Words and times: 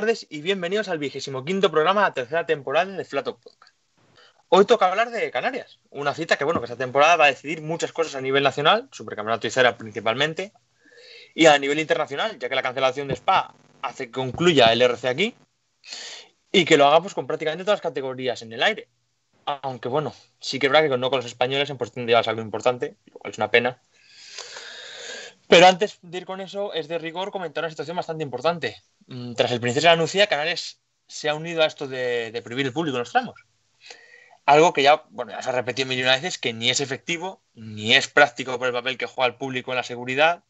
tardes 0.00 0.26
y 0.28 0.42
bienvenidos 0.42 0.88
al 0.88 0.98
vigésimo 0.98 1.42
quinto 1.42 1.70
programa 1.70 2.02
de 2.02 2.08
la 2.08 2.12
tercera 2.12 2.44
temporada 2.44 2.92
de 2.92 3.04
Flato 3.06 3.38
Podcast. 3.38 3.74
Hoy 4.50 4.66
toca 4.66 4.90
hablar 4.90 5.08
de 5.08 5.30
Canarias, 5.30 5.78
una 5.88 6.12
cita 6.12 6.36
que 6.36 6.44
bueno, 6.44 6.60
que 6.60 6.66
esta 6.66 6.76
temporada 6.76 7.16
va 7.16 7.24
a 7.24 7.28
decidir 7.28 7.62
muchas 7.62 7.92
cosas 7.92 8.14
a 8.14 8.20
nivel 8.20 8.42
nacional, 8.42 8.90
Supercampeonato 8.92 9.46
Izera 9.46 9.78
principalmente, 9.78 10.52
y 11.34 11.46
a 11.46 11.58
nivel 11.58 11.78
internacional, 11.78 12.38
ya 12.38 12.50
que 12.50 12.54
la 12.54 12.60
cancelación 12.60 13.08
de 13.08 13.14
Spa 13.14 13.54
hace 13.80 14.08
que 14.08 14.12
concluya 14.12 14.70
el 14.70 14.82
RC 14.82 15.08
aquí 15.08 15.34
y 16.52 16.66
que 16.66 16.76
lo 16.76 16.86
hagamos 16.86 17.14
con 17.14 17.26
prácticamente 17.26 17.64
todas 17.64 17.78
las 17.78 17.90
categorías 17.90 18.42
en 18.42 18.52
el 18.52 18.62
aire. 18.62 18.88
Aunque 19.46 19.88
bueno, 19.88 20.12
sí 20.40 20.58
que 20.58 20.68
verdad 20.68 20.90
que 20.90 20.98
no 20.98 21.08
con 21.08 21.20
los 21.20 21.26
españoles 21.26 21.70
en 21.70 21.78
posición 21.78 22.04
de 22.04 22.10
llevarse 22.10 22.28
algo 22.28 22.42
importante, 22.42 22.96
lo 23.06 23.18
cual 23.18 23.30
es 23.30 23.38
una 23.38 23.50
pena. 23.50 23.80
Pero 25.48 25.66
antes 25.66 25.98
de 26.02 26.18
ir 26.18 26.26
con 26.26 26.40
eso, 26.40 26.72
es 26.74 26.88
de 26.88 26.98
rigor 26.98 27.30
comentar 27.30 27.62
una 27.64 27.70
situación 27.70 27.96
bastante 27.96 28.24
importante. 28.24 28.76
Mm, 29.06 29.34
Tras 29.34 29.52
el 29.52 29.60
Princesa 29.60 29.90
de 29.90 29.96
la 29.96 30.02
Nucía, 30.02 30.26
Canales 30.26 30.80
se 31.06 31.28
ha 31.28 31.34
unido 31.34 31.62
a 31.62 31.66
esto 31.66 31.86
de, 31.86 32.32
de 32.32 32.42
prohibir 32.42 32.66
el 32.66 32.72
público 32.72 32.96
en 32.96 33.00
los 33.00 33.12
tramos. 33.12 33.34
Algo 34.44 34.72
que 34.72 34.82
ya, 34.82 35.04
bueno, 35.10 35.32
ya 35.32 35.42
se 35.42 35.48
ha 35.48 35.52
repetido 35.52 35.88
mil 35.88 35.98
y 35.98 36.02
una 36.02 36.12
veces, 36.14 36.38
que 36.38 36.52
ni 36.52 36.70
es 36.70 36.80
efectivo, 36.80 37.42
ni 37.54 37.94
es 37.94 38.08
práctico 38.08 38.58
por 38.58 38.68
el 38.68 38.72
papel 38.72 38.96
que 38.98 39.06
juega 39.06 39.28
el 39.28 39.36
público 39.36 39.72
en 39.72 39.76
la 39.76 39.82
seguridad. 39.82 40.44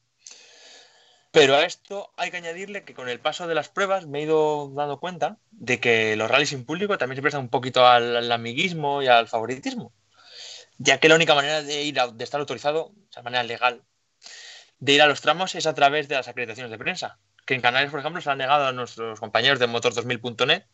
Pero 1.31 1.55
a 1.57 1.65
esto 1.65 2.11
hay 2.17 2.31
que 2.31 2.39
añadirle 2.39 2.85
que 2.85 2.95
con 2.95 3.09
el 3.09 3.21
paso 3.21 3.47
de 3.47 3.55
las 3.55 3.69
pruebas 3.69 4.07
me 4.07 4.21
he 4.21 4.23
ido 4.23 4.71
dando 4.75 4.99
cuenta 5.01 5.39
de 5.51 5.81
que 5.81 6.17
los 6.17 6.31
rallies 6.31 6.51
sin 6.51 6.65
público 6.65 6.97
también 6.97 7.17
se 7.17 7.23
prestan 7.23 7.43
un 7.43 7.49
poquito 7.51 7.87
al, 7.87 8.17
al 8.17 8.33
amiguismo 8.33 9.03
y 9.03 9.07
al 9.09 9.29
favoritismo. 9.29 9.93
Ya 10.79 10.99
que 11.01 11.09
la 11.09 11.15
única 11.17 11.35
manera 11.35 11.63
de 11.63 11.83
ir 11.85 12.01
a- 12.01 12.09
de 12.09 12.25
estar 12.25 12.41
autorizado, 12.41 12.87
o 12.87 12.95
sea, 13.11 13.23
manera 13.23 13.43
legal, 13.43 13.83
de 14.79 14.93
ir 14.93 15.03
a 15.03 15.07
los 15.07 15.21
tramos 15.21 15.55
es 15.55 15.67
a 15.67 15.75
través 15.75 16.09
de 16.09 16.17
las 16.17 16.29
acreditaciones 16.29 16.71
de 16.71 16.79
prensa, 16.79 17.19
que 17.45 17.55
en 17.55 17.61
Canarias, 17.61 17.91
por 17.91 18.01
ejemplo, 18.01 18.21
se 18.21 18.31
han 18.31 18.39
negado 18.39 18.67
a 18.67 18.73
nuestros 18.73 19.21
compañeros 19.21 19.59
de 19.59 19.69
Motor2000.net, 19.69 20.65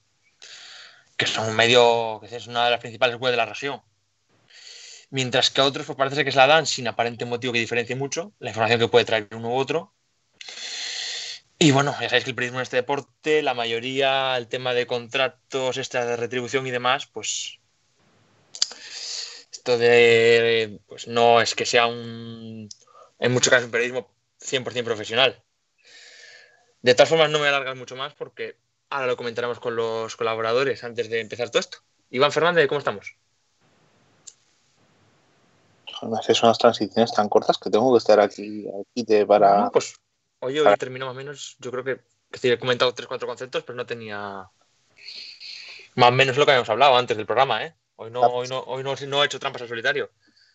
que 1.16 1.26
son 1.26 1.48
un 1.48 1.56
medio, 1.56 2.20
que 2.20 2.34
es 2.34 2.46
una 2.46 2.64
de 2.64 2.70
las 2.70 2.80
principales 2.80 3.16
web 3.16 3.30
de 3.30 3.36
la 3.36 3.46
región. 3.46 3.82
Mientras 5.10 5.50
que 5.50 5.60
a 5.60 5.64
otros, 5.64 5.86
pues 5.86 5.98
parece 5.98 6.24
que 6.24 6.32
se 6.32 6.38
la 6.38 6.46
dan 6.46 6.66
sin 6.66 6.88
aparente 6.88 7.26
motivo 7.26 7.52
que 7.52 7.58
diferencie 7.58 7.94
mucho 7.94 8.32
la 8.38 8.48
información 8.48 8.80
que 8.80 8.88
puede 8.88 9.04
traer 9.04 9.28
uno 9.32 9.50
u 9.50 9.56
otro. 9.56 9.92
Y 11.58 11.70
bueno, 11.70 11.94
ya 12.00 12.08
sabéis 12.08 12.24
que 12.24 12.30
el 12.30 12.34
periodismo 12.34 12.58
en 12.58 12.62
este 12.62 12.78
deporte, 12.78 13.42
la 13.42 13.54
mayoría, 13.54 14.36
el 14.36 14.48
tema 14.48 14.74
de 14.74 14.86
contratos 14.86 15.76
extras 15.76 16.06
de 16.06 16.16
retribución 16.16 16.66
y 16.66 16.70
demás, 16.70 17.06
pues 17.06 17.60
esto 19.52 19.78
de, 19.78 20.80
pues 20.88 21.06
no 21.06 21.40
es 21.40 21.54
que 21.54 21.66
sea 21.66 21.86
un, 21.86 22.68
en 23.22 23.32
muchos 23.32 23.50
casos 23.50 23.66
un 23.66 23.70
periodismo 23.70 24.10
100% 24.40 24.84
profesional. 24.84 25.40
De 26.82 26.94
todas 26.94 27.08
formas, 27.08 27.30
no 27.30 27.38
me 27.38 27.44
voy 27.44 27.46
a 27.46 27.56
alargar 27.56 27.76
mucho 27.76 27.94
más 27.94 28.14
porque 28.14 28.56
ahora 28.90 29.06
lo 29.06 29.16
comentaremos 29.16 29.60
con 29.60 29.76
los 29.76 30.16
colaboradores 30.16 30.82
antes 30.82 31.08
de 31.08 31.20
empezar 31.20 31.48
todo 31.48 31.60
esto. 31.60 31.78
Iván 32.10 32.32
Fernández, 32.32 32.66
¿cómo 32.66 32.80
estamos? 32.80 33.16
Me 36.02 36.18
haces 36.18 36.42
unas 36.42 36.58
transiciones 36.58 37.12
tan 37.12 37.28
cortas 37.28 37.58
que 37.58 37.70
tengo 37.70 37.92
que 37.92 37.98
estar 37.98 38.18
aquí, 38.18 38.66
aquí 38.68 39.04
de 39.04 39.24
para. 39.24 39.60
No, 39.60 39.70
pues 39.70 39.94
oye, 40.40 40.58
hoy 40.58 40.64
para- 40.64 40.76
termino 40.76 41.06
más 41.06 41.14
o 41.14 41.16
menos, 41.16 41.56
yo 41.60 41.70
creo 41.70 41.84
que, 41.84 42.00
he 42.42 42.58
comentado 42.58 42.92
tres, 42.92 43.06
cuatro 43.06 43.28
conceptos, 43.28 43.62
pero 43.62 43.76
no 43.76 43.86
tenía 43.86 44.50
más 45.94 46.08
o 46.08 46.12
menos 46.12 46.36
lo 46.36 46.44
que 46.44 46.50
habíamos 46.50 46.70
hablado 46.70 46.96
antes 46.96 47.16
del 47.16 47.26
programa, 47.26 47.64
¿eh? 47.64 47.76
Hoy 47.94 48.10
no, 48.10 48.22
hoy 48.22 48.48
no, 48.48 48.58
hoy 48.66 48.82
no, 48.82 48.96
no 49.06 49.22
he 49.22 49.26
hecho 49.26 49.38
trampas 49.38 49.62
al 49.62 49.68
solitario. 49.68 50.10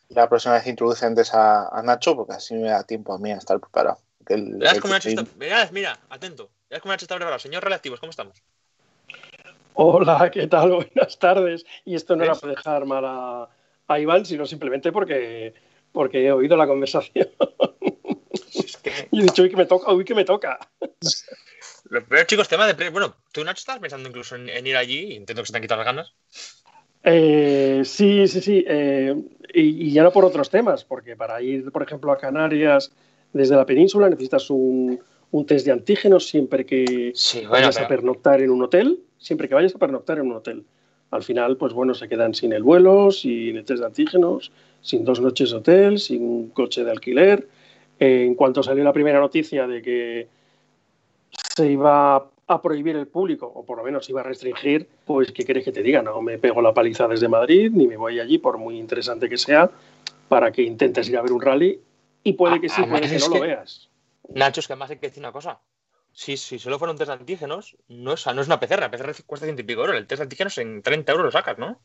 La 0.09 0.29
próxima 0.29 0.55
vez 0.55 0.67
introduce 0.67 1.05
antes 1.05 1.33
a, 1.33 1.67
a 1.67 1.81
Nacho, 1.81 2.15
porque 2.15 2.33
así 2.33 2.53
me 2.55 2.69
da 2.69 2.83
tiempo 2.83 3.13
a 3.13 3.19
mí 3.19 3.31
a 3.31 3.37
estar 3.37 3.59
preparado. 3.59 3.99
Que 4.25 4.35
el- 4.35 4.57
Verás 4.57 4.75
el 4.75 4.81
cómo 4.81 4.93
Nacho 4.93 5.09
está, 5.09 5.23
verás, 5.35 5.71
mira, 5.71 5.99
atento, 6.09 6.49
verás 6.69 6.81
cómo 6.81 6.93
Nacho 6.93 7.05
está 7.05 7.15
preparado. 7.15 7.39
Señor 7.39 7.63
Relativos, 7.63 7.99
¿cómo 7.99 8.09
estamos? 8.11 8.41
Hola, 9.73 10.29
¿qué 10.31 10.47
tal? 10.47 10.71
Buenas 10.75 11.19
tardes. 11.19 11.65
Y 11.85 11.95
esto 11.95 12.15
no 12.15 12.23
era 12.23 12.33
¿Ves? 12.33 12.41
para 12.41 12.53
dejar 12.53 12.85
mal 12.85 13.03
a, 13.05 13.49
a 13.87 13.99
Iván, 13.99 14.25
sino 14.25 14.45
simplemente 14.45 14.91
porque, 14.91 15.53
porque 15.91 16.25
he 16.25 16.31
oído 16.31 16.55
la 16.57 16.67
conversación 16.67 17.29
Es 18.53 18.77
que, 18.77 19.07
y 19.11 19.19
he 19.19 19.23
dicho, 19.23 19.43
uy, 19.43 19.49
que 19.49 19.57
me 19.57 19.65
toca, 19.65 19.91
uy, 19.91 20.05
que 20.05 20.15
me 20.15 20.25
toca. 20.25 20.57
lo 21.89 22.05
peor, 22.05 22.25
chicos, 22.25 22.47
tema 22.47 22.65
de... 22.65 22.75
pre- 22.75 22.89
Bueno, 22.89 23.15
tú, 23.31 23.43
Nacho, 23.43 23.59
estás 23.59 23.79
pensando 23.79 24.07
incluso 24.09 24.35
en, 24.35 24.49
en 24.49 24.65
ir 24.65 24.77
allí, 24.77 25.13
y 25.13 25.15
entiendo 25.17 25.41
que 25.41 25.47
se 25.47 25.51
te 25.53 25.57
han 25.57 25.61
quitado 25.61 25.83
las 25.83 25.85
ganas. 25.85 26.13
Eh, 27.03 27.81
sí, 27.85 28.27
sí, 28.27 28.41
sí. 28.41 28.65
eh, 28.67 29.15
y, 29.53 29.87
y 29.87 29.91
ya 29.91 30.03
no 30.03 30.11
por 30.11 30.25
otros 30.25 30.49
temas, 30.49 30.83
porque 30.83 31.15
para 31.15 31.41
ir, 31.41 31.71
por 31.71 31.83
ejemplo, 31.83 32.11
a 32.11 32.17
Canarias 32.17 32.91
desde 33.33 33.55
la 33.55 33.65
península 33.65 34.09
necesitas 34.09 34.49
un, 34.49 34.99
un 35.31 35.45
test 35.45 35.65
de 35.65 35.71
antígenos 35.71 36.27
siempre 36.27 36.65
que 36.65 37.11
Sí, 37.15 37.39
bueno, 37.39 37.51
vayas 37.51 37.75
pero- 37.75 37.85
a 37.85 37.87
pernoctar 37.87 38.41
en 38.41 38.49
un 38.49 38.63
hotel, 38.63 38.99
siempre 39.17 39.47
que 39.47 39.55
vayas 39.55 39.75
a 39.75 39.79
pernoctar 39.79 40.17
en 40.19 40.27
un 40.27 40.33
hotel. 40.33 40.63
Al 41.11 41.23
final, 41.23 41.55
pues 41.55 41.71
bueno, 41.71 41.93
se 41.93 42.09
quedan 42.09 42.33
sin 42.33 42.51
el 42.51 42.63
vuelo, 42.63 43.11
sin 43.11 43.55
el 43.55 43.63
test 43.63 43.79
de 43.79 43.85
antígenos, 43.85 44.51
sin 44.81 45.05
dos 45.05 45.21
noches 45.21 45.51
de 45.51 45.57
hotel, 45.57 45.99
sin 45.99 46.21
un 46.23 46.49
coche 46.49 46.83
de 46.83 46.91
alquiler. 46.91 47.47
Eh, 47.99 48.25
en 48.25 48.35
cuanto 48.35 48.61
salió 48.61 48.83
la 48.83 48.91
primera 48.93 49.19
noticia 49.19 49.65
de 49.67 49.81
que 49.81 50.27
se 51.55 51.71
iba 51.71 52.29
a 52.47 52.61
prohibir 52.61 52.95
el 52.95 53.07
público, 53.07 53.45
o 53.53 53.65
por 53.65 53.77
lo 53.77 53.83
menos 53.83 54.09
iba 54.09 54.21
a 54.21 54.23
restringir, 54.23 54.87
pues 55.05 55.31
¿qué 55.31 55.43
quieres 55.43 55.65
que 55.65 55.71
te 55.71 55.83
diga? 55.83 56.01
No 56.01 56.21
me 56.21 56.37
pego 56.37 56.61
la 56.61 56.73
paliza 56.73 57.07
desde 57.07 57.27
Madrid, 57.27 57.71
ni 57.73 57.87
me 57.87 57.97
voy 57.97 58.19
allí, 58.19 58.37
por 58.37 58.57
muy 58.57 58.77
interesante 58.79 59.27
que 59.27 59.37
sea, 59.37 59.69
para 60.29 60.51
que 60.51 60.61
intentes 60.61 61.09
ir 61.09 61.17
a 61.17 61.21
ver 61.21 61.33
un 61.33 61.41
rally. 61.41 61.81
Y 62.23 62.33
puede 62.33 62.59
que 62.61 62.69
sí, 62.69 62.75
Además, 62.81 63.01
puede 63.01 63.11
que 63.13 63.19
no 63.19 63.29
que- 63.31 63.39
lo 63.39 63.41
veas. 63.45 63.89
Nacho, 64.29 64.59
es 64.61 64.67
que 64.67 64.73
además 64.73 64.89
hay 64.91 64.97
que 64.97 65.07
decir 65.07 65.21
una 65.21 65.31
cosa. 65.31 65.59
Si, 66.13 66.35
si 66.37 66.57
solo 66.57 66.79
fueron 66.79 66.97
test 66.97 67.07
de 67.09 67.13
antígenos, 67.13 67.77
no 67.89 68.13
es, 68.13 68.25
no 68.25 68.41
es 68.41 68.47
una 68.47 68.59
PCR. 68.59 68.79
La 68.81 68.91
PCR 68.91 69.13
cuesta 69.25 69.45
ciento 69.45 69.61
y 69.61 69.65
pico 69.65 69.81
euros. 69.81 69.95
El 69.97 70.07
test 70.07 70.19
de 70.19 70.23
antígenos 70.23 70.57
en 70.57 70.81
30 70.81 71.11
euros 71.11 71.25
lo 71.25 71.31
sacas, 71.31 71.57
¿no? 71.57 71.79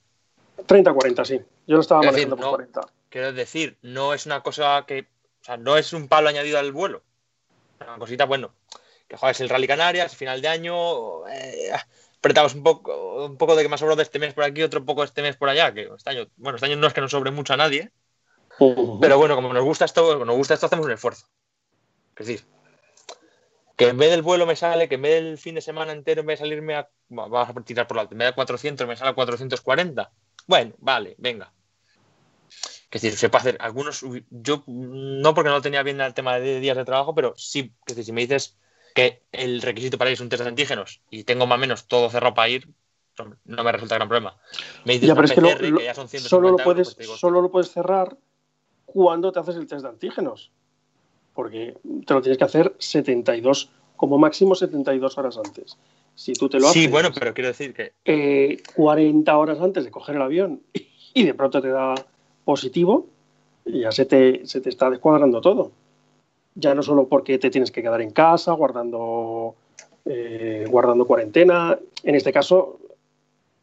30-40, 0.67 1.25
sí. 1.25 1.41
Yo 1.67 1.75
lo 1.77 1.81
estaba 1.81 2.01
Es 2.03 2.13
decir, 2.13 2.29
manejando 2.29 2.37
por 2.37 2.45
no- 2.45 2.51
40. 2.51 2.81
Quiero 3.11 3.33
decir, 3.33 3.77
no 3.83 4.15
es 4.15 4.27
una 4.27 4.43
cosa 4.43 4.85
que. 4.87 5.09
O 5.41 5.45
sea, 5.45 5.57
no 5.57 5.77
es 5.77 5.93
un 5.93 6.09
palo 6.09 6.29
añadido 6.29 6.59
al 6.59 6.73
vuelo. 6.73 7.03
Una 7.81 7.99
cosita, 7.99 8.25
bueno, 8.27 8.53
que 9.13 9.19
juegues 9.19 9.41
el 9.43 9.51
Rally 9.51 9.67
Canarias, 9.67 10.17
final 10.17 10.41
de 10.41 10.49
año. 10.49 11.27
eh, 11.29 11.71
apretamos 12.17 12.55
un 12.55 12.63
poco, 12.63 13.27
un 13.27 13.37
poco 13.37 13.55
de 13.55 13.63
que 13.63 13.69
me 13.69 13.75
ha 13.75 13.79
sobrado 13.79 14.01
este 14.01 14.19
mes 14.19 14.33
por 14.33 14.45
aquí, 14.45 14.63
otro 14.63 14.85
poco 14.87 15.05
este 15.05 15.21
mes 15.21 15.37
por 15.37 15.51
allá. 15.51 15.75
Que 15.75 15.91
este 15.95 16.09
año, 16.11 16.29
bueno, 16.37 16.57
este 16.57 16.67
año 16.67 16.77
no 16.77 16.87
es 16.87 16.95
que 16.95 17.03
nos 17.03 17.11
sobre 17.11 17.31
mucho 17.31 17.53
a 17.53 17.59
nadie. 17.59 17.91
Pero 19.03 19.19
bueno, 19.19 19.35
como 19.35 19.53
nos 19.53 19.65
gusta 19.65 19.85
esto, 19.85 20.15
como 20.15 20.25
nos 20.25 20.37
gusta 20.37 20.55
esto, 20.55 20.65
hacemos 20.65 20.87
un 20.87 20.93
esfuerzo. 20.93 21.27
Es 22.17 22.27
decir, 22.27 22.47
que 23.77 23.89
en 23.89 23.99
vez 23.99 24.11
del 24.11 24.23
vuelo 24.23 24.47
me 24.47 24.57
sale, 24.57 24.89
que 24.89 24.95
en 24.95 25.03
vez 25.03 25.23
del 25.23 25.37
fin 25.37 25.57
de 25.57 25.61
semana 25.61 25.93
entero, 25.93 26.21
en 26.23 26.27
vez 26.27 26.39
de 26.39 26.47
salirme 26.47 26.75
a. 26.75 26.89
va- 27.11 27.29
Vamos 27.29 27.55
a 27.55 27.61
tirar 27.61 27.87
por 27.87 27.97
la 27.97 28.03
alto, 28.03 28.15
en 28.15 28.19
vez 28.21 28.29
de 28.29 28.35
400, 28.35 28.87
me 28.89 28.97
sale 28.97 29.11
a 29.11 29.15
440. 29.15 30.11
Bueno, 30.47 30.73
vale, 30.79 31.17
venga. 31.19 31.53
Es 32.91 33.03
decir, 33.03 33.19
se 33.19 33.29
puede 33.29 33.41
hacer 33.41 33.57
algunos. 33.61 34.03
Yo 34.31 34.65
no 34.67 35.35
porque 35.35 35.51
no 35.51 35.61
tenía 35.61 35.83
bien 35.83 36.01
el 36.01 36.15
tema 36.15 36.39
de 36.39 36.61
días 36.61 36.79
de 36.79 36.85
trabajo, 36.87 37.15
pero 37.15 37.35
sí, 37.37 37.75
es 37.87 37.95
decir, 37.97 38.05
si 38.07 38.13
me 38.13 38.23
dices 38.23 38.57
que 38.95 39.23
el 39.33 39.63
requisito 39.63 39.99
para 39.99 40.11
ir 40.11 40.15
es 40.15 40.21
un 40.21 40.29
test 40.29 40.43
de 40.43 40.49
antígenos 40.49 41.01
y 41.11 41.25
tengo 41.25 41.47
más 41.47 41.57
o 41.57 41.61
menos 41.61 41.87
todo 41.87 42.11
cerrado 42.11 42.35
para 42.35 42.49
ir, 42.49 42.69
no 43.45 43.65
me 43.65 43.73
resulta 43.73 43.95
gran 43.97 44.09
problema. 44.09 44.37
Me 44.85 44.95
dices 44.95 45.09
Ya, 45.09 45.15
pero 45.15 45.27
es 45.27 45.33
que 45.33 45.41
lo- 45.41 45.49
PCR, 45.49 45.69
lo- 45.71 45.79
que 45.79 45.85
ya 45.85 45.95
son 45.95 46.09
150 46.09 46.29
solo, 46.29 46.43
lo 46.43 46.53
euros, 46.53 46.65
puedes, 46.65 46.87
pues 46.89 46.97
te 46.97 47.03
digo, 47.03 47.17
solo 47.17 47.43
lo 47.43 47.51
puedes 47.51 47.71
cerrar 47.71 48.17
cuando 48.87 49.33
te 49.33 49.41
haces 49.41 49.57
el 49.57 49.67
test 49.67 49.83
de 49.83 49.89
antígenos. 49.89 50.51
Porque 51.35 51.75
te 52.07 52.15
lo 52.15 52.21
tienes 52.21 52.37
que 52.39 52.45
hacer 52.45 52.75
72, 52.79 53.71
como 53.97 54.19
máximo 54.19 54.55
72 54.55 55.17
horas 55.17 55.39
antes. 55.39 55.79
Si 56.15 56.35
tú 56.35 56.49
te 56.49 56.59
lo 56.59 56.67
haces 56.69 56.83
Sí, 56.83 56.89
bueno, 56.89 57.11
pero 57.19 57.33
quiero 57.33 57.49
decir 57.49 57.73
que 57.73 57.95
eh, 58.05 58.63
40 58.75 59.37
horas 59.39 59.59
antes 59.61 59.85
de 59.85 59.91
coger 59.91 60.17
el 60.17 60.23
avión 60.23 60.63
y 61.15 61.25
de 61.25 61.35
pronto 61.35 61.63
te 61.63 61.69
da 61.69 61.95
positivo, 62.45 63.07
ya 63.65 63.93
se 63.93 64.05
te, 64.05 64.47
se 64.47 64.61
te 64.61 64.69
está 64.69 64.91
descuadrando 64.91 65.41
todo. 65.41 65.73
Ya 66.55 66.75
no 66.75 66.83
solo 66.83 67.09
porque 67.09 67.39
te 67.39 67.51
tienes 67.51 67.71
que 67.71 67.83
quedar 67.83 68.01
en 68.03 68.11
casa 68.11 68.53
guardando, 68.53 69.55
eh, 70.05 70.67
guardando 70.69 71.07
cuarentena. 71.07 71.79
En 72.05 72.15
este 72.15 72.33
caso, 72.33 72.79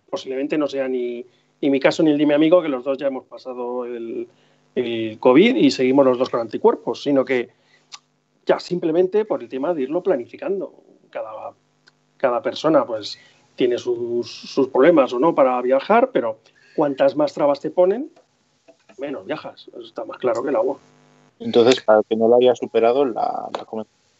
posiblemente 0.09 0.57
no 0.57 0.67
sea 0.67 0.87
ni, 0.87 1.25
ni 1.61 1.69
mi 1.69 1.79
caso 1.79 2.03
ni 2.03 2.11
el 2.11 2.17
de 2.17 2.25
mi 2.25 2.33
amigo, 2.33 2.61
que 2.61 2.69
los 2.69 2.83
dos 2.83 2.97
ya 2.97 3.07
hemos 3.07 3.25
pasado 3.25 3.85
el, 3.85 4.27
el 4.75 5.17
COVID 5.19 5.55
y 5.55 5.71
seguimos 5.71 6.05
los 6.05 6.17
dos 6.17 6.29
con 6.29 6.39
anticuerpos, 6.39 7.03
sino 7.03 7.25
que 7.25 7.49
ya 8.45 8.59
simplemente 8.59 9.25
por 9.25 9.43
el 9.43 9.49
tema 9.49 9.73
de 9.73 9.83
irlo 9.83 10.01
planificando. 10.01 10.73
Cada, 11.09 11.53
cada 12.17 12.41
persona 12.41 12.85
pues 12.85 13.19
tiene 13.55 13.77
sus, 13.77 14.29
sus 14.29 14.67
problemas 14.69 15.13
o 15.13 15.19
no 15.19 15.35
para 15.35 15.61
viajar, 15.61 16.11
pero 16.11 16.39
cuantas 16.75 17.15
más 17.15 17.33
trabas 17.33 17.59
te 17.59 17.69
ponen, 17.69 18.11
menos 18.97 19.25
viajas. 19.25 19.69
Está 19.83 20.05
más 20.05 20.17
claro 20.17 20.41
que 20.41 20.49
el 20.49 20.55
agua. 20.55 20.77
Entonces, 21.39 21.81
para 21.81 22.01
que 22.03 22.15
no 22.15 22.27
lo 22.27 22.35
haya 22.35 22.53
superado, 22.55 23.05
la 23.05 23.49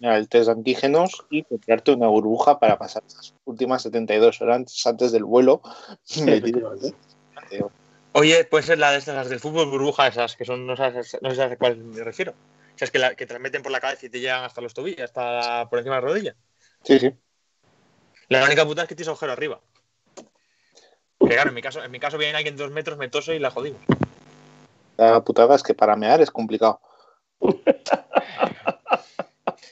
era 0.02 0.18
el 0.18 0.30
test 0.30 0.46
de 0.46 0.54
antígenos 0.54 1.26
y 1.30 1.44
comprarte 1.44 1.92
una 1.92 2.08
burbuja 2.08 2.58
para 2.60 2.78
pasar 2.78 3.04
esas 3.06 3.34
últimas 3.44 3.82
72 3.84 4.42
horas 4.42 4.86
antes, 4.86 5.12
del 5.12 5.26
vuelo. 5.26 5.62
Oye, 8.14 8.44
puede 8.46 8.64
ser 8.64 8.80
la 8.80 8.92
de 8.92 8.98
estas 8.98 9.16
las 9.16 9.30
del 9.30 9.40
fútbol 9.40 9.70
burbuja, 9.70 10.08
esas 10.08 10.36
que 10.36 10.46
son, 10.46 10.66
no 10.66 10.76
sabes, 10.76 11.18
no 11.22 11.34
sé 11.36 11.44
a 11.44 11.58
cuál 11.58 11.78
me 11.78 12.04
refiero. 12.04 12.32
O 12.32 12.78
sea, 12.78 12.86
es 12.86 12.92
que, 12.92 13.00
la, 13.00 13.14
que 13.14 13.26
te 13.26 13.34
las 13.34 13.42
meten 13.42 13.62
por 13.62 13.72
la 13.72 13.82
cabeza 13.82 14.06
y 14.06 14.10
te 14.10 14.20
llegan 14.20 14.44
hasta 14.46 14.62
los 14.62 14.74
tobillos, 14.74 15.02
hasta 15.02 15.32
la- 15.32 15.70
por 15.70 15.80
encima 15.80 15.96
de 15.98 16.02
la 16.02 16.08
rodilla. 16.08 16.36
Sí, 16.84 16.98
sí. 16.98 17.14
La 18.30 18.44
única 18.46 18.66
puta 18.66 18.84
es 18.84 18.88
que 18.88 18.96
tienes 18.96 19.10
agujero 19.10 19.34
arriba. 19.34 19.60
Que 21.20 21.28
claro, 21.28 21.50
en 21.50 21.56
mi 21.56 21.62
caso, 21.62 21.84
en 21.84 21.92
mi 21.92 22.00
caso 22.00 22.18
viene 22.18 22.38
alguien 22.38 22.56
dos 22.56 22.72
metros, 22.72 22.98
me 22.98 23.10
tose 23.10 23.36
y 23.36 23.40
la 23.40 23.52
jodimos. 23.52 23.82
La 24.98 25.22
putada 25.24 25.56
es 25.56 25.64
que 25.64 25.74
para 25.74 25.96
mear 25.96 26.22
es 26.22 26.32
complicado. 26.32 26.80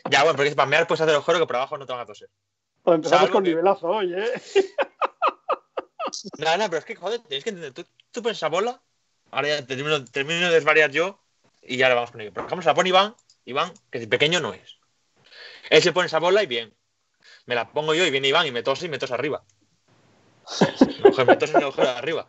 Ya, 0.09 0.23
bueno, 0.23 0.37
porque 0.37 0.55
para 0.55 0.69
mear 0.69 0.87
puedes 0.87 1.01
hacer 1.01 1.13
agujero 1.15 1.39
que 1.39 1.47
por 1.47 1.57
abajo 1.57 1.77
no 1.77 1.85
te 1.85 1.91
van 1.91 2.01
a 2.01 2.05
toser. 2.05 2.29
Pues 2.81 2.95
empezamos 2.95 3.23
Salvo 3.23 3.33
con 3.33 3.43
que- 3.43 3.49
nivelazo 3.49 3.87
hoy, 3.87 4.13
¿eh? 4.13 4.31
No, 6.37 6.57
no, 6.57 6.65
pero 6.65 6.77
es 6.77 6.85
que, 6.85 6.95
joder, 6.95 7.19
tienes 7.21 7.43
que 7.43 7.49
entender. 7.49 7.73
Tú, 7.73 7.85
tú 8.11 8.21
pones 8.21 8.37
esa 8.37 8.47
bola, 8.47 8.81
ahora 9.31 9.49
ya 9.49 9.65
termino, 9.65 10.03
termino 10.05 10.47
de 10.47 10.53
desvariar 10.55 10.91
yo 10.91 11.21
y 11.61 11.75
ya 11.77 11.89
le 11.89 11.95
vamos 11.95 12.11
con 12.11 12.21
ello. 12.21 12.31
Por 12.33 12.45
ejemplo, 12.45 12.61
se 12.63 12.69
la 12.69 12.75
pone 12.75 12.89
Iván, 12.89 13.15
Iván, 13.45 13.73
que 13.91 13.99
si 13.99 14.07
pequeño 14.07 14.39
no 14.39 14.53
es. 14.53 14.77
Él 15.69 15.81
se 15.81 15.91
pone 15.91 16.07
esa 16.07 16.19
bola 16.19 16.41
y 16.41 16.47
bien. 16.47 16.73
Me 17.45 17.55
la 17.55 17.71
pongo 17.71 17.93
yo 17.93 18.05
y 18.05 18.11
viene 18.11 18.29
Iván 18.29 18.47
y 18.47 18.51
me 18.51 18.63
tose 18.63 18.85
y 18.85 18.89
me 18.89 18.97
tose 18.97 19.13
arriba. 19.13 19.43
Me 21.25 21.35
tose 21.35 21.51
en 21.51 21.57
el 21.57 21.63
agujero 21.63 21.87
de 21.87 21.93
arriba. 21.97 22.27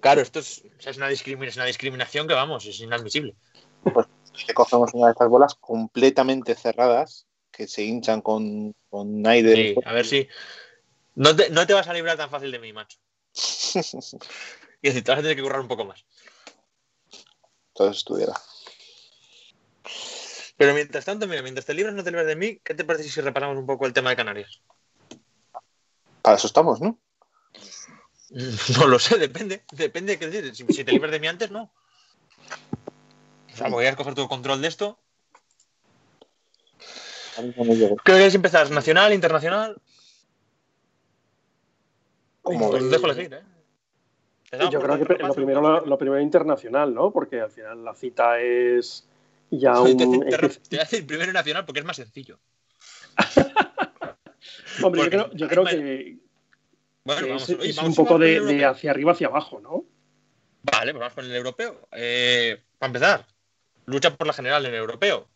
Claro, 0.00 0.20
esto 0.20 0.38
es, 0.38 0.62
o 0.78 0.80
sea, 0.80 0.92
es, 0.92 0.96
una 0.96 1.08
discriminación, 1.08 1.48
es 1.48 1.56
una 1.56 1.64
discriminación 1.64 2.28
que, 2.28 2.34
vamos, 2.34 2.64
es 2.66 2.78
inadmisible. 2.80 3.34
Te 4.46 4.54
cogemos 4.54 4.94
una 4.94 5.06
de 5.06 5.12
estas 5.12 5.28
bolas 5.28 5.54
completamente 5.54 6.54
cerradas 6.54 7.26
que 7.50 7.66
se 7.66 7.82
hinchan 7.82 8.20
con, 8.20 8.74
con 8.88 9.26
aire. 9.26 9.54
Sí, 9.54 9.74
a 9.84 9.92
ver 9.92 10.06
si. 10.06 10.28
No 11.14 11.34
te, 11.34 11.50
no 11.50 11.66
te 11.66 11.74
vas 11.74 11.88
a 11.88 11.92
librar 11.92 12.16
tan 12.16 12.30
fácil 12.30 12.52
de 12.52 12.58
mí, 12.58 12.72
macho. 12.72 12.98
Y 14.80 14.88
decir, 14.88 15.02
te 15.02 15.10
vas 15.10 15.18
a 15.18 15.22
tener 15.22 15.36
que 15.36 15.42
currar 15.42 15.60
un 15.60 15.66
poco 15.66 15.84
más. 15.84 16.04
Entonces 17.74 17.96
estuviera. 17.96 18.32
Pero 20.56 20.74
mientras 20.74 21.04
tanto, 21.04 21.26
mira, 21.26 21.42
mientras 21.42 21.66
te 21.66 21.74
libras, 21.74 21.94
no 21.94 22.04
te 22.04 22.10
libras 22.10 22.28
de 22.28 22.36
mí, 22.36 22.60
¿qué 22.62 22.74
te 22.74 22.84
parece 22.84 23.08
si 23.08 23.20
repasamos 23.20 23.56
un 23.56 23.66
poco 23.66 23.86
el 23.86 23.92
tema 23.92 24.10
de 24.10 24.16
Canarias? 24.16 24.60
Para 26.22 26.36
eso 26.36 26.46
estamos, 26.46 26.80
¿no? 26.80 26.98
No 28.78 28.86
lo 28.86 28.98
sé, 28.98 29.18
depende. 29.18 29.64
Depende, 29.72 30.18
qué 30.18 30.28
decir. 30.28 30.54
Si, 30.54 30.64
si 30.72 30.84
te 30.84 30.92
libras 30.92 31.10
de 31.10 31.20
mí 31.20 31.26
antes, 31.26 31.50
no. 31.50 31.72
O 33.58 33.60
sea, 33.60 33.70
voy 33.70 33.86
a 33.86 33.96
coger 33.96 34.14
todo 34.14 34.24
el 34.26 34.28
control 34.28 34.62
de 34.62 34.68
esto. 34.68 34.98
¿Qué 37.36 38.12
queréis 38.12 38.34
empezar? 38.34 38.70
¿Nacional, 38.70 39.12
internacional? 39.12 39.80
Como 42.42 42.68
Os 42.70 42.88
dejo 42.90 43.06
elegir, 43.06 43.34
¿eh? 43.34 43.42
Yo 44.70 44.80
creo 44.80 45.04
que 45.04 45.18
lo 45.22 45.34
primero, 45.34 45.60
lo, 45.60 45.84
lo 45.86 45.98
primero 45.98 46.20
internacional, 46.22 46.94
¿no? 46.94 47.10
Porque 47.12 47.40
al 47.40 47.50
final 47.50 47.84
la 47.84 47.94
cita 47.94 48.40
es 48.40 49.06
ya 49.50 49.74
Te 49.74 49.78
voy 49.80 49.90
a 49.90 49.94
un... 49.94 49.98
decir- 49.98 50.30
te 50.30 50.36
re- 50.36 50.48
te 50.48 50.60
voy 50.70 50.78
a 50.78 50.82
decir 50.82 51.06
primero 51.06 51.32
nacional 51.32 51.64
porque 51.66 51.80
es 51.80 51.86
más 51.86 51.96
sencillo. 51.96 52.38
Hombre, 54.82 55.02
yo 55.02 55.10
creo, 55.10 55.30
yo 55.32 55.48
creo 55.48 55.66
hay 55.66 55.76
que, 55.76 56.16
Bueno, 57.04 57.22
que 57.22 57.28
vamos, 57.28 57.48
es, 57.50 57.58
oye, 57.58 57.70
es 57.70 57.76
vamos 57.76 57.98
un 57.98 58.04
poco 58.04 58.18
de, 58.18 58.64
hacia 58.64 58.92
arriba 58.92 59.12
hacia 59.12 59.26
abajo, 59.26 59.60
¿no? 59.60 59.84
Vale, 60.62 60.92
pues 60.92 61.00
vamos 61.00 61.14
con 61.14 61.24
el 61.24 61.34
europeo. 61.34 61.88
Eh, 61.92 62.62
para 62.78 62.88
empezar, 62.88 63.26
lucha 63.88 64.14
por 64.14 64.26
la 64.26 64.32
general 64.32 64.64
en 64.66 64.74
el 64.74 64.80
europeo. 64.80 65.26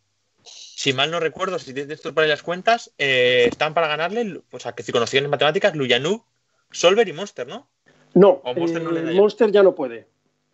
Si 0.43 0.93
mal 0.93 1.09
no 1.11 1.19
recuerdo, 1.19 1.57
si 1.59 1.73
tienes 1.73 1.91
esto 1.91 2.13
por 2.13 2.23
ahí 2.23 2.29
las 2.29 2.43
cuentas, 2.43 2.91
eh, 2.97 3.47
están 3.49 3.73
para 3.73 3.87
ganarle, 3.87 4.41
o 4.51 4.59
sea, 4.59 4.73
que 4.73 4.83
si 4.83 4.91
conocían 4.91 5.23
en 5.23 5.29
matemáticas, 5.29 5.75
Luyanuk, 5.75 6.25
Solver 6.71 7.07
y 7.07 7.13
Monster, 7.13 7.47
¿no? 7.47 7.69
No, 8.13 8.41
Monster 8.55 8.81
no 8.81 8.91
le 8.91 9.01
eh, 9.01 9.13
ya. 9.13 9.21
Monster 9.21 9.51
ya 9.51 9.63
no 9.63 9.73
puede. 9.73 10.07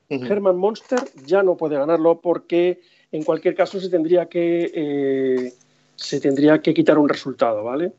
Ujú. 0.10 0.26
Herman 0.26 0.58
Monster 0.58 1.00
ya 1.26 1.44
no 1.44 1.58
puede 1.58 1.78
ganarlo 1.78 2.20
porque 2.22 2.82
en 3.12 3.24
cualquier 3.24 3.56
caso 3.56 3.80
se 3.80 3.90
tendría 3.90 4.28
que 4.28 4.72
eh, 4.74 5.54
se 5.96 6.20
tendría 6.20 6.62
que 6.62 6.74
quitar 6.74 6.98
un 6.98 7.10
resultado, 7.10 7.64
¿vale? 7.64 7.92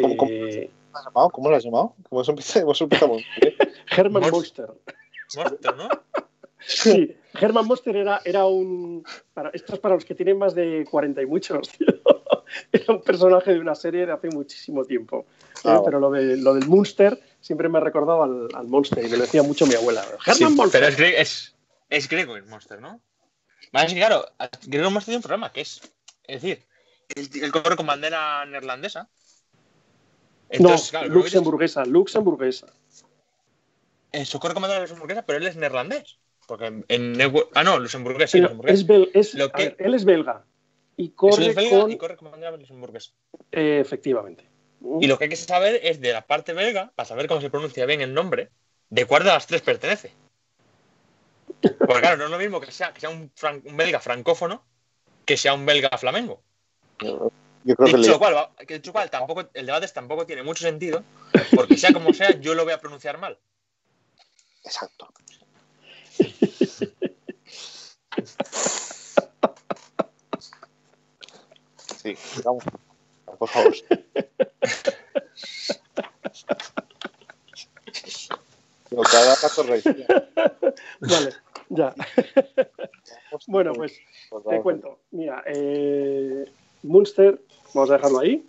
¿Cómo- 0.00 0.16
cómo? 0.16 0.30
Eh, 0.30 0.70
¿Cómo 0.92 0.92
lo 0.92 0.98
has 0.98 1.04
llamado? 1.04 1.30
¿Cómo 1.30 1.50
lo 1.50 1.56
has 1.56 1.64
llamado? 1.64 1.94
¿Cómo 2.08 2.20
empezamos? 2.22 2.56
Hemos 2.56 2.80
empezado 2.80 3.12
muy 3.14 3.24
bien. 3.40 3.54
Herman 3.96 4.22
Monster. 4.30 4.66
Monster. 4.66 4.94
Monster, 5.36 5.76
¿no? 5.76 5.88
Sí, 6.66 7.16
Herman 7.40 7.66
Monster 7.66 7.96
era, 7.96 8.20
era 8.24 8.46
un. 8.46 9.04
Para, 9.34 9.50
esto 9.50 9.74
es 9.74 9.80
para 9.80 9.94
los 9.94 10.04
que 10.04 10.14
tienen 10.14 10.38
más 10.38 10.54
de 10.54 10.84
40 10.90 11.22
y 11.22 11.26
muchos, 11.26 11.68
tío. 11.70 11.86
Era 12.72 12.94
un 12.94 13.02
personaje 13.02 13.52
de 13.54 13.60
una 13.60 13.76
serie 13.76 14.06
de 14.06 14.12
hace 14.12 14.28
muchísimo 14.28 14.84
tiempo. 14.84 15.20
¿eh? 15.20 15.60
Ah, 15.66 15.82
Pero 15.84 16.00
lo, 16.00 16.10
de, 16.10 16.36
lo 16.36 16.54
del 16.54 16.66
Monster 16.66 17.20
siempre 17.40 17.68
me 17.68 17.78
ha 17.78 17.80
recordado 17.80 18.24
al, 18.24 18.48
al 18.54 18.66
Monster 18.66 19.04
y 19.04 19.08
me 19.08 19.18
lo 19.18 19.22
decía 19.22 19.44
mucho 19.44 19.66
mi 19.66 19.74
abuela. 19.74 20.02
Herman 20.26 20.36
Sí, 20.50 20.56
Monster. 20.56 20.80
pero 20.80 20.86
es, 20.92 20.98
gre- 20.98 21.14
es, 21.16 21.54
es 21.88 22.08
griego 22.08 22.36
el 22.36 22.44
Monster, 22.46 22.80
¿no? 22.80 23.00
Vale, 23.72 23.86
es 23.86 23.92
que 23.94 24.00
claro, 24.00 24.24
Griego 24.66 24.90
Monster 24.90 25.12
tiene 25.12 25.18
un 25.18 25.22
problema, 25.22 25.52
que 25.52 25.60
es, 25.60 25.80
es 26.24 26.42
decir, 26.42 26.64
el, 27.14 27.28
el 27.44 27.52
corre 27.52 27.76
con 27.76 27.86
bandera 27.86 28.44
neerlandesa. 28.46 29.08
Entonces, 30.48 30.86
no, 30.92 30.98
claro, 30.98 31.14
luxemburguesa, 31.14 31.84
luxemburguesa. 31.84 32.66
eh, 34.10 34.24
su 34.24 34.40
corre 34.40 34.54
con 34.54 34.62
bandera 34.62 34.80
luxemburguesa, 34.80 35.22
pero 35.24 35.38
él 35.38 35.46
es 35.46 35.54
neerlandés. 35.54 36.18
Porque 36.50 36.66
en, 36.66 36.84
en 36.88 37.16
Ah, 37.54 37.62
no, 37.62 37.78
luxemburgués, 37.78 38.28
sí, 38.32 38.38
es 38.66 38.84
bel- 38.84 39.08
es- 39.14 39.34
Lo 39.34 39.44
a 39.44 39.52
que- 39.52 39.62
ver, 39.66 39.76
él 39.78 39.94
es 39.94 40.04
belga 40.04 40.44
y 40.96 41.10
corre 41.10 41.46
es 41.46 41.54
belga 41.54 41.78
con. 41.82 41.92
y 41.92 41.96
corre 41.96 42.16
con 42.16 42.28
bandera 42.32 42.56
luxemburguesa. 42.56 43.12
eh, 43.52 43.78
efectivamente. 43.80 44.48
Y 45.00 45.06
lo 45.06 45.16
que 45.16 45.24
hay 45.24 45.30
que 45.30 45.36
saber 45.36 45.78
es 45.84 46.00
de 46.00 46.12
la 46.12 46.26
parte 46.26 46.52
belga, 46.52 46.90
para 46.96 47.06
saber 47.06 47.28
cómo 47.28 47.40
se 47.40 47.50
pronuncia 47.50 47.86
bien 47.86 48.00
el 48.00 48.12
nombre, 48.12 48.50
de 48.88 49.04
cuál 49.04 49.22
de 49.22 49.28
las 49.28 49.46
tres 49.46 49.62
pertenece. 49.62 50.10
Porque 51.60 52.00
claro, 52.00 52.16
no 52.16 52.24
es 52.24 52.30
lo 52.32 52.38
mismo 52.38 52.60
que 52.60 52.72
sea, 52.72 52.92
que 52.92 52.98
sea 52.98 53.10
un, 53.10 53.30
fran- 53.32 53.62
un 53.64 53.76
belga 53.76 54.00
francófono 54.00 54.64
que 55.24 55.36
sea 55.36 55.54
un 55.54 55.64
belga 55.64 55.96
flamengo. 55.98 56.42
Yo 56.98 57.30
creo 57.76 57.76
que 57.76 57.96
Dicho 57.96 58.10
le, 58.14 58.18
cual, 58.18 58.48
dicho 58.66 58.90
cual, 58.90 59.08
tampoco, 59.08 59.48
el 59.54 59.66
debate 59.66 59.86
tampoco 59.86 60.26
tiene 60.26 60.42
mucho 60.42 60.64
sentido, 60.64 61.04
porque 61.54 61.76
sea 61.78 61.92
como 61.92 62.12
sea, 62.12 62.32
yo 62.40 62.54
lo 62.54 62.64
voy 62.64 62.72
a 62.72 62.80
pronunciar 62.80 63.18
mal. 63.18 63.38
Exacto. 64.64 65.06
Sí, 72.02 72.14
vamos. 72.44 72.64
Por 73.38 73.48
favor. 73.48 73.74
Lo 78.90 79.02
que 79.02 79.16
haga 79.16 79.36
corrección. 79.54 80.04
Vale, 81.00 81.32
ya. 81.68 81.94
Bueno, 83.46 83.72
pues 83.74 84.00
te 84.48 84.60
cuento. 84.60 84.98
Mira, 85.10 85.42
eh, 85.46 86.46
Munster, 86.82 87.40
vamos 87.74 87.90
a 87.90 87.94
dejarlo 87.94 88.18
ahí. 88.18 88.44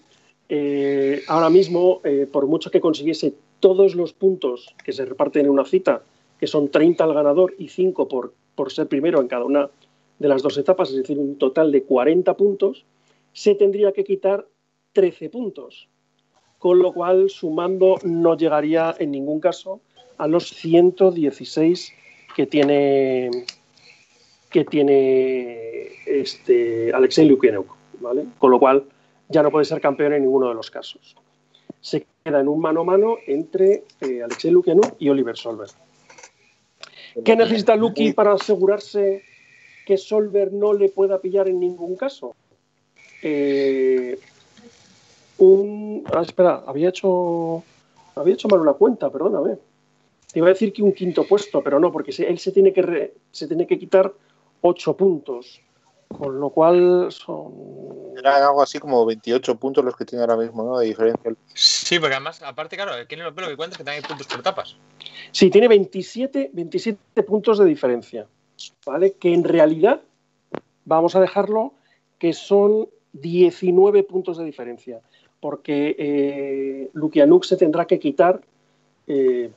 Eh, 0.49 1.23
ahora 1.27 1.49
mismo, 1.49 2.01
eh, 2.03 2.27
por 2.31 2.47
mucho 2.47 2.71
que 2.71 2.81
consiguiese 2.81 3.33
todos 3.59 3.95
los 3.95 4.13
puntos 4.13 4.73
que 4.83 4.91
se 4.91 5.05
reparten 5.05 5.45
en 5.45 5.51
una 5.51 5.65
cita, 5.65 6.03
que 6.41 6.47
son 6.47 6.69
30 6.69 7.03
al 7.03 7.13
ganador 7.13 7.53
y 7.59 7.67
5 7.67 8.07
por, 8.07 8.33
por 8.55 8.71
ser 8.71 8.87
primero 8.87 9.21
en 9.21 9.27
cada 9.27 9.45
una 9.45 9.69
de 10.17 10.27
las 10.27 10.41
dos 10.41 10.57
etapas, 10.57 10.89
es 10.89 10.95
decir, 10.97 11.19
un 11.19 11.37
total 11.37 11.71
de 11.71 11.83
40 11.83 12.35
puntos, 12.35 12.83
se 13.31 13.53
tendría 13.53 13.91
que 13.91 14.03
quitar 14.03 14.47
13 14.93 15.29
puntos. 15.29 15.87
con 16.57 16.79
lo 16.79 16.93
cual 16.93 17.29
sumando 17.29 17.97
no 18.03 18.35
llegaría 18.35 18.95
en 18.97 19.11
ningún 19.11 19.39
caso 19.39 19.81
a 20.17 20.27
los 20.27 20.49
116 20.49 21.93
que 22.35 22.45
tiene 22.47 23.29
que 24.49 24.65
tiene 24.65 25.89
este 26.05 26.91
Alexei 26.91 27.27
Lukianuk, 27.27 27.67
¿vale? 27.99 28.25
Con 28.39 28.51
lo 28.51 28.59
cual 28.59 28.85
ya 29.29 29.43
no 29.43 29.51
puede 29.51 29.65
ser 29.65 29.79
campeón 29.79 30.13
en 30.13 30.23
ninguno 30.23 30.49
de 30.49 30.55
los 30.55 30.69
casos. 30.71 31.15
Se 31.79 32.05
queda 32.23 32.41
en 32.41 32.47
un 32.47 32.59
mano 32.59 32.81
a 32.81 32.83
mano 32.83 33.17
entre 33.27 33.85
eh, 34.01 34.21
Alexei 34.23 34.51
Lukianuk 34.51 34.95
y 34.99 35.09
Oliver 35.09 35.37
Solver. 35.37 35.69
¿Qué 37.23 37.35
necesita 37.35 37.75
Luki 37.75 38.13
para 38.13 38.33
asegurarse 38.33 39.23
que 39.85 39.97
Solver 39.97 40.53
no 40.53 40.73
le 40.73 40.89
pueda 40.89 41.19
pillar 41.19 41.47
en 41.47 41.59
ningún 41.59 41.95
caso? 41.95 42.35
Eh, 43.21 44.17
un. 45.37 46.03
Ah, 46.13 46.21
espera, 46.21 46.63
había 46.65 46.89
hecho. 46.89 47.63
Había 48.15 48.33
hecho 48.33 48.47
mal 48.47 48.59
una 48.59 48.73
cuenta, 48.73 49.09
perdóname. 49.09 49.57
Te 50.31 50.39
iba 50.39 50.47
a 50.47 50.51
decir 50.51 50.71
que 50.71 50.83
un 50.83 50.93
quinto 50.93 51.25
puesto, 51.25 51.61
pero 51.61 51.79
no, 51.79 51.91
porque 51.91 52.11
él 52.23 52.39
se 52.39 52.51
tiene 52.51 52.71
que, 52.71 53.13
se 53.31 53.47
tiene 53.47 53.67
que 53.67 53.77
quitar 53.77 54.13
ocho 54.61 54.95
puntos. 54.95 55.61
Con 56.17 56.39
lo 56.39 56.49
cual 56.49 57.11
son. 57.11 57.53
Eran 58.17 58.43
algo 58.43 58.61
así 58.61 58.79
como 58.79 59.05
28 59.05 59.55
puntos 59.55 59.83
los 59.83 59.95
que 59.95 60.05
tiene 60.05 60.21
ahora 60.23 60.37
mismo, 60.37 60.63
¿no? 60.63 60.77
De 60.77 60.87
diferencia. 60.87 61.33
Sí, 61.53 61.99
porque 61.99 62.15
además, 62.15 62.41
aparte, 62.41 62.75
claro, 62.75 62.93
el 62.95 63.19
lo 63.19 63.33
que 63.33 63.57
cuenta 63.57 63.73
es 63.73 63.77
que 63.77 63.83
también 63.83 64.03
hay 64.03 64.07
puntos 64.07 64.27
por 64.27 64.39
etapas. 64.39 64.77
Sí, 65.31 65.49
tiene 65.49 65.67
27, 65.67 66.51
27 66.53 67.23
puntos 67.23 67.57
de 67.57 67.65
diferencia. 67.65 68.27
¿Vale? 68.85 69.13
Que 69.13 69.33
en 69.33 69.43
realidad, 69.43 70.01
vamos 70.85 71.15
a 71.15 71.19
dejarlo, 71.19 71.73
que 72.19 72.33
son 72.33 72.87
19 73.13 74.03
puntos 74.03 74.37
de 74.37 74.45
diferencia. 74.45 75.01
Porque 75.39 75.95
eh, 75.97 76.89
Lukianuk 76.93 77.43
se 77.43 77.57
tendrá 77.57 77.85
que 77.85 77.99
quitar 77.99 78.41
eh, 79.07 79.51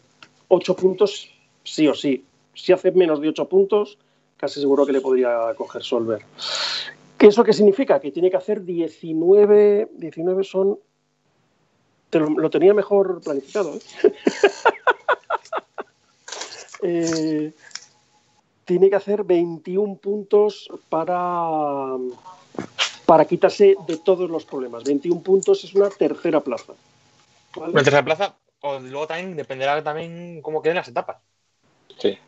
8 0.48 0.76
puntos 0.76 1.30
sí 1.62 1.88
o 1.88 1.94
sí. 1.94 2.24
Si 2.54 2.72
hace 2.72 2.92
menos 2.92 3.20
de 3.20 3.28
8 3.28 3.48
puntos, 3.48 3.98
casi 4.44 4.60
seguro 4.60 4.84
que 4.84 4.92
le 4.92 5.00
podría 5.00 5.54
coger 5.56 5.82
Solver. 5.82 6.22
¿Qué 7.16 7.28
eso 7.28 7.42
qué 7.42 7.54
significa? 7.54 7.98
Que 7.98 8.10
tiene 8.10 8.30
que 8.30 8.36
hacer 8.36 8.62
19, 8.62 9.88
19 9.94 10.44
son... 10.44 10.78
Te 12.10 12.18
lo, 12.18 12.28
lo 12.28 12.50
tenía 12.50 12.74
mejor 12.74 13.22
planificado. 13.24 13.74
¿eh? 13.74 13.80
eh, 16.82 17.52
tiene 18.66 18.90
que 18.90 18.96
hacer 18.96 19.24
21 19.24 19.96
puntos 19.96 20.68
para, 20.90 21.96
para 23.06 23.24
quitarse 23.24 23.76
de 23.86 23.96
todos 23.96 24.28
los 24.28 24.44
problemas. 24.44 24.84
21 24.84 25.22
puntos 25.22 25.64
es 25.64 25.74
una 25.74 25.88
tercera 25.88 26.40
plaza. 26.40 26.74
¿vale? 27.56 27.72
Una 27.72 27.82
tercera 27.82 28.04
plaza, 28.04 28.36
o 28.60 28.78
luego 28.78 29.06
también 29.06 29.36
dependerá 29.36 29.82
también 29.82 30.42
cómo 30.42 30.60
queden 30.60 30.76
las 30.76 30.88
etapas. 30.88 31.16
Sí. 31.98 32.18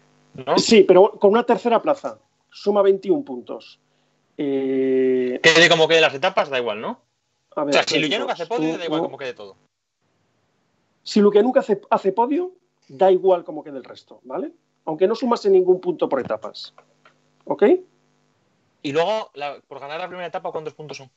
¿No? 0.45 0.59
Sí, 0.59 0.83
pero 0.85 1.13
con 1.13 1.31
una 1.31 1.45
tercera 1.45 1.81
plaza 1.81 2.19
suma 2.51 2.83
21 2.83 3.25
puntos. 3.25 3.79
Eh, 4.39 5.41
Quede 5.43 5.69
como 5.69 5.89
quede 5.89 6.01
las 6.01 6.15
etapas, 6.15 6.51
da 6.51 6.59
igual, 6.59 6.81
¿no? 6.81 7.01
a 7.55 7.65
ver, 7.65 7.71
O 7.71 7.73
sea, 7.73 7.85
si 7.85 7.99
Luciano 7.99 8.25
dos, 8.27 8.35
hace 8.35 8.47
podio, 8.47 8.77
da 8.77 8.85
igual 8.85 9.01
como 9.01 9.17
quede 9.17 9.33
todo. 9.33 9.57
Si 11.03 11.21
Lukianuk 11.21 11.57
hace, 11.57 11.81
hace 11.89 12.13
podio, 12.13 12.53
da 12.89 13.11
igual 13.11 13.45
como 13.45 13.63
quede 13.65 13.79
el 13.79 13.85
resto, 13.85 14.21
¿vale? 14.25 14.53
Aunque 14.85 15.07
no 15.07 15.15
sumase 15.15 15.49
ningún 15.49 15.81
punto 15.81 16.09
por 16.09 16.21
etapas. 16.21 16.75
¿Ok? 17.45 17.63
Y 18.83 18.93
luego, 18.93 19.31
la- 19.35 19.61
por 19.69 19.81
ganar 19.81 20.01
la 20.01 20.09
primera 20.09 20.27
etapa, 20.27 20.51
¿cuántos 20.53 20.75
puntos 20.75 20.97
son? 20.99 21.11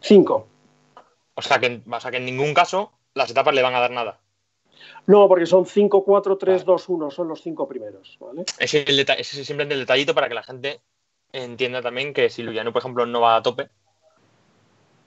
Cinco. 0.00 0.46
O 1.34 1.42
sea, 1.42 1.58
que, 1.58 1.82
o 1.88 2.00
sea, 2.00 2.10
que 2.10 2.16
en 2.16 2.24
ningún 2.24 2.54
caso 2.54 2.92
las 3.14 3.30
etapas 3.30 3.54
le 3.54 3.62
van 3.62 3.74
a 3.74 3.80
dar 3.80 3.90
nada. 3.90 4.20
No, 5.06 5.26
porque 5.28 5.46
son 5.46 5.66
5, 5.66 6.04
4, 6.04 6.36
3, 6.36 6.64
2, 6.64 6.88
1. 6.88 7.10
Son 7.10 7.28
los 7.28 7.42
cinco 7.42 7.68
primeros, 7.68 8.16
¿vale? 8.20 8.44
Ese 8.58 8.82
es, 8.82 8.88
el 8.88 9.00
es 9.00 9.26
simplemente 9.28 9.74
el 9.74 9.80
detallito 9.80 10.14
para 10.14 10.28
que 10.28 10.34
la 10.34 10.42
gente 10.42 10.80
entienda 11.32 11.82
también 11.82 12.12
que 12.12 12.30
si 12.30 12.42
Luciano, 12.42 12.72
por 12.72 12.80
ejemplo, 12.80 13.06
no 13.06 13.20
va 13.20 13.36
a 13.36 13.42
tope 13.42 13.70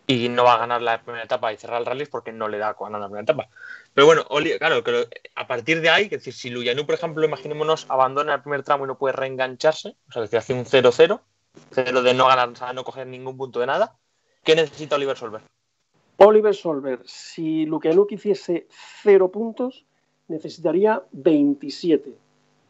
y 0.08 0.28
no 0.30 0.44
va 0.44 0.56
a 0.56 0.58
ganar 0.58 0.82
la 0.82 1.01
primera 1.01 1.24
etapa 1.24 1.54
y 1.54 1.58
cerrar 1.58 1.80
el 1.80 1.86
rally 1.86 2.04
es 2.04 2.10
porque 2.10 2.32
no 2.32 2.48
le 2.48 2.58
da 2.58 2.74
con 2.74 2.88
ganar 2.88 3.01
la 3.01 3.08
primera 3.08 3.24
etapa. 3.24 3.50
Pero 3.94 4.08
bueno, 4.08 4.25
Oli- 4.30 4.58
claro, 4.58 4.84
que 4.84 5.08
a 5.36 5.48
partir 5.48 5.82
de 5.82 5.90
ahí, 5.90 6.10
que 6.10 6.18
decir, 6.18 6.34
si 6.34 6.50
Luyanu, 6.50 6.86
por 6.86 6.96
ejemplo, 6.96 7.24
imaginémonos, 7.25 7.86
abandona 7.90 8.34
el 8.36 8.42
primer 8.42 8.63
tramo 8.63 8.84
y 8.84 8.88
no 8.88 8.98
puede 8.98 9.13
reengancharse, 9.13 9.96
o 10.10 10.12
sea, 10.12 10.28
que 10.28 10.38
hace 10.38 10.54
un 10.54 10.66
0-0, 10.66 11.22
cero 11.72 12.01
de 12.01 12.13
no 12.13 12.28
ganar, 12.28 12.50
o 12.50 12.56
sea, 12.56 12.74
no 12.74 12.84
coger 12.84 13.08
ningún 13.08 13.38
punto 13.38 13.60
de 13.60 13.68
nada, 13.68 13.96
¿qué 14.44 14.56
necesita 14.56 14.96
Oliver 14.96 15.18
Solver? 15.18 15.42
Oliver 16.24 16.54
Solver, 16.56 17.00
si 17.06 17.66
Lukianuk 17.66 18.12
hiciese 18.12 18.68
0 19.04 19.32
puntos, 19.32 19.86
necesitaría 20.28 21.01
27. 21.12 22.13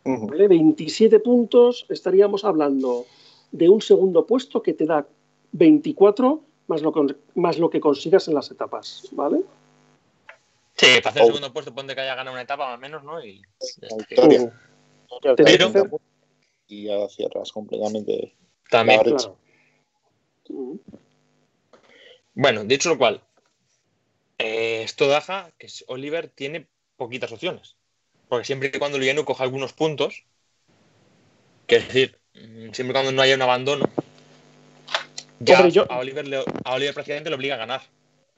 Ujú. 0.05 0.27
¿vale? 0.27 0.47
27 0.47 1.19
puntos, 1.19 1.85
estaríamos 1.89 2.43
hablando 2.45 3.05
de 3.51 3.69
un 3.69 3.81
segundo 3.81 4.25
puesto 4.25 4.61
que 4.63 4.73
te 4.73 4.85
da 4.85 5.05
24 5.51 6.41
más 6.67 6.81
lo, 6.81 6.91
con- 6.93 7.17
más 7.35 7.57
lo 7.59 7.69
que 7.69 7.81
consigas 7.81 8.27
en 8.29 8.33
las 8.35 8.49
etapas, 8.49 9.09
¿ale? 9.17 9.41
Sí, 10.75 10.87
para 11.03 11.09
hacer 11.09 11.21
el 11.23 11.29
Oh. 11.29 11.33
segundo 11.33 11.51
puesto, 11.53 11.75
ponte 11.75 11.93
que 11.93 12.01
haya 12.01 12.15
ganado 12.15 12.33
una 12.33 12.43
etapa 12.43 12.73
al 12.73 12.79
menos, 12.79 13.03
¿no? 13.03 13.23
Y 13.23 13.41
victoria. 14.09 14.51
Pero- 15.35 15.99
Y 16.67 16.85
ya 16.85 17.09
cierras 17.09 17.51
completamente. 17.51 18.33
también. 18.69 19.01
Claro. 19.03 19.37
Bueno, 22.33 22.63
dicho 22.63 22.87
lo 22.89 22.97
cual, 22.97 23.21
eh, 24.41 24.83
esto 24.83 25.07
deja 25.07 25.51
que 25.57 25.67
Oliver 25.87 26.27
tiene 26.27 26.67
poquitas 26.97 27.31
opciones. 27.31 27.75
Porque 28.27 28.45
siempre 28.45 28.71
que 28.71 28.79
cuando 28.79 28.97
Luyanu 28.97 29.25
coja 29.25 29.43
algunos 29.43 29.73
puntos, 29.73 30.23
que 31.67 31.77
es 31.77 31.87
decir, 31.87 32.17
mm, 32.33 32.71
siempre 32.73 32.89
y 32.89 32.93
cuando 32.93 33.11
no 33.11 33.21
haya 33.21 33.35
un 33.35 33.41
abandono, 33.41 33.85
ya 35.39 35.57
Hombre, 35.57 35.71
yo- 35.71 35.91
a, 35.91 35.97
Oliver 35.99 36.27
le- 36.27 36.43
a 36.63 36.73
Oliver 36.75 36.93
prácticamente 36.93 37.29
le 37.29 37.35
obliga 37.35 37.55
a 37.55 37.59
ganar. 37.59 37.81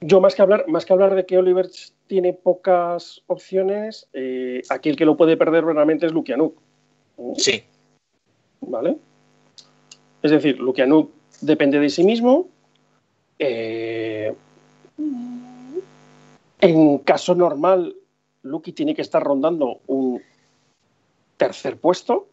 Yo 0.00 0.20
más 0.20 0.34
que 0.34 0.42
hablar, 0.42 0.66
más 0.68 0.84
que 0.84 0.92
hablar 0.92 1.14
de 1.14 1.24
que 1.24 1.38
Oliver 1.38 1.68
tiene 2.06 2.32
pocas 2.32 3.22
opciones, 3.26 4.08
eh, 4.12 4.62
aquí 4.68 4.88
el 4.90 4.96
que 4.96 5.04
lo 5.04 5.16
puede 5.16 5.36
perder 5.36 5.64
verdaderamente 5.64 6.06
es 6.06 6.12
Lukianuk. 6.12 6.58
Sí, 7.36 7.62
¿Vale? 8.60 8.96
Es 10.22 10.30
decir, 10.30 10.58
Lukianuk 10.58 11.10
depende 11.42 11.78
de 11.78 11.88
sí 11.90 12.02
mismo. 12.04 12.48
eh, 13.38 14.34
en 16.64 16.98
caso 16.98 17.34
normal, 17.34 17.94
Luki 18.42 18.72
tiene 18.72 18.94
que 18.94 19.02
estar 19.02 19.22
rondando 19.22 19.80
un 19.86 20.22
tercer 21.36 21.76
puesto, 21.76 22.26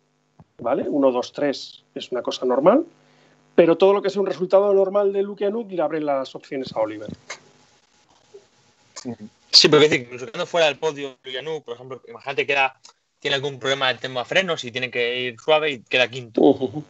¿vale? 0.59 0.87
1, 0.87 1.11
2, 1.11 1.33
3 1.33 1.83
es 1.95 2.11
una 2.13 2.21
cosa 2.21 2.45
normal. 2.45 2.85
Pero 3.55 3.77
todo 3.77 3.91
lo 3.91 4.01
que 4.01 4.09
sea 4.09 4.21
un 4.21 4.27
resultado 4.27 4.73
normal 4.73 5.11
de 5.11 5.21
Lukianuk 5.21 5.69
le 5.71 5.81
abre 5.81 5.99
las 5.99 6.33
opciones 6.33 6.73
a 6.73 6.79
Oliver. 6.79 7.09
sí, 9.51 9.67
pero 9.67 9.83
es 9.83 9.89
decir, 9.89 10.05
incluso 10.05 10.27
quedando 10.27 10.45
fuera 10.45 10.67
del 10.67 10.77
podio 10.77 11.17
Luyanu, 11.23 11.61
por 11.61 11.75
ejemplo, 11.75 12.01
imagínate 12.07 12.47
que 12.47 12.55
tiene 13.19 13.35
algún 13.35 13.59
problema 13.59 13.89
del 13.89 13.99
tema 13.99 14.23
frenos 14.23 14.63
y 14.63 14.71
tiene 14.71 14.89
que 14.89 15.19
ir 15.19 15.39
suave 15.41 15.71
y 15.71 15.79
queda 15.81 16.07
quinto. 16.07 16.85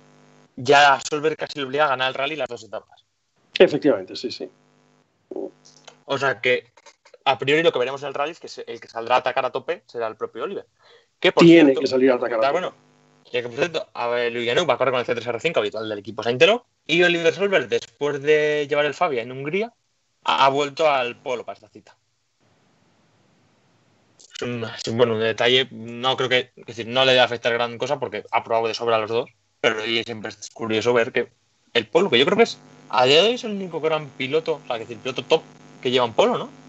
Ya 0.58 0.94
a 0.94 1.02
Solver 1.02 1.36
casi 1.36 1.58
le 1.58 1.66
obliga 1.66 1.86
a 1.86 1.90
ganar 1.90 2.10
el 2.10 2.14
rally 2.14 2.36
las 2.36 2.48
dos 2.48 2.64
etapas. 2.64 3.04
Efectivamente, 3.58 4.16
sí, 4.16 4.30
sí. 4.30 4.48
O 6.06 6.18
sea 6.20 6.40
que 6.40 6.72
a 7.26 7.38
priori 7.38 7.64
lo 7.64 7.72
que 7.72 7.80
veremos 7.80 8.02
en 8.02 8.10
el 8.10 8.14
rally 8.14 8.32
es 8.32 8.40
que 8.40 8.64
el 8.68 8.80
que 8.80 8.88
saldrá 8.88 9.16
a 9.16 9.20
atacar 9.20 9.46
a 9.46 9.52
tope 9.52 9.84
será 9.86 10.08
el 10.08 10.16
propio 10.16 10.44
Oliver. 10.44 10.66
Que 11.20 11.32
por 11.32 11.44
Tiene 11.44 11.66
cierto, 11.66 11.82
que 11.82 11.88
salir 11.88 12.12
a 12.12 12.16
atacar 12.16 12.40
a 12.40 12.42
tope. 12.42 12.52
Bueno, 12.52 12.74
que 13.32 13.44
por 13.44 13.54
cierto, 13.54 13.88
a 13.94 14.08
ver, 14.08 14.32
Luis 14.32 14.50
va 14.68 14.74
a 14.74 14.78
correr 14.78 14.92
con 14.92 15.00
el 15.00 15.06
C3R5 15.06 15.58
habitual 15.58 15.88
del 15.88 16.00
equipo 16.00 16.24
Saintero 16.24 16.66
y 16.86 17.04
Oliver 17.04 17.34
Solver, 17.34 17.68
después 17.70 18.22
de 18.22 18.68
llevar 18.68 18.86
el 18.86 18.94
Fabia 18.94 19.22
en 19.22 19.32
Hungría, 19.32 19.74
ha, 20.24 20.50
vuelto 20.50 20.90
al 20.90 21.16
polo 21.16 21.46
para 21.46 21.56
esta 21.56 21.70
cita. 21.70 21.96
Es 24.36 24.42
un, 24.42 24.64
es 24.64 24.96
bueno, 24.96 25.14
un 25.14 25.22
detalle, 25.22 25.68
no 25.72 26.18
creo 26.18 26.30
que, 26.30 26.52
es 26.56 26.66
decir, 26.66 26.88
no 26.88 27.06
le 27.06 27.12
debe 27.12 27.24
afectar 27.24 27.54
gran 27.54 27.78
cosa 27.78 28.00
porque 28.00 28.24
ha 28.32 28.44
probado 28.44 28.68
de 28.68 28.74
sobra 28.74 28.98
a 28.98 29.00
los 29.00 29.10
dos, 29.10 29.30
pero 29.62 29.82
siempre 30.04 30.30
es 30.30 30.50
curioso 30.50 30.94
ver 30.94 31.12
que 31.12 31.30
el 31.74 31.88
polo, 31.88 32.10
que 32.10 32.20
yo 32.20 32.26
creo 32.26 32.38
que 32.38 32.44
es, 32.44 32.58
a 32.90 33.06
día 33.06 33.22
de 33.22 33.30
hoy 33.30 33.36
es 33.36 33.44
el 33.44 33.52
único 33.52 33.80
gran 33.80 34.08
piloto, 34.10 34.60
o 34.64 34.68
sea, 34.68 34.76
que 34.76 34.82
decir, 34.82 34.98
piloto 34.98 35.24
top 35.24 35.44
que 35.82 35.92
lleva 35.92 36.06
un 36.06 36.14
polo, 36.14 36.38
¿no? 36.38 36.61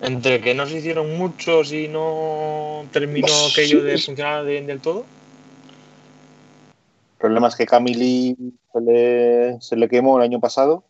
Entre 0.00 0.40
que 0.42 0.54
no 0.54 0.66
se 0.66 0.78
hicieron 0.78 1.16
muchos 1.16 1.72
y 1.72 1.88
no 1.88 2.84
terminó 2.92 3.28
Sí. 3.28 3.52
aquello 3.52 3.82
de 3.82 3.96
funcionar 3.98 4.44
de- 4.44 4.60
del 4.62 4.80
todo. 4.80 5.00
El 7.14 7.18
problema 7.18 7.48
es 7.48 7.56
que 7.56 7.66
Camili 7.66 8.36
se 8.72 8.80
le, 8.80 9.60
se 9.60 9.74
le 9.76 9.88
quemó 9.88 10.18
el 10.18 10.24
año 10.24 10.38
pasado. 10.38 10.84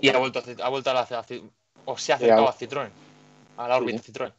Y 0.00 0.08
ha 0.08 0.18
vuelto 0.18 0.38
a, 0.38 0.64
ha 0.64 0.68
vuelto 0.68 0.90
a 0.90 0.94
la, 0.94 1.00
a 1.00 1.24
o 1.86 1.98
se 1.98 2.12
ha 2.12 2.18
Sí, 2.18 2.24
acercado 2.24 2.48
a 2.48 2.54
Citroën, 2.56 2.88
a 3.56 3.68
la 3.68 3.76
órbita 3.76 4.00
Citroën. 4.00 4.32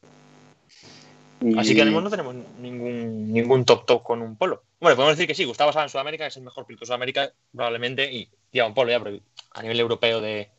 Y 1.41 1.57
Así 1.57 1.75
que 1.75 1.83
mismo 1.83 2.01
no 2.01 2.10
tenemos 2.10 2.36
ningún, 2.60 3.33
ningún 3.33 3.65
top 3.65 3.86
top 3.86 4.03
con 4.03 4.21
un 4.21 4.36
polo. 4.38 4.63
Bueno, 4.79 4.95
podemos 4.95 5.17
decir 5.17 5.27
que 5.27 5.36
sí, 5.36 5.43
Gustavo 5.43 5.74
Sá 5.74 5.83
en 5.83 5.89
Sudamérica 5.89 6.27
es 6.27 6.38
el 6.38 6.43
mejor 6.43 6.65
piloto 6.65 6.81
de 6.81 6.86
Sudamérica, 6.88 7.33
probablemente, 7.53 8.12
y 8.12 8.29
lleva 8.51 8.67
un 8.67 8.74
polo 8.74 8.91
ya, 8.91 9.00
pero 9.03 9.19
a 9.51 9.62
nivel 9.62 9.79
europeo 9.79 10.21
de. 10.21 10.50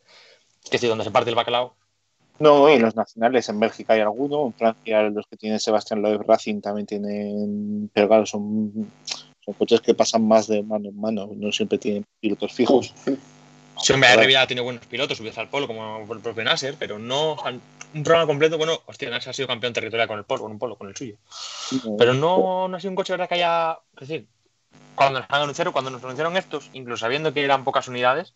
Que 0.71 0.77
es 0.77 0.83
donde 0.83 1.05
se 1.05 1.11
parte 1.11 1.31
el 1.31 1.37
bacalao, 1.37 1.75
No, 2.43 2.69
y 2.69 2.77
los 2.77 2.97
nacionales 2.97 3.49
en 3.49 3.61
Bélgica 3.61 3.93
hay 3.93 4.01
alguno, 4.01 4.47
en 4.47 4.53
Francia 4.53 5.03
los 5.03 5.29
que 5.29 5.37
tiene 5.37 5.61
Sebastián 5.61 6.03
Loeb 6.03 6.23
Racing 6.27 6.61
también 6.61 6.89
tienen, 6.89 7.89
pero 7.95 8.09
claro, 8.09 8.27
son, 8.27 8.91
son 9.45 9.55
coches 9.55 9.81
que 9.81 9.95
pasan 9.95 10.27
más 10.27 10.49
de 10.49 10.61
mano 10.65 10.89
en 10.89 11.01
mano, 11.01 11.31
no 11.37 11.53
siempre 11.53 11.79
tienen 11.79 12.05
pilotos 12.19 12.53
fijos. 12.53 12.93
Sí, 13.81 13.93
hombre, 13.93 14.17
Rivia 14.17 14.45
tiene 14.49 14.61
buenos 14.61 14.85
pilotos, 14.87 15.19
subidos 15.19 15.39
al 15.39 15.51
polo, 15.51 15.69
como 15.69 16.13
el 16.13 16.19
propio 16.19 16.43
Nasser, 16.43 16.75
pero 16.77 16.99
no 16.99 17.37
un 17.95 18.03
programa 18.03 18.27
completo. 18.27 18.59
Bueno, 18.59 18.81
hostia, 18.87 19.09
Nasser 19.09 19.31
ha 19.31 19.35
sido 19.35 19.47
campeón 19.47 19.73
territorial 19.73 20.09
con 20.09 20.19
el 20.19 20.25
polo, 20.25 20.43
con 20.43 20.51
un 20.51 20.59
polo, 20.59 20.75
con 20.75 20.89
el 20.89 20.97
suyo. 20.97 21.19
Pero 21.97 22.13
no, 22.13 22.67
no 22.67 22.77
ha 22.77 22.81
sido 22.81 22.91
un 22.91 22.97
coche, 22.97 23.13
¿verdad? 23.13 23.29
Que 23.29 23.37
haya. 23.37 23.79
Es 24.01 24.09
decir, 24.09 24.27
cuando 24.97 25.21
nos 25.21 25.31
anunciaron, 25.31 25.73
cuando 25.73 25.93
nos 25.93 26.03
anunciaron 26.03 26.37
estos, 26.37 26.71
incluso 26.73 27.03
sabiendo 27.03 27.33
que 27.33 27.45
eran 27.45 27.63
pocas 27.63 27.87
unidades, 27.87 28.35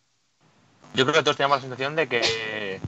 yo 0.94 1.04
creo 1.04 1.16
que 1.16 1.22
todos 1.24 1.36
teníamos 1.36 1.58
la 1.58 1.62
sensación 1.62 1.96
de 1.96 2.08
que. 2.08 2.80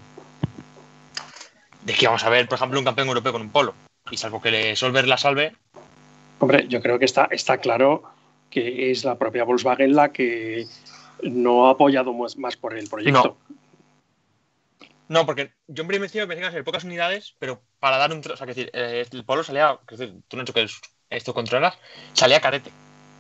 De 1.83 1.95
que 1.95 2.05
íbamos 2.05 2.25
a 2.25 2.31
ver, 2.31 2.49
por 2.49 2.57
ejemplo, 2.57 2.79
un 2.79 2.85
campeón 2.85 3.09
europeo 3.09 3.33
con 3.33 3.43
un 3.43 3.51
polo. 3.51 3.75
Y 4.11 4.17
salvo 4.17 4.41
que 4.41 4.51
le 4.51 4.77
Solver 4.77 5.07
la 5.07 5.19
salve. 5.19 5.55
Hombre, 6.39 6.67
yo 6.69 6.81
creo 6.81 6.99
que 6.99 7.05
está, 7.05 7.29
está 7.31 7.59
claro 7.59 8.03
que 8.51 8.91
es 8.91 9.05
la 9.05 9.19
propia 9.19 9.45
Volkswagen 9.45 9.95
la 9.95 10.13
que 10.13 10.67
no 11.23 11.67
ha 11.67 11.71
apoyado 11.71 12.13
más, 12.13 12.37
más 12.37 12.57
por 12.57 12.77
el 12.77 12.89
proyecto. 12.89 13.37
No. 15.09 15.27
porque 15.27 15.53
yo 15.67 15.83
en 15.83 15.89
principio 15.89 16.29
pensé 16.29 16.37
que 16.37 16.41
iban 16.41 16.51
a 16.51 16.53
ser 16.53 16.65
pocas 16.65 16.85
unidades, 16.85 17.35
pero 17.39 17.63
para 17.81 17.99
dar 17.99 18.13
un. 18.13 18.21
O 18.21 18.37
sea, 18.37 18.47
que 18.47 18.55
decir, 18.55 18.71
eh, 18.73 19.07
el 19.11 19.25
polo 19.25 19.43
salía. 19.43 19.79
Que 19.87 19.97
decir, 19.97 20.21
tú 20.29 20.37
no 20.37 20.45
que 20.45 20.67
esto 21.11 21.35
controlas, 21.35 21.79
salía 22.13 22.41
carete 22.41 22.71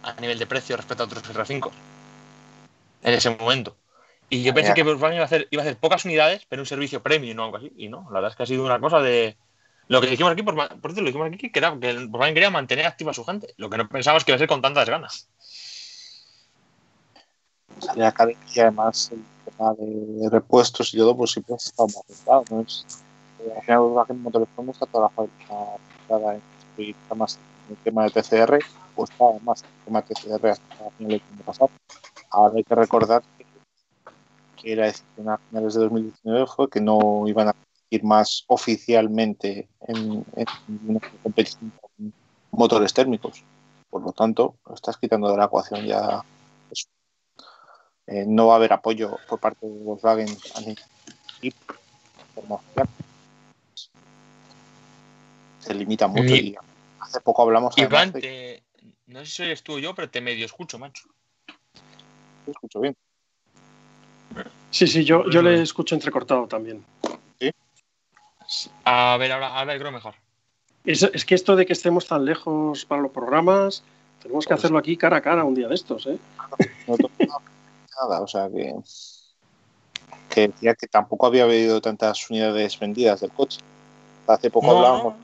a 0.02 0.14
nivel 0.20 0.38
de 0.38 0.46
precio 0.46 0.76
respecto 0.76 1.02
a 1.02 1.06
otros 1.06 1.24
R5 1.24 1.70
en 3.02 3.14
ese 3.14 3.30
momento. 3.30 3.76
Y 4.30 4.42
yo 4.42 4.52
pensé 4.52 4.74
que 4.74 4.82
Volkswagen 4.82 5.16
iba 5.16 5.22
a, 5.22 5.26
hacer, 5.26 5.48
iba 5.50 5.62
a 5.62 5.64
hacer 5.64 5.78
pocas 5.78 6.04
unidades, 6.04 6.44
pero 6.48 6.62
un 6.62 6.66
servicio 6.66 7.02
premium 7.02 7.38
o 7.38 7.44
algo 7.44 7.56
así. 7.56 7.72
Y 7.76 7.88
no, 7.88 8.06
la 8.08 8.20
verdad 8.20 8.30
es 8.30 8.36
que 8.36 8.42
ha 8.42 8.46
sido 8.46 8.64
una 8.64 8.78
cosa 8.78 9.00
de. 9.00 9.36
Lo 9.88 10.02
que 10.02 10.08
dijimos 10.08 10.32
aquí, 10.32 10.42
por, 10.42 10.54
por 10.54 10.92
cierto, 10.92 11.00
lo 11.00 11.06
dijimos 11.06 11.28
aquí, 11.28 11.50
que, 11.50 11.58
era, 11.58 11.70
que 11.78 11.94
Volkswagen 11.94 12.34
quería 12.34 12.50
mantener 12.50 12.86
activa 12.86 13.12
a 13.12 13.14
su 13.14 13.24
gente. 13.24 13.54
Lo 13.56 13.70
que 13.70 13.78
no 13.78 13.88
pensábamos 13.88 14.24
que 14.24 14.32
iba 14.32 14.36
a 14.36 14.38
ser 14.38 14.48
con 14.48 14.60
tantas 14.60 14.88
ganas 14.88 15.28
y 18.54 18.60
además 18.60 19.10
el 19.12 19.24
tema 19.44 19.74
de 19.74 20.30
repuestos 20.30 20.92
y 20.94 20.98
todo, 20.98 21.16
pues 21.16 21.32
siempre 21.32 21.54
más 21.54 21.72
afectado. 21.78 22.44
¿no? 22.50 22.60
Es, 22.60 22.84
eh, 23.40 23.52
al 23.56 23.62
final, 23.62 23.78
Volkswagen 23.80 24.22
Motores 24.22 24.48
está 24.72 24.86
toda 24.86 25.04
la 25.04 25.10
fábrica 25.10 25.54
en 26.08 27.18
más 27.18 27.38
en 27.68 27.76
el 27.76 27.82
tema 27.82 28.04
de 28.04 28.10
TCR, 28.10 28.58
pues 28.94 29.10
está 29.10 29.24
más 29.42 29.62
el 29.62 29.84
tema 29.84 30.02
de 30.02 30.14
TCR 30.14 30.48
hasta 30.48 30.90
finales 30.96 31.22
del 31.22 31.34
año 31.34 31.44
pasado. 31.44 31.70
Ahora 32.30 32.54
hay 32.56 32.64
que 32.64 32.74
recordar 32.74 33.22
que, 34.60 34.76
la 34.76 34.86
decisión 34.86 35.28
a 35.28 35.38
finales 35.38 35.74
de 35.74 35.80
2019 35.80 36.46
fue 36.46 36.68
que 36.70 36.80
no 36.80 37.24
iban 37.26 37.48
a 37.48 37.54
ir 37.90 38.04
más 38.04 38.44
oficialmente 38.48 39.68
en, 39.80 40.24
en 40.36 40.46
una 40.86 41.00
competición 41.22 41.72
con 41.80 42.12
motores 42.50 42.92
térmicos. 42.92 43.42
Por 43.90 44.02
lo 44.02 44.12
tanto, 44.12 44.56
lo 44.66 44.74
estás 44.74 44.96
quitando 44.98 45.30
de 45.30 45.36
la 45.36 45.46
ecuación 45.46 45.84
ya. 45.86 46.22
Eh, 48.06 48.24
no 48.26 48.46
va 48.46 48.54
a 48.54 48.56
haber 48.56 48.72
apoyo 48.72 49.18
por 49.28 49.38
parte 49.38 49.66
de 49.66 49.84
Volkswagen 49.84 50.28
a 50.28 50.60
y 51.42 51.52
se 55.60 55.74
limita 55.74 56.08
mucho 56.08 56.34
y, 56.34 56.56
hace 57.00 57.20
poco 57.20 57.42
hablamos 57.42 57.76
Iván, 57.76 58.12
te... 58.12 58.62
no 59.06 59.24
sé 59.24 59.30
si 59.30 59.42
eres 59.42 59.62
tú 59.62 59.74
o 59.74 59.78
yo 59.78 59.94
pero 59.94 60.08
te 60.08 60.22
medio 60.22 60.46
escucho 60.46 60.78
macho. 60.78 61.08
Te 62.46 62.50
escucho 62.52 62.80
bien 62.80 62.96
sí, 64.70 64.86
sí, 64.86 65.04
yo, 65.04 65.28
yo 65.30 65.42
le 65.42 65.62
escucho 65.62 65.94
entrecortado 65.94 66.46
también 66.46 66.84
¿Sí? 67.38 67.50
a 68.84 69.16
ver, 69.18 69.32
ahora, 69.32 69.58
ahora 69.58 69.78
creo 69.78 69.92
mejor 69.92 70.14
es, 70.84 71.02
es, 71.02 71.24
que 71.24 71.34
esto 71.34 71.56
de 71.56 71.66
que 71.66 71.72
estemos 71.72 72.06
tan 72.06 72.24
lejos 72.24 72.84
para 72.84 73.02
los 73.02 73.10
programas 73.10 73.82
tenemos 74.22 74.44
que 74.44 74.50
pues 74.50 74.60
hacerlo 74.60 74.78
aquí 74.78 74.96
cara 74.96 75.18
a 75.18 75.20
cara 75.20 75.44
un 75.44 75.54
día 75.54 75.68
de 75.68 75.74
estos 75.74 76.06
¿eh? 76.06 76.18
no, 76.86 76.96
no, 76.96 77.08
nada, 78.00 78.20
o 78.20 78.28
sea 78.28 78.48
que, 78.48 78.74
que 80.28 80.48
decía 80.48 80.74
que 80.74 80.86
tampoco 80.86 81.26
había 81.26 81.44
habido 81.44 81.80
tantas 81.80 82.28
unidades 82.30 82.78
vendidas 82.78 83.20
del 83.20 83.30
coche. 83.30 83.60
Hace 84.26 84.50
poco 84.50 84.66
no. 84.66 84.76
hablábamos 84.76 85.14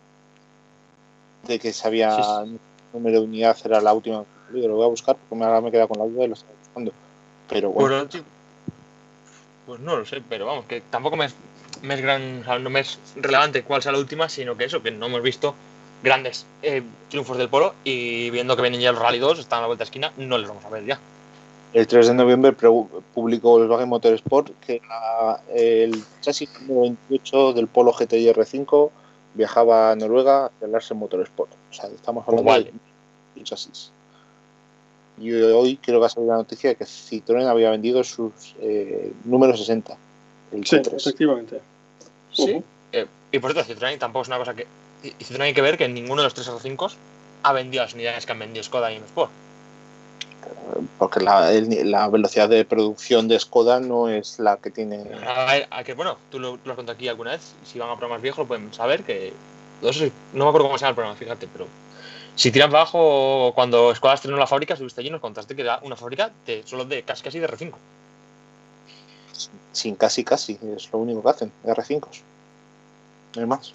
de 1.46 1.58
que 1.58 1.72
sabía 1.72 2.16
sí, 2.16 2.22
sí. 2.22 2.58
número 2.92 3.20
de 3.20 3.26
unidad 3.26 3.56
era 3.64 3.80
la 3.80 3.92
última 3.92 4.24
lo 4.50 4.76
voy 4.76 4.84
a 4.84 4.88
buscar 4.88 5.16
porque 5.16 5.44
ahora 5.44 5.60
me 5.60 5.68
he 5.68 5.72
quedado 5.72 5.88
con 5.88 5.98
la 5.98 6.04
duda 6.04 6.24
y 6.24 6.28
lo 6.28 6.34
estoy 6.34 6.54
buscando. 6.60 6.92
Pero 7.48 7.70
bueno. 7.70 8.06
Pues, 8.08 8.22
pues 9.66 9.80
no 9.80 9.96
lo 9.96 10.04
sé, 10.04 10.22
pero 10.28 10.46
vamos, 10.46 10.64
que 10.66 10.80
tampoco 10.80 11.16
me 11.16 11.26
es, 11.26 11.34
me 11.82 11.94
es 11.94 12.00
gran, 12.00 12.40
o 12.40 12.44
sea, 12.44 12.58
no 12.58 12.70
me 12.70 12.80
es 12.80 12.98
relevante 13.16 13.62
cuál 13.62 13.82
sea 13.82 13.92
la 13.92 13.98
última, 13.98 14.28
sino 14.28 14.56
que 14.56 14.64
eso, 14.64 14.82
que 14.82 14.90
no 14.90 15.06
hemos 15.06 15.22
visto 15.22 15.54
grandes 16.02 16.46
eh, 16.62 16.82
triunfos 17.08 17.38
del 17.38 17.48
polo 17.48 17.74
y 17.82 18.30
viendo 18.30 18.56
que 18.56 18.62
vienen 18.62 18.80
ya 18.80 18.92
los 18.92 19.00
Rally 19.00 19.18
2, 19.18 19.38
están 19.38 19.58
a 19.58 19.62
la 19.62 19.66
vuelta 19.68 19.84
de 19.84 19.86
esquina, 19.86 20.12
no 20.16 20.38
les 20.38 20.48
vamos 20.48 20.64
a 20.64 20.70
ver 20.70 20.84
ya. 20.84 20.98
El 21.72 21.88
3 21.88 22.08
de 22.08 22.14
noviembre 22.14 22.52
publicó 22.52 23.58
Volkswagen 23.58 23.88
Motorsport 23.88 24.50
que 24.60 24.80
la, 24.88 25.40
el 25.52 26.04
chasis 26.20 26.48
28 26.68 27.52
del 27.52 27.66
Polo 27.66 27.92
GTI 27.92 28.28
R5 28.28 28.90
viajaba 29.34 29.90
a 29.90 29.96
Noruega 29.96 30.46
hacia 30.46 30.66
el 30.66 30.72
Larsen 30.72 30.96
Motorsport. 30.96 31.50
O 31.70 31.74
sea, 31.74 31.90
estamos 31.90 32.22
hablando 32.28 32.48
vale. 32.48 32.72
de 33.34 33.42
chasis. 33.42 33.90
Y 35.20 35.32
hoy 35.32 35.76
creo 35.76 36.00
que 36.00 36.06
ha 36.06 36.08
salido 36.08 36.32
la 36.32 36.38
noticia 36.38 36.70
de 36.70 36.76
que 36.76 36.84
Citroën 36.84 37.46
había 37.46 37.70
vendido 37.70 38.02
sus 38.02 38.54
eh, 38.60 39.12
número 39.24 39.56
60. 39.56 39.96
El 40.52 40.66
sí, 40.66 40.76
C3. 40.76 40.96
efectivamente. 40.96 41.60
Sí. 42.32 42.42
Uh 42.42 42.46
-huh. 42.46 42.62
eh, 42.92 43.06
y 43.32 43.38
por 43.38 43.52
cierto, 43.52 43.72
Citroën 43.72 43.98
tampoco 43.98 44.22
es 44.22 44.28
una 44.28 44.38
cosa 44.38 44.54
que. 44.54 44.66
Y 45.02 45.24
Citroën 45.24 45.42
hay 45.42 45.54
que 45.54 45.62
ver 45.62 45.76
que 45.76 45.88
ninguno 45.88 46.22
de 46.22 46.26
los 46.26 46.34
3 46.34 46.48
R5 46.48 46.92
ha 47.42 47.52
vendido 47.52 47.84
las 47.84 47.94
unidades 47.94 48.26
que 48.26 48.32
han 48.32 48.38
vendido 48.38 48.64
Skoda 48.64 48.92
y 48.92 48.96
M-Sport 48.96 49.30
porque 50.98 51.20
la, 51.20 51.50
la, 51.50 52.08
velocidad 52.08 52.48
de 52.48 52.64
producción 52.64 53.28
de 53.28 53.38
Skoda 53.38 53.80
no 53.80 54.08
es 54.08 54.38
la 54.38 54.56
que 54.56 54.70
tiene. 54.70 55.04
A 55.26 55.44
ver, 55.52 55.68
a 55.70 55.84
que, 55.84 55.94
bueno, 55.94 56.18
tú 56.30 56.38
lo, 56.38 56.58
lo, 56.64 56.72
has 56.72 56.76
contado 56.76 56.94
aquí 56.94 57.08
alguna 57.08 57.32
vez, 57.32 57.54
si 57.64 57.78
van 57.78 57.90
a 57.90 57.96
programas 57.96 58.22
viejos 58.22 58.38
lo 58.40 58.46
pueden 58.46 58.72
saber 58.72 59.02
que. 59.02 59.32
No, 59.82 59.92
sé, 59.92 60.12
no 60.32 60.44
me 60.44 60.48
acuerdo 60.48 60.68
cómo 60.68 60.78
se 60.78 60.82
llama 60.82 60.90
el 60.90 60.94
programa, 60.94 61.18
fíjate, 61.18 61.48
pero. 61.52 61.66
Si 62.36 62.50
tiras 62.50 62.70
bajo, 62.70 63.52
cuando 63.54 63.94
Skoda 63.94 64.14
estrenó 64.14 64.36
la 64.36 64.46
fábrica, 64.46 64.76
subiste 64.76 65.00
allí 65.00 65.08
y 65.08 65.12
nos 65.12 65.20
contaste 65.20 65.54
que 65.54 65.62
era 65.62 65.78
una 65.82 65.94
fábrica 65.94 66.32
de, 66.46 66.62
solo 66.64 66.84
de 66.84 67.02
casi 67.02 67.22
casi 67.22 67.38
de 67.38 67.48
R5. 67.48 67.72
Sin 69.72 69.94
casi 69.94 70.24
casi, 70.24 70.58
es 70.76 70.92
lo 70.92 70.98
único 70.98 71.22
que 71.22 71.28
hacen, 71.28 71.52
R5. 71.64 72.06
No 73.36 73.40
hay 73.40 73.46
más. 73.46 73.72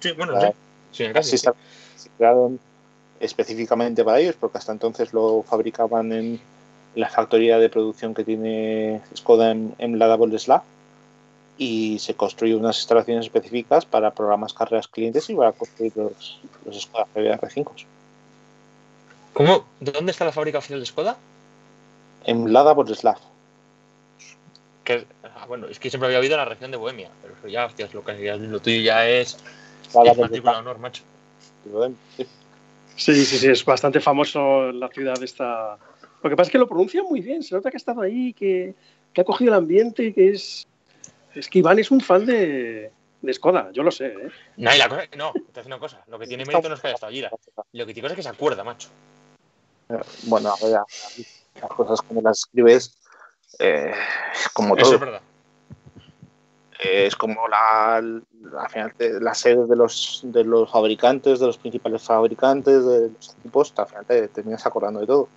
Sí, 0.00 0.12
bueno, 0.12 0.38
sí. 0.40 0.46
sí 0.92 1.12
casi. 1.12 1.38
Sí, 1.38 1.48
se 1.96 2.10
crearon 2.18 2.60
específicamente 3.20 4.04
para 4.04 4.20
ellos, 4.20 4.36
porque 4.38 4.58
hasta 4.58 4.72
entonces 4.72 5.12
lo 5.14 5.42
fabricaban 5.42 6.12
en 6.12 6.40
la 6.94 7.08
factoría 7.08 7.58
de 7.58 7.70
producción 7.70 8.14
que 8.14 8.24
tiene 8.24 9.00
Skoda 9.16 9.50
en, 9.50 9.74
en 9.78 9.98
la 9.98 10.08
Double 10.08 10.30
y 11.56 11.98
se 11.98 12.14
construyó 12.14 12.58
unas 12.58 12.78
instalaciones 12.78 13.26
específicas 13.26 13.86
para 13.86 14.12
programas 14.12 14.52
carreras 14.52 14.88
clientes 14.88 15.28
y 15.30 15.34
para 15.34 15.52
construir 15.52 15.92
los, 15.96 16.40
los 16.64 16.82
Skoda 16.82 17.06
GBR5. 17.14 17.84
¿Cómo? 19.32 19.64
¿Dónde 19.80 20.12
está 20.12 20.24
la 20.24 20.32
fábrica 20.32 20.58
oficial 20.58 20.80
de 20.80 20.86
Skoda? 20.86 21.16
En 22.24 22.52
Lada 22.52 22.72
Boleslav. 22.72 23.18
Que, 24.84 25.06
ah, 25.22 25.46
bueno, 25.46 25.66
es 25.68 25.78
que 25.78 25.90
siempre 25.90 26.06
había 26.06 26.18
habido 26.18 26.34
en 26.34 26.40
la 26.40 26.44
región 26.44 26.70
de 26.70 26.76
Bohemia, 26.76 27.10
pero 27.22 27.34
eso 27.34 27.48
ya, 27.48 27.66
hostias, 27.66 27.94
lo, 27.94 28.04
que, 28.04 28.36
lo 28.36 28.60
tuyo 28.60 28.80
ya 28.80 29.08
es, 29.08 29.38
es 29.86 30.18
matrícula 30.18 30.58
honor, 30.58 30.78
macho. 30.78 31.02
Sí. 32.16 32.26
Sí, 32.96 33.24
sí, 33.24 33.38
sí, 33.38 33.48
es 33.48 33.64
bastante 33.64 34.00
famoso 34.00 34.70
la 34.70 34.88
ciudad 34.88 35.20
esta. 35.22 35.78
Lo 36.22 36.30
que 36.30 36.36
pasa 36.36 36.48
es 36.48 36.52
que 36.52 36.58
lo 36.58 36.68
pronuncia 36.68 37.02
muy 37.02 37.20
bien, 37.20 37.42
se 37.42 37.54
nota 37.54 37.70
que 37.70 37.76
ha 37.76 37.78
estado 37.78 38.02
ahí, 38.02 38.32
que, 38.32 38.74
que 39.12 39.20
ha 39.20 39.24
cogido 39.24 39.52
el 39.52 39.58
ambiente, 39.58 40.12
que 40.12 40.30
es. 40.30 40.66
Es 41.34 41.48
que 41.48 41.58
Iván 41.58 41.78
es 41.78 41.90
un 41.90 42.00
fan 42.00 42.24
de, 42.26 42.90
de 43.22 43.34
Skoda, 43.34 43.70
yo 43.72 43.82
lo 43.82 43.90
sé, 43.90 44.06
¿eh? 44.06 44.30
No, 44.56 44.74
y 44.74 44.78
la 44.78 44.88
cosa, 44.88 45.02
no, 45.16 45.32
te 45.52 45.60
hace 45.60 45.66
una 45.66 45.78
cosa, 45.78 46.02
lo 46.08 46.18
que 46.18 46.26
tiene 46.26 46.44
mérito 46.44 46.68
no 46.68 46.74
es 46.74 46.80
que 46.80 46.88
haya 46.88 46.94
estado 46.94 47.10
allí, 47.10 47.24
lo 47.72 47.86
que 47.86 47.94
tiene 47.94 48.08
es 48.08 48.14
que 48.14 48.22
se 48.22 48.28
acuerda, 48.28 48.62
macho. 48.64 48.88
Bueno, 50.24 50.50
a 50.50 50.64
ver, 50.64 50.80
las 51.60 51.70
cosas 51.70 52.00
como 52.02 52.22
las 52.22 52.38
escribes, 52.40 52.96
eh, 53.58 53.92
como 54.52 54.76
todo. 54.76 54.86
Eso 54.86 54.94
es 54.94 55.00
verdad 55.00 55.20
es 56.84 57.16
como 57.16 57.48
la, 57.48 58.02
la, 58.42 58.68
final, 58.68 58.92
la 58.98 59.34
sede 59.34 59.66
de 59.66 59.76
los, 59.76 60.20
de 60.24 60.44
los 60.44 60.70
fabricantes, 60.70 61.40
de 61.40 61.46
los 61.46 61.56
principales 61.56 62.02
fabricantes, 62.02 62.84
de 62.84 63.10
los 63.10 63.36
equipos, 63.38 63.72
al 63.76 63.86
final 63.86 64.06
te 64.06 64.28
terminas 64.28 64.66
acordando 64.66 65.00
de 65.00 65.06
todo. 65.06 65.28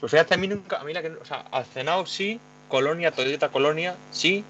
Pues 0.00 0.10
fíjate, 0.10 0.34
a 0.34 0.36
mí 0.36 0.48
nunca, 0.48 0.78
a 0.78 0.84
mí 0.84 0.92
la 0.92 1.02
que, 1.02 1.10
o 1.10 1.24
sea, 1.24 1.44
Alcenao 1.50 2.04
sí, 2.06 2.40
Colonia, 2.68 3.12
Toyota 3.12 3.50
Colonia, 3.50 3.94
sí, 4.10 4.44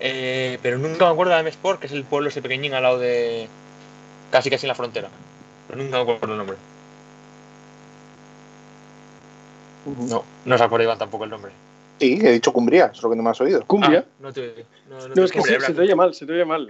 eh, 0.00 0.58
pero 0.62 0.78
nunca 0.78 1.06
me 1.06 1.12
acuerdo 1.12 1.34
de 1.34 1.40
M 1.40 1.50
Sport, 1.50 1.80
que 1.80 1.86
es 1.86 1.92
el 1.92 2.04
pueblo 2.04 2.28
ese 2.28 2.42
pequeñín 2.42 2.74
al 2.74 2.82
lado 2.82 2.98
de, 2.98 3.48
casi 4.30 4.50
casi 4.50 4.66
en 4.66 4.68
la 4.68 4.74
frontera, 4.74 5.08
pero 5.66 5.82
nunca 5.82 5.96
me 5.96 6.02
acuerdo 6.02 6.32
el 6.32 6.38
nombre. 6.38 6.56
Uh 9.86 9.90
-huh. 9.90 10.08
No, 10.08 10.24
no 10.44 10.58
se 10.58 10.64
acuerda 10.64 10.84
Iván 10.84 10.98
tampoco 10.98 11.24
el 11.24 11.30
nombre. 11.30 11.52
Sí, 12.00 12.18
he 12.22 12.32
dicho 12.32 12.52
Cumbria, 12.52 12.90
es 12.92 13.02
lo 13.02 13.10
que 13.10 13.16
no 13.16 13.22
me 13.22 13.30
has 13.30 13.40
oído. 13.40 13.64
¿Cumbria? 13.66 14.04
Ah, 14.06 14.12
no, 14.20 14.32
te, 14.32 14.66
no, 14.88 15.08
no, 15.08 15.14
no, 15.14 15.24
es 15.24 15.32
que 15.32 15.42
se, 15.42 15.60
se, 15.60 15.74
te 15.74 15.80
oye 15.80 15.94
mal, 15.94 16.14
se 16.14 16.26
te 16.26 16.32
oye 16.32 16.44
mal. 16.44 16.68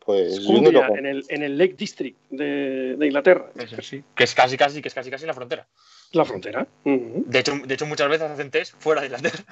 Pues 0.00 0.40
Cumbria, 0.46 0.86
en, 0.88 1.06
el, 1.06 1.24
en 1.28 1.42
el 1.42 1.58
Lake 1.58 1.74
District 1.76 2.16
de, 2.30 2.94
de 2.96 3.06
Inglaterra. 3.06 3.46
Eso 3.56 3.82
sí. 3.82 4.04
Que 4.14 4.24
es 4.24 4.34
casi, 4.34 4.56
casi, 4.56 4.80
que 4.80 4.88
es 4.88 4.94
casi, 4.94 5.10
casi 5.10 5.26
la 5.26 5.34
frontera. 5.34 5.66
La 6.12 6.24
frontera. 6.24 6.66
De 6.84 7.38
hecho, 7.38 7.52
de 7.64 7.74
hecho, 7.74 7.86
muchas 7.86 8.08
veces 8.08 8.30
hacen 8.30 8.50
test 8.50 8.74
fuera 8.78 9.00
de 9.00 9.08
Inglaterra. 9.08 9.44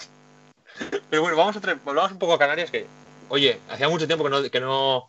Pero 1.10 1.22
bueno, 1.22 1.37
vamos, 1.37 1.56
a 1.56 1.74
volvamos 1.84 2.12
un 2.12 2.18
poco 2.18 2.34
a 2.34 2.38
Canarias, 2.38 2.70
que, 2.70 2.87
oye, 3.28 3.60
hacía 3.70 3.88
mucho 3.88 4.06
tiempo 4.06 4.24
que 4.24 4.30
no, 4.30 4.42
que 4.50 4.60
no, 4.60 5.08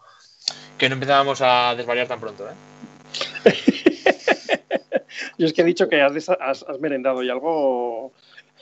que 0.77 0.89
no 0.89 0.93
empezábamos 0.95 1.41
a 1.41 1.75
desvariar 1.75 2.07
tan 2.07 2.19
pronto, 2.19 2.47
¿eh? 2.47 2.53
Yo 5.37 5.47
es 5.47 5.53
que 5.53 5.61
he 5.61 5.65
dicho 5.65 5.87
que 5.87 6.01
has, 6.01 6.13
desa- 6.13 6.37
has- 6.39 6.63
has 6.67 6.79
merendado 6.79 7.23
y 7.23 7.29
algo 7.29 8.13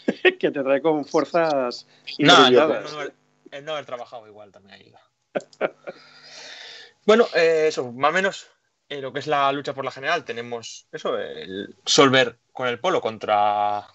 que 0.39 0.51
te 0.51 0.63
trae 0.63 0.81
con 0.81 1.05
fuerzas 1.05 1.87
No, 2.19 2.49
no, 2.49 2.67
no 2.67 2.89
haber- 2.99 3.13
el 3.51 3.65
no 3.65 3.73
haber 3.73 3.85
trabajado 3.85 4.27
igual 4.27 4.51
también 4.51 4.75
ayuda. 4.75 5.01
bueno, 7.05 7.27
eh, 7.35 7.65
eso, 7.67 7.91
más 7.91 8.11
o 8.11 8.13
menos 8.13 8.47
eh, 8.89 9.01
lo 9.01 9.13
que 9.13 9.19
es 9.19 9.27
la 9.27 9.51
lucha 9.51 9.73
por 9.73 9.85
la 9.85 9.91
general, 9.91 10.23
tenemos 10.25 10.87
eso, 10.91 11.17
el 11.17 11.75
Solver 11.85 12.37
con 12.51 12.67
el 12.67 12.79
polo 12.79 13.01
contra, 13.01 13.85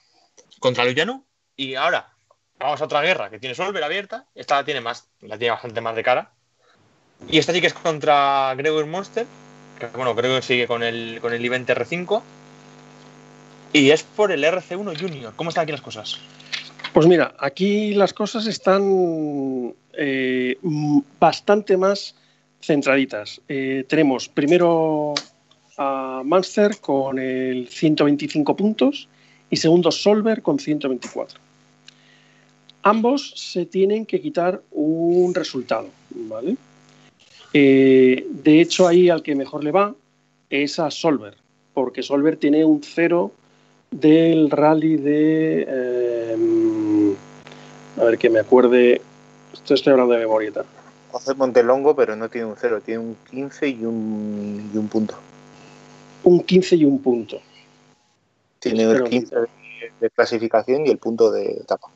contra 0.61 0.85
Luyanu. 0.85 1.25
Y 1.57 1.75
ahora 1.75 2.12
vamos 2.59 2.81
a 2.81 2.85
otra 2.85 3.03
guerra 3.03 3.31
que 3.31 3.38
tiene 3.38 3.55
Solver 3.55 3.83
abierta. 3.83 4.27
Esta 4.35 4.57
la 4.57 4.64
tiene 4.64 4.81
más, 4.81 5.09
la 5.21 5.38
tiene 5.38 5.53
bastante 5.53 5.81
más 5.81 5.97
de 5.97 6.03
cara. 6.03 6.33
Y 7.29 7.38
esta 7.38 7.53
sí 7.53 7.61
que 7.61 7.66
es 7.66 7.75
contra 7.75 8.55
Gregor 8.57 8.87
Monster. 8.87 9.27
Que 9.79 9.87
bueno, 9.88 10.14
Gregor 10.14 10.42
sigue 10.42 10.66
con 10.66 10.83
el, 10.83 11.18
con 11.21 11.33
el 11.33 11.44
Event 11.44 11.68
R5. 11.68 12.23
Y 13.73 13.90
es 13.90 14.03
por 14.03 14.33
el 14.33 14.44
RC1 14.44 15.01
Junior. 15.01 15.33
¿Cómo 15.37 15.51
están 15.51 15.62
aquí 15.62 15.73
las 15.73 15.83
cosas? 15.83 16.18
Pues 16.92 17.07
mira, 17.07 17.35
aquí 17.38 17.94
las 17.94 18.12
cosas 18.12 18.47
están 18.47 19.75
eh, 19.92 20.59
bastante 21.21 21.77
más 21.77 22.14
centraditas. 22.61 23.40
Eh, 23.49 23.85
tenemos 23.88 24.29
primero 24.29 25.14
a 25.77 26.23
Munster 26.25 26.79
con 26.81 27.18
el 27.18 27.68
125 27.68 28.57
puntos 28.57 29.09
y 29.51 29.57
segundo 29.57 29.90
Solver 29.92 30.42
con 30.42 30.59
124. 30.59 31.48
Ambos 32.88 33.35
se 33.37 33.66
tienen 33.66 34.07
que 34.07 34.18
quitar 34.18 34.62
un 34.70 35.35
resultado, 35.35 35.88
¿vale? 36.11 36.57
Eh, 37.53 38.27
de 38.31 38.61
hecho, 38.62 38.88
ahí 38.88 39.11
al 39.11 39.22
que 39.22 39.35
mejor 39.35 39.62
le 39.62 39.72
va 39.72 39.94
es 40.48 40.79
a 40.79 40.90
Solver, 40.90 41.35
porque 41.74 42.03
Solver 42.03 42.38
tiene 42.38 42.64
un 42.64 42.83
cero 42.83 43.31
del 43.90 44.51
rally 44.51 44.96
de. 44.96 45.66
eh, 45.68 47.14
a 47.98 48.05
ver 48.05 48.16
que 48.16 48.31
me 48.31 48.38
acuerde. 48.38 49.03
Esto 49.53 49.74
estoy 49.74 49.92
hablando 49.92 50.14
de 50.14 50.20
memorieta. 50.20 50.64
Hace 51.12 51.35
Montelongo, 51.35 51.94
pero 51.94 52.16
no 52.16 52.31
tiene 52.31 52.46
un 52.46 52.57
0, 52.59 52.81
tiene 52.85 53.01
un 53.01 53.16
15 53.31 53.68
y 53.68 53.85
un, 53.85 54.70
y 54.72 54.79
un 54.79 54.88
punto. 54.88 55.14
Un 56.24 56.42
15 56.42 56.77
y 56.77 56.85
un 56.87 57.03
punto. 57.03 57.38
Tiene 58.61 58.85
el 58.85 59.03
un 59.03 59.11
15 59.11 59.35
de, 59.37 59.46
de 60.01 60.11
clasificación 60.11 60.87
y 60.87 60.90
el 60.90 60.96
punto 60.96 61.31
de 61.31 61.53
etapa. 61.53 61.88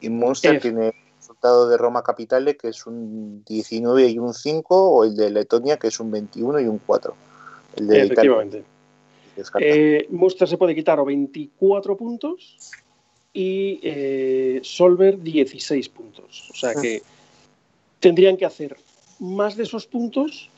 Y 0.00 0.10
Monster 0.10 0.60
tiene 0.60 0.88
el 0.88 0.94
resultado 1.16 1.68
de 1.68 1.76
Roma 1.76 2.02
Capitale, 2.02 2.56
que 2.56 2.68
es 2.68 2.86
un 2.86 3.42
19 3.44 4.08
y 4.08 4.18
un 4.18 4.34
5, 4.34 4.90
o 4.90 5.04
el 5.04 5.16
de 5.16 5.30
Letonia, 5.30 5.78
que 5.78 5.88
es 5.88 5.98
un 6.00 6.10
21 6.10 6.60
y 6.60 6.66
un 6.66 6.78
4. 6.78 7.14
El 7.76 7.86
de 7.86 8.02
Efectivamente. 8.02 8.64
Eh, 9.58 10.06
Munster 10.10 10.48
se 10.48 10.56
puede 10.56 10.74
quitar 10.74 11.00
o 11.00 11.04
24 11.04 11.96
puntos 11.96 12.56
y 13.32 13.80
eh, 13.82 14.60
Solver 14.62 15.20
16 15.20 15.88
puntos. 15.88 16.50
O 16.52 16.54
sea 16.54 16.74
que 16.74 17.02
tendrían 17.98 18.36
que 18.36 18.44
hacer 18.44 18.76
más 19.18 19.56
de 19.56 19.64
esos 19.64 19.86
puntos 19.86 20.48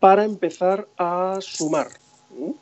para 0.00 0.24
empezar 0.24 0.88
a 0.96 1.38
sumar. 1.40 1.88
¿no? 2.36 2.54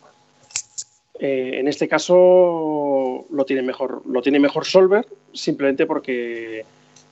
Eh, 1.18 1.52
en 1.61 1.68
este 1.68 1.88
caso 1.88 3.24
lo 3.31 3.44
tiene 3.44 3.62
mejor, 3.62 4.02
lo 4.07 4.20
tiene 4.20 4.38
mejor 4.38 4.66
Solver, 4.66 5.07
simplemente 5.33 5.87
porque 5.87 6.64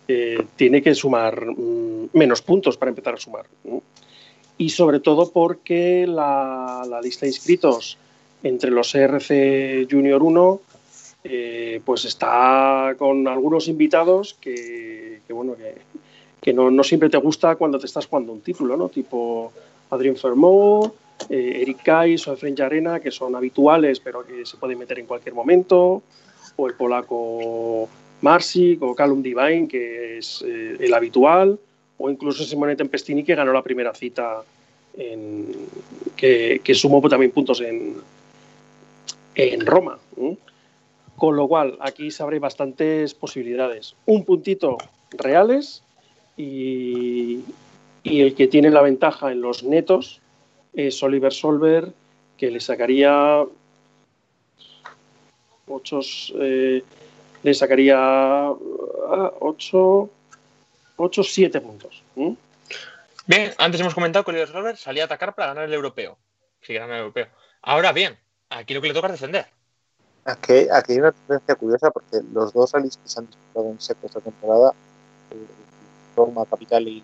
eh, 0.07 0.47
tiene 0.57 0.83
que 0.83 0.95
sumar 0.95 1.47
mm, 1.47 2.11
menos 2.13 2.43
puntos 2.43 2.77
para 2.77 2.91
empezar 2.91 3.15
a 3.15 3.19
sumar. 3.19 3.47
Y 4.59 4.69
sobre 4.71 5.01
todo 5.01 5.31
porque 5.31 6.07
la, 6.07 6.83
lista 7.03 7.27
de 7.27 7.31
inscritos 7.31 7.97
entre 8.43 8.71
los 8.71 8.95
ERC 8.95 9.91
Junior 9.91 10.23
1 10.23 10.61
eh, 11.27 11.81
pues 11.85 12.05
está 12.05 12.95
con 12.99 13.27
algunos 13.27 13.69
invitados 13.69 14.35
que, 14.35 15.21
bueno 15.31 15.57
que, 16.43 16.53
no, 16.53 16.71
no 16.71 16.85
siempre 16.85 17.09
te 17.09 17.17
gusta 17.17 17.57
cuando 17.57 17.79
te 17.79 17.87
estás 17.87 18.07
jugando 18.07 18.33
un 18.33 18.43
título, 18.43 18.77
¿no? 18.77 18.91
Tipo 18.91 19.51
Adrien 19.89 20.17
Fermot, 20.17 20.95
eh, 21.29 21.63
Eric 21.63 21.83
Kais 21.83 22.27
o 22.29 22.33
Efren 22.33 22.61
Arena, 22.61 23.01
que 23.01 23.11
son 23.11 23.35
habituales 23.35 24.01
pero 24.01 24.27
que 24.27 24.45
se 24.45 24.57
pueden 24.57 24.79
meter 24.79 24.99
en 24.99 25.07
cualquier 25.07 25.35
momento, 25.35 26.03
o 26.57 26.67
el 26.67 26.75
polaco 26.75 27.89
Marsik 28.21 28.83
o 28.83 28.95
Callum 28.95 29.23
Divine, 29.23 29.69
que 29.69 30.19
es 30.19 30.45
eh, 30.47 30.77
el 30.81 30.93
habitual, 30.93 31.59
o 31.99 32.11
incluso 32.11 32.45
Simone 32.45 32.77
Tempestini, 32.77 33.25
que 33.25 33.35
ganó 33.35 33.53
la 33.53 33.63
primera 33.63 33.95
cita, 33.95 34.43
que, 36.17 36.75
sumó 36.75 37.01
también 37.09 37.31
puntos 37.31 37.61
en, 37.61 37.97
en 39.35 39.67
Roma. 39.67 39.99
Con 41.17 41.37
lo 41.37 41.47
cual, 41.47 41.79
aquí 41.81 42.11
se 42.11 42.23
abren 42.23 42.41
bastantes 42.41 43.15
posibilidades. 43.15 43.95
Un 44.07 44.25
puntito 44.25 44.77
reales 45.13 45.83
y 46.37 47.43
el 48.05 48.35
que 48.35 48.49
tiene 48.49 48.71
la 48.71 48.83
ventaja 48.83 49.31
en 49.31 49.41
los 49.41 49.63
netos 49.63 50.21
es 50.75 51.03
Oliver 51.03 51.33
Solver, 51.33 51.93
que 52.37 52.51
le 52.51 52.61
sacaría 52.61 53.45
8, 55.67 56.01
le 57.43 57.55
sacaría 57.55 58.51
8, 58.51 60.11
8 60.97 61.23
7 61.23 61.61
puntos. 61.61 62.03
¿eh? 62.17 62.35
Bien, 63.27 63.53
antes 63.59 63.81
hemos 63.81 63.95
comentado 63.95 64.25
que 64.25 64.31
Oliver 64.33 64.49
Solver 64.49 64.77
salía 64.77 65.05
a 65.05 65.07
atacar 65.07 65.35
para 65.35 65.49
ganar 65.49 65.65
el 65.65 65.75
europeo. 65.75 66.19
Si 66.63 66.75
gana 66.75 66.95
el 66.95 67.01
europeo. 67.01 67.29
Ahora 67.63 67.93
bien, 67.93 68.19
aquí 68.51 68.75
lo 68.75 68.81
que 68.81 68.89
le 68.89 68.95
toca 68.95 69.09
es 69.09 69.15
defender. 69.15 69.47
Aquí, 70.25 70.67
aquí 70.73 70.93
hay 70.93 70.99
una 70.99 71.13
tendencia 71.13 71.55
curiosa 71.55 71.91
porque 71.91 72.19
los 72.33 72.53
dos 72.53 72.73
rallies 72.73 72.97
que 72.97 73.09
se 73.09 73.21
han 73.21 73.27
disputado 73.27 73.71
en 73.71 73.81
seco 73.81 74.07
esta 74.07 74.21
temporada, 74.21 74.73
eh, 75.31 75.47
Roma, 76.17 76.47
Capital 76.47 76.89
y 76.89 77.03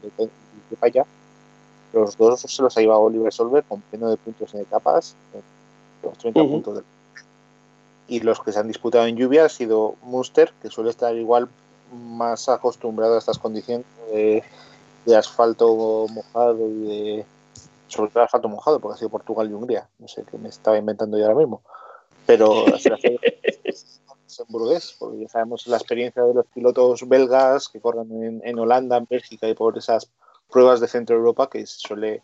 Lepaya, 0.71 1.05
los 1.93 2.17
dos 2.17 2.41
se 2.41 2.63
los 2.63 2.77
ha 2.77 2.81
llevado 2.81 3.01
Oliver 3.01 3.33
Solver 3.33 3.65
con 3.65 3.81
pleno 3.81 4.11
de 4.11 4.17
puntos 4.17 4.55
en 4.55 4.61
etapas, 4.61 5.17
los 6.03 6.19
30 6.19 6.43
Ujú. 6.43 6.51
puntos 6.53 6.75
del 6.77 6.85
y 8.11 8.19
los 8.21 8.41
que 8.41 8.51
se 8.51 8.59
han 8.59 8.67
disputado 8.67 9.07
en 9.07 9.17
lluvia 9.17 9.45
ha 9.45 9.49
sido 9.49 9.95
Munster, 10.03 10.53
que 10.61 10.69
suele 10.69 10.91
estar 10.91 11.15
igual 11.15 11.49
más 11.93 12.49
acostumbrado 12.49 13.15
a 13.15 13.19
estas 13.19 13.39
condiciones 13.39 13.87
de, 14.13 14.43
de 15.07 15.17
asfalto 15.17 16.07
mojado 16.11 16.69
y 16.69 16.81
de 16.81 17.27
sobre 17.87 18.11
todo 18.11 18.25
asfalto 18.25 18.49
mojado, 18.49 18.81
porque 18.81 18.95
ha 18.97 18.99
sido 18.99 19.11
Portugal 19.11 19.49
y 19.49 19.53
Hungría, 19.53 19.89
no 19.99 20.09
sé 20.09 20.25
qué 20.29 20.39
me 20.39 20.49
estaba 20.49 20.77
inventando 20.77 21.19
yo 21.19 21.25
ahora 21.25 21.39
mismo, 21.39 21.63
pero 22.27 22.67
luxemburgués, 24.25 24.97
porque 24.99 25.21
ya 25.21 25.29
sabemos 25.29 25.67
la 25.69 25.77
experiencia 25.77 26.23
de 26.25 26.35
los 26.35 26.47
pilotos 26.47 27.09
belgas 27.09 27.69
que 27.69 27.81
corren 27.81 28.11
en, 28.23 28.43
en 28.45 28.59
Holanda, 28.59 28.97
en 28.97 29.07
Bélgica 29.09 29.49
y 29.49 29.55
por 29.55 29.79
esas 29.79 30.11
pruebas 30.51 30.81
de 30.81 30.89
Centro 30.89 31.17
Europa 31.17 31.49
que 31.49 31.65
suele 31.67 32.21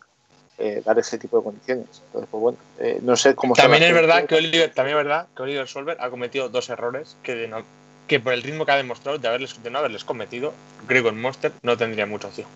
eh, 0.59 0.81
dar 0.85 0.97
ese 0.99 1.17
tipo 1.17 1.37
de 1.37 1.43
condiciones. 1.43 1.85
Entonces, 2.07 2.29
pues 2.31 2.41
bueno, 2.41 2.57
eh, 2.79 2.99
no 3.01 3.15
sé 3.15 3.35
cómo 3.35 3.53
También 3.55 3.83
es 3.83 3.93
verdad 3.93 4.25
que 4.25 4.35
Oliver, 4.35 4.71
también 4.73 4.97
es 4.97 5.03
verdad 5.03 5.27
que 5.35 5.43
Oliver 5.43 5.67
Solver 5.67 5.97
ha 5.99 6.09
cometido 6.09 6.49
dos 6.49 6.69
errores 6.69 7.15
que, 7.23 7.35
de 7.35 7.47
no- 7.47 7.63
que 8.07 8.19
por 8.19 8.33
el 8.33 8.41
ritmo 8.43 8.65
que 8.65 8.71
ha 8.71 8.77
demostrado 8.77 9.17
de, 9.17 9.27
haberles, 9.27 9.61
de 9.61 9.69
no 9.69 9.79
haberles 9.79 10.03
cometido, 10.03 10.53
Gregor 10.87 11.13
Monster 11.13 11.51
no 11.63 11.77
tendría 11.77 12.05
mucha 12.05 12.27
opción. 12.27 12.47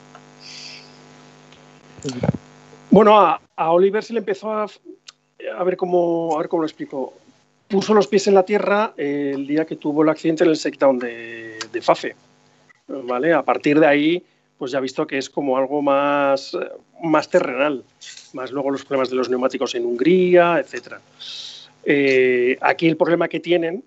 Bueno, 2.90 3.20
a, 3.20 3.40
a 3.56 3.72
Oliver 3.72 4.04
se 4.04 4.14
le 4.14 4.20
empezó 4.20 4.52
a, 4.52 4.66
a 5.58 5.64
ver 5.64 5.78
cómo 5.78 6.36
a 6.36 6.40
ver 6.40 6.50
cómo 6.50 6.62
lo 6.64 6.68
explico. 6.68 7.14
Puso 7.68 7.94
los 7.94 8.08
pies 8.08 8.28
en 8.28 8.34
la 8.34 8.44
tierra 8.44 8.94
eh, 8.98 9.32
el 9.34 9.48
día 9.48 9.66
que 9.66 9.78
tuvo 9.78 10.04
el 10.04 10.10
accidente 10.10 10.44
en 10.44 10.50
el 10.50 10.58
shakedown 10.58 11.00
de, 11.00 11.58
de 11.72 11.82
Fafe. 11.82 12.16
¿Vale? 12.88 13.34
A 13.34 13.44
partir 13.44 13.80
de 13.80 13.88
ahí, 13.88 14.24
pues 14.62 14.74
ya 14.74 14.78
ha 14.78 14.82
visto 14.82 15.08
que 15.08 15.18
es 15.18 15.28
como 15.28 15.58
algo 15.58 15.82
más, 15.82 16.56
más 17.02 17.28
terrenal. 17.28 17.84
Más 18.34 18.52
luego 18.52 18.70
los 18.70 18.86
problemas 18.86 19.10
de 19.10 19.16
los 19.16 19.28
neumáticos 19.28 19.74
en 19.74 19.88
Hungría, 19.88 20.60
etcétera. 20.60 21.02
Eh, 21.84 22.60
aquí 22.62 22.88
el 22.88 22.96
problema 22.96 23.28
que 23.28 23.40
tienen, 23.40 23.84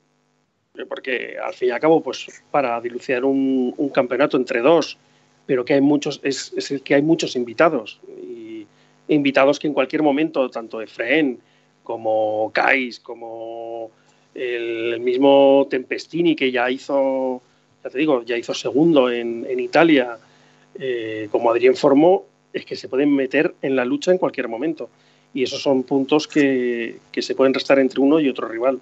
eh, 0.77 0.85
porque 0.85 1.37
al 1.39 1.55
fin 1.55 1.69
y 1.69 1.71
al 1.71 1.79
cabo, 1.79 2.03
pues 2.03 2.43
para 2.51 2.81
dilucidar 2.81 3.25
un, 3.25 3.73
un 3.77 3.89
campeonato 3.91 4.37
entre 4.37 4.63
dos, 4.63 4.99
pero 5.47 5.65
que 5.65 5.75
hay 5.75 5.81
muchos, 5.81 6.19
es, 6.25 6.53
el 6.73 6.83
que 6.83 6.97
hay 6.97 7.03
muchos 7.03 7.37
invitados. 7.37 8.01
Y 8.09 8.67
invitados 9.07 9.61
que 9.61 9.69
en 9.69 9.75
cualquier 9.75 10.03
momento, 10.03 10.51
tanto 10.51 10.81
Efraín 10.81 11.39
como 11.85 12.51
Kais, 12.53 12.99
como 12.99 13.93
el 14.35 14.99
mismo 14.99 15.69
Tempestini, 15.71 16.35
que 16.35 16.51
ya 16.51 16.69
hizo, 16.69 17.41
ya 17.85 17.91
te 17.91 17.99
digo, 17.99 18.25
ya 18.25 18.37
hizo 18.37 18.55
segundo 18.55 19.09
en, 19.09 19.47
en 19.49 19.61
Italia, 19.61 20.19
eh, 20.79 21.29
como 21.31 21.51
Adrián 21.51 21.73
informó, 21.73 22.25
es 22.53 22.65
que 22.65 22.77
se 22.77 22.89
pueden 22.89 23.15
meter 23.15 23.55
en 23.63 23.77
la 23.77 23.85
lucha 23.85 24.11
en 24.11 24.19
cualquier 24.19 24.49
momento. 24.49 24.89
Y 25.33 25.43
esos 25.43 25.61
son 25.63 25.83
puntos 25.83 26.29
que, 26.29 26.99
que 27.11 27.23
se 27.23 27.35
pueden 27.35 27.53
restar 27.55 27.79
entre 27.81 28.01
uno 28.01 28.21
y 28.21 28.29
otro 28.29 28.47
rival. 28.49 28.81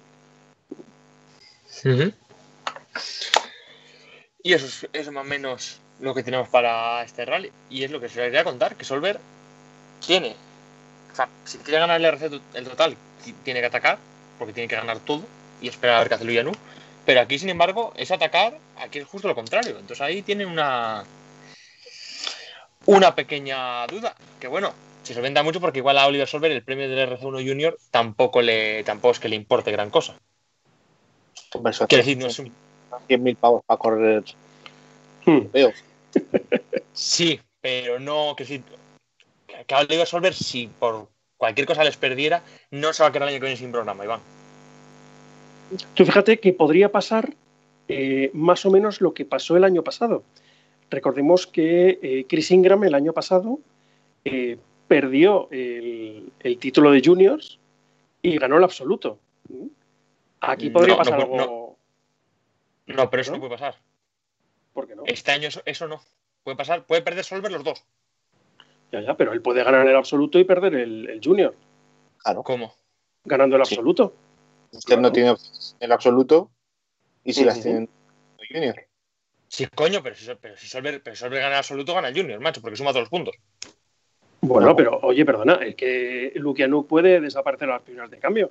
Y 4.43 4.53
eso 4.53 4.65
es, 4.65 4.87
eso 4.93 5.11
más 5.11 5.25
o 5.25 5.27
menos 5.29 5.79
lo 5.99 6.13
que 6.13 6.21
tenemos 6.23 6.49
para 6.49 7.03
este 7.03 7.25
rally. 7.25 7.51
Y 7.69 7.83
es 7.83 7.91
lo 7.91 7.99
que 7.99 8.09
se 8.09 8.17
les 8.19 8.27
quería 8.27 8.43
contar, 8.43 8.75
que 8.75 8.83
Solver 8.85 9.19
tiene, 10.05 10.35
o 11.11 11.15
sea, 11.15 11.27
si 11.45 11.57
quiere 11.59 11.79
ganar 11.79 11.99
el 11.99 12.05
RC 12.05 12.29
to- 12.29 12.41
el 12.53 12.65
total, 12.65 12.95
ti- 13.23 13.33
tiene 13.43 13.61
que 13.61 13.67
atacar, 13.67 13.97
porque 14.37 14.53
tiene 14.53 14.67
que 14.67 14.75
ganar 14.75 14.99
todo 14.99 15.23
y 15.61 15.67
esperar 15.69 15.95
a 15.95 15.99
ver 15.99 16.09
qué 16.09 16.15
hace 16.15 16.25
Luyanu. 16.25 16.51
Pero 17.05 17.21
aquí, 17.21 17.39
sin 17.39 17.49
embargo, 17.49 17.93
es 17.95 18.11
atacar, 18.11 18.57
aquí 18.77 18.99
es 18.99 19.05
justo 19.05 19.27
lo 19.27 19.35
contrario. 19.35 19.71
Entonces 19.71 20.01
ahí 20.01 20.21
tiene 20.21 20.45
una 20.45 21.03
una 22.85 23.15
pequeña 23.15 23.85
duda, 23.87 24.15
que 24.39 24.47
bueno, 24.47 24.73
se 25.03 25.13
solventa 25.13 25.43
mucho 25.43 25.59
porque 25.59 25.79
igual 25.79 25.97
a 25.97 26.07
Oliver 26.07 26.27
Solver 26.27 26.51
el 26.51 26.63
premio 26.63 26.89
del 26.89 27.09
RC1 27.09 27.47
Junior 27.47 27.77
tampoco 27.91 28.41
le 28.41 28.83
tampoco 28.83 29.11
es 29.11 29.19
que 29.19 29.29
le 29.29 29.35
importe 29.35 29.71
gran 29.71 29.89
cosa. 29.89 30.15
Hombre, 31.53 31.73
Quiero 31.87 32.03
decir, 32.03 32.17
no 32.17 32.27
es 32.27 32.39
un 32.39 32.51
100.000 33.07 33.37
pavos 33.37 33.63
para 33.65 33.77
correr. 33.77 34.23
Hmm. 35.25 35.51
Veo. 35.51 35.71
Sí, 36.93 37.39
pero 37.61 37.99
no, 37.99 38.35
que 38.35 38.45
si 38.45 38.63
que 39.67 39.75
a 39.75 39.79
Oliver 39.79 40.07
Solver, 40.07 40.33
si 40.33 40.67
por 40.67 41.07
cualquier 41.37 41.67
cosa 41.67 41.83
les 41.83 41.97
perdiera, 41.97 42.43
no 42.71 42.93
se 42.93 43.03
va 43.03 43.09
a 43.09 43.11
quedar 43.11 43.27
el 43.27 43.33
año 43.33 43.39
que 43.39 43.47
viene 43.47 43.57
sin 43.57 43.71
programa, 43.71 44.03
Iván. 44.03 44.19
Tú 45.93 46.05
fíjate 46.05 46.39
que 46.39 46.53
podría 46.53 46.91
pasar 46.91 47.33
eh, 47.87 48.29
más 48.33 48.65
o 48.65 48.71
menos 48.71 49.01
lo 49.01 49.13
que 49.13 49.25
pasó 49.25 49.57
el 49.57 49.63
año 49.63 49.83
pasado. 49.83 50.23
Recordemos 50.93 51.47
que 51.47 51.97
eh, 52.03 52.25
Chris 52.29 52.51
Ingram 52.51 52.83
el 52.83 52.93
año 52.93 53.13
pasado 53.13 53.59
eh, 54.23 54.59
perdió 54.87 55.47
el, 55.49 56.31
el 56.39 56.57
título 56.59 56.91
de 56.91 57.01
juniors 57.03 57.59
y 58.21 58.37
ganó 58.37 58.57
el 58.57 58.63
absoluto. 58.63 59.17
Aquí 60.39 60.69
podría 60.69 60.93
No, 60.93 60.97
pasar 60.99 61.17
no, 61.17 61.23
algo. 61.23 61.77
No, 62.85 63.09
pero 63.09 63.21
eso 63.21 63.31
no, 63.31 63.37
¿No? 63.37 63.41
puede 63.41 63.59
pasar. 63.59 63.75
¿Por 64.73 64.87
qué 64.87 64.95
no? 64.95 65.03
Este 65.07 65.31
año 65.31 65.47
eso, 65.47 65.61
eso 65.65 65.87
no. 65.87 65.99
Puede 66.43 66.57
pasar, 66.57 66.85
puede 66.85 67.01
perder 67.01 67.23
Solver 67.23 67.51
los 67.51 67.63
dos. 67.63 67.83
Ya, 68.91 69.01
ya, 69.01 69.17
pero 69.17 69.33
él 69.33 69.41
puede 69.41 69.63
ganar 69.63 69.87
el 69.87 69.95
absoluto 69.95 70.37
y 70.37 70.43
perder 70.43 70.75
el, 70.75 71.09
el 71.09 71.21
junior, 71.23 71.55
Claro. 72.19 72.43
¿Cómo? 72.43 72.75
ganando 73.25 73.55
el 73.55 73.65
Sí. 73.65 73.73
absoluto. 73.73 74.13
Usted 74.71 74.99
no 74.99 75.11
tiene 75.11 75.33
el 75.79 75.91
absoluto 75.91 76.51
y 77.23 77.33
si 77.33 77.43
las 77.45 77.61
tienen 77.61 77.89
Junior. 78.51 78.75
Sí, 79.53 79.67
coño, 79.75 80.01
pero 80.01 80.15
si, 80.15 80.25
pero 80.41 80.57
si 80.57 80.65
Solver, 80.65 81.03
pero 81.03 81.15
Solver 81.15 81.39
gana 81.39 81.51
el 81.53 81.59
absoluto, 81.59 81.93
gana 81.93 82.07
el 82.07 82.15
Junior, 82.17 82.39
macho, 82.39 82.59
porque 82.59 82.75
suma 82.75 82.89
todos 82.89 83.03
los 83.03 83.09
puntos. 83.09 83.35
Bueno, 84.41 84.69
No. 84.69 84.75
pero 84.75 84.97
oye, 85.03 85.23
perdona, 85.25 85.59
es 85.63 85.75
que 85.75 86.31
Lukianuk 86.37 86.87
puede 86.87 87.21
desaparecer 87.21 87.69
a 87.69 87.73
las 87.73 87.83
primeras 87.83 88.09
de 88.09 88.17
cambio. 88.17 88.49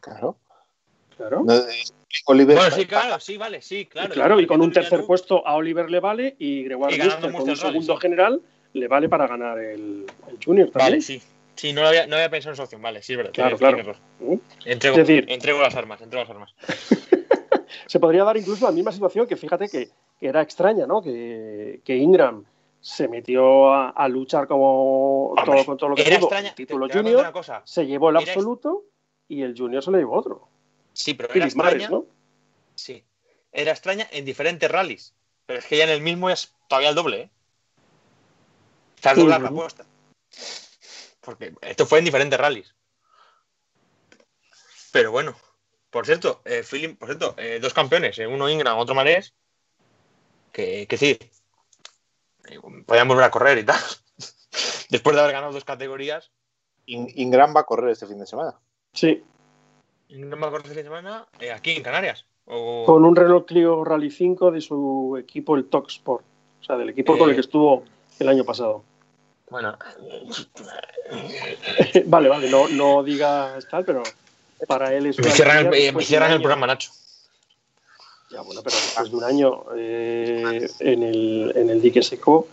Claro. 0.00 0.36
Claro. 1.16 1.44
No, 1.46 1.54
Oliver 2.26 2.56
Bueno, 2.56 2.74
sí, 2.74 2.86
claro, 2.86 3.20
sí, 3.20 3.36
vale, 3.36 3.62
sí, 3.62 3.86
claro. 3.86 4.12
Claro, 4.12 4.40
y 4.40 4.46
con 4.48 4.60
un 4.60 4.72
tercer 4.72 5.04
puesto 5.06 5.46
a 5.46 5.54
Oliver 5.54 5.88
le 5.88 6.00
vale 6.00 6.34
y 6.40 6.64
Gregoire 6.64 6.96
Y 6.96 7.00
Buster 7.00 7.30
con 7.32 7.48
un 7.48 7.56
segundo 7.56 7.94
sí. 7.94 8.00
general 8.00 8.42
le 8.72 8.88
vale 8.88 9.08
para 9.08 9.28
ganar 9.28 9.56
el, 9.60 10.04
el 10.28 10.38
Junior 10.44 10.68
también. 10.70 10.94
Vale, 10.94 11.00
sí. 11.00 11.22
Sí, 11.54 11.72
no, 11.72 11.82
lo 11.82 11.88
había, 11.88 12.08
no 12.08 12.16
había 12.16 12.28
pensado 12.28 12.50
en 12.50 12.54
esa 12.54 12.64
opción, 12.64 12.82
vale, 12.82 13.02
sí, 13.02 13.12
es 13.12 13.18
verdad. 13.18 13.32
Claro, 13.32 13.56
claro. 13.56 13.94
¿Mm? 14.18 14.34
Entrego, 14.64 14.96
Es 14.98 15.06
decir- 15.06 15.26
entrego 15.28 15.60
las 15.62 15.76
armas, 15.76 16.00
entrego 16.00 16.24
las 16.24 16.30
armas. 16.30 16.54
Se 17.86 18.00
podría 18.00 18.24
dar 18.24 18.36
incluso 18.36 18.64
la 18.66 18.72
misma 18.72 18.90
situación 18.90 19.26
que 19.28 19.36
fíjate 19.36 19.68
que, 19.68 19.88
que 20.18 20.26
era 20.28 20.42
extraña, 20.42 20.86
¿no? 20.86 21.00
Que, 21.02 21.80
que 21.84 21.96
Ingram 21.96 22.44
se 22.80 23.08
metió 23.08 23.70
a, 23.72 23.90
a 23.90 24.08
luchar 24.08 24.46
como 24.48 25.28
Hombre, 25.30 25.44
todo 25.44 25.66
con 25.66 25.76
todo 25.76 25.88
lo 25.90 25.96
que 25.96 26.02
Era 26.02 26.16
pudo. 26.18 26.28
extraña. 26.28 26.54
Título 26.54 26.86
te- 26.86 26.92
te 26.94 26.98
Junior 26.98 27.20
una 27.20 27.32
cosa. 27.32 27.62
se 27.64 27.86
llevó 27.86 28.10
el 28.10 28.16
era 28.16 28.32
absoluto 28.32 28.84
y 29.28 29.42
el 29.42 29.54
Junior 29.56 29.82
se 29.82 29.90
le 29.90 29.98
llevó 29.98 30.16
otro. 30.16 30.48
Sí, 30.92 31.14
pero 31.14 31.32
era 31.34 31.44
extraña. 31.46 31.90
Sí. 32.74 33.04
Era 33.52 33.72
extraña 33.72 34.06
en 34.10 34.24
diferentes 34.24 34.70
rallies. 34.70 35.14
Pero 35.46 35.58
es 35.60 35.66
que 35.66 35.76
ya 35.78 35.84
en 35.84 35.90
el 35.90 36.00
mismo 36.02 36.28
es 36.30 36.54
todavía 36.68 36.90
el 36.90 36.94
doble, 36.94 37.20
¿eh? 37.22 37.30
O 38.98 39.02
sea, 39.02 39.12
es 39.12 39.18
doblar 39.18 39.40
la 39.40 39.48
apuesta. 39.48 39.86
Porque 41.20 41.54
esto 41.62 41.86
fue 41.86 41.98
en 42.00 42.04
diferentes 42.04 42.38
rallies. 42.38 42.74
Pero 44.92 45.10
bueno. 45.12 45.36
Por 45.90 46.04
cierto, 46.04 46.42
eh, 46.44 46.62
Philip- 46.62 46.98
por 46.98 47.08
cierto, 47.08 47.34
eh, 47.38 47.58
dos 47.62 47.72
campeones, 47.72 48.18
eh, 48.18 48.26
uno 48.26 48.48
Ingram, 48.50 48.76
otro 48.78 48.94
Marés. 48.94 49.32
Que, 50.52 50.86
que 50.86 50.96
sí. 50.96 51.18
eh, 52.48 52.58
Podían 52.86 53.08
volver 53.08 53.24
a 53.24 53.30
correr 53.30 53.58
y 53.58 53.64
tal. 53.64 53.76
Después 54.90 55.14
de 55.14 55.22
haber 55.22 55.34
ganado 55.34 55.52
dos 55.52 55.64
categorías. 55.64 56.30
In- 56.86 57.12
Ingram 57.16 57.54
va 57.54 57.60
a 57.60 57.64
correr 57.66 57.90
este 57.90 58.06
fin 58.06 58.18
de 58.18 58.26
semana. 58.26 58.54
Sí, 58.94 59.22
Ingram 60.08 60.42
va 60.42 60.46
a 60.48 60.50
correr 60.50 60.66
este 60.66 60.74
fin 60.74 60.84
de 60.84 60.88
semana 60.88 61.26
eh, 61.38 61.52
aquí 61.52 61.72
en 61.72 61.82
Canarias. 61.82 62.24
O... 62.46 62.84
con 62.86 63.04
un 63.04 63.14
Renault 63.14 63.46
Clio 63.46 63.84
Rally 63.84 64.10
5 64.10 64.50
de 64.52 64.62
su 64.62 65.18
equipo, 65.20 65.54
el 65.56 65.68
Talk 65.68 65.88
Sport. 65.90 66.24
O 66.60 66.64
sea, 66.64 66.76
del 66.76 66.88
equipo 66.88 67.18
con 67.18 67.28
el 67.28 67.32
Eh. 67.32 67.34
que 67.36 67.40
estuvo 67.42 67.84
el 68.18 68.28
año 68.28 68.44
pasado. 68.44 68.82
Bueno, 69.50 69.76
vale, 72.06 72.28
vale, 72.28 72.50
no, 72.50 72.68
no 72.68 73.02
digas 73.02 73.66
tal, 73.70 73.84
pero 73.84 74.02
para 74.66 74.92
él 74.94 75.06
es 75.06 75.18
me 75.18 75.30
cierran, 75.30 75.66
el, 75.66 75.74
eh, 75.74 75.92
me 75.92 76.02
cierran 76.04 76.32
el 76.32 76.38
programa, 76.40 76.66
Nacho. 76.66 76.90
Ya, 78.30 78.42
bueno, 78.42 78.60
pero 78.62 78.76
después 78.76 79.10
de 79.10 79.16
un 79.16 79.24
año 79.24 79.64
eh, 79.76 80.68
en, 80.80 81.02
el, 81.02 81.52
en 81.56 81.70
el 81.70 81.80
dique 81.80 82.02
seco, 82.02 82.46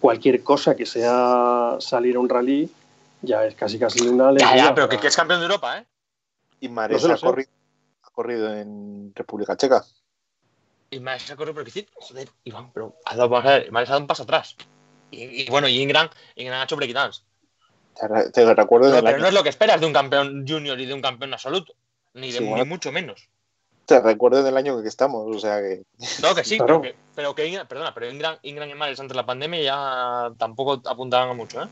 cualquier 0.00 0.42
cosa 0.42 0.76
que 0.76 0.84
sea 0.86 1.76
salir 1.80 2.16
a 2.16 2.18
un 2.20 2.28
rally 2.28 2.70
ya 3.22 3.44
es 3.46 3.54
casi 3.54 3.78
casi 3.78 4.06
una 4.06 4.24
Ya, 4.24 4.28
alegría. 4.28 4.56
ya, 4.56 4.74
pero 4.74 4.88
que, 4.88 4.98
que 4.98 5.06
es 5.06 5.16
campeón 5.16 5.40
de 5.40 5.46
Europa, 5.46 5.78
¿eh? 5.78 5.86
Y 6.60 6.68
Mares 6.68 7.04
ha, 7.04 7.16
sé. 7.16 7.24
corrido, 7.26 7.50
ha 8.02 8.10
corrido 8.10 8.54
en 8.54 9.12
República 9.14 9.56
Checa. 9.56 9.84
Y 10.90 11.00
Mares 11.00 11.30
ha 11.30 11.36
corrido 11.36 11.54
por 11.54 11.64
decir, 11.64 11.88
joder, 11.94 12.28
Iván, 12.44 12.70
pero 12.72 12.96
ha 13.04 13.16
dado, 13.16 13.28
vamos 13.30 13.48
a 13.50 13.58
ver, 13.58 13.72
Mares 13.72 13.88
ha 13.88 13.92
dado 13.92 14.02
un 14.02 14.06
paso 14.08 14.24
atrás. 14.24 14.56
Y, 15.10 15.42
y 15.44 15.50
bueno, 15.50 15.66
y 15.68 15.80
Ingram, 15.80 16.08
Ingram 16.36 16.60
ha 16.60 16.64
hecho 16.64 16.76
breakdance. 16.76 17.22
Te, 17.94 18.30
te 18.30 18.54
recuerdo 18.54 18.90
pero 19.04 19.18
no 19.18 19.26
es 19.28 19.34
lo 19.34 19.42
que 19.42 19.50
esperas 19.50 19.80
de 19.80 19.86
un 19.86 19.92
campeón 19.92 20.44
junior 20.48 20.80
y 20.80 20.86
de 20.86 20.94
un 20.94 21.02
campeón 21.02 21.32
absoluto. 21.34 21.74
Ni, 22.14 22.32
de, 22.32 22.38
Sí, 22.38 22.44
ni 22.44 22.50
bueno. 22.50 22.64
mucho 22.66 22.90
menos. 22.92 23.28
Te 23.92 24.00
recuerdo 24.00 24.42
del 24.42 24.56
año 24.56 24.76
en 24.76 24.82
que 24.82 24.88
estamos. 24.88 25.24
O 25.34 25.38
sea 25.38 25.60
que 25.60 25.82
No, 26.22 26.34
que 26.34 26.44
sí, 26.44 26.58
pero 26.58 26.80
que, 26.82 26.94
pero 27.14 27.34
que 27.34 27.46
Ingram, 27.46 27.66
perdona, 27.68 27.92
pero 27.94 28.10
Ingram, 28.10 28.36
Ingram 28.42 28.68
y 28.68 28.74
Mares 28.74 28.98
antes 29.00 29.12
de 29.12 29.16
la 29.20 29.26
pandemia 29.26 29.62
ya 29.62 30.32
tampoco 30.38 30.80
apuntaban 30.88 31.28
a 31.30 31.34
mucho, 31.34 31.62
¿eh? 31.62 31.66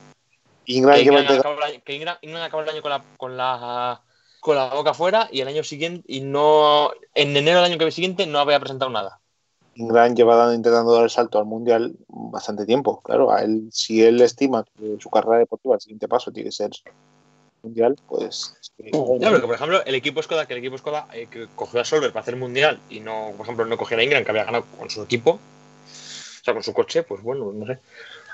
Ingram 0.67 0.95
Que 0.97 1.03
Ingram, 1.03 1.27
acabó 1.39 1.55
el 1.57 1.63
año, 1.63 1.81
que 1.85 1.95
Ingram- 1.95 2.19
Ingram 2.23 2.51
el 2.53 2.69
año 2.69 2.83
con 2.83 2.91
la, 2.91 3.03
con 3.17 3.37
la 3.37 4.01
con 4.41 4.57
la 4.57 4.67
boca 4.75 4.91
afuera 4.91 5.29
y 5.31 5.41
el 5.43 5.49
año 5.49 5.63
siguiente 5.63 6.03
y 6.07 6.21
no 6.21 6.91
en 7.15 7.37
enero 7.37 7.61
del 7.63 7.73
año 7.73 7.79
que 7.79 7.91
siguiente 7.91 8.27
no 8.27 8.39
había 8.39 8.59
presentado 8.61 8.91
nada. 8.91 9.19
Ingram 9.75 10.15
lleva 10.15 10.37
dando- 10.37 10.55
intentando 10.55 10.93
dar 10.95 11.05
el 11.05 11.11
salto 11.11 11.39
al 11.39 11.45
mundial 11.45 11.95
bastante 12.09 12.67
tiempo. 12.67 13.01
Claro, 13.03 13.33
a 13.33 13.43
él, 13.43 13.69
si 13.71 14.03
él 14.03 14.21
estima 14.21 14.65
que 14.79 14.97
su 15.01 15.11
carrera 15.11 15.39
deportiva, 15.39 15.75
el 15.75 15.81
siguiente 15.81 16.09
paso 16.09 16.31
tiene 16.33 16.49
que 16.49 16.53
ser 16.53 16.71
mundial, 17.63 17.97
pues. 18.09 18.57
Ya, 18.79 19.31
porque 19.31 19.47
por 19.47 19.55
ejemplo, 19.55 19.85
el 19.85 19.95
equipo 19.95 20.23
Skoda, 20.23 20.47
que 20.47 20.55
el 20.55 20.59
equipo 20.61 20.79
Skoda 20.79 21.07
eh, 21.13 21.27
que 21.31 21.49
cogió 21.55 21.81
a 21.81 21.85
Solver 21.85 22.13
para 22.13 22.23
hacer 22.23 22.35
el 22.35 22.41
mundial 22.41 22.81
y 22.89 23.01
no, 23.01 23.33
por 23.37 23.45
ejemplo, 23.47 23.65
no 23.67 23.77
cogió 23.77 23.99
a 23.99 24.03
Ingram, 24.03 24.25
que 24.25 24.31
había 24.31 24.45
ganado 24.45 24.65
con 24.79 24.89
su 24.91 25.03
equipo, 25.03 25.33
o 25.33 26.45
sea, 26.45 26.55
con 26.55 26.63
su 26.63 26.73
coche, 26.73 27.03
pues 27.03 27.23
bueno, 27.23 27.53
no 27.53 27.67
sé. 27.67 27.79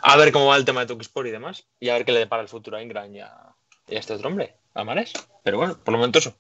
A 0.03 0.17
ver 0.17 0.31
cómo 0.33 0.47
va 0.47 0.57
el 0.57 0.65
tema 0.65 0.81
de 0.81 0.87
Tokisport 0.87 1.27
y 1.29 1.33
demás, 1.33 1.67
y 1.81 1.89
a 1.89 1.95
ver 1.95 2.05
qué 2.05 2.13
le 2.13 2.21
depara 2.21 2.43
el 2.43 2.49
futuro 2.49 2.77
a 2.77 2.83
Ingram 2.83 3.15
y 3.15 3.21
a, 3.21 3.33
y 3.89 3.97
a 3.97 3.99
este 3.99 4.13
otro 4.15 4.29
hombre, 4.29 4.55
a 4.75 4.85
Mares. 4.85 5.13
Pero 5.43 5.59
bueno, 5.59 5.77
por 5.83 5.93
lo 5.93 5.99
momento 5.99 6.19
eso. 6.19 6.35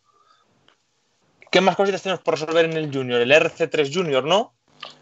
¿Qué 1.50 1.60
más 1.60 1.76
cositas 1.76 2.02
tenemos 2.02 2.22
por 2.22 2.34
resolver 2.34 2.64
en 2.64 2.74
el 2.76 2.92
Junior? 2.92 3.20
El 3.20 3.32
RC3 3.32 3.92
Junior, 3.92 4.24
¿no? 4.24 4.54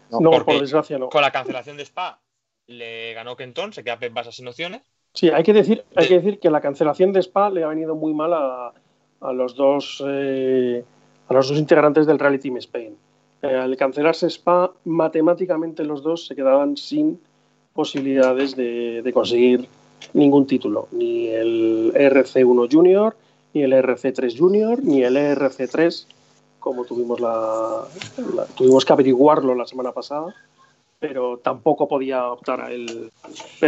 No, 0.09 0.29
porque- 0.31 0.53
por 0.53 0.61
desgracia 0.61 0.97
no. 0.97 1.09
Con 1.09 1.21
la 1.21 1.31
cancelación 1.31 1.77
de 1.77 1.83
Spa 1.83 2.21
le 2.67 3.13
ganó 3.13 3.35
Kenton, 3.35 3.73
se 3.73 3.83
queda 3.83 3.99
Pep 3.99 4.13
Basas 4.13 4.35
sin 4.35 4.47
opciones. 4.47 4.81
Sí, 5.15 5.29
hay 5.29 5.41
que 5.43 5.53
decir, 5.53 5.83
hay 5.95 6.03
Sí. 6.03 6.09
que 6.09 6.15
decir 6.19 6.39
que 6.39 6.49
la 6.51 6.61
cancelación 6.61 7.11
de 7.11 7.21
Spa 7.21 7.49
le 7.49 7.63
ha 7.63 7.67
venido 7.67 7.95
muy 7.95 8.13
mal 8.13 8.33
a, 8.33 8.71
a 9.21 9.33
los 9.33 9.55
dos 9.55 10.03
eh, 10.07 10.83
a 11.27 11.33
los 11.33 11.49
dos 11.49 11.57
integrantes 11.57 12.05
del 12.05 12.19
Rally 12.19 12.37
Team 12.37 12.57
Spain. 12.57 12.95
Eh, 13.41 13.47
al 13.47 13.75
cancelarse 13.77 14.27
Spa, 14.29 14.71
matemáticamente 14.85 15.83
los 15.83 16.03
dos 16.03 16.27
se 16.27 16.35
quedaban 16.35 16.77
sin 16.77 17.19
posibilidades 17.73 18.55
de, 18.55 19.01
de 19.01 19.13
conseguir 19.13 19.67
ningún 20.13 20.45
título, 20.47 20.87
ni 20.91 21.27
el 21.27 21.91
RC1 21.95 22.71
Junior, 22.71 23.15
ni 23.53 23.63
el 23.63 23.73
RC3 23.73 24.37
Junior, 24.37 24.83
ni 24.83 25.03
el 25.03 25.15
RC3, 25.17 26.05
como 26.59 26.85
tuvimos 26.85 27.19
la, 27.19 27.83
la- 28.35 28.45
tuvimos 28.55 28.85
que 28.85 28.93
averiguarlo 28.93 29.55
la 29.55 29.65
semana 29.65 29.91
pasada, 29.91 30.33
pero 30.99 31.39
tampoco 31.39 31.87
podía 31.87 32.27
optar 32.27 32.61
a 32.61 32.71
él. 32.71 33.11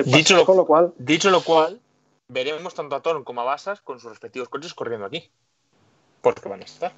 Dicho 0.05 0.35
lo- 0.35 0.45
con 0.45 0.57
lo 0.57 0.65
cual 0.65 0.93
Dicho 0.97 1.29
lo 1.29 1.41
cual, 1.41 1.81
veremos 2.27 2.73
tanto 2.73 2.95
a 2.95 3.01
Torn 3.01 3.23
como 3.23 3.41
a 3.41 3.45
Basas 3.45 3.81
con 3.81 3.99
sus 3.99 4.09
respectivos 4.09 4.49
coches 4.49 4.73
corriendo 4.73 5.05
aquí. 5.05 5.29
Porque 6.21 6.49
van 6.49 6.61
a 6.61 6.65
estar. 6.65 6.91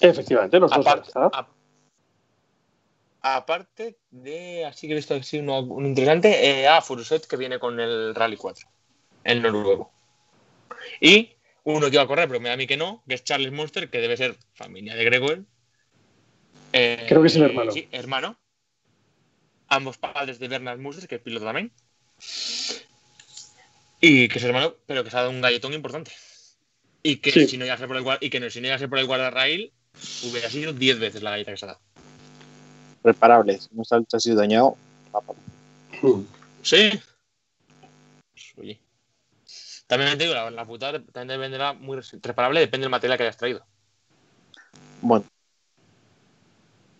Efectivamente, 0.00 0.58
los 0.60 0.70
dos 0.70 0.84
van 0.84 0.86
a 0.86 1.02
Aparte, 1.02 1.08
estar. 1.08 1.30
a- 3.22 3.36
aparte 3.36 3.98
de, 4.10 4.64
así 4.64 4.86
que 4.86 4.92
he 4.92 4.96
visto 4.96 5.14
así 5.14 5.38
uno, 5.38 5.60
uno 5.60 5.86
interesante, 5.86 6.60
eh, 6.62 6.68
a 6.68 6.80
Furuset 6.80 7.26
que 7.26 7.36
viene 7.36 7.58
con 7.58 7.80
el 7.80 8.14
Rally 8.14 8.36
4, 8.36 8.68
el 9.24 9.42
noruego. 9.42 9.90
Y 11.00 11.34
uno 11.64 11.86
que 11.88 11.94
iba 11.94 12.02
a 12.02 12.06
correr, 12.06 12.28
pero 12.28 12.40
me 12.40 12.48
da 12.48 12.54
a 12.54 12.56
mí 12.58 12.66
que 12.66 12.76
no, 12.76 13.02
que 13.08 13.14
es 13.14 13.24
Charles 13.24 13.52
Munster, 13.52 13.90
que 13.90 13.98
debe 13.98 14.16
ser 14.16 14.36
familia 14.54 14.94
de 14.94 15.04
Gregor. 15.04 15.44
Eh, 16.72 17.06
Creo 17.08 17.22
que 17.22 17.28
es 17.28 17.36
el 17.36 17.42
hermano. 17.42 17.72
Sí, 17.72 17.88
hermano. 17.90 18.36
Ambos 19.68 19.98
padres 19.98 20.38
de 20.38 20.48
Bernard 20.48 20.78
Munster, 20.78 21.08
que 21.08 21.16
es 21.16 21.20
piloto 21.20 21.44
también. 21.46 21.72
Y 24.00 24.28
que 24.28 24.38
es 24.38 24.44
hermano, 24.44 24.74
pero 24.86 25.02
que 25.04 25.10
se 25.10 25.16
ha 25.16 25.20
dado 25.20 25.30
un 25.32 25.40
galletón 25.40 25.72
importante. 25.72 26.12
Y 27.02 27.16
que 27.16 27.30
Sí. 27.32 27.46
si 27.48 27.56
no 27.58 27.64
llegase 27.64 27.86
por 27.86 27.96
el 27.96 28.04
y 28.20 28.30
que 28.30 28.40
no, 28.40 28.50
si 28.50 28.60
no 28.60 28.64
llegase 28.66 28.88
por 28.88 28.98
el 28.98 29.06
guardarraíl, 29.06 29.72
hubiera 30.24 30.50
sido 30.50 30.72
10 30.72 30.98
veces 30.98 31.22
la 31.22 31.30
galleta 31.30 31.50
que 31.52 31.56
se 31.56 31.64
ha 31.64 31.68
dado. 31.68 31.80
Reparable. 33.02 33.58
Si 33.58 33.68
no 33.72 33.82
está 33.82 33.96
el 33.96 34.06
chasis 34.06 34.34
dañado, 34.36 34.76
va 35.14 35.20
para- 35.20 35.38
Sí. 36.62 36.90
Pues, 38.32 38.52
oye. 38.58 38.80
También 39.86 40.18
te 40.18 40.24
digo, 40.24 40.34
la, 40.34 40.50
la 40.50 40.64
putada 40.64 41.00
también 41.12 41.38
dependerá 41.38 41.72
muy 41.72 41.98
reparable, 42.00 42.58
depende 42.60 42.84
del 42.84 42.90
material 42.90 43.16
que 43.16 43.22
hayas 43.24 43.36
traído. 43.36 43.64
Bueno. 45.00 45.24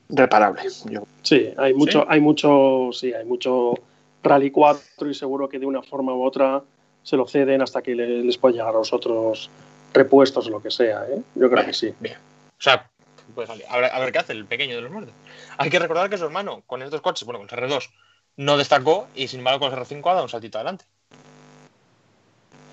Reparable. 0.09 0.63
Yo, 0.91 1.03
Sí, 1.23 1.53
hay 1.57 1.75
mucho, 1.75 2.01
¿Sí? 2.03 2.07
hay 2.09 2.21
mucho, 2.21 2.91
sí, 2.93 3.13
hay 3.13 3.25
mucho 3.25 3.75
Rally 4.23 4.51
4 4.51 5.09
y 5.11 5.15
seguro 5.15 5.49
que 5.49 5.59
de 5.59 5.67
una 5.67 5.83
forma 5.83 6.15
u 6.15 6.25
otra 6.25 6.63
se 7.03 7.17
lo 7.17 7.27
ceden 7.27 7.63
hasta 7.63 7.83
que 7.83 7.95
le- 7.95 8.23
les 8.23 8.39
pueda 8.39 8.53
llegar 8.53 8.69
a 8.69 8.79
los 8.79 8.93
otros 8.93 9.51
repuestos 9.93 10.47
o 10.47 10.51
lo 10.51 10.63
que 10.63 10.71
sea, 10.71 11.05
¿eh? 11.09 11.17
Yo 11.35 11.49
creo 11.49 11.51
Vale, 11.51 11.67
que 11.69 11.73
sí. 11.73 11.93
Bien. 12.01 12.17
O 12.17 12.63
sea, 12.63 12.89
puede 13.35 13.49
salir. 13.49 13.65
A 13.69 13.79
ver, 13.79 13.91
a 13.93 13.99
ver 14.01 14.13
qué 14.13 14.19
hace 14.19 14.33
el 14.33 14.45
pequeño 14.47 14.77
de 14.77 14.83
los 14.83 14.91
muertos. 14.93 15.15
Hay 15.59 15.71
que 15.71 15.79
recordar 15.79 16.09
que 16.11 16.19
su 16.19 16.25
hermano, 16.25 16.63
con 16.67 16.83
estos 16.83 17.01
coches, 17.01 17.25
bueno, 17.27 17.39
con 17.41 17.49
los 17.49 17.71
R2, 17.71 17.91
no 18.37 18.57
destacó 18.57 19.09
y 19.15 19.29
sin 19.29 19.41
embargo 19.41 19.61
con 19.61 19.71
los 19.71 19.79
R5 19.89 20.11
ha 20.11 20.15
dado 20.15 20.25
un 20.25 20.29
saltito 20.31 20.59
adelante. 20.59 20.85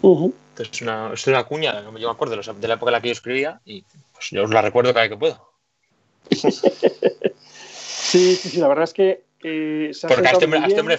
Ujú. 0.02 0.34
Entonces 0.50 0.76
es 0.76 0.82
una, 0.82 1.12
es 1.13 1.26
una 1.28 1.43
cuña, 1.46 1.82
no 1.82 1.91
me- 1.91 2.00
yo 2.00 2.08
me 2.10 2.13
acuerdo 2.13 2.36
de 2.36 2.67
la 2.67 2.74
época 2.76 2.89
en 2.89 2.93
la 2.93 3.02
que 3.02 3.08
yo 3.08 3.13
escribía 3.13 3.62
y 3.65 3.84
pues 4.13 4.30
yo 4.32 4.43
os 4.43 4.50
la 4.52 4.62
recuerdo 4.62 4.93
cada 4.93 5.04
vez 5.04 5.12
que 5.12 5.17
puedo. 5.17 5.52
Sí, 6.31 8.36
sí, 8.36 8.49
sí, 8.49 8.59
la 8.59 8.67
verdad 8.67 8.83
es 8.83 8.93
que 8.93 9.23
eh, 9.43 9.89
se 9.93 10.07
Porque 10.07 10.27
a 10.27 10.31
este 10.31 10.45
hombre, 10.45 10.59
a 10.59 10.67
este 10.67 10.79
hombre 10.79 10.97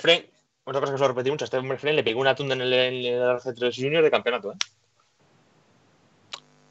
otra 0.64 0.80
cosa 0.80 0.92
que 0.92 0.98
suelo 0.98 1.14
repetir 1.14 1.32
mucho, 1.32 1.44
a 1.44 1.46
este 1.46 1.58
hombre 1.58 1.78
Fren 1.78 1.96
le 1.96 2.02
pegó 2.02 2.20
una 2.20 2.34
tunda 2.34 2.54
en 2.54 2.62
el, 2.62 2.72
en 2.72 2.94
el 2.94 3.22
RC3 3.22 3.74
Junior 3.74 4.02
de 4.02 4.10
campeonato. 4.10 4.52
¿eh? 4.52 4.56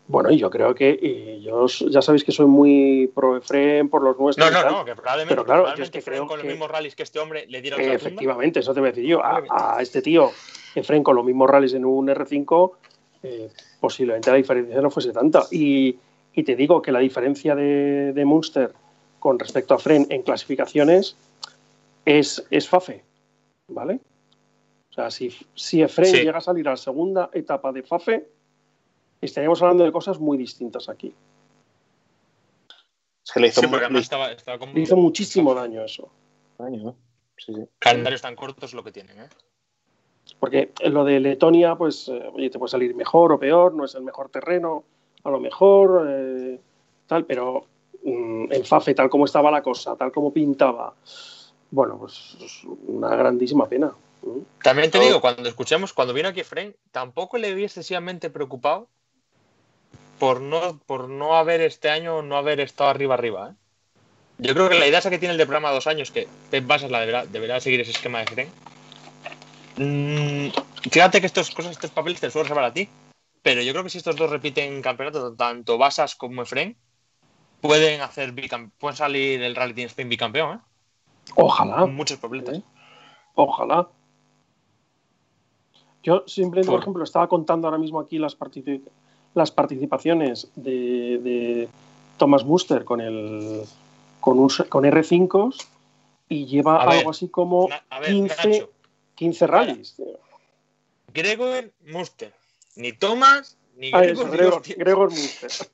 Bueno, 0.07 0.31
y 0.31 0.37
yo 0.37 0.49
creo 0.49 0.75
que 0.75 1.39
yo 1.41 1.65
ya 1.67 2.01
sabéis 2.01 2.23
que 2.23 2.31
soy 2.31 2.45
muy 2.45 3.09
pro 3.15 3.37
Efrem 3.37 3.89
por 3.89 4.01
los 4.01 4.19
nuestros. 4.19 4.51
No, 4.51 4.63
no, 4.63 4.69
no, 4.69 4.85
que 4.85 4.95
probablemente, 4.95 5.33
Pero 5.33 5.45
claro, 5.45 5.75
yo 5.75 5.83
es 5.83 5.91
que 5.91 6.01
creo 6.01 6.27
con 6.27 6.39
los 6.39 6.45
mismos 6.45 6.69
rallies 6.69 6.95
que 6.95 7.03
este 7.03 7.19
hombre 7.19 7.45
le 7.47 7.61
dieron 7.61 7.79
Eh, 7.79 7.93
efectivamente, 7.93 8.59
eso 8.59 8.73
te 8.73 8.79
voy 8.79 8.89
a 8.89 8.91
decir 8.91 9.07
yo. 9.07 9.21
A 9.23 9.77
este 9.79 10.01
tío, 10.01 10.31
Efren, 10.75 11.03
con 11.03 11.15
los 11.15 11.23
mismos 11.23 11.49
rallies 11.49 11.73
en 11.73 11.85
un 11.85 12.07
R5, 12.07 12.71
eh, 13.23 13.49
posiblemente 13.79 14.29
la 14.29 14.37
diferencia 14.37 14.81
no 14.81 14.91
fuese 14.91 15.13
tanta. 15.13 15.43
Y, 15.51 15.97
y 16.33 16.43
te 16.43 16.55
digo 16.55 16.81
que 16.81 16.91
la 16.91 16.99
diferencia 16.99 17.55
de, 17.55 18.13
de 18.13 18.25
Munster 18.25 18.73
con 19.19 19.39
respecto 19.39 19.73
a 19.73 19.79
Fren 19.79 20.07
en 20.09 20.21
clasificaciones 20.23 21.15
es, 22.05 22.45
es 22.49 22.67
FAFE, 22.67 23.03
¿vale? 23.67 23.99
O 24.89 24.93
sea, 24.93 25.09
si, 25.09 25.33
si 25.55 25.81
Efren 25.81 26.05
Sí. 26.11 26.17
llega 26.17 26.37
a 26.37 26.41
salir 26.41 26.67
a 26.67 26.71
la 26.71 26.77
segunda 26.77 27.29
etapa 27.33 27.71
de 27.71 27.83
FAFE, 27.83 28.27
estaríamos 29.21 29.61
hablando 29.61 29.83
de 29.85 29.91
cosas 29.91 30.19
muy 30.19 30.37
distintas 30.37 30.89
aquí. 30.89 31.13
es 33.25 33.31
que 33.31 33.39
le 33.39 33.47
hizo, 33.47 33.61
Sí, 33.61 33.67
estaba, 33.97 34.31
estaba 34.31 34.59
como 34.59 34.73
Le 34.73 34.81
hizo 34.81 34.97
muchísimo 34.97 35.53
daño 35.55 35.83
eso. 35.83 36.09
daño, 36.57 36.83
¿no? 36.83 36.95
Sí, 37.37 37.53
sí. 37.53 37.61
calendarios 37.79 38.21
tan 38.21 38.35
cortos 38.35 38.73
lo 38.73 38.83
que 38.83 38.91
tienen. 38.91 39.19
¿eh? 39.21 39.29
Porque 40.39 40.71
lo 40.85 41.03
de 41.05 41.19
Letonia, 41.19 41.75
pues, 41.75 42.07
eh, 42.09 42.29
oye, 42.33 42.49
te 42.49 42.59
puede 42.59 42.69
salir 42.71 42.93
mejor 42.95 43.31
o 43.31 43.39
peor, 43.39 43.73
no 43.73 43.85
es 43.85 43.95
el 43.95 44.03
mejor 44.03 44.29
terreno, 44.29 44.83
a 45.23 45.29
lo 45.29 45.39
mejor, 45.39 46.07
eh, 46.09 46.59
tal, 47.07 47.25
pero 47.25 47.65
mm, 48.03 48.51
en 48.51 48.65
Fafe, 48.65 48.93
tal 48.93 49.09
como 49.09 49.25
estaba 49.25 49.51
la 49.51 49.61
cosa, 49.61 49.95
tal 49.95 50.11
como 50.11 50.33
pintaba, 50.33 50.93
bueno, 51.71 51.97
pues 51.97 52.37
es 52.41 52.63
una 52.87 53.15
grandísima 53.15 53.67
pena. 53.67 53.91
También 54.61 54.91
te 54.91 54.99
digo, 54.99 55.19
cuando 55.19 55.49
escuchemos, 55.49 55.91
cuando 55.91 56.13
vino 56.13 56.29
aquí 56.29 56.39
Efraín, 56.39 56.75
tampoco 56.91 57.37
le 57.37 57.53
vi 57.53 57.65
excesivamente 57.65 58.29
preocupado 58.29 58.87
por 60.19 60.39
no, 60.39 60.79
por 60.85 61.09
no 61.09 61.35
haber 61.35 61.61
este 61.61 61.89
año, 61.89 62.21
no 62.21 62.37
haber 62.37 62.59
estado 62.59 62.89
arriba 62.89 63.15
arriba. 63.15 63.49
¿eh? 63.49 63.55
Yo 64.37 64.53
creo 64.53 64.69
que 64.69 64.79
la 64.79 64.87
idea 64.87 64.99
esa 64.99 65.09
que 65.09 65.19
tiene 65.19 65.33
el 65.33 65.37
de 65.37 65.45
programa 65.45 65.71
dos 65.71 65.87
años, 65.87 66.11
que 66.11 66.27
Pep 66.51 66.65
Basas 66.65 66.91
la 66.91 67.01
deberá, 67.01 67.25
deberá 67.25 67.59
seguir 67.59 67.81
ese 67.81 67.91
esquema 67.91 68.19
de 68.19 68.23
Efraín. 68.25 68.49
Mm, 69.75 70.49
fíjate 70.89 71.19
que 71.19 71.27
estas 71.27 71.49
cosas, 71.51 71.71
estos 71.71 71.91
papeles 71.91 72.19
te 72.19 72.27
los 72.27 72.33
suelo 72.33 72.43
reservar 72.43 72.65
a 72.65 72.73
ti. 72.73 72.87
Pero 73.43 73.61
yo 73.61 73.73
creo 73.73 73.83
que 73.83 73.89
si 73.89 73.97
estos 73.99 74.15
dos 74.15 74.29
repiten 74.29 74.81
campeonato, 74.81 75.33
tanto 75.35 75.77
Basas 75.77 76.15
como 76.15 76.41
Efraín, 76.41 76.75
pueden 77.61 78.01
hacer 78.01 78.33
pueden 78.79 78.97
salir 78.97 79.41
el 79.43 79.55
Rally 79.55 79.73
Team 79.73 79.87
Spain 79.87 80.09
bicampeón, 80.09 80.57
¿eh? 80.57 80.59
Ojalá, 81.35 81.77
Con 81.81 81.93
muchos 81.95 82.17
papeletas. 82.17 82.57
¿eh? 82.57 82.63
ojalá. 83.35 83.87
Yo 86.03 86.23
simplemente, 86.27 86.67
por 86.67 86.75
Por- 86.79 86.83
ejemplo, 86.83 87.03
estaba 87.03 87.27
contando 87.27 87.67
ahora 87.67 87.77
mismo 87.77 87.99
aquí 87.99 88.17
las, 88.17 88.37
partici- 88.37 88.81
las 89.33 89.51
participaciones 89.51 90.49
de, 90.55 91.19
de 91.19 91.69
Thomas 92.17 92.43
Muster 92.43 92.83
con 92.83 92.99
el 93.01 93.63
con, 94.19 94.39
un, 94.39 94.49
con 94.69 94.83
R5 94.85 95.55
y 96.29 96.45
lleva 96.45 96.81
A 96.81 96.85
ver, 96.87 96.97
algo 96.99 97.11
así 97.11 97.29
como 97.29 97.67
Na- 97.69 97.83
ver, 97.99 98.09
15, 98.09 98.49
Nacho, 98.49 98.69
15 99.15 99.47
rallies. 99.47 100.01
Gregor 101.13 101.71
Muster. 101.87 102.33
Ni 102.75 102.91
Thomas, 102.93 103.57
ni 103.77 103.91
Ah, 103.93 104.01
Gregor, 104.01 104.29
Gregor. 104.31 104.61
Gregor 104.77 105.09
Muster. 105.11 105.51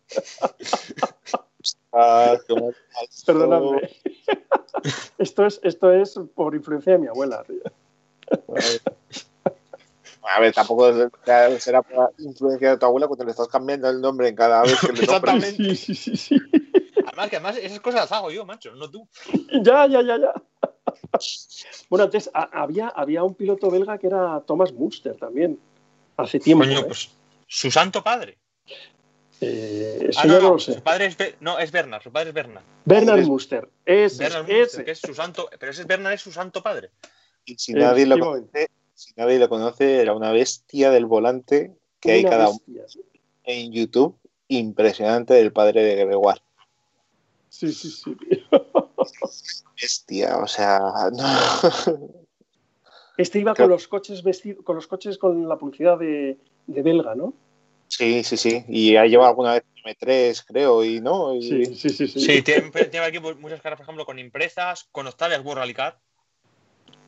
Ah. 1.91 2.37
Perdonadme. 3.25 3.89
esto, 5.17 5.45
es, 5.47 5.59
esto 5.63 5.91
es 5.91 6.19
por 6.35 6.53
influencia 6.55 6.93
de 6.93 6.99
mi 6.99 7.07
abuela. 7.07 7.43
tío. 7.43 7.61
A 10.21 10.39
ver, 10.39 10.53
tampoco 10.53 10.91
será 11.57 11.81
por 11.81 12.13
influencia 12.19 12.69
de 12.71 12.77
tu 12.77 12.85
abuela 12.85 13.07
cuando 13.07 13.25
le 13.25 13.31
estás 13.31 13.47
cambiando 13.47 13.89
el 13.89 13.99
nombre 13.99 14.27
en 14.27 14.35
cada 14.35 14.61
vez 14.61 14.79
que 14.79 14.93
le 14.93 15.05
nombres. 15.07 15.09
Exactamente. 15.55 15.75
Sí, 15.75 15.75
sí, 15.75 15.95
sí, 15.95 16.15
sí. 16.15 16.37
Además, 17.07 17.29
que 17.29 17.35
además 17.37 17.57
esas 17.57 17.79
cosas 17.79 18.01
las 18.01 18.11
hago 18.11 18.29
yo, 18.31 18.45
macho, 18.45 18.71
no 18.75 18.89
tú. 18.89 19.07
Ya, 19.63 19.87
ya, 19.87 20.01
ya, 20.03 20.17
ya. 20.17 20.33
Bueno, 21.89 22.05
antes 22.05 22.29
a- 22.33 22.61
había, 22.61 22.89
había 22.89 23.23
un 23.23 23.33
piloto 23.33 23.71
belga 23.71 23.97
que 23.97 24.07
era 24.07 24.41
Thomas 24.45 24.71
Munster 24.73 25.15
también. 25.17 25.59
Hace 26.21 26.39
tiempo. 26.39 26.63
Coño, 26.65 26.79
¿eh? 26.79 26.83
pues 26.85 27.09
su 27.47 27.71
santo 27.71 28.03
padre. 28.03 28.37
Eh, 29.41 30.07
eso 30.09 30.19
Ah, 30.21 30.25
no, 30.27 30.33
no, 30.33 30.41
no, 30.41 30.49
lo 30.53 30.59
sé. 30.59 30.73
su 30.73 30.81
padre 30.83 31.05
es, 31.05 31.17
no, 31.39 31.59
es 31.59 31.71
Bernard, 31.71 32.01
su 32.03 32.11
padre 32.11 32.29
es 32.29 32.35
Bernard. 32.35 32.63
Bernard 32.85 33.19
Es- 33.19 33.27
Munster. 33.27 33.69
Ese, 33.85 34.23
Bernard 34.23 34.49
ese. 34.49 34.59
Munster, 34.59 34.85
que 34.85 34.91
es 34.91 34.99
su 34.99 35.13
santo, 35.13 35.49
pero 35.59 35.71
ese 35.71 35.83
Bernard 35.85 36.13
es 36.13 36.21
su 36.21 36.31
santo 36.31 36.61
padre. 36.61 36.91
Y 37.45 37.55
si 37.57 37.73
nadie 37.73 38.05
lo 38.05 38.19
conoce, 38.19 38.69
si 38.93 39.13
nadie 39.15 39.39
lo 39.39 39.47
conoce, 39.47 40.01
era 40.01 40.13
una 40.13 40.31
bestia 40.31 40.91
del 40.91 41.05
volante 41.05 41.73
que 42.01 42.11
hay 42.11 42.23
cada 42.23 42.47
bestia. 42.49 42.83
en 43.45 43.71
YouTube 43.71 44.17
impresionante 44.49 45.33
del 45.35 45.53
padre 45.53 45.83
de 45.83 45.95
Gregoire. 45.95 46.41
Sí, 47.49 47.71
sí, 47.73 47.89
sí. 47.89 48.15
Bestia, 49.81 50.37
o 50.37 50.47
sea, 50.47 50.79
no. 51.13 52.18
Este 53.19 53.39
iba 53.39 53.53
con 53.53 53.69
los 53.69 53.89
coches 53.89 54.23
vestido, 54.23 54.63
con 54.63 54.77
los 54.77 54.87
coches 54.87 55.17
con 55.17 55.49
la 55.49 55.57
publicidad 55.57 55.99
de, 55.99 56.37
de 56.67 56.81
belga, 56.81 57.15
¿no? 57.15 57.33
Sí, 57.89 58.23
sí, 58.23 58.37
sí. 58.37 58.63
Y 58.69 58.95
ha 58.95 59.05
llevado 59.05 59.31
alguna 59.31 59.53
vez 59.55 59.63
M3, 59.83 60.45
creo, 60.47 60.85
y 60.85 61.01
no. 61.01 61.35
Y... 61.35 61.41
Sí, 61.41 61.65
sí, 61.75 61.89
sí. 61.89 62.07
sí. 62.07 62.19
Sí, 62.21 62.41
tiene, 62.41 62.71
tiene 62.71 63.05
aquí 63.05 63.19
muchas 63.19 63.61
caras, 63.61 63.77
por 63.77 63.83
ejemplo, 63.83 64.05
con 64.05 64.19
impresas, 64.19 64.87
con 64.93 65.05
Octavia's 65.05 65.43
World 65.43 65.59
Rally 65.59 65.73
Car, 65.73 65.99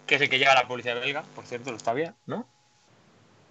que 0.06 0.16
es 0.16 0.22
el 0.22 0.30
que 0.30 0.38
llega 0.38 0.52
a 0.52 0.56
la 0.56 0.68
policía 0.68 0.96
belga, 0.96 1.24
por 1.34 1.46
cierto, 1.46 1.70
el 1.70 1.76
Octavia, 1.78 2.14
¿no? 2.26 2.46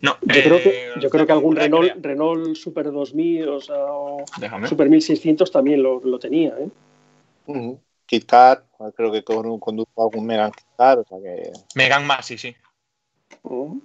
No, 0.02 0.18
Yo, 0.20 0.42
creo 0.42 0.58
que, 0.58 0.88
eh, 0.88 0.92
yo 1.00 1.08
creo 1.08 1.26
que 1.26 1.32
algún 1.32 1.54
Octavia 1.54 1.94
Renault. 1.94 2.04
Renault 2.04 2.56
Super 2.56 2.92
2000 2.92 3.48
o, 3.48 3.60
sea, 3.62 3.76
o. 3.86 4.24
Super 4.66 4.90
1600 4.90 5.50
también 5.50 5.82
lo, 5.82 6.00
lo 6.00 6.18
tenía, 6.18 6.50
¿eh? 6.58 6.68
Ujú. 7.46 7.80
Kit 8.10 8.26
Kat, 8.26 8.64
creo 8.96 9.12
que 9.12 9.22
con, 9.22 9.60
condujo 9.60 10.02
algún 10.02 10.26
Megan 10.26 10.50
Kit 10.50 10.66
Kat, 10.76 10.98
o 10.98 11.04
sea 11.04 11.18
que. 11.22 11.52
Megan 11.76 12.04
más, 12.04 12.26
sí, 12.26 12.38
sí. 12.38 12.56
Mm. 13.44 13.78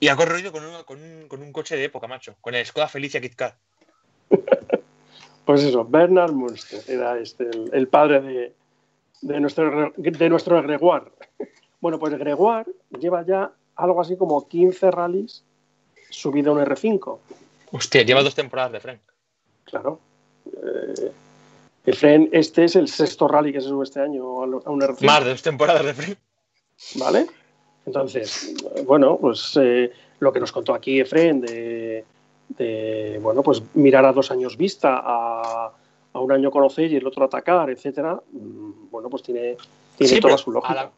Y 0.00 0.08
ha 0.08 0.16
corrido 0.16 0.52
con 0.52 0.64
un, 0.64 0.82
con, 0.84 1.02
un, 1.02 1.28
con 1.28 1.42
un 1.42 1.52
coche 1.52 1.76
de 1.76 1.84
época, 1.84 2.08
macho. 2.08 2.34
Con 2.40 2.54
el 2.54 2.64
Skoda 2.64 2.88
Felicia 2.88 3.20
Kit 3.20 3.34
Kat. 3.34 3.54
Pues 5.44 5.64
eso, 5.64 5.84
Bernard 5.84 6.30
Munster 6.32 6.80
era 6.86 7.18
este, 7.18 7.42
el, 7.42 7.68
el 7.72 7.88
padre 7.88 8.20
de, 8.20 8.54
de 9.22 9.40
nuestro, 9.40 9.92
de 9.96 10.28
nuestro 10.30 10.62
Gregoire. 10.62 11.10
Bueno, 11.80 11.98
pues 11.98 12.16
Gregoire 12.16 12.70
lleva 13.00 13.26
ya 13.26 13.50
algo 13.74 14.00
así 14.00 14.16
como 14.16 14.46
15 14.46 14.92
rallies 14.92 15.42
subido 16.10 16.52
a 16.52 16.54
un 16.54 16.60
R5. 16.60 17.18
Hostia, 17.72 18.02
lleva 18.02 18.22
dos 18.22 18.36
temporadas 18.36 18.70
de 18.70 18.78
Frank. 18.78 19.00
Claro. 19.64 19.98
Eh, 20.46 21.10
Efren, 21.84 22.28
este 22.32 22.64
es 22.64 22.76
el 22.76 22.88
sexto 22.88 23.26
rally 23.26 23.52
que 23.52 23.60
se 23.60 23.68
sube 23.68 23.84
este 23.84 24.00
año 24.00 24.42
a 24.42 24.46
lo- 24.46 24.62
a 24.64 24.70
un 24.70 24.82
RC. 24.82 25.04
Más 25.04 25.24
de 25.24 25.30
dos 25.30 25.42
temporadas 25.42 25.84
de 25.84 25.94
free. 25.94 26.16
¿Vale? 26.94 27.26
Entonces, 27.86 28.54
bueno, 28.86 29.18
pues 29.20 29.58
eh, 29.60 29.92
lo 30.20 30.32
que 30.32 30.38
nos 30.40 30.52
contó 30.52 30.74
aquí 30.74 31.00
Efren 31.00 31.40
de, 31.40 32.04
de, 32.50 33.18
bueno, 33.20 33.42
pues 33.42 33.62
mirar 33.74 34.04
a 34.04 34.12
dos 34.12 34.30
años 34.30 34.56
vista, 34.56 35.00
a, 35.02 35.72
a 36.12 36.20
un 36.20 36.30
año 36.30 36.50
conocer 36.52 36.92
y 36.92 36.96
el 36.96 37.06
otro 37.06 37.24
atacar, 37.24 37.68
etcétera, 37.70 38.20
mm, 38.30 38.90
bueno, 38.90 39.08
pues 39.10 39.24
tiene, 39.24 39.56
tiene 39.96 40.14
Sí, 40.14 40.20
toda 40.20 40.38
su 40.38 40.52
lógica. 40.52 40.74
la- 40.74 40.90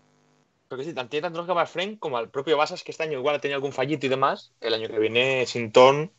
que 0.76 0.82
sí, 0.84 0.92
tanto- 0.92 1.10
tiene 1.10 1.22
tanto 1.22 1.38
lógica 1.38 1.54
para 1.54 1.66
Frank 1.66 1.98
como 2.00 2.18
al 2.18 2.28
propio 2.28 2.56
Basas, 2.56 2.82
que 2.82 2.90
este 2.90 3.04
año 3.04 3.18
igual 3.18 3.36
ha 3.36 3.40
tenido 3.40 3.56
algún 3.56 3.72
fallito 3.72 4.06
y 4.06 4.08
demás. 4.08 4.50
El 4.60 4.74
año 4.74 4.88
que 4.88 4.98
viene, 4.98 5.46
sin 5.46 5.70
ton, 5.70 6.10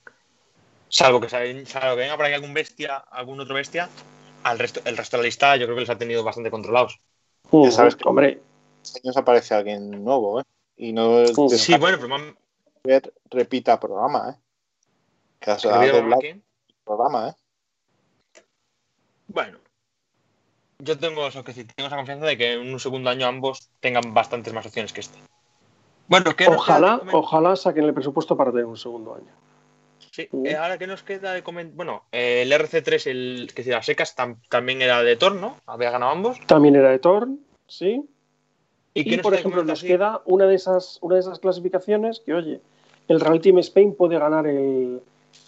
salvo 0.88 1.20
que, 1.20 1.28
sal- 1.30 1.68
salvo 1.68 1.96
que 1.96 2.02
venga 2.02 2.16
por 2.16 2.26
aquí 2.26 2.36
algún 2.36 2.54
bestia, 2.54 2.96
algún 2.98 3.40
otro 3.42 3.54
bestia, 3.54 3.90
al 4.46 4.60
resto, 4.60 4.80
el 4.86 4.96
resto 4.96 5.18
de 5.18 5.24
la 5.24 5.26
lista 5.28 5.56
yo 5.56 5.66
creo 5.66 5.76
que 5.76 5.82
los 5.82 5.90
ha 5.90 5.98
tenido 5.98 6.24
bastante 6.24 6.52
controlados. 6.52 7.00
Uh, 7.50 7.66
Ya 7.66 7.72
sabes 7.72 7.96
que- 7.96 8.08
hombre, 8.08 8.42
Este 8.84 9.02
año 9.04 9.20
aparece 9.20 9.56
alguien 9.56 10.04
nuevo, 10.04 10.40
¿eh? 10.40 10.44
Y 10.78 10.94
no 10.94 11.26
Sí, 11.26 11.48
de 11.50 11.58
Sí, 11.58 11.78
bueno, 11.78 11.98
pero 11.98 12.10
man- 12.10 12.38
ver, 12.84 13.12
repita 13.32 13.80
programa, 13.80 14.30
¿eh? 14.30 14.42
Que- 15.40 15.52
el 15.52 16.52
programa, 16.84 17.30
¿eh? 17.30 17.34
Bueno, 19.28 19.58
yo 20.78 21.00
tengo, 21.00 21.26
eso 21.26 21.44
que 21.44 21.54
tengo 21.54 21.88
esa 21.88 21.96
confianza 21.96 22.28
de 22.28 22.38
que 22.38 22.54
en 22.54 22.72
un 22.72 22.80
segundo 22.80 23.10
año 23.10 23.26
ambos 23.26 23.72
tengan 23.80 24.14
bastantes 24.14 24.54
más 24.54 24.68
opciones 24.68 24.94
que 24.94 25.02
este. 25.02 25.18
Bueno, 26.08 26.36
¿qué 26.36 26.48
ojalá, 26.48 27.00
de 27.04 27.12
ojalá 27.14 27.56
saquen 27.56 27.86
el 27.86 27.94
presupuesto 27.96 28.38
para 28.38 28.52
tener 28.52 28.66
un 28.66 28.78
segundo 28.78 29.16
año. 29.16 29.32
Sí, 30.16 30.30
Uh. 30.32 30.46
eh, 30.48 30.56
ahora 30.56 30.78
que 30.78 30.88
nos 30.88 31.04
queda 31.04 31.34
de 31.34 31.44
comentar. 31.44 31.76
Bueno, 31.76 32.04
eh, 32.14 32.44
el 32.44 32.52
RC3, 32.54 33.08
el 33.08 33.52
que 33.54 33.64
decía 33.64 33.82
secas, 33.84 34.16
tam- 34.16 34.38
también 34.50 34.82
era 34.82 35.04
de 35.04 35.18
Thor, 35.18 35.36
¿no? 35.36 35.58
Había 35.66 35.92
ganado 35.92 36.14
ambos. 36.14 36.40
También 36.48 36.78
era 36.78 36.90
de 36.90 37.00
Thorn, 37.00 37.38
¿sí? 37.68 38.02
Y, 38.94 39.14
Y, 39.14 39.18
por 39.18 39.34
ejemplo, 39.34 39.62
nos 39.66 39.80
así? 39.80 39.88
queda 39.88 40.22
una 40.24 40.46
de 40.48 40.56
esas, 40.56 41.00
una 41.02 41.16
de 41.16 41.20
esas 41.22 41.40
clasificaciones 41.40 42.22
que, 42.26 42.34
oye, 42.34 42.62
el 43.10 43.20
Real 43.20 43.42
Team 43.42 43.58
Spain 43.60 43.94
puede 43.94 44.18
ganar 44.18 44.48
el, 44.48 45.02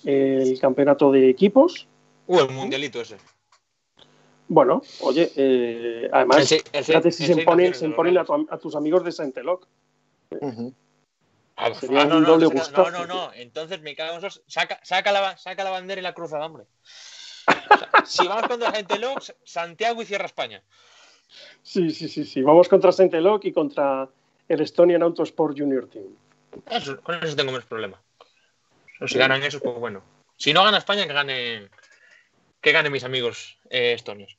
el 0.03 0.59
campeonato 0.59 1.13
de 1.13 1.29
equipos. 1.29 1.87
Uh, 2.27 2.39
el 2.41 2.49
mundialito 2.49 2.99
ese. 2.99 3.15
Bueno, 4.49 4.81
oye, 4.99 5.31
eh, 5.37 6.09
además, 6.11 6.39
El 6.39 6.47
se- 6.47 6.55
el 6.73 6.83
se- 6.83 6.91
fíjate 6.91 7.11
si 7.13 7.23
el 7.23 7.33
se 7.35 7.39
imponen, 7.39 7.73
se 7.73 7.85
imponen 7.85 8.17
a, 8.17 8.23
rallies. 8.23 8.47
tu- 8.49 8.53
a 8.53 8.57
tus 8.57 8.75
amigos 8.75 9.05
de 9.05 9.13
Saint-Eloc. 9.13 9.65
Ujú. 10.41 10.73
Ah, 11.59 11.73
Sería 11.73 12.01
ah, 12.01 12.05
no, 12.05 12.17
un 12.17 12.23
no, 12.23 12.29
doble 12.37 12.47
saca- 12.47 12.59
gustazo, 12.59 12.91
no, 12.91 13.05
no, 13.07 13.27
no. 13.27 13.33
Entonces 13.33 13.81
me 13.81 13.95
cago 13.95 14.11
en 14.13 14.17
esos. 14.19 14.43
Saca, 14.47 14.79
saca, 14.83 15.11
la, 15.11 15.35
saca 15.37 15.63
la 15.63 15.71
bandera 15.71 15.99
y 15.99 16.03
la 16.03 16.13
cruzada, 16.13 16.45
hombre. 16.45 16.65
O 17.47 17.77
sea, 17.77 18.05
si 18.05 18.27
vamos 18.27 18.47
contra 18.47 18.71
gente 18.71 18.99
Lox, 18.99 19.33
Santiago 19.43 20.01
y 20.01 20.05
cierra 20.05 20.25
España. 20.25 20.61
Sí, 21.63 21.89
sí, 21.89 22.07
sí, 22.07 22.25
sí. 22.25 22.41
Vamos 22.43 22.69
contra 22.69 22.91
Saint-Eloc 22.91 23.43
y 23.45 23.51
contra 23.53 24.07
el 24.47 24.61
Estonian 24.61 25.01
Autosport 25.01 25.57
Junior 25.57 25.87
Team. 25.89 26.05
Eso, 26.69 27.01
con 27.01 27.21
eso 27.23 27.35
tengo 27.35 27.51
menos 27.51 27.65
problema. 27.65 27.99
Si 29.05 29.17
ganan 29.17 29.43
esos, 29.43 29.61
pues 29.61 29.77
bueno. 29.77 30.03
Si 30.37 30.53
no 30.53 30.63
gana 30.63 30.77
España, 30.77 31.07
que 31.07 31.13
gane. 31.13 31.69
Que 32.61 32.71
gane 32.71 32.89
mis 32.89 33.03
amigos 33.03 33.57
eh, 33.69 33.93
estonios. 33.93 34.37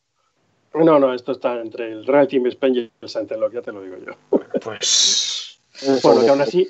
No, 0.75 0.99
no, 0.99 1.14
esto 1.14 1.33
está 1.33 1.61
entre 1.61 1.91
el 1.91 2.07
Real 2.07 2.29
Team 2.29 2.47
Spain 2.47 2.75
y 2.77 2.93
el 3.01 3.09
Saint-Eloc, 3.09 3.53
ya 3.53 3.62
te 3.62 3.73
lo 3.73 3.83
digo 3.83 3.97
yo. 3.99 4.12
Pues. 4.61 5.61
Bueno, 6.03 6.23
que 6.23 6.29
aún 6.29 6.41
así 6.41 6.69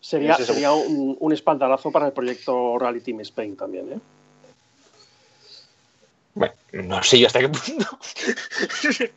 sería, 0.00 0.36
sería 0.36 0.72
un, 0.72 1.16
un 1.18 1.32
espaldarazo 1.32 1.90
para 1.90 2.06
el 2.06 2.12
proyecto 2.12 2.78
Rally 2.78 3.00
Team 3.00 3.20
Spain 3.20 3.56
también, 3.56 3.92
¿eh? 3.92 3.98
Bueno, 6.34 6.54
no 6.72 7.02
sé 7.02 7.18
yo 7.20 7.26
hasta 7.28 7.40
qué 7.40 7.48
punto. 7.48 7.86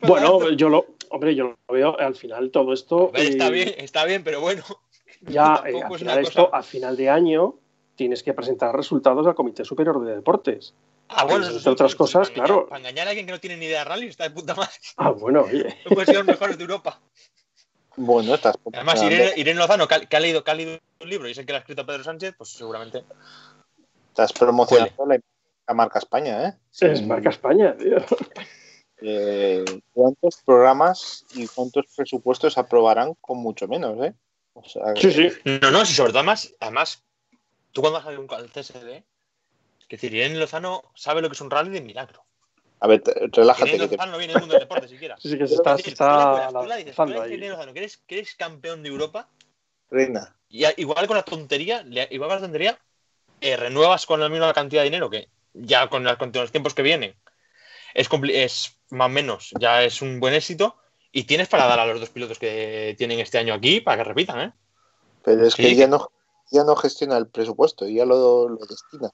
Bueno, 0.02 0.50
yo 0.52 0.68
lo, 0.68 0.86
hombre, 1.10 1.34
yo 1.34 1.48
lo 1.68 1.74
veo 1.74 1.98
al 1.98 2.14
final 2.14 2.50
todo 2.50 2.72
esto. 2.72 3.10
Ver, 3.10 3.26
está 3.26 3.48
eh, 3.48 3.50
bien, 3.50 3.74
está 3.78 4.04
bien, 4.04 4.22
pero 4.22 4.40
bueno. 4.40 4.62
Ya 5.22 5.62
eh, 5.66 5.82
al 5.82 5.98
final 5.98 6.18
esto, 6.20 6.46
cosa- 6.46 6.56
a 6.56 6.62
final 6.62 6.96
de 6.96 7.10
año 7.10 7.54
tienes 7.96 8.22
que 8.22 8.34
presentar 8.34 8.74
resultados 8.76 9.26
al 9.26 9.34
Comité 9.34 9.64
Superior 9.64 10.04
de 10.04 10.14
Deportes. 10.16 10.74
Ah, 11.08 11.24
bueno, 11.24 11.38
entre 11.46 11.56
eso 11.56 11.60
sí, 11.60 11.68
otras 11.70 11.94
cosas, 11.96 12.28
para 12.30 12.42
engañar- 12.42 12.46
claro. 12.46 12.68
Para 12.68 12.78
engañar 12.80 13.06
a 13.06 13.10
alguien 13.10 13.26
que 13.26 13.32
no 13.32 13.40
tiene 13.40 13.56
ni 13.56 13.66
idea 13.66 13.78
de 13.80 13.84
rally 13.86 14.06
está 14.08 14.24
de 14.24 14.30
puta 14.30 14.54
madre. 14.54 14.70
Ah, 14.98 15.10
bueno, 15.10 15.42
oye. 15.42 15.76
Puede 15.92 16.06
ser 16.06 16.16
los 16.16 16.26
mejores 16.26 16.56
de 16.56 16.62
Europa. 16.64 17.00
Bueno, 17.98 18.34
estás 18.34 18.56
Además, 18.72 19.02
Irene, 19.02 19.32
Irene 19.36 19.58
Lozano, 19.58 19.88
que 19.88 19.94
ha, 19.96 20.00
que 20.00 20.20
leído, 20.20 20.44
que 20.44 20.50
ha 20.50 20.54
leído 20.54 20.78
un 21.00 21.08
libro 21.08 21.28
y 21.28 21.34
sé 21.34 21.44
que 21.44 21.52
lo 21.52 21.56
ha 21.56 21.60
escrito 21.60 21.84
Pedro 21.84 22.04
Sánchez, 22.04 22.34
pues 22.38 22.50
seguramente. 22.50 23.04
estás 24.08 24.32
promocionando 24.32 25.04
la, 25.04 25.18
la 25.66 25.74
marca 25.74 25.98
España, 25.98 26.48
¿eh? 26.48 26.54
Es 26.80 27.04
marca 27.04 27.30
España, 27.30 27.76
tío. 27.76 27.96
Eh, 29.00 29.64
¿Cuántos 29.92 30.38
programas 30.44 31.24
y 31.34 31.46
cuántos 31.46 31.86
presupuestos 31.94 32.58
aprobarán 32.58 33.14
con 33.20 33.38
mucho 33.38 33.68
menos, 33.68 33.96
eh? 34.04 34.12
O 34.54 34.64
sea, 34.64 34.94
Sí, 34.96 35.12
sí. 35.12 35.28
No, 35.62 35.70
no, 35.70 35.84
si 35.84 35.94
sobre 35.94 36.10
todo 36.10 36.18
además, 36.18 36.52
además 36.58 37.04
tú 37.70 37.80
cuando 37.80 38.00
vas 38.00 38.08
a 38.08 38.18
un 38.18 38.26
al 38.30 38.50
CSD, 38.50 39.04
es 39.80 39.88
decir, 39.88 40.14
Irene 40.14 40.38
Lozano 40.38 40.82
sabe 40.94 41.22
lo 41.22 41.28
que 41.28 41.34
es 41.34 41.40
un 41.40 41.50
rally 41.50 41.70
de 41.70 41.80
milagro. 41.80 42.24
A 42.80 42.86
ver, 42.86 43.00
te- 43.02 43.14
relájate. 43.32 43.68
Irene 43.70 43.88
Que 43.88 43.96
te- 43.96 44.06
no 44.06 44.18
viene 44.18 44.32
del 44.32 44.40
mundo 44.40 44.54
del 44.54 44.60
deporte 44.60 44.88
siquiera. 44.88 45.16
Sí, 45.18 45.30
sí, 45.30 45.38
que 45.38 45.46
se 45.48 45.54
está, 45.54 45.76
decir, 45.76 45.92
está 45.92 46.50
cuelas, 46.52 46.52
tú 46.52 46.84
dices, 46.84 46.96
dices 46.96 47.20
ahí. 47.22 47.72
Que 47.72 47.78
eres, 47.78 47.96
que 48.06 48.14
eres 48.18 48.34
campeón 48.34 48.82
de 48.82 48.88
Europa 48.88 49.28
Reina. 49.90 50.36
y 50.48 50.64
a- 50.64 50.74
igual 50.76 51.06
con 51.06 51.16
la 51.16 51.22
tontería, 51.22 51.84
igual 52.10 52.28
con 52.30 52.36
la 52.36 52.42
tontería, 52.42 52.78
eh, 53.40 53.56
renuevas 53.56 54.06
con 54.06 54.20
la 54.20 54.28
misma 54.28 54.52
cantidad 54.52 54.82
de 54.82 54.90
dinero 54.90 55.10
que 55.10 55.28
ya 55.54 55.88
con, 55.88 56.04
los 56.04 56.50
tiempos 56.52 56.74
que 56.74 56.82
vienen 56.82 57.16
es, 57.94 58.76
más 58.90 59.06
o 59.06 59.08
menos, 59.08 59.50
ya 59.58 59.82
es 59.82 60.02
un 60.02 60.20
buen 60.20 60.34
éxito 60.34 60.76
y 61.10 61.24
tienes 61.24 61.48
para 61.48 61.66
dar 61.66 61.80
a 61.80 61.86
los 61.86 62.00
dos 62.00 62.10
pilotos 62.10 62.38
que 62.38 62.94
tienen 62.98 63.18
este 63.18 63.38
año 63.38 63.54
aquí 63.54 63.80
para 63.80 63.96
que 63.98 64.04
repitan, 64.04 64.40
¿eh? 64.40 64.52
Pero 65.24 65.46
es 65.46 65.54
Sí, 65.54 65.62
que 65.62 65.68
que- 65.70 65.76
ya 65.76 65.86
no, 65.86 66.10
ya 66.50 66.64
no 66.64 66.76
gestiona 66.76 67.16
el 67.16 67.28
presupuesto, 67.28 67.88
ya 67.88 68.04
lo, 68.04 68.48
lo 68.48 68.66
destina. 68.66 69.10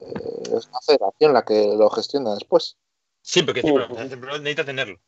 Eh, 0.00 0.56
es 0.56 0.68
la 0.72 0.80
federación 0.86 1.32
la 1.32 1.44
que 1.44 1.74
lo 1.76 1.90
gestiona 1.90 2.34
después. 2.34 2.76
Sí, 3.22 3.42
porque 3.42 3.62
sí, 3.62 3.72
pero 3.72 3.88
necesita 4.38 4.64
tenerlo. 4.64 4.98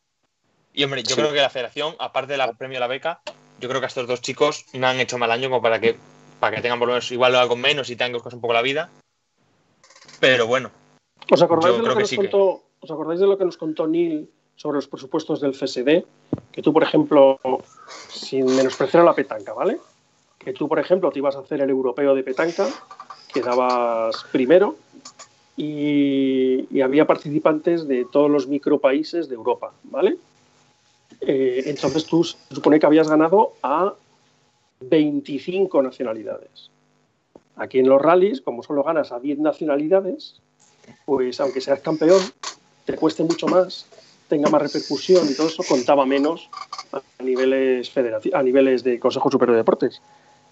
Y 0.73 0.83
hombre, 0.83 1.03
yo 1.03 1.15
Sí. 1.15 1.21
creo 1.21 1.33
que 1.33 1.41
la 1.41 1.49
federación, 1.49 1.95
aparte 1.99 2.33
del 2.37 2.57
premio 2.57 2.77
a 2.77 2.81
la 2.81 2.87
beca, 2.87 3.21
yo 3.59 3.67
creo 3.69 3.81
que 3.81 3.85
a 3.85 3.87
estos 3.87 4.07
dos 4.07 4.21
chicos 4.21 4.65
no 4.73 4.87
han 4.87 4.99
hecho 4.99 5.17
mal 5.17 5.31
año 5.31 5.49
como 5.49 5.61
para 5.61 5.79
que, 5.79 5.97
para 6.39 6.55
que 6.55 6.61
tengan 6.61 6.79
por 6.79 6.87
lo 6.87 6.93
menos 6.93 7.11
igual 7.11 7.35
algo 7.35 7.55
menos 7.55 7.89
y 7.89 7.95
tengan 7.95 8.11
que 8.11 8.15
buscarse 8.17 8.35
un 8.35 8.41
poco 8.41 8.53
la 8.53 8.61
vida. 8.61 8.89
Pero 10.19 10.47
bueno, 10.47 10.71
¿Os 11.31 11.41
acordáis, 11.41 11.75
Yo 11.75 11.81
de 11.81 11.87
lo 11.87 11.93
creo 11.93 11.95
que 11.95 11.97
que 11.97 12.01
nos 12.03 12.09
que- 12.09 12.15
contó, 12.31 12.63
¿Os 12.81 12.91
acordáis 12.91 13.19
de 13.19 13.27
lo 13.27 13.37
que 13.37 13.45
nos 13.45 13.57
contó 13.57 13.87
Neil 13.87 14.29
sobre 14.55 14.75
los 14.75 14.87
presupuestos 14.87 15.39
del 15.39 15.53
CSD? 15.53 16.03
Que 16.51 16.61
tú, 16.61 16.73
por 16.73 16.83
ejemplo, 16.83 17.39
sin 18.09 18.45
menospreciar 18.55 19.01
a 19.01 19.05
la 19.05 19.13
petanca, 19.15 19.53
¿vale? 19.53 19.79
Que 20.39 20.51
tú, 20.53 20.67
por 20.67 20.79
ejemplo, 20.79 21.11
te 21.11 21.19
ibas 21.19 21.35
a 21.35 21.39
hacer 21.39 21.61
el 21.61 21.69
europeo 21.69 22.15
de 22.15 22.23
petanca, 22.23 22.67
quedabas 23.31 24.25
primero 24.31 24.75
y, 25.57 26.81
había 26.81 27.05
participantes 27.05 27.87
de 27.87 28.05
todos 28.11 28.29
los 28.29 28.47
micropaíses 28.47 29.29
de 29.29 29.35
Europa, 29.35 29.71
¿vale? 29.83 30.17
Eh, 31.19 31.63
entonces 31.67 32.05
tú 32.05 32.23
se 32.23 32.37
supone 32.49 32.79
que 32.79 32.85
habías 32.85 33.07
ganado 33.07 33.53
a 33.61 33.93
25 34.79 35.81
nacionalidades. 35.83 36.71
Aquí 37.55 37.77
en 37.79 37.87
los 37.87 38.01
rallies, 38.01 38.41
como 38.41 38.63
solo 38.63 38.83
ganas 38.83 39.11
a 39.11 39.19
10 39.19 39.39
nacionalidades, 39.39 40.41
pues 41.05 41.39
aunque 41.39 41.61
seas 41.61 41.81
campeón, 41.81 42.21
te 42.85 42.95
cueste 42.95 43.23
mucho 43.23 43.47
más, 43.47 43.85
tenga 44.27 44.49
más 44.49 44.61
repercusión 44.61 45.29
y 45.29 45.35
todo 45.35 45.47
eso, 45.47 45.63
contaba 45.67 46.05
menos 46.05 46.49
a 46.91 47.23
niveles, 47.23 47.91
a 48.33 48.41
niveles 48.41 48.83
de 48.83 48.99
Consejo 48.99 49.29
Superior 49.29 49.55
de 49.55 49.59
Deportes. 49.59 50.01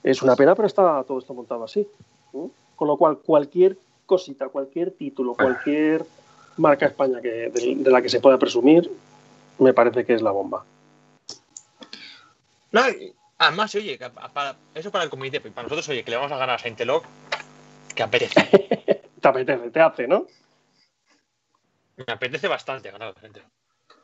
Es 0.03 0.21
una 0.21 0.36
pena, 0.36 0.53
pero 0.53 0.67
está 0.67 1.03
todo 1.03 1.17
esto 1.19 1.34
montado 1.34 1.63
así. 1.63 1.88
Con 2.80 2.88
lo 2.88 2.95
cual, 2.95 3.17
cualquier 3.17 3.77
cosita, 4.05 4.47
cualquier 4.47 4.91
título, 4.91 5.36
cualquier 5.36 6.05
marca 6.55 6.86
España 6.86 7.19
que, 7.19 7.49
de, 7.49 7.75
de 7.75 7.91
la 7.91 8.01
que 8.01 8.07
se 8.07 8.21
pueda 8.21 8.39
presumir, 8.39 8.89
me 9.57 9.73
parece 9.73 10.05
que 10.05 10.13
es 10.13 10.21
la 10.21 10.32
bomba. 10.32 10.63
no, 12.71 12.82
además, 13.38 13.75
oye, 13.75 13.99
para, 14.34 14.55
eso 14.73 14.91
para 14.91 15.03
el 15.03 15.09
comité, 15.09 15.41
para 15.41 15.63
nosotros, 15.63 15.89
oye, 15.89 16.05
que 16.05 16.11
le 16.11 16.15
vamos 16.15 16.32
a 16.32 16.38
ganar 16.38 16.55
a 16.55 16.59
Saint-Eloc, 16.59 17.03
que 17.93 18.01
apetece. 18.01 19.01
Te 19.19 19.27
apetece, 19.27 19.69
te 19.71 19.82
hace, 19.82 20.07
¿no? 20.07 20.27
Me 21.97 22.13
apetece 22.13 22.47
bastante 22.47 22.91
ganar 22.91 23.09
a 23.09 23.19
Saint-Eloc. 23.19 23.51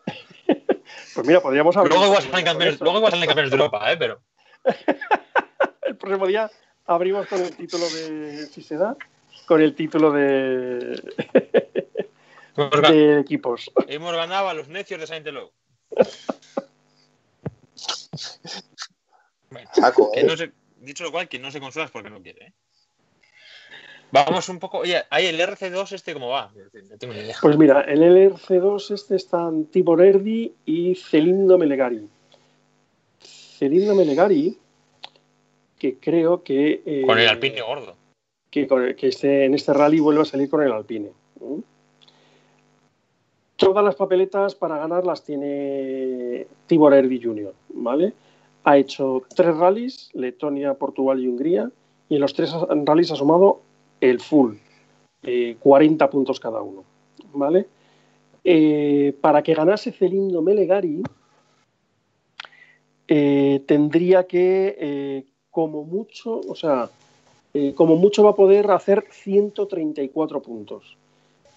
Pues 1.15 1.25
mira, 1.25 1.39
podríamos 1.39 1.77
abrir. 1.77 1.93
Luego 1.93 2.07
igual 2.07 2.23
salen 2.23 2.45
campeones, 2.45 2.73
esto. 2.73 2.83
luego 2.83 2.97
igual 2.99 3.11
salen 3.13 3.27
campeones 3.27 3.51
de 3.51 3.55
Europa, 3.55 3.91
¿eh? 3.93 3.95
Pero 3.95 4.19
El 5.83 5.95
próximo 5.95 6.27
día 6.27 6.51
abrimos 6.85 7.27
con 7.27 7.41
el 7.41 7.55
título 7.55 7.85
de, 7.89 8.45
si 8.47 8.61
se 8.61 8.77
da, 8.77 8.95
con 9.47 9.61
el 9.61 9.75
título 9.75 10.11
de, 10.11 11.01
de 12.91 13.19
equipos. 13.19 13.71
hemos 13.87 14.13
ganado 14.15 14.49
a 14.49 14.53
los 14.53 14.67
necios 14.67 14.99
de 14.99 15.07
Saint-Eloc. 15.07 15.51
Bueno, 19.49 19.69
Saco, 19.73 20.11
que 20.13 20.21
¿eh? 20.21 20.23
no 20.23 20.35
se- 20.37 20.51
dicho 20.81 21.03
lo 21.03 21.11
cual, 21.11 21.27
quien 21.29 21.41
no 21.41 21.51
se 21.51 21.59
consuela 21.59 21.85
es 21.85 21.91
porque 21.91 22.09
no 22.09 22.21
quiere, 22.21 22.47
¿eh? 22.47 22.53
Vamos 24.11 24.47
un 24.49 24.59
poco. 24.59 24.77
Oye, 24.79 25.03
ahí 25.09 25.25
el 25.25 25.39
RC2 25.39 25.91
este, 25.91 26.13
¿cómo 26.13 26.29
va? 26.29 26.51
No 26.89 26.97
tengo 26.97 27.13
ni 27.13 27.19
idea. 27.21 27.35
Pues 27.41 27.57
mira, 27.57 27.81
el 27.81 28.01
LRC2 28.01 28.91
este 28.93 29.15
están 29.15 29.65
Tibor 29.65 30.01
Erdi 30.01 30.53
y 30.65 30.95
Celindo 30.95 31.57
Melegari. 31.57 32.07
Celindo 33.19 33.93
Melegari, 33.95 34.57
que 35.77 35.95
creo 35.97 36.43
que... 36.43 36.81
eh, 36.85 37.03
Con 37.05 37.19
el 37.19 37.27
Alpine 37.27 37.61
gordo. 37.61 37.95
que, 38.49 38.67
que 38.97 39.07
este, 39.07 39.45
en 39.45 39.53
este 39.53 39.73
rally 39.73 39.99
vuelve 39.99 40.21
a 40.21 40.25
salir 40.25 40.49
con 40.49 40.61
el 40.63 40.71
Alpine. 40.71 41.11
¿Mm? 41.39 41.59
Todas 43.57 43.83
las 43.85 43.95
papeletas 43.95 44.53
para 44.55 44.77
ganar 44.77 45.05
las 45.05 45.23
tiene 45.23 46.45
Tibor 46.67 46.93
Erdi 46.93 47.21
Jr., 47.21 47.53
¿vale? 47.69 48.13
Ha 48.65 48.77
hecho 48.77 49.23
tres 49.33 49.55
rallies, 49.55 50.09
Letonia, 50.13 50.73
Portugal 50.73 51.19
y 51.21 51.27
Hungría, 51.27 51.71
y 52.09 52.15
en 52.15 52.21
los 52.21 52.33
tres 52.33 52.51
rallies 52.85 53.11
ha 53.11 53.15
sumado 53.15 53.61
el 54.01 54.19
full, 54.19 54.55
eh, 55.23 55.55
40 55.59 56.09
puntos 56.09 56.39
cada 56.39 56.61
uno, 56.61 56.83
¿vale? 57.33 57.67
Eh, 58.43 59.13
para 59.21 59.41
que 59.41 59.53
ganase 59.53 59.91
Celindo 59.91 60.41
Melegari, 60.41 61.01
eh, 63.07 63.63
tendría 63.65 64.27
que, 64.27 64.75
eh, 64.79 65.23
como 65.55 65.85
mucho, 65.85 66.41
o 66.49 66.53
sea, 66.53 66.89
eh, 67.53 67.73
como 67.73 67.95
mucho 67.95 68.25
va 68.25 68.31
a 68.31 68.35
poder 68.35 68.69
hacer 68.71 69.05
134 69.09 70.41
puntos. 70.41 70.97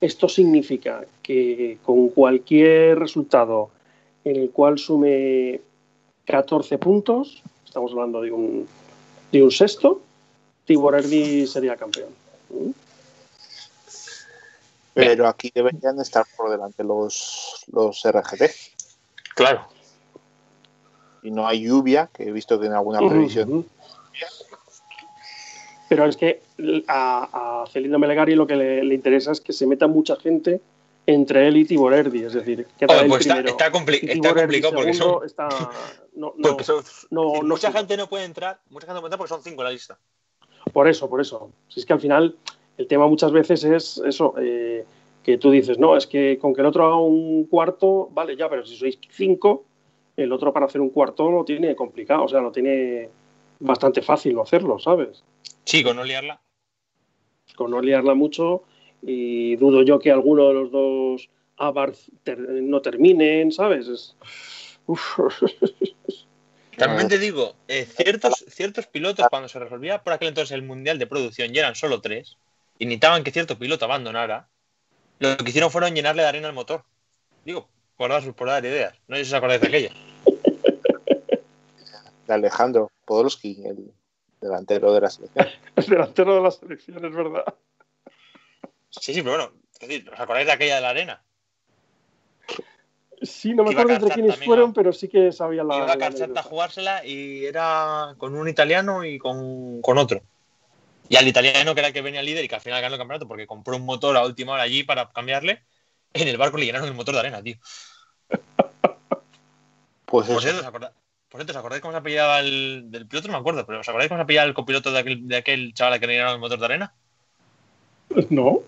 Esto 0.01 0.29
significa 0.29 1.05
que 1.21 1.79
con 1.83 2.11
cualquier 2.11 2.97
resultado 3.01 3.71
en 4.23 4.37
el 4.37 4.51
cual 4.53 4.79
sume 4.79 5.61
14 6.27 6.79
puntos, 6.79 7.43
estamos 7.65 7.91
hablando 7.91 8.21
de 8.21 8.31
un, 8.31 8.69
de 9.33 9.43
un 9.43 9.51
sexto, 9.51 10.01
Tibor 10.65 10.95
Erdi 10.95 11.49
sería 11.49 11.75
campeón. 11.75 12.11
¿Mm? 12.51 12.71
Pero 14.95 15.27
aquí 15.27 15.51
deberían 15.53 15.99
estar 16.01 16.25
por 16.37 16.51
delante 16.53 16.85
los, 16.85 17.65
los 17.73 18.01
RGT. 18.05 18.43
Claro. 19.35 19.67
Y 21.25 21.33
no 21.33 21.49
hay 21.49 21.63
lluvia, 21.67 22.09
que 22.13 22.29
he 22.29 22.31
visto 22.31 22.61
que 22.61 22.67
en 22.67 22.75
alguna 22.75 23.01
previsión. 23.01 23.67
Pero 25.89 26.05
es 26.07 26.17
que 26.17 26.41
a, 26.87 27.63
a 27.63 27.67
Celindo 27.69 27.99
Melegari 27.99 28.35
lo 28.35 28.47
que 28.47 28.57
le, 28.57 28.85
le 28.85 28.95
interesa 28.95 29.33
es 29.33 29.41
que 29.41 29.53
se 29.53 29.67
meta 29.67 29.87
mucha 29.87 30.17
gente 30.17 30.61
entre 31.07 31.49
él 31.49 31.57
y 31.57 31.65
Tibor 31.65 31.95
Erdi. 31.95 32.25
Es 32.25 32.35
decir, 32.35 32.67
que 32.79 32.87
Joder, 32.87 33.09
pues 33.09 33.27
está, 33.27 33.73
compli- 33.73 34.21
complicado 34.23 34.75
porque 34.75 34.93
son. 34.93 35.25
está- 35.25 35.49
no- 36.15 36.35
no- 36.37 36.49
porque 36.51 36.65
son- 36.65 36.85
no- 37.11 37.23
decir, 37.31 37.43
no 37.43 37.49
mucha 37.49 37.73
gente 37.73 37.97
no 37.97 38.07
puede 38.09 38.25
entrar, 38.25 38.61
mucha 38.69 38.87
gente 38.87 38.95
no 38.97 39.01
puede 39.01 39.09
entrar 39.09 39.19
porque 39.19 39.29
son 39.35 39.43
cinco 39.43 39.63
en 39.63 39.67
la 39.67 39.73
lista. 39.73 39.99
Por 40.73 40.87
eso, 40.89 41.09
por 41.09 41.21
eso. 41.23 41.51
Si 41.69 41.81
es 41.81 41.87
que 41.87 41.95
al 41.95 42.01
final 42.01 42.37
el 42.77 42.87
tema 42.87 43.07
muchas 43.07 43.33
veces 43.33 43.65
es 43.65 44.03
eso, 44.05 44.35
eh, 44.39 44.85
que 45.25 45.39
tú 45.39 45.51
dices, 45.51 45.79
no, 45.79 45.97
es 45.97 46.07
que 46.07 46.39
con 46.39 46.55
que 46.55 46.61
el 46.61 46.67
otro 46.67 46.85
haga 46.87 46.97
un 46.97 47.45
cuarto, 47.47 48.09
vale, 48.13 48.37
ya, 48.37 48.49
pero 48.51 48.67
si 48.67 48.77
sois 48.77 48.99
cinco, 49.11 49.65
el 50.17 50.31
otro 50.33 50.53
para 50.53 50.67
hacer 50.67 50.81
un 50.81 50.91
cuarto 50.91 51.31
lo 51.31 51.45
tiene 51.45 51.75
complicado, 51.75 52.25
o 52.25 52.29
sea, 52.29 52.41
lo 52.41 52.53
tiene 52.53 53.09
bastante 53.61 54.03
fácil 54.03 54.39
hacerlo, 54.39 54.79
¿sabes? 54.79 55.25
Sí, 55.65 55.83
con 55.83 55.97
no 55.97 56.05
liarla. 56.05 56.41
Con 57.57 57.71
no 57.71 57.81
liarla 57.81 58.15
mucho 58.15 58.65
y 59.03 59.57
dudo 59.57 59.83
yo 59.83 59.99
que 59.99 60.11
alguno 60.11 60.49
de 60.49 60.55
los 60.55 60.71
dos 60.71 61.31
ter- 62.23 62.39
no 62.39 62.81
terminen, 62.81 63.53
¿sabes? 63.53 63.89
Es... 63.89 64.17
Uf. 64.87 65.19
También 66.77 67.09
te 67.09 67.19
digo, 67.19 67.57
eh, 67.67 67.85
ciertos, 67.85 68.45
ciertos 68.49 68.87
pilotos, 68.87 69.27
cuando 69.29 69.49
se 69.49 69.59
resolvía 69.59 70.03
por 70.05 70.13
aquel 70.13 70.29
entonces 70.29 70.53
el 70.53 70.63
mundial 70.63 70.99
de 70.99 71.09
producción 71.09 71.53
y 71.53 71.59
eran 71.59 71.75
solo 71.75 72.01
tres, 72.01 72.37
y 72.79 72.87
necesitaban 72.87 73.25
que 73.25 73.33
cierto 73.33 73.59
piloto 73.59 73.85
abandonara, 73.85 74.49
lo 75.19 75.37
que 75.37 75.51
hicieron 75.51 75.73
fueron 75.73 75.97
llenarle 75.97 76.23
de 76.23 76.29
arena 76.29 76.47
al 76.47 76.55
motor. 76.55 76.85
Digo, 77.45 77.69
por 77.97 78.11
dar, 78.11 78.33
por 78.35 78.47
dar 78.47 78.65
ideas. 78.65 78.95
No 79.09 79.17
sé 79.17 79.25
si 79.25 79.31
os 79.31 79.35
acordáis 79.35 79.61
de 79.61 79.67
aquella. 79.67 79.91
De 82.29 82.35
Alejandro 82.35 82.93
Podolski, 83.07 83.65
el 83.65 83.91
delantero 84.41 84.93
de 84.93 85.01
la 85.01 85.09
selección. 85.11 85.47
El 85.77 85.87
delantero 85.87 86.35
de 86.35 86.41
la 86.43 86.51
selección, 86.51 87.05
es 87.05 87.15
verdad. 87.15 87.55
Sí, 88.91 89.15
sí, 89.15 89.23
pero 89.23 89.37
bueno, 89.37 89.53
es 89.73 89.89
decir, 89.89 90.11
¿os 90.13 90.21
acordáis 90.21 90.47
de 90.47 90.53
aquella 90.53 90.75
de 90.77 90.81
la 90.83 90.91
arena? 90.91 91.23
Sí, 93.23 93.55
no 93.55 93.65
me 93.65 93.71
acuerdo 93.71 93.95
entre 93.95 94.11
quiénes 94.11 94.33
también 94.33 94.47
fueron, 94.49 94.71
a- 94.71 94.73
pero 94.75 94.93
sí 94.93 95.09
que 95.09 95.33
sabía 95.33 95.65
la. 95.65 95.77
Iba 95.77 95.87
la 95.87 95.93
a 95.95 95.99
Karzat 95.99 96.37
a 96.37 96.43
jugársela 96.43 97.05
y 97.05 97.47
era 97.47 98.15
con 98.19 98.35
un 98.37 98.47
italiano 98.49 99.05
y 99.05 99.19
con, 99.19 99.81
con 99.81 99.97
otro. 99.99 100.21
Y 101.09 101.17
al 101.17 101.27
italiano, 101.27 101.75
que 101.75 101.81
era 101.81 101.89
el 101.89 101.95
que 101.95 102.03
venía 102.03 102.23
líder 102.23 102.45
y 102.45 102.49
que 102.49 102.55
al 102.57 102.61
final 102.61 102.83
ganó 102.83 102.95
el 102.97 103.01
campeonato 103.01 103.27
porque 103.27 103.47
compró 103.47 103.75
un 103.77 103.87
motor 103.87 104.17
a 104.19 104.25
última 104.27 104.53
hora 104.53 104.63
allí 104.65 104.85
para 104.85 105.11
cambiarle, 105.11 105.63
en 106.13 106.29
el 106.29 106.37
barco 106.37 106.59
le 106.59 106.67
llenaron 106.67 106.87
el 106.89 106.95
motor 106.95 107.15
de 107.15 107.21
arena, 107.21 107.43
tío. 107.43 107.57
Pues 110.05 110.27
Por 110.27 110.37
eso. 110.37 110.41
cierto, 110.41 110.61
¿os 110.61 110.67
acordáis, 110.67 110.95
por 111.29 111.39
cierto, 111.41 111.53
¿os 111.53 111.57
acordáis 111.59 111.83
cómo 111.83 111.93
se 111.93 111.99
apellidaba 111.99 112.41
el 112.41 112.85
del 112.91 113.07
piloto? 113.07 113.29
No 113.29 113.35
me 113.35 113.41
acuerdo, 113.41 113.67
pero 113.67 113.81
¿os 113.81 113.89
acordáis 113.89 114.09
cómo 114.09 114.19
se 114.19 114.23
apellidaba 114.23 114.49
el 114.49 114.55
copiloto 114.55 114.91
de 114.93 114.99
aquel, 114.99 115.29
de 115.29 115.37
aquel 115.37 115.75
chaval 115.75 115.95
al 115.95 116.01
que 116.01 116.07
le 116.07 116.13
llenaron 116.15 116.35
el 116.35 116.41
motor 116.41 116.59
de 116.59 116.65
arena? 116.65 116.95
No. 118.31 118.61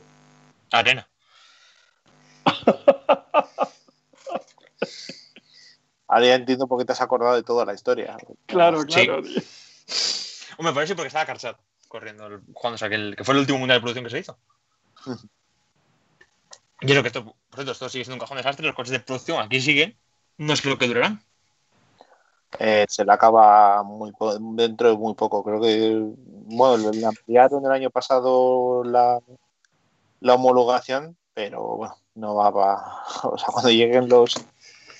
Arena. 0.71 1.09
Ahora 6.09 6.27
ya 6.27 6.35
entiendo 6.35 6.67
por 6.67 6.79
qué 6.79 6.85
te 6.85 6.93
has 6.93 7.01
acordado 7.01 7.37
de 7.37 7.43
toda 7.43 7.65
la 7.65 7.73
historia. 7.75 8.17
Claro, 8.47 8.81
Sí. 8.83 8.87
claro. 9.07 9.23
tío. 9.23 9.41
Hombre, 10.59 10.75
por 10.75 10.83
eso 10.83 10.93
y 10.93 10.97
porque 10.97 11.07
estaba 11.09 11.25
Karsat 11.27 11.57
corriendo, 11.89 12.27
el- 12.27 12.41
jugándose 12.53 12.85
aquel, 12.85 13.15
que 13.17 13.25
fue 13.25 13.35
el 13.35 13.41
último 13.41 13.59
mundial 13.59 13.79
de 13.79 13.81
producción 13.83 14.05
que 14.05 14.11
se 14.11 14.19
hizo. 14.19 14.39
Y 16.83 16.91
eso 16.93 17.03
que 17.03 17.09
esto, 17.09 17.25
por 17.27 17.35
cierto, 17.57 17.73
esto 17.73 17.91
sigue 17.91 18.05
siendo 18.05 18.15
un 18.17 18.21
cajón 18.21 18.37
de 18.39 18.43
desastre, 18.43 18.65
los 18.65 18.75
coches 18.75 18.93
de 18.93 19.01
producción 19.01 19.39
aquí 19.43 19.61
siguen, 19.61 19.99
no 20.39 20.57
sé 20.57 20.67
lo 20.67 20.79
que 20.79 20.87
durarán. 20.87 21.23
Eh, 22.59 22.85
se 22.89 23.05
le 23.05 23.13
acaba 23.13 23.83
muy 23.83 24.13
po- 24.13 24.37
dentro 24.39 24.91
de 24.91 24.97
muy 24.97 25.15
poco. 25.15 25.43
Creo 25.45 25.61
que, 25.61 25.99
bueno, 26.47 26.91
le 26.91 27.07
ampliaron 27.07 27.65
el 27.65 27.73
año 27.73 27.91
pasado 27.91 28.83
la, 28.85 29.21
la 30.21 30.35
homologación, 30.35 31.17
pero 31.33 31.77
bueno, 31.77 31.97
no 32.15 32.35
va 32.35 32.49
a. 32.49 33.03
O 33.29 33.39
sea, 33.39 33.49
cuando 33.49 33.71
lleguen 33.71 34.09
los, 34.09 34.35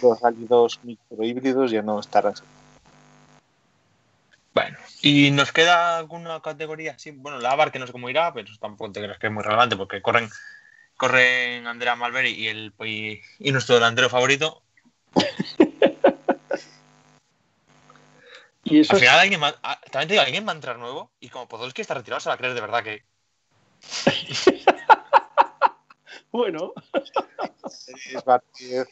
los 0.03 0.19
salidos 0.19 0.79
microhíbridos 0.83 1.71
ya 1.71 1.83
no 1.83 1.99
estarán. 2.01 2.35
Bueno, 4.53 4.79
y 5.03 5.31
nos 5.31 5.53
queda 5.53 5.99
alguna 5.99 6.41
categoría, 6.41 6.99
sí, 6.99 7.13
bueno, 7.13 7.39
la 7.39 7.53
ABAR 7.53 7.71
que 7.71 7.79
no 7.79 7.87
sé 7.87 7.93
cómo 7.93 8.11
irá, 8.11 8.33
pero 8.33 8.49
tampoco 8.61 8.91
te 8.93 9.01
creas 9.01 9.19
que 9.19 9.29
es 9.29 9.33
muy 9.33 9.45
relevante 9.45 9.77
porque 9.77 10.03
corren, 10.03 10.29
corren 10.97 11.67
Andrea 11.69 11.95
Malveri 11.95 12.31
y, 12.31 12.49
el, 12.49 12.73
y, 12.85 13.21
y 13.39 13.53
nuestro 13.53 13.77
delantero 13.77 14.09
favorito. 14.09 14.63
Y 18.71 18.81
eso 18.81 18.93
Al 18.93 18.97
es, 18.99 19.03
final 19.03 19.19
alguien 19.21 19.43
va, 19.43 19.55
ah, 19.63 19.81
también 19.91 20.09
te 20.09 20.15
digo, 20.15 20.25
alguien 20.25 20.47
va 20.47 20.53
a 20.53 20.55
entrar 20.55 20.79
nuevo 20.79 21.11
y 21.21 21.29
como 21.29 21.49
Podolski 21.49 21.81
está 21.83 21.95
retirado 21.95 22.21
se 22.21 22.29
va 22.29 22.37
a 22.37 22.39
creer 22.39 22.55
de 22.55 22.61
verdad 22.61 22.83
que 22.85 23.05
bueno, 26.33 26.73
Es 27.65 28.15
verdad 28.25 28.43
que 28.57 28.85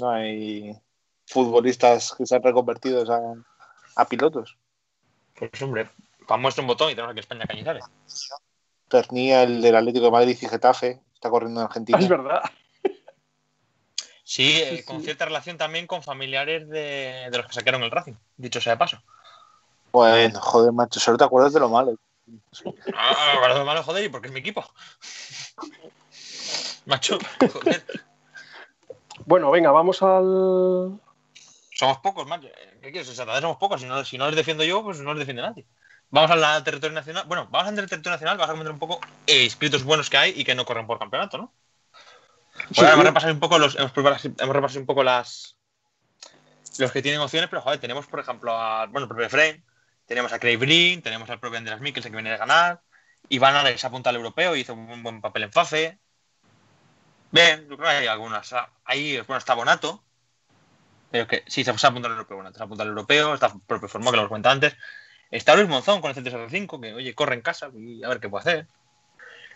no 0.00 0.10
hay 0.10 0.76
futbolistas 1.26 2.14
que 2.16 2.26
se 2.26 2.36
han 2.36 2.42
reconvertido 2.42 3.10
a, 3.12 3.34
a 3.96 4.04
pilotos. 4.06 4.56
pues 5.34 5.62
hombre, 5.62 5.88
para 6.26 6.40
muestra 6.40 6.62
un 6.62 6.68
botón 6.68 6.90
y 6.90 6.94
tenemos 6.94 7.12
aquí 7.12 7.20
España 7.20 7.46
Cañizares. 7.46 7.84
Pernía, 8.88 9.42
el 9.44 9.62
del 9.62 9.76
Atlético 9.76 10.06
de 10.06 10.10
Madrid 10.10 10.36
y 10.40 10.48
Getafe, 10.48 11.00
está 11.14 11.30
corriendo 11.30 11.60
en 11.60 11.66
Argentina. 11.66 11.98
es 11.98 12.08
verdad. 12.08 12.42
Sí, 14.24 14.60
eh, 14.60 14.78
Sí, 14.78 14.84
con 14.84 14.98
sí. 14.98 15.04
cierta 15.04 15.24
relación 15.26 15.56
también 15.58 15.86
con 15.86 16.02
familiares 16.02 16.68
de, 16.68 17.28
de 17.30 17.36
los 17.38 17.46
que 17.46 17.52
saquearon 17.54 17.82
el 17.82 17.90
Racing, 17.90 18.14
dicho 18.36 18.60
sea 18.60 18.74
de 18.74 18.78
paso. 18.78 19.02
Bueno, 19.92 20.40
joder, 20.40 20.72
macho, 20.72 20.98
solo 21.00 21.18
te 21.18 21.24
acuerdas 21.24 21.52
de 21.52 21.60
lo 21.60 21.68
malo. 21.68 21.96
Ah, 22.94 23.32
me 23.34 23.40
parece 23.40 23.64
malo, 23.64 23.82
joder, 23.82 24.04
y 24.04 24.08
porque 24.08 24.28
es 24.28 24.32
mi 24.32 24.40
equipo. 24.40 24.64
Macho, 26.84 27.16
joder, 27.52 27.84
Bueno, 29.26 29.50
venga, 29.52 29.70
vamos 29.70 30.02
al. 30.02 30.98
somos 31.74 31.98
pocos, 31.98 32.26
macho. 32.26 32.48
¿Qué 32.80 32.90
quieres? 32.90 33.08
En 33.08 33.14
Santander 33.14 33.42
somos 33.42 33.58
pocos. 33.58 33.80
Si 33.80 33.86
no, 33.86 34.04
si 34.04 34.18
no 34.18 34.26
les 34.26 34.34
defiendo 34.34 34.64
yo, 34.64 34.82
pues 34.82 34.98
no 35.00 35.12
les 35.14 35.20
defiende 35.20 35.42
nadie. 35.42 35.64
Vamos 36.10 36.30
al 36.30 36.64
territorio 36.64 36.94
nacional. 36.94 37.24
Bueno, 37.28 37.46
vamos 37.50 37.68
al 37.68 37.74
territorio 37.76 38.10
nacional, 38.10 38.36
vamos 38.36 38.50
a 38.50 38.52
comentar 38.52 38.72
un 38.72 38.78
poco 38.80 39.00
eh, 39.26 39.44
inscritos 39.44 39.84
buenos 39.84 40.10
que 40.10 40.16
hay 40.18 40.32
y 40.36 40.44
que 40.44 40.54
no 40.56 40.64
corren 40.64 40.86
por 40.86 40.98
campeonato, 40.98 41.38
¿no? 41.38 41.54
Sí, 42.72 42.74
Bueno, 42.76 42.92
hemos 42.92 43.04
sí. 43.04 43.08
repasado 43.08 43.32
un 43.32 43.40
poco 43.40 43.58
los, 43.58 43.76
hemos, 43.76 43.94
repasado, 43.94 44.34
hemos 44.38 44.56
repasado 44.56 44.80
un 44.80 44.86
poco 44.86 45.02
las 45.04 45.56
los 46.78 46.90
que 46.90 47.02
tienen 47.02 47.20
opciones, 47.20 47.48
pero 47.48 47.62
joder, 47.62 47.78
tenemos 47.80 48.06
por 48.06 48.20
ejemplo 48.20 48.52
a 48.52 48.86
bueno, 48.86 49.04
el 49.04 49.08
propio 49.08 49.26
Efraín, 49.26 49.64
tenemos 50.06 50.32
a 50.32 50.38
Craig 50.38 50.58
Green, 50.58 51.02
tenemos 51.02 51.28
al 51.30 51.40
propio 51.40 51.58
Andreas 51.58 51.80
Mikkelsen 51.80 52.12
que 52.12 52.16
viene 52.16 52.30
de 52.30 52.36
ganar, 52.38 52.82
Iván 53.28 53.56
Alex 53.56 53.84
apunta 53.84 54.10
al 54.10 54.16
europeo 54.16 54.56
y 54.56 54.60
hizo 54.60 54.74
un 54.74 55.02
buen 55.02 55.20
papel 55.20 55.44
en 55.44 55.52
FAFE. 55.52 55.98
Bien, 57.30 57.62
yo 57.68 57.76
creo 57.76 57.88
que 57.88 57.96
hay 57.96 58.06
algunas. 58.06 58.52
ah, 58.52 58.70
Ahí, 58.84 59.18
bueno, 59.20 59.38
está 59.38 59.54
Bonato. 59.54 60.04
Pero 61.10 61.26
que 61.26 61.44
sí, 61.46 61.62
se 61.64 61.70
ha 61.70 61.74
apuntado 61.74 62.06
al 62.06 62.12
europeo, 62.12 62.36
Bonato, 62.38 62.58
se 62.58 62.64
apunta 62.64 62.82
al 62.82 62.90
europeo, 62.90 63.34
está 63.34 63.52
propio 63.66 63.88
Formó, 63.88 64.10
que 64.10 64.16
lo 64.16 64.28
comentaba 64.28 64.52
antes. 64.52 64.76
Está 65.30 65.54
Luis 65.56 65.68
Monzón 65.68 66.00
con 66.00 66.10
el 66.10 66.16
C3R5, 66.16 66.80
que 66.80 66.92
oye, 66.94 67.14
corre 67.14 67.34
en 67.34 67.42
casa 67.42 67.70
y 67.74 68.02
a 68.04 68.08
ver 68.08 68.20
qué 68.20 68.28
puede 68.28 68.42
hacer. 68.42 68.68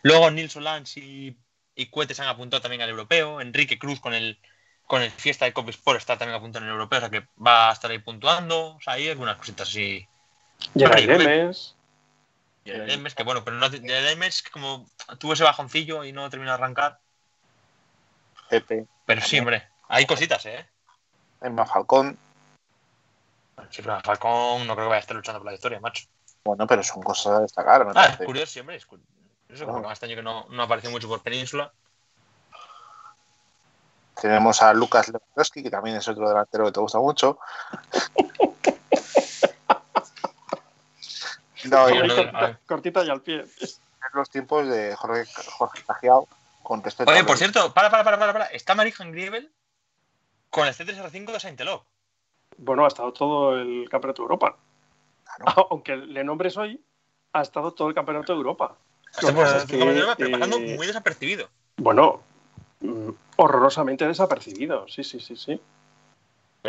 Luego 0.02 0.30
Nils 0.30 0.56
Lance 0.56 1.00
y, 1.00 1.36
y 1.74 1.86
Cuete 1.86 2.14
se 2.14 2.22
han 2.22 2.28
apuntado 2.28 2.62
también 2.62 2.82
al 2.82 2.90
europeo. 2.90 3.40
Enrique 3.40 3.78
Cruz 3.78 4.00
con 4.00 4.14
el 4.14 4.38
con 4.86 5.02
el 5.02 5.10
Fiesta 5.10 5.44
de 5.44 5.52
Cop 5.52 5.68
Sport 5.68 5.98
está 5.98 6.16
también 6.16 6.36
apuntado 6.36 6.64
en 6.64 6.70
el 6.70 6.74
europeo, 6.74 6.98
o 6.98 7.00
sea 7.00 7.10
que 7.10 7.26
va 7.44 7.70
a 7.70 7.72
estar 7.72 7.90
ahí 7.90 7.98
puntuando. 7.98 8.76
O 8.76 8.80
sea, 8.80 8.94
hay 8.94 9.08
algunas 9.08 9.36
cositas 9.36 9.68
así. 9.68 10.06
Geray 10.74 11.06
Pero, 11.06 11.24
Demes. 11.24 11.74
Y 12.64 12.70
el 12.70 12.86
Demes, 12.86 13.14
que 13.14 13.22
bueno, 13.22 13.44
pero 13.44 13.56
no, 13.56 13.66
el 13.66 13.82
Demes 13.82 14.42
como 14.42 14.86
tuvo 15.18 15.34
ese 15.34 15.44
bajoncillo 15.44 16.04
y 16.04 16.12
no 16.12 16.28
terminó 16.30 16.50
de 16.50 16.54
arrancar. 16.54 16.98
Pepe, 18.50 18.86
Pero 19.04 19.20
sí, 19.20 19.38
hombre, 19.38 19.68
hay 19.88 20.06
cositas, 20.06 20.44
¿eh? 20.46 20.66
Emma 21.40 21.64
Falcón. 21.64 22.18
Sí, 23.70 23.82
pero 23.82 24.00
Falcón 24.00 24.66
no 24.66 24.74
creo 24.74 24.86
que 24.86 24.90
vaya 24.90 24.96
a 24.96 25.00
estar 25.00 25.16
luchando 25.16 25.40
por 25.40 25.46
la 25.46 25.52
victoria, 25.52 25.80
macho. 25.80 26.06
Bueno, 26.44 26.66
pero 26.66 26.82
son 26.82 27.02
cosas 27.02 27.38
a 27.38 27.40
destacar, 27.40 27.86
Ah, 27.94 28.06
es 28.06 28.16
curioso 28.24 28.52
siempre. 28.52 28.76
Es 28.76 28.86
curioso. 28.86 29.08
Porque 29.64 29.92
este 29.92 30.06
año 30.06 30.16
que 30.16 30.22
no, 30.22 30.46
no 30.50 30.62
apareció 30.62 30.90
mucho 30.90 31.08
por 31.08 31.22
península. 31.22 31.72
Tenemos 34.20 34.62
a 34.62 34.72
Lucas 34.72 35.08
Lewandowski, 35.08 35.62
que 35.62 35.70
también 35.70 35.96
es 35.96 36.08
otro 36.08 36.28
delantero 36.28 36.64
que 36.66 36.72
te 36.72 36.80
gusta 36.80 36.98
mucho. 36.98 37.38
No, 41.70 41.88
y 41.90 41.98
en 41.98 42.08
cortita, 42.08 42.60
cortita 42.66 43.04
y 43.04 43.10
al 43.10 43.22
pie. 43.22 43.44
los 44.14 44.30
tiempos 44.30 44.68
de 44.68 44.94
Jorge, 44.96 45.24
Jorge 45.50 45.82
Cajiao 45.86 46.28
con 46.62 46.82
respecto 46.82 47.12
Oye, 47.12 47.20
a 47.20 47.26
por 47.26 47.38
cierto, 47.38 47.72
para, 47.72 47.90
para, 47.90 48.02
para, 48.02 48.18
para, 48.18 48.32
para. 48.32 48.46
Está 48.46 48.74
Marijan 48.74 49.12
Griebel 49.12 49.50
con 50.50 50.66
el 50.66 50.74
C3R5 50.74 51.32
de 51.32 51.40
Saint-Eloi. 51.40 51.80
Bueno, 52.58 52.84
ha 52.84 52.88
estado 52.88 53.12
todo 53.12 53.56
el 53.56 53.88
campeonato 53.88 54.22
de 54.22 54.24
Europa. 54.24 54.56
Claro. 55.24 55.66
Aunque 55.70 55.96
le 55.96 56.24
nombres 56.24 56.56
hoy, 56.56 56.82
ha 57.32 57.42
estado 57.42 57.72
todo 57.72 57.88
el 57.88 57.94
campeonato 57.94 58.32
de 58.32 58.38
Europa. 58.38 58.76
Está 59.10 59.22
Lo 59.22 59.28
que 59.28 59.34
el 59.34 59.44
pasa 59.44 59.56
es 59.58 59.64
que, 59.66 59.76
C3R5, 59.76 60.14
pero 60.16 60.30
pasando 60.32 60.58
eh, 60.58 60.76
muy 60.76 60.86
desapercibido. 60.86 61.48
Bueno, 61.76 62.22
mm, 62.80 63.10
horrorosamente 63.36 64.06
desapercibido. 64.06 64.88
Sí, 64.88 65.04
sí, 65.04 65.20
sí, 65.20 65.36
sí. 65.36 65.60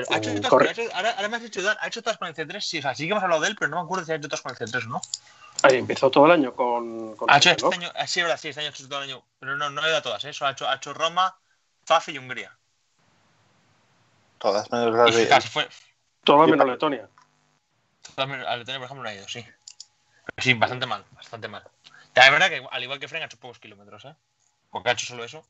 Pero 0.05 0.15
ha 0.15 0.17
hecho 0.17 0.35
todas- 0.35 0.49
corre- 0.49 0.67
ha 0.69 0.71
hecho- 0.71 0.95
ahora, 0.95 1.11
ahora 1.11 1.27
me 1.29 1.37
has 1.37 1.43
dicho, 1.43 1.61
Dan, 1.61 1.77
ha 1.79 1.87
hecho 1.87 2.01
todas 2.01 2.17
con 2.17 2.27
el 2.27 2.35
C3. 2.35 2.65
Sí, 2.65 2.79
o 2.79 2.81
sea, 2.81 2.93
sí 2.95 3.05
que 3.05 3.11
hemos 3.11 3.23
hablado 3.23 3.41
de 3.41 3.47
él, 3.49 3.55
pero 3.59 3.69
no 3.71 3.77
me 3.77 3.83
acuerdo 3.83 4.05
si 4.05 4.11
ha 4.11 4.15
hecho 4.15 4.27
todas 4.27 4.41
con 4.41 4.51
el 4.51 4.57
C3 4.57 4.85
o 4.85 4.89
no. 4.89 5.01
Ahí 5.63 5.77
empezó 5.77 6.11
todo 6.11 6.25
el 6.27 6.31
año 6.33 6.53
con. 6.55 7.15
con 7.15 7.29
Ha 7.31 7.37
hecho 7.37 7.49
este 7.51 7.65
año, 7.75 7.91
sí, 8.05 8.21
verdad, 8.21 8.37
sí, 8.37 8.49
este 8.49 8.61
año 8.61 8.69
ha 8.69 8.71
hecho 8.73 8.87
todo 8.87 9.01
el 9.01 9.09
año. 9.09 9.23
Pero 9.39 9.55
no, 9.57 9.69
no 9.71 9.85
he 9.85 9.89
dado 9.89 10.03
todas, 10.03 10.23
¿eh? 10.25 10.29
Eso 10.29 10.45
ha 10.45 10.51
hecho, 10.51 10.69
ha 10.69 10.75
hecho 10.75 10.93
Roma, 10.93 11.35
Fafe 11.85 12.11
y 12.11 12.17
Hungría. 12.19 12.55
todas 14.37 14.71
menos 14.71 14.93
las 14.95 15.15
Y 15.15 15.17
de 15.23 15.27
casi 15.27 15.47
fue. 15.49 15.67
Todo 16.23 16.45
Yo- 16.45 16.51
menos 16.51 16.67
Letonia. 16.67 17.09
También, 18.15 18.41
A 18.41 18.55
Letonia, 18.55 18.79
por 18.79 18.85
ejemplo, 18.85 19.03
no 19.03 19.09
ha 19.09 19.13
ido, 19.13 19.27
sí. 19.27 19.41
Pero 19.43 20.43
sí, 20.43 20.53
bastante 20.53 20.85
mal, 20.85 21.03
bastante 21.11 21.47
mal. 21.47 21.63
Es 22.13 22.31
verdad 22.31 22.49
que 22.49 22.65
al 22.69 22.83
igual 22.83 22.99
que 22.99 23.07
Fren 23.07 23.23
ha 23.23 23.25
hecho 23.25 23.37
pocos 23.39 23.59
kilómetros, 23.59 24.05
¿eh? 24.05 24.15
Porque 24.69 24.89
ha 24.89 24.93
hecho 24.93 25.05
solo 25.05 25.23
eso. 25.23 25.45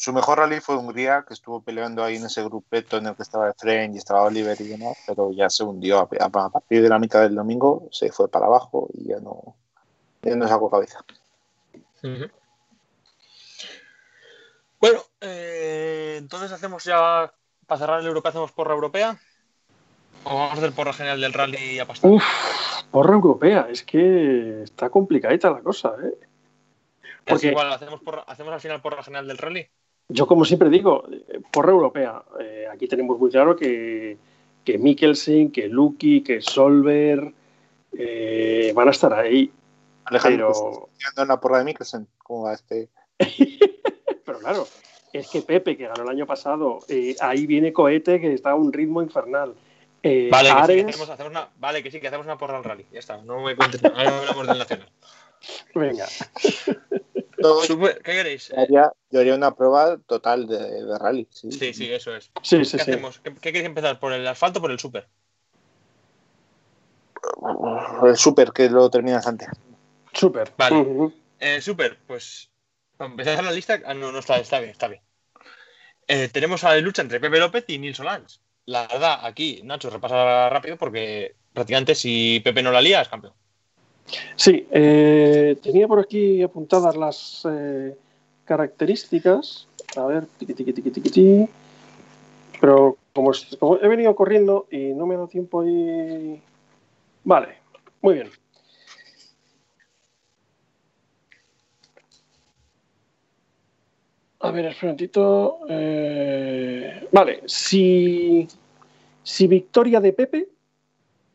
Su 0.00 0.14
mejor 0.14 0.38
rally 0.38 0.60
fue 0.60 0.78
Hungría, 0.78 1.26
que 1.28 1.34
estuvo 1.34 1.60
peleando 1.60 2.02
ahí 2.02 2.16
en 2.16 2.24
ese 2.24 2.42
grupeto 2.42 2.96
en 2.96 3.08
el 3.08 3.14
que 3.16 3.22
estaba 3.22 3.50
Efren 3.50 3.94
y 3.94 3.98
estaba 3.98 4.22
Oliver 4.22 4.58
y 4.58 4.64
demás, 4.68 4.96
pero 5.06 5.30
ya 5.30 5.50
se 5.50 5.62
hundió. 5.62 5.98
A, 5.98 6.08
a- 6.20 6.24
a 6.46 6.48
partir 6.48 6.80
de 6.82 6.88
la 6.88 6.98
mitad 6.98 7.20
del 7.20 7.34
domingo 7.34 7.86
se 7.92 8.10
fue 8.10 8.26
para 8.30 8.46
abajo 8.46 8.88
y 8.94 9.08
ya 9.08 9.20
no, 9.20 9.56
ya 10.22 10.34
no 10.36 10.48
sacó 10.48 10.70
cabeza. 10.70 11.04
Bueno, 14.80 15.00
eh, 15.20 16.14
entonces 16.18 16.50
hacemos 16.50 16.82
ya, 16.84 17.30
para 17.66 17.78
cerrar 17.78 18.00
el 18.00 18.06
europeo, 18.06 18.30
hacemos 18.30 18.52
porra 18.52 18.72
europea. 18.72 19.20
O 20.24 20.34
vamos 20.34 20.52
a 20.52 20.54
hacer 20.54 20.72
porra 20.72 20.94
general 20.94 21.20
del 21.20 21.34
rally 21.34 21.58
y 21.58 21.78
a 21.78 21.86
pastar. 21.86 22.10
Uf, 22.10 22.24
porra 22.90 23.12
europea. 23.16 23.66
Es 23.70 23.82
que 23.82 24.62
está 24.62 24.88
complicadita 24.88 25.50
la 25.50 25.60
cosa, 25.60 25.92
¿eh? 26.02 26.14
Es 27.02 27.08
porque- 27.26 27.48
igual, 27.48 27.70
hacemos, 27.70 28.00
porra- 28.00 28.24
hacemos 28.26 28.54
al 28.54 28.60
final 28.62 28.80
porra 28.80 29.02
general 29.02 29.28
del 29.28 29.36
rally. 29.36 29.68
Yo, 30.10 30.26
como 30.26 30.44
siempre 30.44 30.68
digo, 30.70 31.04
porra 31.52 31.72
europea. 31.72 32.22
Eh, 32.40 32.66
aquí 32.70 32.86
tenemos 32.88 33.18
muy 33.18 33.30
claro 33.30 33.56
que, 33.56 34.18
que 34.64 34.78
Mikkelsen, 34.78 35.50
que 35.50 35.68
Lucky, 35.68 36.22
que 36.22 36.40
Solver 36.40 37.32
eh, 37.96 38.72
van 38.74 38.88
a 38.88 38.90
estar 38.90 39.12
ahí. 39.12 39.50
Alejandro, 40.04 40.52
Pero, 40.52 40.88
¿estás 40.98 41.22
en 41.22 41.28
la 41.28 41.40
porra 41.40 41.58
de 41.58 41.64
Mikkelsen? 41.64 42.08
¿Cómo 42.18 42.44
va 42.44 42.54
este? 42.54 42.88
pero 44.24 44.38
claro, 44.40 44.66
es 45.12 45.28
que 45.28 45.42
Pepe, 45.42 45.76
que 45.76 45.86
ganó 45.86 46.02
el 46.02 46.08
año 46.08 46.26
pasado, 46.26 46.80
eh, 46.88 47.16
ahí 47.20 47.46
viene 47.46 47.72
Cohete, 47.72 48.20
que 48.20 48.32
está 48.32 48.50
a 48.50 48.54
un 48.54 48.72
ritmo 48.72 49.02
infernal. 49.02 49.54
Eh, 50.02 50.30
Vale, 50.32 50.48
que 50.48 50.54
sí, 50.54 50.84
que 50.84 50.90
hacemos, 50.90 51.10
hacemos 51.10 51.30
una, 51.30 51.48
vale, 51.58 51.82
que 51.82 51.90
sí, 51.90 52.00
que 52.00 52.08
hacemos 52.08 52.26
una 52.26 52.38
porra 52.38 52.56
al 52.56 52.64
rally. 52.64 52.86
Ya 52.90 53.00
está, 53.00 53.18
no 53.18 53.42
me 53.42 53.54
cuentes 53.54 53.82
nada. 53.82 53.96
Ahora 53.98 54.18
hablamos 54.18 54.46
del 54.46 54.58
nacional. 54.58 54.88
venga. 55.74 56.06
Super- 57.66 58.02
¿Qué 58.02 58.12
queréis? 58.12 58.52
haría, 58.56 58.92
yo 59.10 59.20
haría 59.20 59.34
una 59.34 59.54
prueba 59.54 59.98
total 60.06 60.46
de, 60.46 60.84
de 60.84 60.98
rally. 60.98 61.26
Sí, 61.30 61.50
Sí, 61.52 61.72
sí, 61.74 61.92
eso 61.92 62.14
es. 62.14 62.30
Sí, 62.42 62.58
¿Qué 62.58 62.64
sí. 62.64 62.76
hacemos? 62.78 63.18
¿Qué, 63.20 63.34
qué 63.34 63.52
queréis 63.52 63.66
empezar? 63.66 63.98
¿Por 63.98 64.12
el 64.12 64.26
asfalto 64.26 64.58
o 64.58 64.62
por 64.62 64.70
el 64.70 64.78
super? 64.78 65.08
El 68.04 68.16
super 68.16 68.52
que 68.52 68.68
lo 68.68 68.90
terminas 68.90 69.26
antes. 69.26 69.48
Súper. 70.12 70.52
Vale. 70.56 70.76
Ujú. 70.76 71.12
Eh, 71.38 71.60
super, 71.60 71.98
pues. 72.06 72.50
para 72.96 73.10
Empezar 73.10 73.42
la 73.44 73.52
lista. 73.52 73.80
Ah, 73.86 73.94
no, 73.94 74.12
no 74.12 74.18
está, 74.18 74.38
está 74.38 74.58
bien, 74.60 74.70
está 74.70 74.88
bien. 74.88 75.02
Eh, 76.08 76.28
tenemos 76.28 76.64
a 76.64 76.74
la 76.74 76.80
lucha 76.80 77.02
entre 77.02 77.20
Pepe 77.20 77.38
López 77.38 77.64
y 77.68 77.78
Nils 77.78 77.96
Solans. 77.96 78.40
La 78.66 78.86
verdad, 78.86 79.20
aquí 79.24 79.60
Nacho 79.64 79.90
repasa 79.90 80.48
rápido 80.48 80.76
porque 80.76 81.36
prácticamente 81.52 81.94
si 81.94 82.40
Pepe 82.44 82.62
no 82.62 82.72
la 82.72 82.80
lía 82.80 83.00
es 83.00 83.08
campeón. 83.08 83.34
Sí, 84.36 84.66
eh, 84.70 85.56
tenía 85.62 85.86
por 85.86 86.00
aquí 86.00 86.42
apuntadas 86.42 86.96
las 86.96 87.46
eh, 87.50 87.96
características. 88.44 89.68
A 89.96 90.06
ver, 90.06 90.26
tiqui, 90.38 90.54
tiqui, 90.54 90.72
tiqui, 90.72 90.90
tiqui. 90.90 91.48
Pero 92.60 92.96
como, 93.12 93.32
he 93.80 93.88
venido 93.88 94.14
corriendo 94.14 94.66
y 94.70 94.92
no 94.92 95.06
me 95.06 95.14
ha 95.14 95.18
dado 95.18 95.28
tiempo 95.28 95.64
y... 95.64 96.40
Vale, 97.24 97.48
muy 98.02 98.14
bien. 98.14 98.30
A 104.40 104.50
ver, 104.50 104.66
espera 104.66 104.92
un 104.92 104.96
momentito. 104.96 105.58
Eh, 105.68 107.08
vale, 107.12 107.42
si, 107.46 108.46
si 109.22 109.46
victoria 109.46 110.00
de 110.00 110.12
Pepe... 110.12 110.48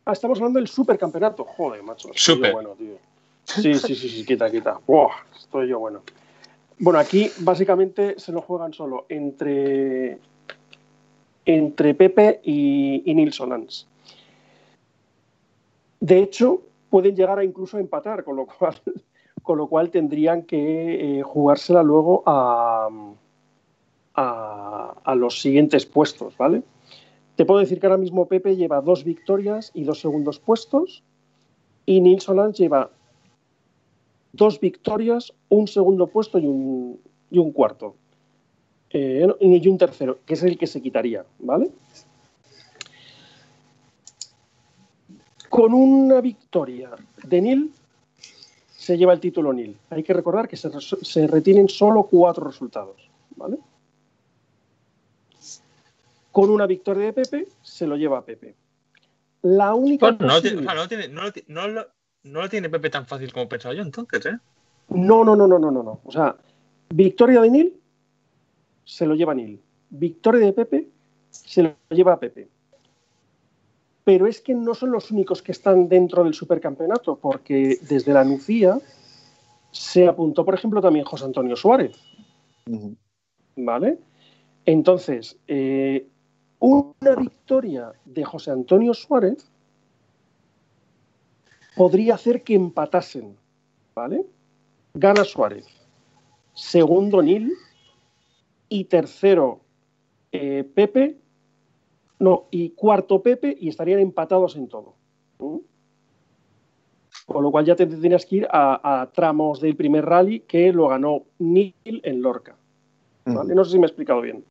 Ah, 0.06 0.14
estamos 0.14 0.38
hablando 0.38 0.60
del 0.60 0.68
supercampeonato. 0.68 1.44
Joder, 1.44 1.82
macho. 1.82 2.12
estoy 2.14 2.36
Super. 2.36 2.52
yo 2.52 2.54
bueno, 2.54 2.70
tío. 2.78 2.98
Sí, 3.44 3.74
sí, 3.74 3.96
sí, 3.96 4.10
sí, 4.10 4.26
quita, 4.26 4.52
quita. 4.52 4.80
Buah, 4.86 5.10
estoy 5.36 5.68
yo 5.68 5.80
bueno. 5.80 6.04
Bueno, 6.78 7.00
aquí 7.00 7.32
básicamente 7.40 8.20
se 8.20 8.32
lo 8.32 8.42
juegan 8.42 8.72
solo 8.72 9.06
entre, 9.10 10.20
entre 11.46 11.96
Pepe 11.96 12.40
y, 12.44 13.02
y 13.10 13.16
Nilsson 13.16 13.50
Lance. 13.50 13.86
De 16.00 16.20
hecho, 16.20 16.62
pueden 16.92 17.16
llegar 17.16 17.40
a 17.40 17.44
incluso 17.44 17.80
empatar, 17.80 18.24
con 18.24 18.36
lo 18.36 18.46
cual, 18.46 18.76
con 19.42 19.58
lo 19.58 19.68
cual 19.68 19.90
tendrían 19.90 20.44
que 20.44 21.20
eh, 21.20 21.24
jugársela 21.24 21.82
luego 21.82 22.22
a, 22.28 22.90
a, 24.14 24.96
a 25.04 25.16
los 25.16 25.42
siguientes 25.42 25.88
puestos, 25.88 26.38
¿vale? 26.38 26.62
Te 27.36 27.46
puedo 27.46 27.60
decir 27.60 27.80
que 27.80 27.88
ahora 27.88 27.98
mismo 27.98 28.28
Pepe 28.28 28.56
lleva 28.56 28.82
dos 28.82 29.04
victorias 29.04 29.72
y 29.74 29.84
dos 29.84 30.00
segundos 30.00 30.40
puestos 30.40 31.04
y 31.86 32.00
Nilsson 32.00 32.38
Lance 32.38 32.64
lleva 32.64 32.90
dos 34.32 34.60
victorias, 34.60 35.34
un 35.50 35.68
segundo 35.68 36.08
puesto 36.08 36.40
y 36.40 36.46
un, 36.46 37.52
cuarto. 37.52 37.96
Eh, 38.90 39.28
y 39.42 39.68
un 39.68 39.78
tercero, 39.78 40.20
que 40.26 40.36
es 40.36 40.44
el 40.44 40.58
que 40.58 40.68
se 40.68 40.82
quitaría, 40.82 41.26
¿vale? 41.40 41.72
Con 45.50 45.74
una 45.74 46.22
victoria 46.22 46.92
de 47.24 47.42
Nil 47.42 47.72
se 48.78 48.98
lleva 48.98 49.14
el 49.14 49.20
título 49.20 49.52
Nil. 49.52 49.78
Hay 49.90 50.04
que 50.04 50.14
recordar 50.14 50.48
que 50.48 50.56
se 50.58 51.28
retienen 51.28 51.68
solo 51.68 52.04
cuatro 52.04 52.46
resultados, 52.46 53.10
¿vale? 53.36 53.58
Con 56.36 56.50
una 56.50 56.66
victoria 56.68 57.06
de 57.06 57.14
Pepe 57.14 57.48
se 57.62 57.88
lo 57.88 57.96
lleva 57.96 58.18
a 58.18 58.26
Pepe. 58.26 58.56
La 59.44 59.74
única 59.74 60.12
no, 60.12 60.18
tiene- 60.18 60.34
o 60.34 60.36
posible- 60.36 60.64
sea, 60.66 60.74
no, 60.74 60.88
tiene, 60.90 61.08
no, 61.48 61.68
lo, 61.70 61.88
no, 62.24 62.50
tiene 62.50 62.70
Pepe 62.70 62.90
tan 62.90 63.06
fácil 63.06 63.32
como 63.32 63.48
pensaba 63.48 63.74
yo 63.74 63.82
entonces, 63.84 64.26
¿eh? 64.26 64.38
No, 64.90 65.24
no, 65.24 65.34
no, 65.34 65.48
no, 65.48 65.58
no, 65.58 65.72
no, 65.72 65.82
no. 65.82 66.02
O 66.04 66.12
sea, 66.12 66.36
victoria 66.90 67.40
de 67.40 67.50
Nil 67.50 67.74
se 68.84 69.06
lo 69.06 69.16
lleva 69.16 69.34
Nil. 69.34 69.62
Victoria 69.90 70.46
de 70.46 70.52
Pepe 70.52 70.90
se 71.30 71.64
lo 71.64 71.76
lleva 71.92 72.12
a 72.12 72.20
Pepe. 72.20 72.50
Pero 74.04 74.28
es 74.28 74.42
que 74.42 74.54
no 74.54 74.74
son 74.76 74.92
los 74.92 75.12
únicos 75.12 75.42
que 75.42 75.54
están 75.54 75.88
dentro 75.88 76.26
del 76.26 76.34
supercampeonato, 76.34 77.16
porque 77.18 77.80
desde 77.88 78.12
la 78.12 78.26
Nucía 78.26 78.78
se 79.72 80.06
apuntó, 80.06 80.44
por 80.44 80.56
ejemplo, 80.56 80.82
también 80.82 81.06
José 81.06 81.24
Antonio 81.24 81.56
Suárez. 81.56 81.96
¿Vale? 83.56 84.00
Entonces, 84.66 85.38
eh, 85.48 86.08
una 86.66 87.16
victoria 87.16 87.94
de 88.06 88.24
José 88.24 88.50
Antonio 88.50 88.96
Suárez 88.96 89.52
podría 91.76 92.16
hacer 92.16 92.44
que 92.44 92.56
empatasen, 92.56 93.36
¿vale? 93.94 94.26
Gana 94.96 95.24
Suárez. 95.24 95.68
segundo 96.54 97.22
Nil 97.22 97.54
y 98.68 98.86
tercero 98.86 99.60
eh, 100.32 100.64
Pepe, 100.64 101.18
no, 102.18 102.46
y 102.50 102.72
cuarto 102.72 103.22
Pepe 103.22 103.56
y 103.60 103.70
estarían 103.70 104.00
empatados 104.00 104.56
en 104.56 104.68
todo. 104.68 104.96
¿Mm? 105.38 105.58
Con 107.28 107.44
lo 107.44 107.52
cual 107.52 107.66
ya 107.66 107.76
te 107.76 107.86
tendrías 107.86 108.26
que 108.26 108.38
ir 108.38 108.48
a, 108.50 109.02
a 109.02 109.12
tramos 109.12 109.62
del 109.62 109.76
primer 109.76 110.06
rally 110.06 110.40
que 110.40 110.74
lo 110.74 110.88
ganó 110.88 111.24
Nil 111.38 111.76
en 111.84 112.22
Lorca. 112.24 112.56
¿vale? 113.26 113.54
Mm. 113.54 113.56
No 113.56 113.64
sé 113.66 113.72
si 113.72 113.78
me 113.78 113.86
he 113.86 113.90
explicado 113.90 114.22
bien. 114.22 114.44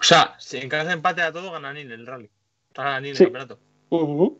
O 0.00 0.02
sea, 0.02 0.34
si 0.38 0.56
en 0.56 0.68
caso 0.68 0.88
de 0.88 0.94
empate 0.94 1.20
a 1.20 1.30
todo, 1.30 1.52
gana 1.52 1.72
Nil 1.74 1.92
el 1.92 2.06
rally. 2.06 2.30
Gana 2.74 3.00
Nil 3.00 3.14
Sí. 3.14 3.24
el 3.24 3.28
campeonato. 3.28 3.58
Ujú. 3.90 4.38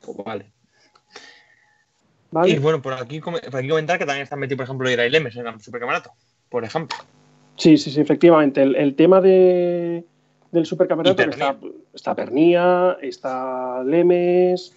Pues 0.00 0.16
vale. 0.24 0.52
¿Vale? 2.32 2.50
Y 2.50 2.58
bueno, 2.58 2.82
por 2.82 2.92
aquí, 2.92 3.20
por 3.20 3.34
aquí 3.36 3.68
comentar 3.68 3.98
que 3.98 4.04
también 4.04 4.24
están 4.24 4.40
metidos, 4.40 4.58
por 4.58 4.64
ejemplo, 4.64 4.90
Ira 4.90 5.06
y 5.06 5.10
Lemes 5.10 5.36
en 5.36 5.46
el 5.46 5.60
supercampeonato. 5.60 6.10
Por 6.48 6.64
ejemplo. 6.64 6.96
Sí, 7.56 7.78
sí, 7.78 7.90
sí, 7.90 8.00
efectivamente. 8.00 8.62
El, 8.62 8.74
el 8.76 8.94
tema 8.96 9.20
de, 9.20 10.04
del 10.50 10.66
supercampeonato, 10.66 11.22
está, 11.22 11.56
está 11.94 12.14
Pernía, 12.14 12.98
está 13.00 13.82
Lemes. 13.84 14.74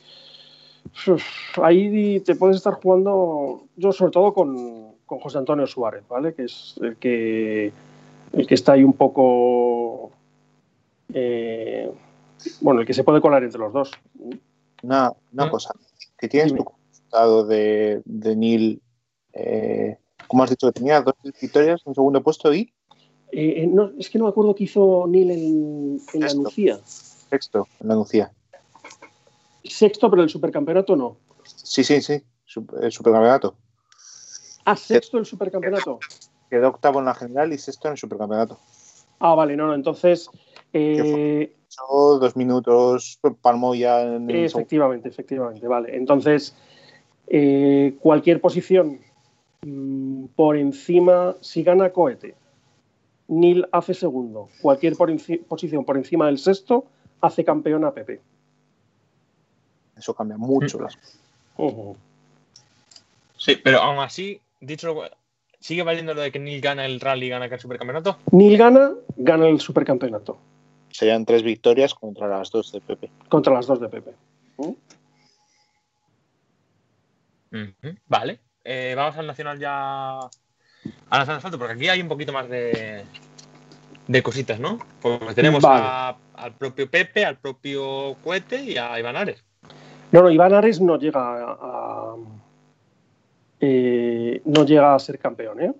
Uf, 1.08 1.60
ahí 1.62 2.20
te 2.22 2.36
puedes 2.36 2.58
estar 2.58 2.74
jugando, 2.74 3.66
yo 3.76 3.92
sobre 3.92 4.12
todo 4.12 4.34
con, 4.34 4.94
con 5.06 5.20
José 5.20 5.38
Antonio 5.40 5.68
Suárez, 5.68 6.04
¿vale? 6.08 6.34
Que 6.34 6.44
es 6.46 6.76
el 6.82 6.96
que, 6.98 7.72
el 8.34 8.48
que 8.48 8.56
está 8.56 8.74
ahí 8.74 8.84
un 8.84 8.94
poco. 8.94 10.12
eh, 11.14 11.92
bueno, 12.62 12.82
el 12.82 12.88
que 12.88 12.94
se 12.94 13.04
puede 13.04 13.22
colar 13.22 13.44
entre 13.44 13.60
los 13.60 13.74
dos. 13.74 13.92
Una, 14.84 15.12
una 15.34 15.46
¿Mm? 15.48 15.50
cosa, 15.52 15.74
que 16.18 16.28
tienes 16.30 16.54
Dime. 16.54 16.64
tu 16.64 16.72
resultado 16.90 17.46
de, 17.46 18.02
de 18.06 18.36
Neil, 18.36 18.82
eh, 19.34 19.98
¿cómo 20.28 20.44
has 20.44 20.50
dicho 20.52 20.68
que 20.68 20.80
tenía? 20.80 21.02
Dos 21.02 21.16
victorias, 21.42 21.82
un 21.86 21.96
segundo 21.96 22.22
puesto 22.24 22.54
y 22.54 22.72
Eh, 23.32 23.64
eh, 23.64 23.68
no, 23.68 23.92
es 24.00 24.10
que 24.10 24.18
no 24.18 24.24
me 24.26 24.30
acuerdo 24.32 24.56
qué 24.56 24.64
hizo 24.64 25.06
Neil 25.08 25.32
en, 25.32 26.02
en 26.14 26.20
la. 26.22 26.34
Nucía. 26.34 26.80
sexto 26.86 27.68
en 27.82 27.88
la 27.90 27.96
Nucía. 27.96 28.32
Sexto, 29.64 30.10
pero 30.10 30.24
el 30.24 30.30
supercampeonato 30.30 30.96
no. 30.96 31.18
Sí, 31.44 31.84
sí, 31.84 32.02
sí, 32.02 32.14
el 32.82 32.92
supercampeonato. 32.92 33.56
Ah, 34.66 34.76
sexto 34.76 35.18
el 35.18 35.26
supercampeonato. 35.26 36.00
Quedó 36.50 36.70
octavo 36.70 37.00
en 37.00 37.06
la 37.06 37.16
general 37.16 37.54
y 37.54 37.58
sexto 37.58 37.88
en 37.88 37.94
el 37.94 37.98
supercampeonato. 37.98 38.58
Ah, 39.20 39.36
vale, 39.36 39.56
no, 39.56 39.68
no. 39.68 39.74
Entonces, 39.76 40.30
eh, 40.74 41.54
dos 41.88 42.36
minutos, 42.36 43.20
palmó 43.42 43.76
ya 43.76 44.02
en 44.02 44.30
el 44.30 44.50
segundo. 44.50 44.60
efectivamente, 44.60 45.10
efectivamente, 45.10 45.68
vale. 45.68 45.96
Entonces, 45.96 46.56
eh, 47.28 47.96
cualquier 48.00 48.42
posición 48.42 49.00
mm, 49.62 50.26
por 50.36 50.58
encima, 50.58 51.36
si 51.42 51.64
gana 51.64 51.92
cohete, 51.92 52.36
Nil 53.28 53.68
hace 53.72 53.94
segundo. 53.94 54.50
Cualquier 54.62 54.96
por 54.96 55.12
posición 55.48 55.86
por 55.86 55.98
encima 55.98 56.26
del 56.26 56.40
sexto 56.40 56.86
hace 57.22 57.46
campeón 57.46 57.86
a 57.86 57.94
Pepe. 57.94 58.22
Eso 59.96 60.14
cambia 60.16 60.38
mucho 60.38 60.80
las 60.80 60.96
cosas. 60.96 61.20
Ujú. 61.58 61.96
Sí, 63.38 63.58
pero 63.64 63.80
aún 63.80 64.00
así, 64.00 64.42
dicho 64.60 64.88
lo 64.88 64.96
cual, 64.96 65.12
¿sigue 65.60 65.84
valiendo 65.84 66.14
lo 66.14 66.22
de 66.22 66.32
que 66.32 66.40
Nil 66.40 66.62
gana 66.62 66.86
el 66.86 67.00
rally 67.00 67.28
y 67.28 67.30
gana 67.30 67.46
el 67.46 67.60
supercampeonato? 67.60 68.18
Nil 68.32 68.58
gana, 68.58 68.92
gana 69.18 69.48
el 69.48 69.60
supercampeonato 69.60 70.38
Serían 70.92 71.26
tres 71.26 71.44
victorias 71.44 71.94
contra 71.94 72.28
las 72.28 72.50
dos 72.52 72.72
de 72.72 72.82
Pepe. 72.82 73.10
contra 73.30 73.54
las 73.54 73.68
dos 73.68 73.80
de 73.80 73.90
Pepe. 73.90 74.12
Ujú, 77.52 77.96
Vale. 78.08 78.40
Eh, 78.64 78.94
vamos 78.96 79.18
al 79.18 79.28
nacional 79.28 79.60
ya. 79.60 80.20
Al 80.20 81.20
nacional 81.20 81.38
asfalto, 81.38 81.58
porque 81.58 81.74
aquí 81.74 81.88
hay 81.90 82.02
un 82.02 82.08
poquito 82.08 82.32
más 82.34 82.48
de, 82.50 83.04
de 84.08 84.24
cositas, 84.24 84.60
¿no? 84.60 84.80
Porque 85.02 85.34
tenemos 85.34 85.62
Vale. 85.64 85.84
a- 85.86 86.18
al 86.36 86.54
propio 86.54 86.90
Pepe, 86.90 87.26
al 87.26 87.38
propio 87.38 88.16
Cohete 88.24 88.64
y 88.64 88.78
a 88.78 89.00
Iván 89.00 89.16
Ares. 89.16 89.44
No, 90.12 90.22
no, 90.22 90.32
Iván 90.32 90.54
Ares 90.54 90.80
no 90.82 90.98
llega 90.98 91.20
a, 91.22 91.52
a- 91.52 92.16
eh, 93.62 93.89
no 94.50 94.66
llega 94.66 94.96
a 94.96 95.00
ser 95.00 95.20
campeón, 95.20 95.62
¿eh? 95.62 95.74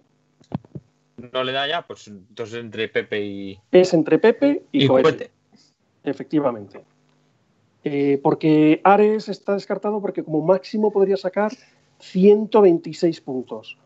No 1.34 1.44
le 1.44 1.52
da 1.52 1.68
ya, 1.68 1.82
pues 1.86 2.08
entonces 2.08 2.60
entre 2.60 2.88
Pepe 2.88 3.22
y, 3.22 3.60
Es 3.72 3.94
entre 3.94 4.20
Pepe 4.20 4.64
y, 4.72 4.86
y 4.86 4.90
efectivamente. 6.04 6.82
Eh, 7.84 8.20
porque 8.22 8.82
Ares 8.84 9.30
está 9.30 9.54
descartado 9.54 10.02
porque 10.02 10.24
como 10.24 10.42
máximo 10.42 10.92
podría 10.92 11.18
sacar 11.18 11.52
126 12.00 13.22
puntos, 13.22 13.78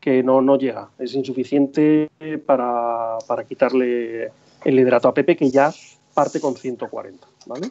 que 0.00 0.22
no, 0.22 0.40
no 0.42 0.58
llega. 0.58 0.90
Es 0.98 1.14
insuficiente 1.14 2.10
para, 2.44 3.18
para 3.26 3.44
quitarle 3.44 4.32
el 4.64 4.76
liderato 4.76 5.08
a 5.08 5.14
Pepe, 5.14 5.36
que 5.36 5.50
ya 5.50 5.72
parte 6.14 6.40
con 6.40 6.56
140, 6.56 7.26
¿vale? 7.46 7.70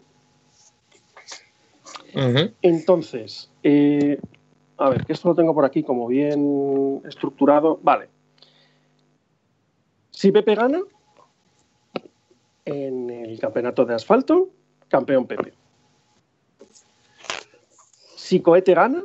Entonces, 2.61 3.49
eh, 3.63 4.19
a 4.81 4.89
ver, 4.89 5.05
que 5.05 5.13
esto 5.13 5.29
lo 5.29 5.35
tengo 5.35 5.53
por 5.53 5.63
aquí 5.63 5.83
como 5.83 6.07
bien 6.07 7.01
estructurado. 7.05 7.79
Vale. 7.83 8.09
Si 10.09 10.31
Pepe 10.31 10.55
gana 10.55 10.81
en 12.65 13.09
el 13.09 13.39
campeonato 13.39 13.85
de 13.85 13.93
asfalto, 13.93 14.49
campeón 14.87 15.27
Pepe. 15.27 15.53
Si 18.15 18.41
Cohete 18.41 18.73
gana, 18.73 19.03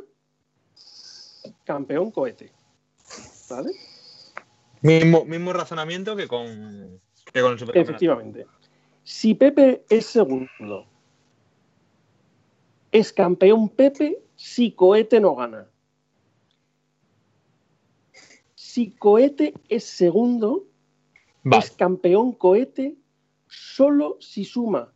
campeón 1.65 2.11
Cohete. 2.11 2.53
¿Vale? 3.51 3.73
Mismo, 4.81 5.25
mismo 5.25 5.53
razonamiento 5.53 6.17
que 6.17 6.27
con, 6.27 7.01
que 7.33 7.43
con 7.43 7.53
el 7.53 7.59
supercampeonato. 7.59 7.81
Efectivamente. 7.81 8.47
Si 9.05 9.35
Pepe 9.35 9.85
es 9.91 10.07
segundo, 10.07 10.87
es 12.93 13.13
campeón 13.13 13.69
Pepe 13.69 14.26
si 14.37 14.73
Cohete 14.73 15.21
no 15.21 15.35
gana. 15.35 15.67
Si 18.55 18.91
Cohete 18.93 19.55
es 19.69 19.85
segundo, 19.85 20.67
Vale. 21.43 21.65
es 21.65 21.71
campeón 21.71 22.33
Cohete 22.33 22.97
solo 23.49 24.17
si 24.21 24.45
suma 24.45 24.93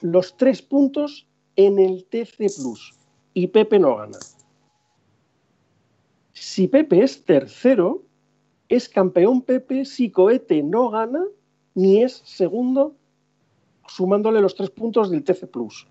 los 0.00 0.36
tres 0.36 0.60
puntos 0.60 1.28
en 1.56 1.78
el 1.78 2.04
TC 2.06 2.52
Plus 2.56 2.94
y 3.34 3.46
Pepe 3.46 3.78
no 3.78 3.96
gana. 3.96 4.18
Si 6.32 6.66
Pepe 6.66 7.02
es 7.02 7.24
tercero, 7.24 8.02
es 8.68 8.88
campeón 8.88 9.42
Pepe 9.42 9.84
si 9.84 10.10
Cohete 10.10 10.62
no 10.62 10.90
gana 10.90 11.22
ni 11.74 12.02
es 12.02 12.22
segundo 12.24 12.96
sumándole 13.86 14.40
los 14.40 14.54
tres 14.54 14.70
puntos 14.70 15.10
del 15.10 15.22
TC 15.22 15.46
Plus. 15.46 15.86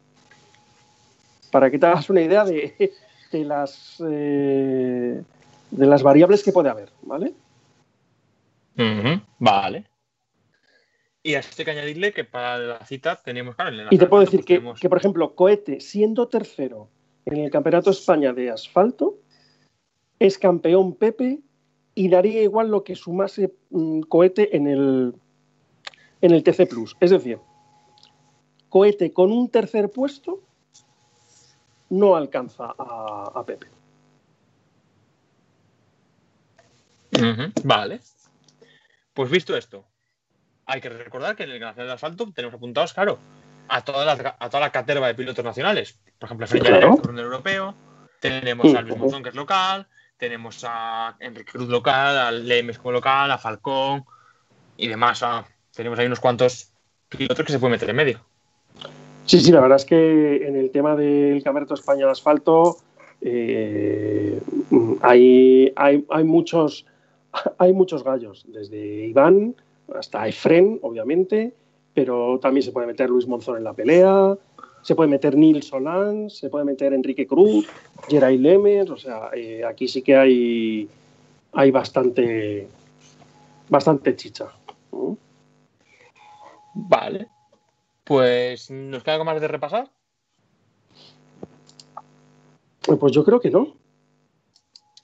Para 1.51 1.69
que 1.69 1.77
te 1.77 1.85
hagas 1.85 2.09
una 2.09 2.21
idea 2.21 2.45
de, 2.45 2.93
de 3.31 3.45
las, 3.45 4.01
eh, 4.07 5.21
de 5.71 5.85
las 5.85 6.03
variables 6.03 6.43
que 6.43 6.51
puede 6.51 6.69
haber, 6.69 6.89
¿vale? 7.01 7.33
Ujú, 8.77 9.21
Vale. 9.39 9.85
Y 11.23 11.35
a 11.35 11.39
esto 11.39 11.53
hay 11.59 11.65
que 11.65 11.71
añadirle 11.71 12.13
que 12.13 12.23
para 12.23 12.57
la 12.57 12.85
cita 12.85 13.15
tenemos, 13.23 13.55
claro, 13.55 13.71
en 13.71 13.79
el 13.81 13.87
Y 13.91 13.97
te 13.99 14.07
puedo 14.07 14.21
decir 14.21 14.39
pues 14.39 14.45
que, 14.47 14.55
tenemos- 14.55 14.79
que, 14.79 14.89
por 14.89 14.97
ejemplo, 14.97 15.35
Cohete, 15.35 15.79
siendo 15.79 16.27
tercero 16.27 16.89
en 17.25 17.37
el 17.37 17.51
Campeonato 17.51 17.91
de 17.91 17.95
España 17.97 18.33
de 18.33 18.49
Asfalto, 18.49 19.19
es 20.17 20.37
campeón 20.39 20.95
Pepe 20.95 21.39
y 21.93 22.09
daría 22.09 22.41
igual 22.41 22.69
lo 22.71 22.83
que 22.83 22.95
sumase 22.95 23.53
mm, 23.69 24.01
Cohete 24.01 24.55
en 24.55 24.67
el, 24.67 25.13
en 26.21 26.31
el 26.31 26.41
TC 26.43 26.65
Plus. 26.67 26.95
Es 26.99 27.11
decir, 27.11 27.37
Cohete 28.69 29.11
con 29.13 29.31
un 29.31 29.49
tercer 29.49 29.91
puesto 29.91 30.41
no 31.91 32.15
alcanza 32.15 32.73
a, 32.77 33.31
a 33.35 33.45
Pepe. 33.45 33.67
Vale. 37.63 37.99
Pues 39.13 39.29
visto 39.29 39.55
esto, 39.55 39.85
hay 40.65 40.79
que 40.79 40.89
recordar 40.89 41.35
que 41.35 41.43
en 41.43 41.51
el 41.51 41.59
Nacional 41.59 41.87
de 41.87 41.93
Asfalto 41.93 42.31
tenemos 42.33 42.55
apuntados, 42.55 42.93
claro, 42.93 43.19
a 43.67 43.83
toda 43.83 44.05
la, 44.05 44.35
a 44.39 44.49
toda 44.49 44.61
la 44.61 44.71
caterva 44.71 45.07
de 45.07 45.15
pilotos 45.15 45.43
nacionales. 45.43 45.99
Por 46.17 46.27
ejemplo, 46.27 46.47
Fren 46.47 46.63
Claro. 46.63 46.95
Coronel 46.97 47.25
europeo, 47.25 47.75
tenemos 48.19 48.73
a 48.73 48.81
Luis. 48.81 48.97
Monzón, 48.97 49.21
que 49.21 49.29
es 49.29 49.35
local, 49.35 49.87
tenemos 50.17 50.63
a 50.67 51.17
Enrique 51.19 51.51
Cruz 51.51 51.67
local, 51.67 52.17
a 52.17 52.31
Lemes 52.31 52.77
como 52.77 52.93
local, 52.93 53.29
a 53.31 53.37
Falcón 53.37 54.05
y 54.77 54.87
demás. 54.87 55.21
ah, 55.23 55.45
tenemos 55.75 55.99
ahí 55.99 56.05
unos 56.05 56.19
cuantos 56.21 56.71
pilotos 57.09 57.45
que 57.45 57.51
se 57.51 57.59
pueden 57.59 57.73
meter 57.73 57.89
en 57.89 57.95
medio. 57.97 58.25
Sí, 59.31 59.39
sí, 59.39 59.53
la 59.53 59.61
verdad 59.61 59.77
es 59.77 59.85
que 59.85 60.45
en 60.45 60.57
el 60.57 60.71
tema 60.71 60.93
del 60.93 61.41
Campeonato 61.41 61.73
de 61.75 62.03
Asfalto 62.03 62.75
eh, 63.21 64.41
hay, 64.99 65.71
hay, 65.73 66.05
hay 66.09 66.23
muchos 66.25 66.85
hay 67.57 67.71
muchos 67.71 68.03
gallos, 68.03 68.43
desde 68.49 69.07
Iván 69.07 69.55
hasta 69.95 70.27
Efren, 70.27 70.79
obviamente, 70.81 71.53
pero 71.93 72.39
también 72.41 72.63
se 72.63 72.73
puede 72.73 72.87
meter 72.87 73.09
Luis 73.09 73.25
Monzón 73.25 73.55
en 73.55 73.63
la 73.63 73.71
pelea, 73.71 74.35
se 74.81 74.95
puede 74.95 75.09
meter 75.09 75.37
Nils 75.37 75.67
Solán, 75.67 76.29
se 76.29 76.49
puede 76.49 76.65
meter 76.65 76.91
Enrique 76.91 77.25
Cruz, 77.25 77.69
Geray 78.09 78.37
Lemes, 78.37 78.89
o 78.89 78.97
sea, 78.97 79.29
eh, 79.33 79.63
aquí 79.63 79.87
sí 79.87 80.01
que 80.01 80.17
hay 80.17 80.89
hay 81.53 81.71
bastante, 81.71 82.67
bastante 83.69 84.13
chicha. 84.13 84.47
Vale. 86.73 87.30
Pues, 88.03 88.69
¿nos 88.71 89.03
queda 89.03 89.13
algo 89.15 89.25
más 89.25 89.39
de 89.39 89.47
repasar? 89.47 89.91
Pues 92.99 93.11
yo 93.13 93.23
creo 93.23 93.39
que 93.39 93.49
no. 93.51 93.75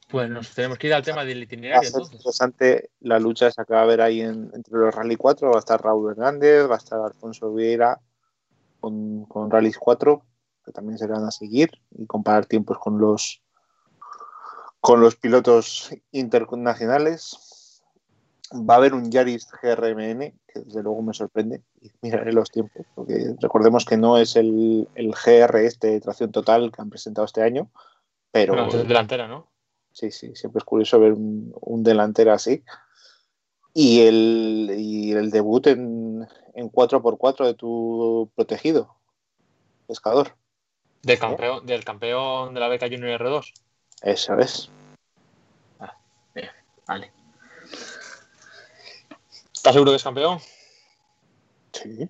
Pues 0.09 0.29
nos 0.29 0.53
tenemos 0.55 0.77
que 0.77 0.87
ir 0.87 0.93
al 0.93 1.03
tema 1.03 1.23
del 1.25 1.39
Va 1.39 1.41
a 1.41 1.43
itinerario 1.43 1.89
ser 1.89 1.99
entonces. 1.99 2.15
interesante 2.15 2.89
la 3.01 3.19
lucha 3.19 3.47
esa 3.47 3.65
que 3.65 3.73
va 3.73 3.81
a 3.81 3.83
haber 3.83 4.01
ahí 4.01 4.21
en- 4.21 4.49
entre 4.53 4.77
los 4.77 4.95
Rally 4.95 5.15
4. 5.15 5.49
Va 5.51 5.57
a 5.57 5.59
estar 5.59 5.81
Raúl 5.81 6.11
Hernández, 6.11 6.69
va 6.69 6.75
a 6.75 6.77
estar 6.77 6.99
Alfonso 7.01 7.53
Vieira 7.53 7.99
con, 8.79 9.25
con 9.25 9.51
Rally 9.51 9.73
4, 9.73 10.23
que 10.65 10.71
también 10.71 10.97
se 10.97 11.07
van 11.07 11.25
a 11.25 11.31
seguir 11.31 11.71
y 11.91 12.05
comparar 12.05 12.45
tiempos 12.45 12.77
con 12.79 12.97
los 12.99 13.41
con 14.79 15.01
los 15.01 15.15
pilotos 15.17 15.89
internacionales. 16.11 17.35
Va 18.53 18.75
a 18.75 18.77
haber 18.77 18.93
un 18.93 19.11
Yaris 19.11 19.47
GRMN, 19.61 20.33
que 20.47 20.59
desde 20.61 20.83
luego 20.83 21.01
me 21.01 21.13
sorprende. 21.13 21.61
Y 21.81 21.91
miraré 22.01 22.31
los 22.31 22.49
tiempos, 22.49 22.85
porque 22.95 23.35
recordemos 23.41 23.85
que 23.85 23.97
no 23.97 24.17
es 24.17 24.35
el, 24.35 24.87
el 24.95 25.11
GR 25.11 25.57
este 25.57 25.87
de 25.87 26.01
tracción 26.01 26.31
total 26.31 26.71
que 26.71 26.81
han 26.81 26.89
presentado 26.89 27.25
este 27.25 27.43
año, 27.43 27.69
pero 28.31 28.69
delantera, 28.83 29.27
¿no? 29.27 29.47
Sí, 29.91 30.11
sí, 30.11 30.35
siempre 30.35 30.59
es 30.59 30.63
curioso 30.63 30.99
ver 30.99 31.13
un, 31.13 31.53
un 31.59 31.83
delantero 31.83 32.31
así. 32.31 32.63
Y 33.73 34.01
el, 34.01 34.75
y 34.77 35.11
el 35.11 35.29
debut 35.29 35.67
en, 35.67 36.27
en 36.53 36.71
4x4 36.71 37.45
de 37.45 37.53
tu 37.53 38.29
protegido, 38.35 38.95
pescador. 39.87 40.35
Del 41.03 41.19
campeón, 41.19 41.65
del 41.65 41.83
campeón 41.83 42.53
de 42.53 42.59
la 42.59 42.67
beca 42.67 42.87
Junior 42.87 43.21
R2. 43.21 43.53
Eso 44.01 44.37
es. 44.39 44.69
Vale. 46.87 47.11
¿Estás 49.67 49.73
seguro 49.75 49.91
que 49.91 49.97
es 49.97 50.03
campeón? 50.03 50.39
Sí. 51.73 51.89
y 51.99 52.09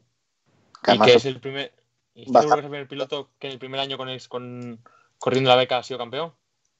además 0.83 1.07
que 1.07 1.13
es 1.15 1.25
el 1.25 1.39
primer. 1.39 1.73
¿Y 2.13 2.31
Va 2.31 2.41
a 2.41 2.41
estás 2.41 2.41
seguro 2.43 2.43
que 2.43 2.45
estar- 2.45 2.59
es 2.59 2.63
el 2.65 2.69
primer 2.69 2.87
piloto 2.87 3.29
que 3.39 3.47
en 3.47 3.53
el 3.53 3.57
primer 3.59 3.79
año 3.79 3.97
con, 3.97 4.09
el- 4.09 4.27
con 4.27 4.79
corriendo 5.17 5.49
la 5.49 5.55
beca 5.55 5.79
ha 5.79 5.83
sido 5.83 5.97
campeón? 5.97 6.33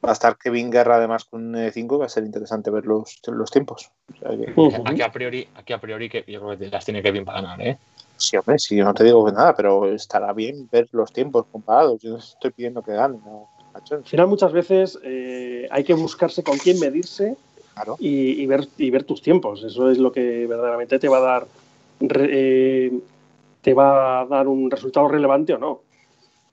va 0.05 0.11
a 0.11 0.13
estar 0.13 0.37
Kevin 0.37 0.69
Guerra 0.69 0.97
además 0.97 1.25
con 1.25 1.55
un 1.55 1.71
5 1.71 1.97
va 1.97 2.05
a 2.05 2.09
ser 2.09 2.23
interesante 2.23 2.69
ver 2.69 2.85
los, 2.85 3.19
los 3.25 3.49
tiempos. 3.49 3.89
O 4.13 4.17
sea 4.19 4.29
que- 4.37 4.53
Ujú. 4.55 4.83
Aquí 4.85 5.01
a 5.01 5.11
priori, 5.11 5.49
aquí 5.55 5.73
a 5.73 5.81
priori 5.81 6.07
que 6.09 6.23
yo 6.27 6.39
creo 6.45 6.55
que 6.59 6.69
las 6.69 6.85
tiene 6.85 7.01
Kevin 7.01 7.25
para 7.25 7.41
ganar, 7.41 7.59
¿eh? 7.61 7.79
sí, 8.15 8.37
hombre, 8.37 8.59
sí, 8.59 8.75
yo 8.75 8.85
no 8.85 8.93
te 8.93 9.03
digo 9.03 9.27
nada, 9.31 9.55
pero 9.55 9.91
estará 9.91 10.31
bien 10.33 10.69
ver 10.71 10.87
los 10.91 11.11
tiempos 11.11 11.47
comparados. 11.51 11.99
Yo 12.03 12.11
no 12.11 12.17
estoy 12.17 12.51
pidiendo 12.51 12.83
que 12.83 12.93
gane, 12.93 13.17
no, 13.25 13.49
Al 13.73 14.03
final 14.05 14.27
muchas 14.27 14.51
veces 14.51 14.99
eh, 15.03 15.67
hay 15.71 15.83
que 15.83 15.95
buscarse 15.95 16.43
con 16.43 16.59
quién 16.59 16.79
medirse 16.79 17.35
claro. 17.77 17.95
y, 17.99 18.41
y 18.41 18.45
ver, 18.45 18.67
y 18.77 18.89
ver 18.89 19.03
tus 19.03 19.21
tiempos. 19.21 19.63
Eso 19.63 19.89
es 19.89 19.97
lo 19.97 20.11
que 20.11 20.45
verdaderamente 20.47 20.99
te 20.99 21.07
va 21.07 21.17
a 21.17 21.21
dar 21.21 21.47
eh, 21.99 22.99
te 23.61 23.73
va 23.73 24.21
a 24.21 24.25
dar 24.25 24.47
un 24.47 24.69
resultado 24.69 25.07
relevante 25.07 25.53
o 25.53 25.57
no. 25.57 25.81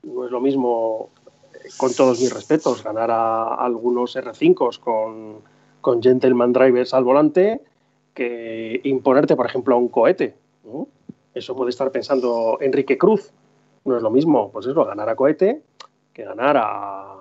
No 0.03 0.25
es 0.25 0.31
lo 0.31 0.41
mismo, 0.41 1.11
eh, 1.55 1.69
con 1.77 1.93
todos 1.95 2.21
mis 2.21 2.33
respetos, 2.33 2.83
ganar 2.83 3.11
a 3.11 3.55
algunos 3.55 4.17
R5s 4.17 4.79
con, 4.79 5.37
con 5.81 6.03
Gentleman 6.03 6.53
Drivers 6.53 6.95
al 6.95 7.05
volante 7.05 7.61
que 8.15 8.81
imponerte, 8.85 9.37
por 9.37 9.47
ejemplo, 9.47 9.75
a 9.75 9.79
un 9.79 9.89
cohete. 9.89 10.35
¿no? 10.65 10.89
Eso 11.35 11.55
puede 11.57 11.71
estar 11.71 11.91
pensando 11.91 12.59
Enrique 12.61 12.97
Cruz. 12.97 13.33
No 13.85 13.97
es 13.97 14.03
lo 14.03 14.11
mismo, 14.11 14.51
pues 14.51 14.67
eso, 14.67 14.85
ganar 14.85 15.09
a 15.09 15.17
cohete 15.17 15.63
que 16.13 16.25
ganar 16.25 16.57
a, 16.57 17.17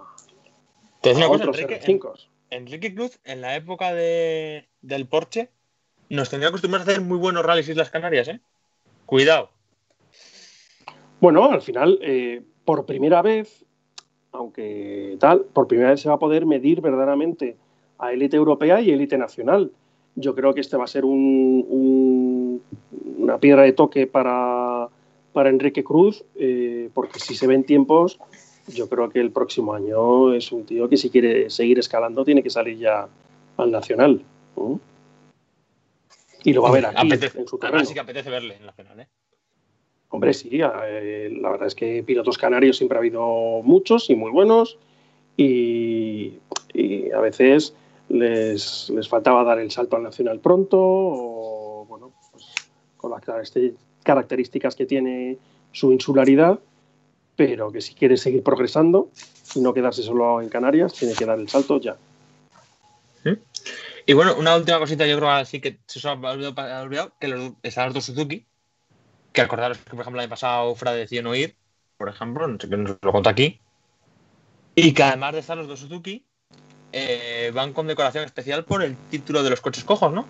Te 1.01 1.11
otros 1.25 1.59
Enrique, 1.59 1.81
R5s. 1.81 2.27
Enrique 2.55 2.93
Cruz, 2.93 3.19
en 3.23 3.41
la 3.41 3.55
época 3.55 3.93
de, 3.93 4.67
del 4.81 5.07
Porsche, 5.07 5.49
nos 6.09 6.29
tenía 6.29 6.49
acostumbrados 6.49 6.87
a 6.87 6.91
hacer 6.91 7.03
muy 7.03 7.17
buenos 7.17 7.45
rallies 7.45 7.69
Islas 7.69 7.89
Canarias, 7.89 8.27
¿eh? 8.27 8.39
Cuidado. 9.05 9.49
Bueno, 11.19 11.51
al 11.51 11.61
final, 11.61 11.99
eh, 12.01 12.41
por 12.65 12.85
primera 12.85 13.21
vez, 13.21 13.65
aunque 14.31 15.17
tal, 15.19 15.45
por 15.45 15.67
primera 15.67 15.91
vez 15.91 16.01
se 16.01 16.09
va 16.09 16.15
a 16.15 16.19
poder 16.19 16.45
medir 16.45 16.81
verdaderamente 16.81 17.55
a 17.97 18.11
élite 18.11 18.35
europea 18.35 18.81
y 18.81 18.91
élite 18.91 19.17
nacional. 19.17 19.71
Yo 20.15 20.35
creo 20.35 20.53
que 20.53 20.61
este 20.61 20.77
va 20.77 20.83
a 20.83 20.87
ser 20.87 21.05
un- 21.05 22.61
una 23.17 23.37
piedra 23.39 23.63
de 23.63 23.73
toque 23.73 24.05
para, 24.05 24.89
para 25.31 25.49
Enrique 25.49 25.83
Cruz, 25.83 26.23
eh, 26.35 26.89
porque 26.93 27.19
si 27.19 27.35
se 27.35 27.47
ven 27.47 27.63
tiempos, 27.63 28.19
yo 28.67 28.87
creo 28.89 29.09
que 29.09 29.19
el 29.19 29.31
próximo 29.31 29.73
año 29.73 30.33
es 30.33 30.51
un 30.51 30.65
tío 30.65 30.87
que 30.89 30.97
si 30.97 31.09
quiere 31.09 31.49
seguir 31.49 31.79
escalando 31.79 32.23
tiene 32.23 32.41
que 32.43 32.49
salir 32.49 32.77
ya 32.77 33.07
al 33.57 33.71
nacional. 33.71 34.21
¿no? 34.55 34.79
Y 36.43 36.53
lo 36.53 36.61
va 36.61 36.69
a 36.69 36.71
ver 36.73 36.85
aquí, 36.85 37.09
Apetece- 37.09 37.39
en 37.39 37.47
su 37.47 37.57
terreno. 37.57 37.85
sí 37.85 37.93
que 37.93 37.99
apetece 37.99 38.29
verle 38.29 38.55
en 38.57 38.65
la 38.65 38.73
final, 38.73 38.99
¿eh? 38.99 39.07
Hombre, 40.09 40.33
sí, 40.33 40.49
eh, 40.61 41.35
la 41.41 41.49
verdad 41.49 41.67
es 41.67 41.73
que 41.75 42.03
pilotos 42.03 42.37
canarios 42.37 42.77
siempre 42.77 42.97
ha 42.97 42.99
habido 42.99 43.61
muchos 43.63 44.11
y 44.11 44.15
muy 44.15 44.29
buenos 44.29 44.77
y, 45.37 46.33
y 46.71 47.11
a 47.11 47.19
veces 47.19 47.73
les, 48.09 48.91
les 48.91 49.09
faltaba 49.09 49.43
dar 49.43 49.57
el 49.57 49.71
salto 49.71 49.95
al 49.95 50.03
nacional 50.03 50.39
pronto 50.39 50.77
o, 50.79 51.85
bueno, 51.89 52.11
pues, 52.31 52.45
con 52.97 53.09
las 53.09 53.21
características 54.03 54.75
que 54.75 54.85
tiene 54.85 55.37
su 55.71 55.91
insularidad, 55.91 56.59
pero 57.35 57.71
que 57.71 57.81
si 57.81 57.93
quiere 57.93 58.17
seguir 58.17 58.43
progresando 58.43 59.09
y 59.55 59.59
no 59.61 59.73
quedarse 59.73 60.03
solo 60.03 60.41
en 60.41 60.49
Canarias, 60.49 60.93
tiene 60.93 61.13
que 61.13 61.25
dar 61.25 61.39
el 61.39 61.49
salto 61.49 61.79
ya. 61.79 61.97
Y 64.05 64.13
bueno, 64.13 64.35
una 64.35 64.55
última 64.55 64.79
cosita, 64.79 65.07
yo 65.07 65.17
creo 65.17 65.29
así 65.29 65.61
que 65.61 65.79
se 65.85 65.99
os 65.99 66.05
ha 66.05 66.11
olvidado, 66.13 67.13
que 67.19 67.29
los, 67.29 67.53
están 67.63 67.85
los 67.85 67.93
dos 67.93 68.05
Suzuki, 68.05 68.45
que 69.31 69.41
acordaros 69.41 69.77
que, 69.77 69.91
por 69.91 70.01
ejemplo, 70.01 70.19
el 70.19 70.25
año 70.25 70.29
pasado 70.29 70.75
Fra 70.75 70.91
decidió 70.91 71.23
no 71.23 71.33
ir, 71.33 71.55
por 71.97 72.09
ejemplo, 72.09 72.47
no 72.47 72.57
sé 72.59 72.69
que 72.69 72.75
nos 72.75 72.97
lo 73.01 73.11
contó 73.11 73.29
aquí, 73.29 73.59
y 74.75 74.93
que 74.93 75.03
además 75.03 75.33
de 75.33 75.39
estar 75.39 75.55
los 75.55 75.67
dos 75.67 75.79
Suzuki, 75.79 76.25
eh, 76.91 77.51
van 77.53 77.71
con 77.71 77.87
decoración 77.87 78.25
especial 78.25 78.65
por 78.65 78.83
el 78.83 78.95
título 79.09 79.41
de 79.41 79.51
los 79.51 79.61
coches 79.61 79.85
cojos, 79.85 80.11
¿no? 80.11 80.27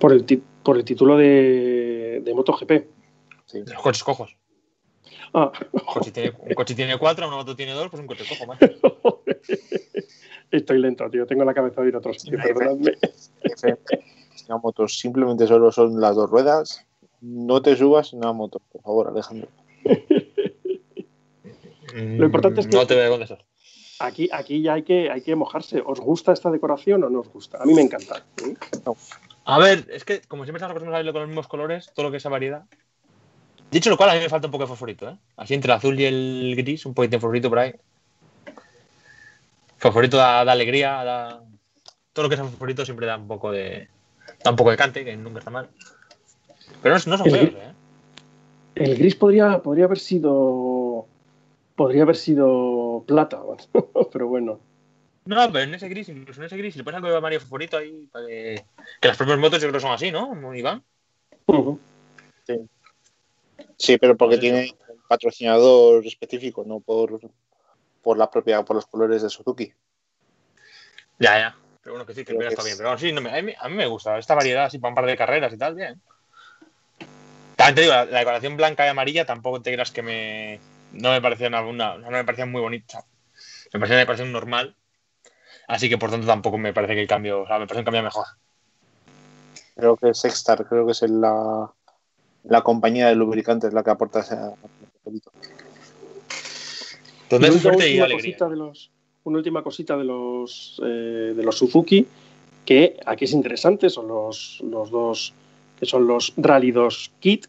Por 0.00 0.12
el, 0.12 0.42
por 0.64 0.76
el 0.76 0.84
título 0.84 1.16
de, 1.16 2.20
de 2.24 2.34
MotoGP. 2.34 2.72
Sí. 3.46 3.62
De 3.62 3.72
los 3.72 3.82
coches 3.82 4.02
cojos. 4.02 4.36
Un 5.72 5.80
coche 5.86 6.10
tiene, 6.10 6.32
un 6.38 6.54
coche 6.54 6.74
tiene 6.74 6.98
cuatro, 6.98 7.26
una 7.26 7.36
moto 7.36 7.56
tiene 7.56 7.72
dos, 7.72 7.88
pues 7.88 8.00
un 8.00 8.06
coche 8.06 8.24
cojo, 8.28 8.46
macho. 8.46 9.22
estoy 10.50 10.78
lento, 10.78 11.08
tío. 11.10 11.26
Tengo 11.26 11.44
la 11.44 11.54
cabeza 11.54 11.80
de 11.82 11.88
ir 11.88 11.94
a 11.94 11.98
otro 11.98 12.12
sitio, 12.12 12.38
perdonadme. 12.42 12.92
Una 14.48 14.58
moto 14.58 14.86
simplemente 14.88 15.46
solo 15.46 15.72
son 15.72 16.00
las 16.00 16.16
dos 16.16 16.28
ruedas. 16.28 16.86
No 17.22 17.62
te 17.62 17.76
subas 17.76 18.12
en 18.12 18.18
una 18.18 18.32
moto, 18.32 18.60
por 18.70 18.82
favor, 18.82 19.08
Alejandro. 19.08 19.48
Lo 21.94 22.24
importante 22.26 22.60
es 22.60 22.66
que- 22.66 22.76
No 22.76 22.86
te 22.86 22.94
veo 22.94 23.10
con 23.10 23.22
eso. 23.22 23.38
Aquí, 24.00 24.28
aquí 24.32 24.62
ya 24.62 24.74
hay 24.74 24.82
que, 24.82 25.10
hay 25.10 25.22
que 25.22 25.36
mojarse. 25.36 25.82
¿Os 25.84 26.00
gusta 26.00 26.32
esta 26.32 26.50
decoración 26.50 27.04
o 27.04 27.10
no 27.10 27.20
os 27.20 27.28
gusta? 27.28 27.58
A 27.62 27.64
mí 27.64 27.72
me 27.72 27.82
encanta. 27.82 28.24
¿eh? 28.44 28.54
A 29.44 29.58
ver, 29.58 29.86
es 29.90 30.04
que 30.04 30.20
como 30.22 30.44
siempre 30.44 30.58
estamos 30.58 30.72
acostumbrados 30.72 30.96
a 30.96 30.98
verlo 30.98 31.12
con 31.12 31.22
los 31.22 31.28
mismos 31.28 31.46
colores, 31.48 31.92
todo 31.94 32.06
lo 32.06 32.10
que 32.10 32.16
es 32.16 32.22
esa 32.22 32.28
variedad. 32.28 32.64
Dicho 33.72 33.88
lo 33.88 33.96
cual, 33.96 34.10
a 34.10 34.14
mí 34.14 34.20
me 34.20 34.28
falta 34.28 34.46
un 34.48 34.52
poco 34.52 34.64
de 34.64 34.68
fosforito, 34.68 35.08
¿eh? 35.08 35.16
Así 35.36 35.54
entre 35.54 35.72
el 35.72 35.78
azul 35.78 35.98
y 35.98 36.04
el 36.04 36.54
gris, 36.56 36.84
un 36.84 36.92
poquito 36.92 37.16
de 37.16 37.20
fosforito 37.20 37.48
por 37.48 37.58
ahí. 37.58 37.72
Fosforito 39.78 40.18
da, 40.18 40.44
da 40.44 40.52
alegría, 40.52 41.02
da... 41.02 41.42
Todo 42.12 42.24
lo 42.24 42.28
que 42.28 42.34
es 42.34 42.40
fosforito 42.42 42.84
siempre 42.84 43.06
da 43.06 43.16
un 43.16 43.26
poco 43.26 43.50
de... 43.50 43.88
Da 44.44 44.50
un 44.50 44.56
poco 44.56 44.70
de 44.70 44.76
cante, 44.76 45.04
que 45.04 45.16
nunca 45.16 45.38
está 45.38 45.50
mal. 45.50 45.70
Pero 46.82 46.94
no, 46.96 47.00
no 47.06 47.16
son 47.16 47.26
El 47.26 47.32
feos, 47.32 47.50
gris- 47.50 47.56
¿eh? 47.62 47.72
El 48.74 48.96
gris 48.98 49.14
podría, 49.14 49.62
podría 49.62 49.86
haber 49.86 49.98
sido. 49.98 51.06
Podría 51.74 52.02
haber 52.02 52.16
sido 52.16 53.04
plata, 53.06 53.40
pero 54.12 54.28
bueno. 54.28 54.60
No, 55.24 55.50
pero 55.50 55.60
en 55.64 55.74
ese 55.74 55.88
gris, 55.88 56.10
incluso 56.10 56.40
en 56.40 56.46
ese 56.46 56.58
gris, 56.58 56.74
si 56.74 56.78
le 56.78 56.84
pones 56.84 56.96
algo 56.98 57.08
de 57.08 57.16
amarillo 57.16 57.40
fosforito 57.40 57.78
ahí, 57.78 58.06
para 58.12 58.26
que... 58.26 58.64
que 59.00 59.08
las 59.08 59.16
propias 59.16 59.38
motos 59.38 59.62
yo 59.62 59.68
creo 59.68 59.78
que 59.78 59.80
son 59.80 59.92
así, 59.92 60.10
¿no? 60.10 60.54
Iván. 60.54 60.82
Ujú. 61.46 61.78
Sí, 62.46 62.58
pero 64.00 64.16
porque 64.16 64.36
Pues 64.36 64.40
tiene 64.40 64.74
un 64.88 65.02
patrocinador 65.08 66.06
específico, 66.06 66.64
no 66.66 66.80
por, 66.80 67.20
por 68.02 68.16
la 68.18 68.30
propia, 68.30 68.62
por 68.64 68.76
los 68.76 68.86
colores 68.86 69.22
de 69.22 69.28
Suzuki. 69.30 69.72
Ya, 71.18 71.38
ya. 71.38 71.56
Pero 71.82 71.94
bueno, 71.94 72.06
que 72.06 72.14
sí, 72.14 72.24
que 72.24 72.32
mira, 72.32 72.48
que 72.48 72.54
está 72.54 72.62
es- 72.62 72.66
bien. 72.66 72.76
Pero 72.78 72.88
bueno, 72.90 72.98
sí, 72.98 73.12
no 73.12 73.20
me- 73.20 73.36
a, 73.36 73.42
mí, 73.42 73.52
a 73.58 73.68
mí 73.68 73.74
me 73.76 73.86
gusta 73.86 74.18
esta 74.18 74.34
variedad 74.34 74.64
así 74.64 74.78
para 74.78 74.90
un 74.90 74.94
par 74.94 75.06
de 75.06 75.16
carreras 75.16 75.52
y 75.52 75.58
tal, 75.58 75.74
bien. 75.74 76.00
También 77.56 77.74
te 77.74 77.80
digo, 77.82 77.92
la, 77.92 78.04
la 78.06 78.18
decoración 78.20 78.56
blanca 78.56 78.86
y 78.86 78.88
amarilla 78.88 79.26
tampoco 79.26 79.60
te 79.60 79.72
creas 79.72 79.90
que 79.90 80.02
me. 80.02 80.60
No 80.92 81.10
me 81.10 81.20
parecía 81.20 81.48
una, 81.48 81.62
una- 81.62 81.98
no 81.98 82.10
me 82.10 82.24
parecía 82.24 82.46
muy 82.46 82.60
bonita. 82.60 83.04
Me 83.72 83.80
parecía 83.80 83.96
una 83.96 84.00
decoración 84.00 84.32
normal. 84.32 84.76
Así 85.68 85.88
que 85.88 85.98
por 85.98 86.10
tanto 86.10 86.26
tampoco 86.26 86.58
me 86.58 86.72
parece 86.72 86.94
que 86.94 87.02
el 87.02 87.08
cambio. 87.08 87.42
O 87.42 87.46
sea, 87.46 87.58
me 87.58 87.66
parece 87.66 87.80
un 87.80 87.84
cambio 87.84 88.02
mejor. 88.02 88.26
Creo 89.74 89.96
que 89.96 90.10
es 90.10 90.18
Sexstar, 90.18 90.66
creo 90.66 90.84
que 90.86 90.92
es 90.92 91.02
el- 91.02 91.20
la, 91.20 91.72
la 92.44 92.62
compañía 92.62 93.08
de 93.08 93.14
lubricantes 93.14 93.72
la 93.72 93.82
que 93.82 93.90
aporta 93.90 94.20
ese 94.20 94.36
papelito. 94.36 95.30
Entonces, 97.30 97.62
suerte 97.62 97.88
y 97.88 97.92
última 97.92 98.04
alegría. 98.04 98.32
cosita 98.32 98.48
de 98.48 98.56
los, 98.56 98.90
una 99.24 99.38
última 99.38 99.62
cosita 99.62 99.96
de 99.96 100.04
los, 100.04 100.80
eh, 100.84 101.32
de 101.36 101.42
los 101.42 101.56
Suzuki, 101.56 102.06
que 102.64 102.98
aquí 103.06 103.24
es 103.24 103.32
interesante, 103.32 103.90
son 103.90 104.08
los, 104.08 104.62
los 104.62 104.90
dos, 104.90 105.32
que 105.78 105.86
son 105.86 106.06
los 106.06 106.34
Rally 106.36 106.72
2 106.72 107.12
Kit, 107.20 107.46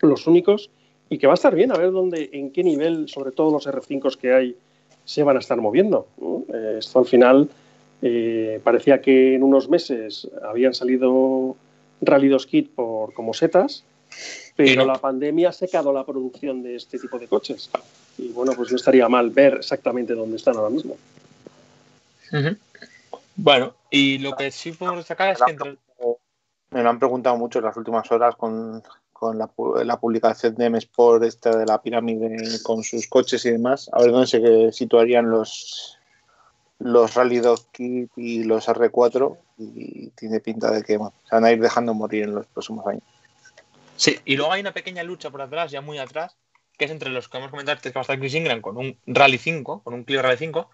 los 0.00 0.26
únicos, 0.26 0.70
y 1.08 1.18
que 1.18 1.26
va 1.26 1.32
a 1.32 1.34
estar 1.34 1.54
bien 1.54 1.72
a 1.72 1.76
ver 1.76 1.90
dónde, 1.90 2.30
en 2.32 2.50
qué 2.50 2.62
nivel, 2.62 3.08
sobre 3.08 3.32
todo 3.32 3.50
los 3.50 3.66
R5 3.66 4.16
que 4.16 4.32
hay, 4.32 4.56
se 5.04 5.22
van 5.22 5.36
a 5.36 5.40
estar 5.40 5.60
moviendo. 5.60 6.06
Eh, 6.52 6.76
esto 6.78 7.00
al 7.00 7.06
final 7.06 7.48
eh, 8.02 8.60
parecía 8.62 9.00
que 9.00 9.34
en 9.34 9.42
unos 9.42 9.68
meses 9.68 10.28
habían 10.42 10.72
salido 10.72 11.56
Rally 12.00 12.28
2 12.28 12.46
Kit 12.46 12.74
por, 12.74 13.12
como 13.14 13.34
setas, 13.34 13.84
pero 14.56 14.84
la 14.84 14.94
pandemia 14.94 15.50
ha 15.50 15.52
secado 15.52 15.92
la 15.92 16.04
producción 16.04 16.62
de 16.62 16.76
este 16.76 16.98
tipo 16.98 17.18
de 17.18 17.28
coches. 17.28 17.70
Y 18.18 18.28
bueno, 18.28 18.52
pues 18.54 18.70
no 18.70 18.76
estaría 18.76 19.08
mal 19.08 19.30
ver 19.30 19.54
exactamente 19.54 20.14
dónde 20.14 20.36
están 20.36 20.56
ahora 20.56 20.70
mismo. 20.70 20.96
Bueno, 23.36 23.74
y 23.90 24.18
lo 24.18 24.36
que 24.36 24.50
sí 24.50 24.72
podemos 24.72 25.00
destacar 25.00 25.32
es 25.32 25.38
que 25.42 25.76
Me 26.70 26.82
lo 26.82 26.90
han 26.90 26.98
preguntado 26.98 27.36
mucho 27.36 27.58
en 27.58 27.64
las 27.64 27.76
últimas 27.76 28.10
horas 28.12 28.36
con, 28.36 28.82
con 29.20 29.38
la, 29.38 29.96
publicación 29.98 30.54
de 30.54 30.64
M-Sport 30.66 31.24
esta 31.24 31.54
de 31.54 31.66
la 31.66 31.82
pirámide 31.82 32.62
con 32.62 32.82
sus 32.82 33.06
coches 33.06 33.44
y 33.44 33.50
demás, 33.50 33.90
a 33.92 34.00
ver 34.00 34.12
dónde 34.12 34.26
se 34.26 34.72
situarían 34.72 35.28
los 35.28 35.98
los 36.80 37.14
Rally 37.14 37.38
Dog 37.38 37.70
Kit 37.72 38.10
y 38.16 38.42
los 38.44 38.68
R4 38.68 39.38
y 39.58 40.08
tiene 40.10 40.40
pinta 40.40 40.70
de 40.70 40.82
que 40.82 40.94
se 40.94 41.34
van 41.34 41.44
a 41.44 41.52
ir 41.52 41.60
dejando 41.60 41.94
morir 41.94 42.24
en 42.24 42.34
los 42.34 42.46
próximos 42.46 42.86
años. 42.86 43.02
Sí, 43.96 44.18
y 44.24 44.36
luego 44.36 44.52
hay 44.52 44.62
una 44.62 44.72
pequeña 44.72 45.02
lucha 45.02 45.30
por 45.30 45.42
atrás, 45.42 45.70
ya 45.70 45.82
muy 45.82 45.98
atrás, 45.98 46.36
que 46.78 46.86
es 46.86 46.90
entre 46.90 47.10
los 47.10 47.28
que 47.28 47.36
vamos 47.36 47.48
a 47.48 47.50
comentar, 47.50 47.78
que 47.78 47.90
va 47.90 48.00
a 48.00 48.02
estar 48.02 48.18
Chris 48.18 48.34
Ingram 48.34 48.62
con 48.62 48.78
un 48.78 48.96
Rally 49.06 49.36
5, 49.36 49.82
con 49.82 49.92
un 49.92 50.04
Clio 50.04 50.22
Rally 50.22 50.38
5. 50.38 50.70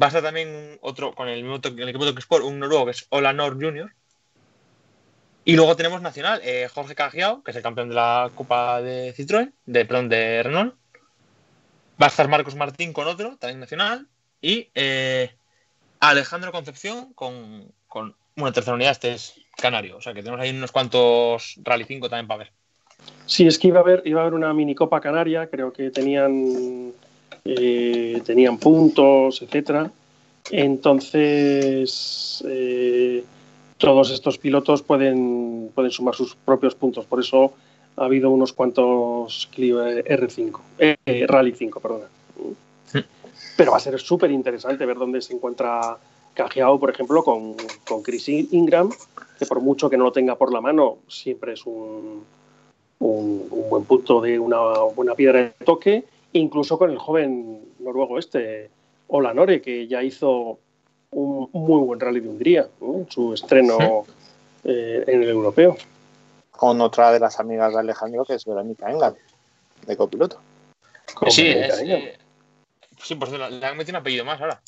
Va 0.00 0.06
a 0.06 0.08
estar 0.08 0.22
también 0.22 0.78
otro, 0.80 1.12
con 1.12 1.28
el, 1.28 1.42
mismo 1.42 1.58
el 1.64 1.88
equipo 1.88 2.04
de 2.04 2.16
Sport, 2.16 2.44
un 2.44 2.60
noruego 2.60 2.84
que 2.84 2.92
es 2.92 3.06
Ola 3.08 3.32
Nord 3.32 3.54
Junior. 3.54 3.92
Y 5.44 5.56
luego 5.56 5.74
tenemos 5.74 6.00
nacional, 6.02 6.40
eh, 6.44 6.68
Jorge 6.72 6.94
Cagiao, 6.94 7.42
que 7.42 7.50
es 7.50 7.56
el 7.56 7.64
campeón 7.64 7.88
de 7.88 7.96
la 7.96 8.30
Copa 8.36 8.80
de 8.80 9.12
Citroën, 9.16 9.52
de, 9.66 9.84
perdón, 9.84 10.08
de 10.08 10.44
Renault. 10.44 10.76
Va 12.00 12.06
a 12.06 12.10
estar 12.10 12.28
Marcos 12.28 12.54
Martín 12.54 12.92
con 12.92 13.08
otro, 13.08 13.36
también 13.38 13.58
nacional. 13.58 14.06
Y 14.40 14.70
eh, 14.76 15.34
Alejandro 16.00 16.52
Concepción 16.52 17.12
con, 17.14 17.72
con 17.86 18.14
una 18.36 18.52
tercera 18.52 18.74
unidad, 18.74 18.92
este 18.92 19.12
es 19.14 19.34
canario. 19.56 19.96
O 19.96 20.00
sea 20.00 20.14
que 20.14 20.22
tenemos 20.22 20.40
ahí 20.40 20.50
unos 20.50 20.72
cuantos 20.72 21.58
Rally 21.62 21.84
5 21.84 22.08
también 22.08 22.26
para 22.26 22.38
ver. 22.38 22.52
Sí, 23.26 23.46
es 23.46 23.58
que 23.58 23.68
iba 23.68 23.78
a 23.78 23.82
haber, 23.82 24.02
iba 24.04 24.20
a 24.20 24.22
haber 24.22 24.34
una 24.34 24.52
minicopa 24.54 25.00
canaria, 25.00 25.48
creo 25.48 25.72
que 25.72 25.90
tenían, 25.90 26.92
eh, 27.44 28.22
tenían 28.24 28.58
puntos, 28.58 29.42
etcétera. 29.42 29.90
Entonces, 30.50 32.42
eh, 32.48 33.22
todos 33.76 34.10
estos 34.10 34.38
pilotos 34.38 34.82
pueden, 34.82 35.70
pueden 35.74 35.90
sumar 35.90 36.14
sus 36.14 36.34
propios 36.34 36.74
puntos. 36.74 37.04
Por 37.06 37.20
eso 37.20 37.52
ha 37.96 38.04
habido 38.04 38.30
unos 38.30 38.52
cuantos 38.52 39.48
Clio 39.54 39.84
R5, 39.84 40.60
eh, 40.78 41.26
Rally 41.26 41.52
5, 41.52 41.80
perdona. 41.80 42.06
Pero 43.58 43.72
va 43.72 43.78
a 43.78 43.80
ser 43.80 43.98
súper 43.98 44.30
interesante 44.30 44.86
ver 44.86 44.96
dónde 44.96 45.20
se 45.20 45.34
encuentra 45.34 45.98
Cajiao, 46.32 46.78
por 46.78 46.90
ejemplo, 46.90 47.24
con, 47.24 47.56
con 47.88 48.04
Chris 48.04 48.28
Ingram, 48.28 48.88
que 49.36 49.46
por 49.46 49.60
mucho 49.60 49.90
que 49.90 49.96
no 49.96 50.04
lo 50.04 50.12
tenga 50.12 50.36
por 50.36 50.52
la 50.52 50.60
mano, 50.60 50.98
siempre 51.08 51.54
es 51.54 51.66
un, 51.66 52.24
un, 53.00 53.48
buen 53.68 53.82
punto 53.82 54.20
de 54.20 54.38
una 54.38 54.60
buena 54.94 55.16
piedra 55.16 55.40
de 55.40 55.64
toque, 55.64 56.04
incluso 56.34 56.78
con 56.78 56.92
el 56.92 56.98
joven 56.98 57.64
noruego 57.80 58.20
este, 58.20 58.70
Olanore, 59.08 59.60
que 59.60 59.88
ya 59.88 60.04
hizo 60.04 60.60
un 61.10 61.50
muy 61.52 61.84
buen 61.84 61.98
rally 61.98 62.20
de 62.20 62.28
Hungría, 62.28 62.68
su 63.08 63.34
estreno 63.34 64.04
eh, 64.62 65.02
en 65.04 65.24
el 65.24 65.30
europeo. 65.30 65.76
Con 66.52 66.80
otra 66.80 67.10
de 67.10 67.18
las 67.18 67.40
amigas 67.40 67.72
de 67.72 67.80
Alejandro, 67.80 68.24
que 68.24 68.34
es 68.34 68.44
Verónica 68.44 68.88
Engal, 68.88 69.16
de 69.84 69.96
copiloto. 69.96 70.38
Sí, 71.28 71.48
es, 71.48 71.80
eh, 71.80 72.18
sí, 73.02 73.14
pues 73.14 73.30
le 73.32 73.66
han 73.66 73.76
metido 73.76 73.96
un 73.96 74.00
apellido 74.00 74.24
más 74.24 74.40
ahora. 74.40 74.62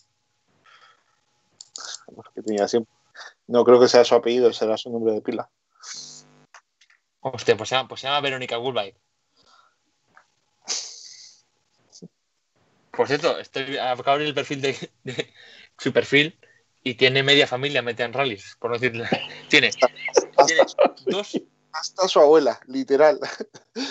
No 3.47 3.65
creo 3.65 3.81
que 3.81 3.89
sea 3.89 4.05
su 4.05 4.15
apellido, 4.15 4.53
será 4.53 4.77
su 4.77 4.91
nombre 4.91 5.15
de 5.15 5.23
pila. 5.23 5.49
Hostia, 7.21 7.57
pues 7.57 7.69
se 7.69 7.75
llama, 7.75 7.89
pues 7.89 8.01
se 8.01 8.07
llama 8.07 8.21
Verónica 8.21 8.57
Goodbye. 8.57 8.95
Por 12.91 13.07
cierto, 13.07 13.39
estoy, 13.39 13.79
acabo 13.79 14.03
de 14.05 14.11
abrir 14.11 14.29
el 14.29 14.35
perfil 14.35 14.61
de, 14.61 15.33
su 15.79 15.93
perfil 15.93 16.39
y 16.83 16.95
tiene 16.95 17.23
media 17.23 17.47
familia 17.47 17.83
metida 17.83 18.07
en 18.07 18.13
rallies, 18.13 18.57
por 18.59 18.71
no 18.71 18.79
tiene 18.79 19.71
dos. 21.07 21.41
Hasta 21.73 22.09
su 22.09 22.19
abuela, 22.19 22.61
literal. 22.67 23.21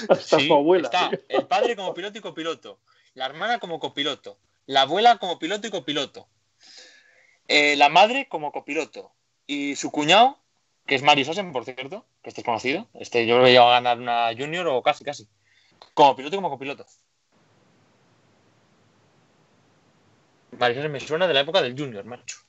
Hasta 0.09 0.39
su 0.39 0.53
abuela. 0.53 0.89
Está 0.89 1.11
el 1.29 1.47
padre 1.47 1.75
como 1.75 1.93
piloto 1.93 2.17
y 2.17 2.21
copiloto, 2.21 2.79
la 3.13 3.25
hermana 3.25 3.59
como 3.59 3.79
copiloto, 3.79 4.37
la 4.65 4.81
abuela 4.81 5.17
como 5.17 5.39
piloto 5.39 5.67
y 5.67 5.71
copiloto, 5.71 6.27
eh, 7.47 7.75
la 7.75 7.89
madre 7.89 8.27
como 8.29 8.51
copiloto 8.51 9.11
y 9.47 9.75
su 9.75 9.91
cuñado 9.91 10.39
que 10.89 10.95
es 10.95 11.03
Mario 11.03 11.23
Sosen, 11.23 11.53
por 11.53 11.63
cierto, 11.63 12.03
que 12.23 12.29
este 12.29 12.41
es 12.41 12.45
conocido. 12.45 12.87
Este 12.95 13.25
yo 13.27 13.35
creo 13.35 13.45
que 13.45 13.51
llegó 13.51 13.65
a 13.65 13.79
ganar 13.79 13.99
una 13.99 14.31
Junior 14.35 14.67
o 14.67 14.81
casi, 14.81 15.05
casi. 15.05 15.29
Como 15.93 16.15
piloto 16.15 16.35
y 16.35 16.37
como 16.39 16.49
copiloto. 16.49 16.85
Mario 20.57 20.77
Sosen 20.77 20.91
me 20.91 20.99
suena 20.99 21.27
de 21.27 21.33
la 21.35 21.41
época 21.41 21.61
del 21.61 21.77
Junior, 21.77 22.03
macho. 22.05 22.39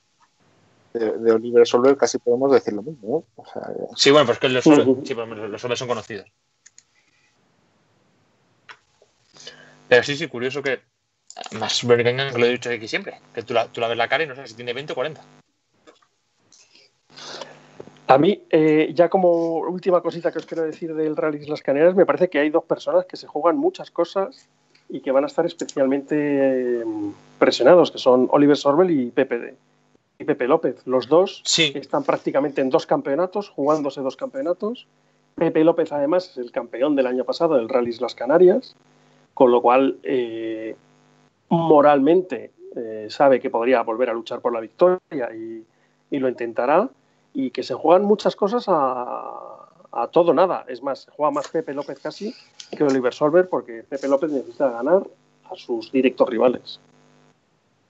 De, 0.93 1.31
Oliver 1.31 1.65
Solver 1.65 1.95
casi 1.95 2.17
podemos 2.17 2.51
decir 2.51 2.73
lo 2.73 2.81
mismo, 2.81 3.23
¿no? 3.37 3.95
Sí, 3.95 4.09
bueno, 4.09 4.25
pues 4.25 4.39
que 4.39 4.49
los 4.49 4.63
sí, 4.63 4.71
los 4.71 5.61
Solver 5.61 5.77
son 5.77 5.87
conocidos. 5.87 6.27
Pero 9.91 10.03
sí, 10.03 10.15
sí, 10.15 10.27
curioso 10.27 10.63
que. 10.63 10.79
Más 11.59 11.85
Bergengan, 11.85 12.31
que 12.31 12.39
lo 12.39 12.45
he 12.45 12.51
dicho 12.51 12.69
aquí 12.69 12.87
siempre. 12.87 13.19
Que 13.35 13.43
tú 13.43 13.53
la, 13.53 13.67
tú 13.67 13.81
la 13.81 13.89
ves 13.89 13.97
la 13.97 14.07
cara 14.07 14.23
y 14.23 14.27
no 14.27 14.35
sabes 14.35 14.51
si 14.51 14.55
tiene 14.55 14.71
20 14.71 14.93
o 14.93 14.95
40. 14.95 15.21
A 18.07 18.17
mí, 18.17 18.41
eh, 18.49 18.91
ya 18.95 19.09
como 19.09 19.57
última 19.57 19.99
cosita 19.99 20.31
que 20.31 20.39
os 20.39 20.45
quiero 20.45 20.63
decir 20.63 20.95
del 20.95 21.17
Rally 21.17 21.45
Las 21.45 21.61
Canarias, 21.61 21.93
me 21.93 22.05
parece 22.05 22.29
que 22.29 22.39
hay 22.39 22.49
dos 22.49 22.63
personas 22.63 23.05
que 23.05 23.17
se 23.17 23.27
juegan 23.27 23.57
muchas 23.57 23.91
cosas 23.91 24.47
y 24.87 25.01
que 25.01 25.11
van 25.11 25.25
a 25.25 25.27
estar 25.27 25.45
especialmente 25.45 26.79
em, 26.79 27.11
presionados, 27.37 27.91
que 27.91 27.97
son 27.97 28.29
Oliver 28.31 28.55
Sorbel 28.55 28.91
y 28.91 29.11
Pepe, 29.11 29.55
y 30.19 30.23
Pepe 30.23 30.47
López. 30.47 30.77
Los 30.85 31.09
dos 31.09 31.43
están 31.57 32.05
prácticamente 32.05 32.61
en 32.61 32.69
dos 32.69 32.85
campeonatos, 32.85 33.49
jugándose 33.49 33.99
dos 33.99 34.15
campeonatos. 34.15 34.87
Pepe 35.35 35.65
López, 35.65 35.91
además, 35.91 36.29
es 36.29 36.37
el 36.37 36.53
campeón 36.53 36.95
del 36.95 37.07
año 37.07 37.25
pasado 37.25 37.57
del 37.57 37.67
Rally 37.67 37.91
Las 37.99 38.15
Canarias, 38.15 38.77
con 39.41 39.51
lo 39.51 39.59
cual, 39.59 39.97
eh, 40.03 40.75
moralmente, 41.49 42.51
eh, 42.75 43.07
sabe 43.09 43.39
que 43.39 43.49
podría 43.49 43.81
volver 43.81 44.11
a 44.11 44.13
luchar 44.13 44.39
por 44.39 44.53
la 44.53 44.59
victoria 44.59 45.31
y 45.33 46.19
lo 46.19 46.29
intentará 46.29 46.87
y 47.33 47.49
que 47.49 47.63
se 47.63 47.73
juegan 47.73 48.05
muchas 48.05 48.35
cosas 48.35 48.65
a, 48.67 49.65
a 49.93 50.07
todo 50.11 50.31
nada. 50.35 50.63
Es 50.67 50.83
más, 50.83 51.07
juega 51.17 51.31
más 51.31 51.47
Pepe 51.47 51.73
López 51.73 51.99
casi 51.99 52.35
que 52.69 52.83
Oliver 52.83 53.15
Solver 53.15 53.49
porque 53.49 53.81
Pepe 53.81 54.07
López 54.07 54.29
necesita 54.29 54.69
ganar 54.69 55.07
a 55.49 55.55
sus 55.55 55.91
directos 55.91 56.29
rivales. 56.29 56.79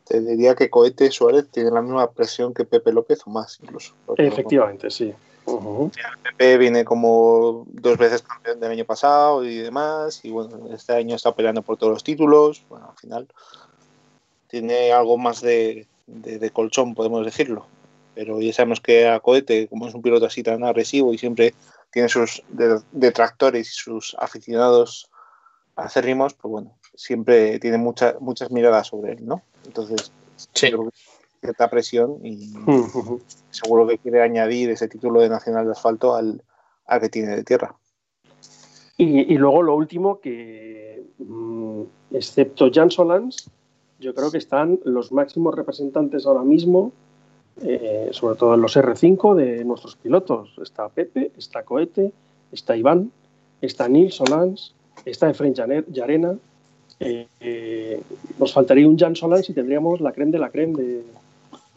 Te 0.05 0.21
diría 0.21 0.55
que 0.55 0.69
Cohete 0.69 1.11
Suárez 1.11 1.49
tiene 1.51 1.69
la 1.71 1.81
misma 1.81 2.09
presión 2.11 2.53
que 2.53 2.63
Pepe 2.63 2.93
López 2.93 3.19
o 3.25 3.29
más 3.29 3.59
incluso. 3.61 3.93
Efectivamente, 4.15 4.89
sí. 4.89 5.13
Pepe 6.23 6.57
viene 6.57 6.85
como 6.85 7.65
dos 7.67 7.97
veces 7.97 8.21
campeón 8.21 8.59
del 8.59 8.71
año 8.71 8.85
pasado 8.85 9.43
y 9.45 9.57
demás, 9.57 10.23
y 10.23 10.31
bueno, 10.31 10.73
este 10.73 10.93
año 10.93 11.15
está 11.15 11.33
peleando 11.33 11.61
por 11.61 11.77
todos 11.77 11.93
los 11.93 12.03
títulos. 12.03 12.63
Bueno, 12.69 12.89
al 12.89 12.97
final 12.97 13.27
tiene 14.47 14.91
algo 14.91 15.17
más 15.17 15.41
de, 15.41 15.87
de 16.07 16.49
colchón, 16.51 16.95
podemos 16.95 17.25
decirlo 17.25 17.65
pero 18.13 18.41
ya 18.41 18.53
sabemos 18.53 18.81
que 18.81 19.07
a 19.07 19.19
Cohete, 19.19 19.67
como 19.67 19.87
es 19.87 19.93
un 19.93 20.01
piloto 20.01 20.25
así 20.25 20.43
tan 20.43 20.63
agresivo 20.63 21.13
y 21.13 21.17
siempre 21.17 21.53
tiene 21.91 22.09
sus 22.09 22.43
detractores 22.91 23.69
y 23.69 23.73
sus 23.73 24.15
aficionados 24.19 25.09
acérrimos, 25.75 26.33
pues 26.33 26.51
bueno, 26.51 26.77
siempre 26.95 27.59
tiene 27.59 27.77
muchas 27.77 28.19
muchas 28.19 28.51
miradas 28.51 28.87
sobre 28.87 29.13
él, 29.13 29.25
¿no? 29.25 29.41
Entonces, 29.65 30.11
sí. 30.53 30.71
Cierta 31.41 31.69
presión 31.69 32.19
y 32.23 32.53
seguro 33.49 33.87
que 33.87 33.97
quiere 33.97 34.21
añadir 34.21 34.69
ese 34.69 34.87
título 34.87 35.19
de 35.21 35.29
nacional 35.29 35.65
de 35.65 35.71
asfalto 35.71 36.15
al, 36.15 36.41
que 37.01 37.09
tiene 37.09 37.35
de 37.35 37.43
tierra. 37.43 37.75
Y, 38.97 39.35
luego 39.35 39.63
lo 39.63 39.75
último, 39.75 40.19
que 40.19 41.03
mm, 41.17 41.81
excepto 42.11 42.69
Jan 42.71 42.91
Solans, 42.91 43.49
yo 43.99 44.13
creo 44.13 44.29
que 44.29 44.37
están 44.37 44.79
los 44.85 45.11
máximos 45.11 45.55
representantes 45.55 46.27
ahora 46.27 46.43
mismo 46.43 46.91
eh, 47.63 48.09
sobre 48.11 48.37
todo 48.37 48.55
en 48.55 48.61
los 48.61 48.75
R5 48.75 49.35
de 49.35 49.63
nuestros 49.65 49.95
pilotos. 49.95 50.53
Está 50.61 50.89
Pepe, 50.89 51.31
está 51.37 51.63
Cohete, 51.63 52.11
está 52.51 52.75
Iván, 52.75 53.11
está 53.61 53.87
Nils 53.87 54.15
Solans, 54.15 54.73
está 55.05 55.29
Efren 55.29 55.53
Yarena, 55.53 56.37
eh, 56.99 57.27
eh, 57.39 58.01
nos 58.39 58.53
faltaría 58.53 58.87
un 58.87 58.97
Jan 58.97 59.15
Solans 59.15 59.49
y 59.49 59.53
tendríamos 59.53 60.01
la 60.01 60.11
creme 60.11 60.31
de 60.31 60.39
la 60.39 60.49
creme 60.49 60.81
de, 60.81 61.03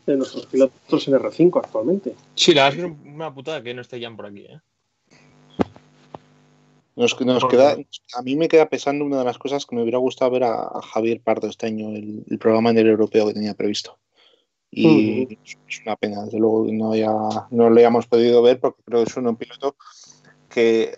de 0.07 0.17
nuestros 0.17 0.47
pilotos 0.47 1.09
en 1.09 1.15
R5 1.15 1.59
actualmente. 1.59 2.15
Sí, 2.35 2.53
la 2.55 2.65
verdad 2.65 2.79
es 2.79 2.85
que 2.87 2.93
es 3.09 3.15
una 3.15 3.35
putada 3.35 3.63
que 3.63 3.75
no 3.75 3.81
esté 3.81 4.01
Jan 4.01 4.17
por 4.17 4.27
aquí. 4.27 4.47
¿eh? 4.47 4.61
Nos, 6.97 7.21
nos 7.21 7.45
queda, 7.47 7.77
a 8.15 8.23
mí 8.23 8.37
me 8.37 8.47
queda 8.49 8.69
pesando 8.69 9.05
una 9.05 9.19
de 9.19 9.25
las 9.25 9.39
cosas 9.39 9.67
que 9.67 9.75
me 9.75 9.83
hubiera 9.83 9.99
gustado 9.99 10.31
ver 10.31 10.45
a, 10.45 10.63
a 10.63 10.81
Javier 10.83 11.21
Pardo 11.21 11.49
este 11.49 11.67
año, 11.67 11.89
el, 11.89 12.25
el 12.29 12.39
programa 12.39 12.71
en 12.71 12.79
el 12.79 12.89
europeo 12.89 13.27
que 13.27 13.35
tenía 13.35 13.55
previsto. 13.55 13.99
Y 14.71 15.39
es 15.45 15.81
una 15.85 15.97
pena, 15.97 16.25
desde 16.25 16.39
luego, 16.39 16.67
que 16.67 16.73
no, 16.73 16.93
haya, 16.93 17.11
no 17.51 17.71
lo 17.71 17.79
hayamos 17.79 18.07
podido 18.07 18.43
ver 18.43 18.61
porque 18.61 18.83
creo 18.85 19.05
que 19.05 19.11
es 19.11 19.17
un 19.17 19.37
piloto 19.37 19.77
que, 20.49 20.95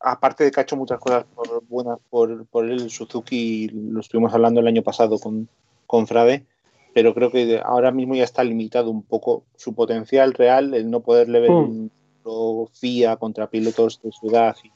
aparte 0.00 0.44
de 0.44 0.50
que 0.50 0.60
ha 0.60 0.62
hecho 0.62 0.76
muchas 0.76 0.98
cosas 0.98 1.24
por- 1.34 1.64
buenas 1.66 1.98
por, 2.10 2.46
por 2.46 2.70
él, 2.70 2.90
Suzuki, 2.90 3.68
lo 3.68 4.00
estuvimos 4.00 4.32
hablando 4.32 4.60
el 4.60 4.66
año 4.66 4.82
pasado 4.82 5.18
con, 5.18 5.48
con 5.86 6.06
Frade, 6.06 6.46
pero 6.94 7.12
creo 7.12 7.30
que 7.30 7.60
ahora 7.62 7.90
mismo 7.90 8.14
ya 8.14 8.24
está 8.24 8.44
limitado 8.44 8.90
un 8.90 9.02
poco 9.02 9.42
su 9.56 9.74
potencial 9.74 10.32
real, 10.32 10.72
el 10.72 10.90
no 10.90 11.00
poderle 11.00 11.40
ver 11.40 11.50
Mm. 11.50 11.64
un 11.64 11.90
lo 12.24 12.70
FIA 12.72 13.16
contra 13.16 13.48
pilotos 13.48 14.00
de 14.02 14.10
su 14.10 14.30
edad 14.30 14.56
y, 14.64 14.70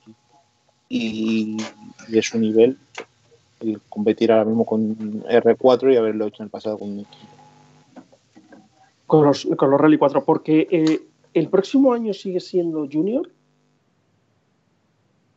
y, 0.90 1.56
y 2.08 2.12
de 2.12 2.22
su 2.22 2.38
nivel 2.38 2.76
el 3.60 3.80
competir 3.88 4.30
ahora 4.32 4.44
mismo 4.44 4.64
con 4.64 5.22
R4 5.24 5.92
y 5.92 5.96
haberlo 5.96 6.26
hecho 6.26 6.42
en 6.42 6.46
el 6.46 6.50
pasado 6.50 6.78
con 6.78 7.06
Con 9.06 9.24
los, 9.24 9.48
con 9.56 9.70
los 9.70 9.80
Rally 9.80 9.98
4, 9.98 10.24
porque 10.24 10.68
eh, 10.70 11.00
el 11.34 11.48
próximo 11.48 11.92
año 11.92 12.12
sigue 12.12 12.40
siendo 12.40 12.86
Junior 12.90 13.30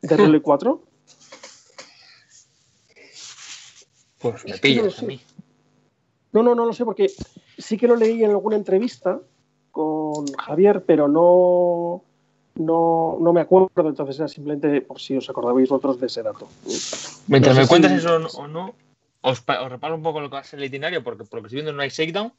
de 0.01 0.17
Rally 0.17 0.41
4. 0.41 0.81
Pues 4.21 4.45
me 4.45 4.55
pillas 4.59 4.99
a 4.99 5.05
mí. 5.07 5.19
No, 6.33 6.43
no, 6.43 6.55
no 6.55 6.65
lo 6.65 6.73
sé, 6.73 6.85
porque 6.85 7.07
sí 7.57 7.77
que 7.77 7.87
lo 7.87 7.95
leí 7.95 8.23
en 8.23 8.31
alguna 8.31 8.55
entrevista 8.55 9.19
con 9.71 10.31
Javier, 10.33 10.83
pero 10.85 11.07
no, 11.07 12.03
no, 12.55 13.17
no 13.19 13.33
me 13.33 13.41
acuerdo, 13.41 13.69
entonces 13.77 14.17
era 14.19 14.27
simplemente 14.27 14.81
por 14.81 14.99
si 14.99 15.15
os 15.17 15.29
acordabais 15.29 15.69
vosotros 15.69 15.99
de 15.99 16.07
ese 16.07 16.23
dato. 16.23 16.47
Mientras 17.27 17.55
No 17.55 17.61
me 17.61 17.67
cuentas 17.67 17.91
si- 17.91 17.97
eso 17.97 18.15
o 18.37 18.47
no- 18.47 18.73
os, 19.21 19.43
os 19.47 19.69
reparo 19.71 19.95
un 19.95 20.03
poco 20.03 20.19
lo 20.21 20.29
que 20.29 20.35
va 20.35 20.39
a 20.39 20.43
ser 20.43 20.59
el 20.59 20.65
itinerario, 20.65 21.03
porque 21.03 21.23
por 21.25 21.37
lo 21.39 21.43
que 21.43 21.47
estoy 21.47 21.57
viendo 21.57 21.73
no 21.73 21.81
hay 21.81 21.89
shakedown. 21.89 22.33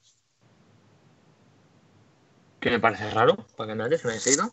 Que 2.60 2.70
me 2.70 2.78
parece 2.80 3.10
raro 3.10 3.36
para 3.56 3.68
Canarias, 3.70 4.04
no 4.04 4.10
hay 4.10 4.18
shakedown. 4.18 4.50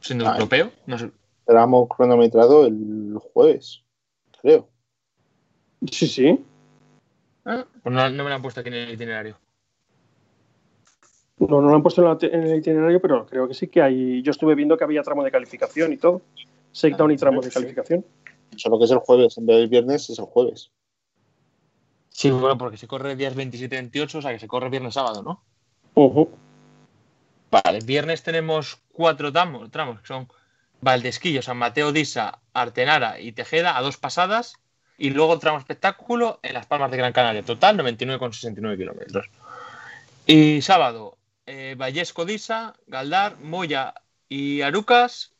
Siendo 0.00 0.26
Ay. 0.26 0.32
europeo, 0.34 0.70
no 0.86 0.98
sé. 0.98 1.10
Tramo 1.44 1.88
cronometrado 1.88 2.66
el 2.66 3.18
jueves, 3.32 3.82
creo. 4.40 4.68
Sí, 5.90 6.06
sí. 6.06 6.44
Ah, 7.44 7.66
Pues 7.82 7.94
no, 7.94 8.08
no 8.08 8.24
me 8.24 8.30
lo 8.30 8.36
han 8.36 8.42
puesto 8.42 8.60
aquí 8.60 8.68
en 8.68 8.74
el 8.76 8.90
itinerario. 8.94 9.38
No, 11.38 11.60
no 11.62 11.68
lo 11.70 11.74
han 11.74 11.82
puesto 11.82 12.02
en, 12.02 12.08
la 12.08 12.18
te- 12.18 12.34
en 12.34 12.42
el 12.44 12.58
itinerario, 12.58 13.00
pero 13.00 13.24
creo 13.26 13.48
que 13.48 13.54
sí 13.54 13.68
que 13.68 13.80
hay. 13.82 14.22
Yo 14.22 14.30
estuve 14.30 14.54
viendo 14.54 14.76
que 14.76 14.84
había 14.84 15.02
tramo 15.02 15.24
de 15.24 15.30
calificación 15.30 15.92
y 15.92 15.96
todo. 15.96 16.20
Shakedown 16.72 17.10
y 17.12 17.16
tramo 17.16 17.40
de 17.40 17.48
sí. 17.48 17.54
calificación. 17.54 18.04
Solo 18.56 18.78
que 18.78 18.84
es 18.84 18.90
el 18.90 18.98
jueves, 18.98 19.38
en 19.38 19.46
vez 19.46 19.56
del 19.58 19.68
viernes 19.68 20.10
es 20.10 20.18
el 20.18 20.26
jueves. 20.26 20.70
Sí, 22.10 22.30
bueno, 22.30 22.56
porque 22.58 22.76
se 22.76 22.86
corre 22.86 23.16
días 23.16 23.34
27-28, 23.34 24.18
o 24.18 24.22
sea 24.22 24.32
que 24.32 24.38
se 24.38 24.46
corre 24.48 24.68
viernes-sábado, 24.70 25.22
¿no? 25.24 25.44
Ujú. 25.94 26.28
Vale, 27.50 27.80
viernes 27.80 28.22
tenemos 28.22 28.82
cuatro 28.92 29.32
tramos, 29.32 29.70
tramos 29.70 30.00
que 30.00 30.06
son 30.06 30.28
Valdesquillo, 30.80 31.42
San 31.42 31.58
Mateo, 31.58 31.92
Disa, 31.92 32.42
Artenara 32.52 33.20
y 33.20 33.32
Tejeda 33.32 33.76
a 33.76 33.82
dos 33.82 33.96
pasadas. 33.98 34.54
Y 35.00 35.08
luego 35.08 35.38
tramo 35.38 35.58
espectáculo 35.58 36.40
en 36.42 36.52
Las 36.52 36.66
Palmas 36.66 36.90
de 36.90 36.98
Gran 36.98 37.14
Canaria. 37.14 37.42
Total 37.42 37.74
99,69 37.78 38.76
kilómetros. 38.76 39.30
Y 40.26 40.60
sábado, 40.60 41.16
eh, 41.46 41.74
Vallesco, 41.74 42.26
Disa, 42.26 42.74
Galdar, 42.86 43.38
Moya 43.38 43.94
y 44.28 44.60
Arucas 44.60 45.32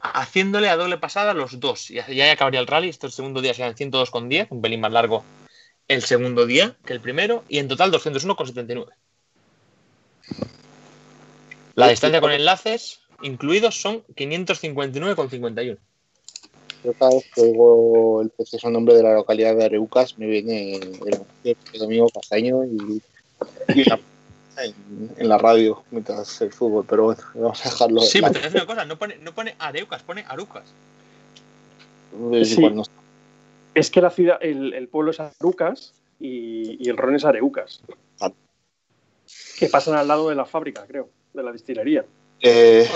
haciéndole 0.00 0.68
a 0.68 0.76
doble 0.76 0.96
pasada 0.96 1.34
los 1.34 1.58
dos. 1.58 1.90
Y 1.90 1.94
ya 2.14 2.30
acabaría 2.30 2.60
el 2.60 2.68
rally. 2.68 2.88
Este 2.88 3.10
segundo 3.10 3.40
día 3.40 3.52
serían 3.52 3.74
102,10, 3.74 4.46
un 4.50 4.62
pelín 4.62 4.80
más 4.80 4.92
largo 4.92 5.24
el 5.88 6.02
segundo 6.02 6.46
día 6.46 6.76
que 6.86 6.92
el 6.92 7.00
primero. 7.00 7.42
Y 7.48 7.58
en 7.58 7.66
total 7.66 7.90
201,79. 7.90 8.90
La 11.74 11.88
distancia 11.88 12.20
con 12.20 12.30
enlaces 12.30 13.00
incluidos 13.22 13.80
son 13.80 14.04
559,51. 14.14 15.78
Yo 16.84 16.92
cada 16.94 17.12
vez 17.14 17.24
que 17.34 17.40
oigo 17.42 18.22
el 18.22 18.30
preciso 18.30 18.68
nombre 18.70 18.94
de 18.94 19.02
la 19.02 19.14
localidad 19.14 19.54
de 19.56 19.64
Areucas 19.64 20.18
me 20.18 20.26
viene 20.26 20.74
el, 20.76 20.98
el 21.44 21.78
domingo 21.78 22.08
castaño 22.10 22.64
y, 22.64 23.02
y 23.74 23.84
la- 23.84 24.00
en, 24.58 25.10
en 25.16 25.28
la 25.28 25.38
radio 25.38 25.82
mientras 25.90 26.40
el 26.42 26.52
fútbol, 26.52 26.84
pero 26.86 27.04
bueno, 27.04 27.22
vamos 27.34 27.64
a 27.64 27.70
dejarlo. 27.70 28.00
Sí, 28.02 28.20
pero 28.20 28.32
te 28.32 28.38
voy 28.40 28.46
a 28.46 28.50
decir 28.50 28.60
una 28.62 28.66
cosa, 28.74 28.84
no 28.84 28.98
pone, 28.98 29.16
no 29.18 29.32
pone 29.34 29.54
Areucas, 29.58 30.02
pone 30.02 30.24
Arucas. 30.28 30.64
es 32.32 32.48
Sí. 32.48 32.54
igual, 32.58 32.74
no- 32.76 32.82
Es 33.74 33.90
que 33.90 34.00
la 34.02 34.10
ciudad, 34.10 34.38
el, 34.42 34.74
el 34.74 34.88
pueblo 34.88 35.10
es 35.12 35.20
Arucas 35.20 35.94
y, 36.20 36.84
y 36.84 36.90
el 36.90 36.96
ron 36.98 37.14
es 37.14 37.24
Areucas. 37.24 37.80
Ah. 38.20 38.30
Que 39.58 39.68
pasan 39.68 39.94
al 39.94 40.06
lado 40.08 40.28
de 40.28 40.34
la 40.34 40.44
fábrica, 40.44 40.84
creo, 40.86 41.08
de 41.32 41.42
la 41.42 41.52
distillería. 41.52 42.04
Eh, 42.40 42.86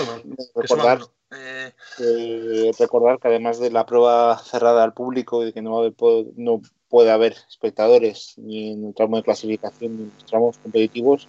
recordar. 0.55 0.99
Eh, 1.31 1.71
eh, 1.99 2.71
recordar 2.79 3.19
que 3.19 3.27
además 3.27 3.59
de 3.59 3.69
la 3.69 3.85
prueba 3.85 4.37
cerrada 4.37 4.83
al 4.83 4.93
público 4.93 5.45
y 5.45 5.51
que 5.51 5.61
no, 5.61 5.81
va 5.81 5.87
a 5.87 6.23
no 6.37 6.61
puede 6.89 7.11
haber 7.11 7.35
espectadores 7.49 8.35
ni 8.37 8.71
en 8.71 8.85
el 8.85 8.93
tramo 8.93 9.17
de 9.17 9.23
clasificación 9.23 9.97
ni 9.97 10.03
en 10.03 10.11
los 10.15 10.25
tramos 10.25 10.57
competitivos, 10.57 11.27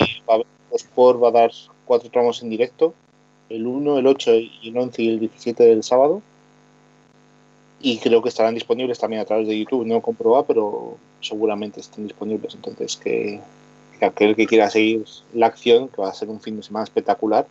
eh, 0.00 0.22
va 0.28 0.42
Sport 0.72 1.22
va 1.22 1.28
a 1.28 1.32
dar 1.32 1.52
cuatro 1.84 2.10
tramos 2.10 2.42
en 2.42 2.50
directo, 2.50 2.94
el 3.48 3.66
1, 3.66 3.98
el 3.98 4.06
8 4.06 4.34
y 4.34 4.68
el 4.70 4.76
11 4.76 5.02
y 5.02 5.08
el 5.08 5.20
17 5.20 5.62
del 5.64 5.82
sábado. 5.82 6.22
Y 7.80 7.98
creo 7.98 8.22
que 8.22 8.30
estarán 8.30 8.54
disponibles 8.54 8.98
también 8.98 9.20
a 9.22 9.24
través 9.24 9.46
de 9.46 9.58
YouTube, 9.58 9.86
no 9.86 10.00
comprobado, 10.00 10.46
pero 10.46 10.96
seguramente 11.20 11.80
estén 11.80 12.06
disponibles. 12.06 12.54
Entonces, 12.54 12.96
que, 12.96 13.40
que 13.98 14.04
aquel 14.04 14.34
que 14.34 14.46
quiera 14.46 14.70
seguir 14.70 15.04
la 15.34 15.46
acción, 15.46 15.88
que 15.88 16.00
va 16.00 16.08
a 16.08 16.14
ser 16.14 16.28
un 16.30 16.40
fin 16.40 16.56
de 16.56 16.62
semana 16.62 16.84
espectacular, 16.84 17.46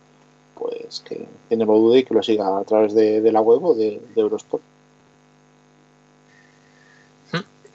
pues 0.58 1.00
que, 1.06 1.26
que 1.48 1.56
no 1.56 1.64
lo 1.66 1.74
dude 1.78 1.98
y 2.00 2.04
que 2.04 2.14
lo 2.14 2.22
siga 2.22 2.58
a 2.58 2.64
través 2.64 2.94
de, 2.94 3.20
de 3.20 3.32
la 3.32 3.40
web 3.40 3.64
o 3.64 3.74
de, 3.74 4.00
de 4.14 4.20
Eurosport. 4.20 4.62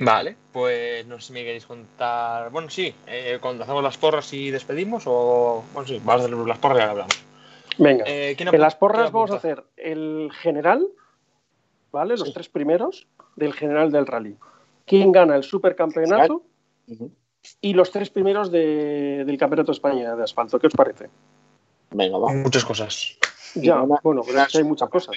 vale, 0.02 0.38
pues 0.54 1.06
no 1.08 1.20
sé 1.20 1.28
si 1.28 1.34
me 1.34 1.44
queréis 1.44 1.66
contar. 1.66 2.50
Bueno, 2.52 2.70
sí, 2.70 2.94
eh, 3.08 3.38
cuando 3.42 3.64
hacemos 3.64 3.84
las 3.84 3.98
porras 3.98 4.32
y 4.34 4.50
despedimos, 4.50 5.04
o. 5.06 5.64
Bueno, 5.74 5.88
sí, 5.88 6.00
vamos 6.04 6.22
a 6.22 6.26
hacer 6.26 6.38
las 6.38 6.58
porras 6.58 6.78
y 6.78 6.82
ahora 6.82 6.92
hablamos. 6.92 7.24
Venga, 7.78 8.06
Eh, 8.08 8.34
¿quién 8.38 8.48
en 8.50 8.56
apu- 8.56 8.60
las 8.60 8.76
porras 8.76 9.12
vamos 9.12 9.32
a 9.32 9.36
hacer 9.36 9.64
el 9.78 10.32
general, 10.42 10.88
¿vale? 11.92 12.16
Los 12.18 12.28
Sí. 12.30 12.34
tres 12.34 12.50
primeros 12.50 13.08
del 13.36 13.54
general 13.54 13.92
del 13.92 14.06
rally. 14.08 14.36
¿Quién 14.86 15.12
gana 15.12 15.36
el 15.36 15.44
supercampeonato? 15.44 16.44
Ujú. 16.88 17.12
Y 17.62 17.74
los 17.74 17.92
tres 17.92 18.10
primeros 18.10 18.52
de- 18.52 19.24
del 19.26 19.38
Campeonato 19.38 19.72
de 19.72 19.76
España 19.76 20.16
de 20.16 20.24
asfalto. 20.24 20.60
¿Qué 20.60 20.68
os 20.68 20.74
parece? 20.74 21.10
Venga, 21.92 22.18
va. 22.18 22.34
Muchas 22.34 22.66
cosas. 22.66 23.18
Ya, 23.56 23.82
bueno, 24.04 24.22
pero 24.26 24.42
es 24.42 24.48
que 24.50 24.58
hay 24.60 24.64
muchas 24.64 24.90
cosas. 24.90 25.16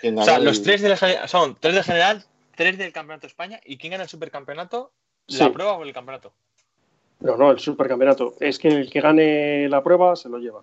¿Quién 0.00 0.18
O 0.18 0.24
sea, 0.24 0.38
los 0.38 0.62
tres 0.62 0.80
de 0.80 0.90
la 0.90 1.28
son 1.28 1.56
tres 1.58 1.74
del 1.74 1.84
general, 1.84 2.24
tres 2.54 2.78
del 2.78 2.92
campeonato 2.92 3.22
de 3.22 3.28
España. 3.28 3.60
¿Y 3.64 3.78
quién 3.78 3.92
gana 3.92 4.04
el 4.04 4.08
supercampeonato? 4.08 4.92
Sí. 5.26 5.38
¿La 5.38 5.52
prueba 5.52 5.72
o 5.72 5.82
el 5.82 5.92
campeonato? 5.92 6.32
No, 7.20 7.36
no, 7.36 7.50
el 7.50 7.58
supercampeonato. 7.58 8.34
Es 8.38 8.58
que 8.58 8.68
el 8.68 8.90
que 8.90 9.00
gane 9.00 9.68
la 9.68 9.82
prueba 9.82 10.14
se 10.14 10.28
lo 10.28 10.38
lleva. 10.38 10.62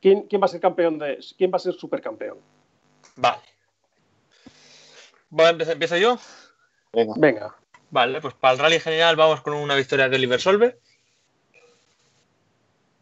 ¿Quién, 0.00 0.22
quién 0.22 0.40
va 0.40 0.46
a 0.46 0.48
ser 0.48 0.60
campeón 0.60 0.98
de 0.98 1.18
quién 1.36 1.50
va 1.50 1.56
a 1.56 1.60
ser 1.60 1.74
supercampeón? 1.74 2.38
Vale. 3.16 3.38
Empezar, 5.30 5.72
¿Empiezo 5.72 5.96
yo? 5.96 6.18
Venga, 6.92 7.14
Venga, 7.16 7.56
Vale, 7.90 8.20
pues 8.20 8.34
para 8.34 8.54
el 8.54 8.60
rally 8.60 8.80
general 8.80 9.16
vamos 9.16 9.40
con 9.40 9.54
una 9.54 9.74
victoria 9.74 10.08
de 10.08 10.16
Oliver 10.16 10.40
Solve. 10.40 10.78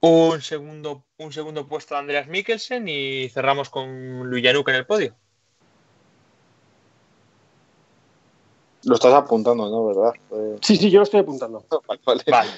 Un 0.00 0.40
segundo, 0.40 1.04
un 1.18 1.32
segundo 1.32 1.66
puesto 1.66 1.94
de 1.94 2.00
Andreas 2.00 2.28
Mikkelsen 2.28 2.88
y 2.88 3.28
cerramos 3.30 3.70
con 3.70 4.28
Luis 4.28 4.44
Januk 4.44 4.68
en 4.68 4.74
el 4.74 4.86
podio. 4.86 5.16
lo 8.86 8.94
estás 8.94 9.14
apuntando, 9.14 9.68
¿no? 9.68 9.86
¿Verdad? 9.86 10.14
Eh, 10.30 10.58
sí, 10.62 10.76
sí, 10.76 10.90
yo 10.90 11.00
lo 11.00 11.04
estoy 11.04 11.20
apuntando. 11.20 11.66
vale, 11.86 12.00
vale. 12.04 12.22
Vale. 12.28 12.50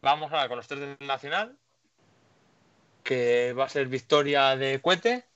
Vamos 0.00 0.32
ahora 0.32 0.48
con 0.48 0.56
los 0.56 0.66
tres 0.66 0.80
del 0.80 0.96
Nacional. 1.06 1.56
Que 3.02 3.52
va 3.52 3.66
a 3.66 3.68
ser 3.68 3.86
victoria 3.86 4.56
de 4.56 4.80
Cuete. 4.80 5.26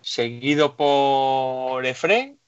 Seguido 0.00 0.74
por 0.76 1.84
Efren. 1.84 2.40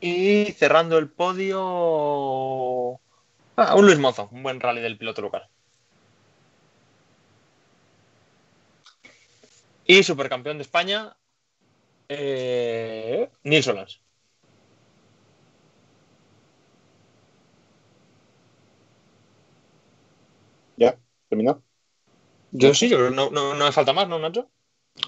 Y 0.00 0.52
cerrando 0.52 0.96
el 0.96 1.10
podio. 1.10 3.00
Ah, 3.56 3.74
un 3.74 3.86
Luis 3.86 3.98
Mozo, 3.98 4.28
un 4.30 4.44
buen 4.44 4.60
rally 4.60 4.80
del 4.80 4.96
piloto 4.96 5.22
local. 5.22 5.48
Y 9.90 10.02
supercampeón 10.02 10.58
de 10.58 10.64
España, 10.64 11.16
eh, 12.10 13.30
Nils 13.42 14.00
¿Ya? 20.76 20.98
¿Terminado? 21.30 21.62
Yo 22.52 22.74
sí, 22.74 22.90
yo 22.90 23.08
no, 23.10 23.30
no, 23.30 23.54
no 23.54 23.64
me 23.64 23.72
falta 23.72 23.94
más, 23.94 24.06
¿no, 24.06 24.18
Nacho? 24.18 24.50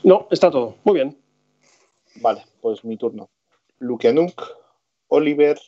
No, 0.02 0.26
está 0.30 0.50
todo. 0.50 0.78
Muy 0.84 0.94
bien. 0.94 1.20
Vale, 2.16 2.46
pues 2.62 2.82
mi 2.82 2.96
turno. 2.96 3.28
Lukianuk, 3.80 4.42
Oliver, 5.08 5.60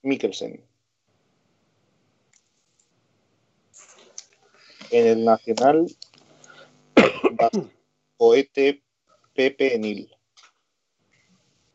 Mikkelsen. 0.00 0.64
En 4.90 5.06
el 5.06 5.24
Nacional, 5.26 5.86
Cohete, 8.16 8.82
Pepe, 9.34 9.74
Enil. 9.74 10.10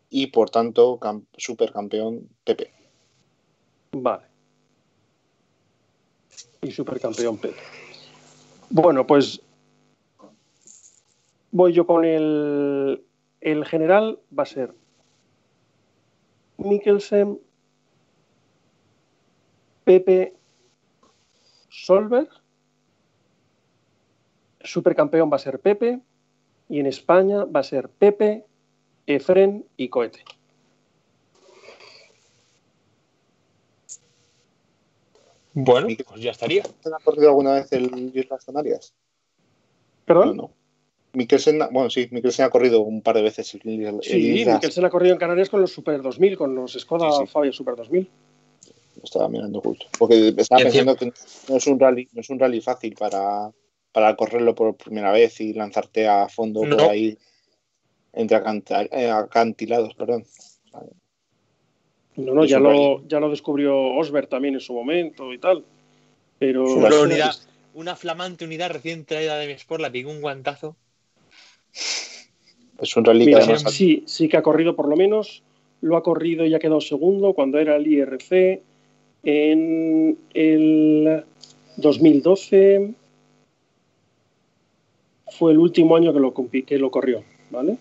Y 0.09 0.27
por 0.27 0.49
tanto, 0.49 0.99
cam- 0.99 1.25
supercampeón 1.37 2.27
Pepe. 2.43 2.73
Vale. 3.93 4.25
Y 6.61 6.71
supercampeón 6.71 7.37
Pepe. 7.37 7.59
Bueno, 8.69 9.05
pues 9.05 9.41
voy 11.51 11.73
yo 11.73 11.85
con 11.85 12.05
el, 12.05 13.03
el 13.41 13.65
general, 13.65 14.19
va 14.37 14.43
a 14.43 14.45
ser 14.45 14.73
Mikkelsen, 16.57 17.39
Pepe, 19.83 20.35
Solberg, 21.69 22.29
supercampeón 24.61 25.31
va 25.31 25.35
a 25.37 25.39
ser 25.39 25.59
Pepe 25.59 25.99
y 26.71 26.79
en 26.79 26.85
España 26.85 27.43
va 27.43 27.59
a 27.59 27.63
ser 27.63 27.89
Pepe, 27.89 28.45
Efren 29.05 29.65
y 29.75 29.89
Cohete. 29.89 30.23
Bueno, 35.53 35.89
pues 36.07 36.21
ya 36.21 36.31
estaría. 36.31 36.63
¿Mikkelsen 36.63 36.93
ha 36.93 37.03
corrido 37.03 37.27
alguna 37.27 37.53
vez 37.55 37.73
el 37.73 38.11
Islas 38.15 38.45
Canarias? 38.45 38.93
¿Perdón? 40.05 40.27
No, 40.29 40.43
no. 40.43 40.51
Mikkelsen, 41.11 41.59
bueno, 41.71 41.89
sí, 41.89 42.07
Mikkelsen 42.09 42.45
ha 42.45 42.49
corrido 42.49 42.79
un 42.79 43.01
par 43.01 43.17
de 43.17 43.23
veces 43.23 43.53
el, 43.53 43.83
el 43.83 44.01
Sí, 44.01 44.39
Islas. 44.39 44.55
Mikkelsen 44.55 44.85
ha 44.85 44.89
corrido 44.89 45.11
en 45.13 45.19
Canarias 45.19 45.49
con 45.49 45.59
los 45.59 45.73
Super 45.73 46.01
2000, 46.01 46.37
con 46.37 46.55
los 46.55 46.71
Skoda 46.71 47.11
Sí, 47.11 47.17
sí. 47.25 47.27
Fabia 47.27 47.51
Super 47.51 47.75
2000. 47.75 48.09
Lo 48.95 49.03
estaba 49.03 49.27
mirando 49.27 49.59
justo. 49.59 49.87
Porque 49.99 50.33
estaba 50.37 50.61
el 50.61 50.67
pensando 50.67 50.95
que 50.95 51.11
no 51.49 51.57
es 51.57 51.67
un 51.67 51.77
rally, 51.77 52.07
no 52.13 52.21
es 52.21 52.29
un 52.29 52.39
rally 52.39 52.61
fácil 52.61 52.95
para, 52.95 53.51
para 53.91 54.15
correrlo 54.15 54.55
por 54.55 54.75
primera 54.75 55.11
vez 55.11 55.39
y 55.41 55.53
lanzarte 55.53 56.07
a 56.07 56.27
fondo 56.29 56.65
No. 56.65 56.77
por 56.77 56.89
ahí 56.89 57.17
entre 58.13 58.37
eh, 58.91 59.09
acantilados, 59.09 59.93
perdón. 59.95 60.25
No, 62.15 62.33
no, 62.33 62.45
ya 62.45 62.59
lo, 62.59 63.07
ya 63.07 63.19
lo 63.19 63.29
descubrió 63.29 63.77
Osberg 63.95 64.27
también 64.27 64.55
en 64.55 64.59
su 64.59 64.73
momento 64.73 65.31
y 65.33 65.37
tal. 65.37 65.63
Pero 66.39 66.75
Una 66.75 66.99
unidad, 66.99 67.35
una 67.73 67.95
flamante 67.95 68.45
unidad 68.45 68.71
recién 68.71 69.05
traída 69.05 69.37
de 69.37 69.47
mi 69.47 69.53
Sport, 69.53 69.81
la 69.81 69.91
pegó 69.91 70.11
un 70.11 70.21
guantazo. 70.21 70.75
Es 72.81 72.97
un 72.97 73.05
rally 73.05 73.25
Mira, 73.25 73.39
que 73.39 73.43
además 73.45 73.73
sí, 73.73 74.03
sí 74.07 74.27
que 74.27 74.37
ha 74.37 74.43
corrido 74.43 74.75
por 74.75 74.89
lo 74.89 74.97
menos, 74.97 75.43
lo 75.81 75.95
ha 75.95 76.03
corrido 76.03 76.45
y 76.45 76.53
ha 76.53 76.59
quedado 76.59 76.81
segundo 76.81 77.33
cuando 77.33 77.59
era 77.59 77.77
el 77.77 77.87
IRC 77.87 78.61
en 79.23 80.17
el 80.33 81.23
2012. 81.77 82.93
Fue 85.37 85.51
el 85.51 85.59
último 85.59 85.95
año 85.95 86.13
que 86.13 86.19
lo, 86.19 86.33
que 86.33 86.77
lo 86.77 86.91
corrió, 86.91 87.23
¿vale? 87.49 87.77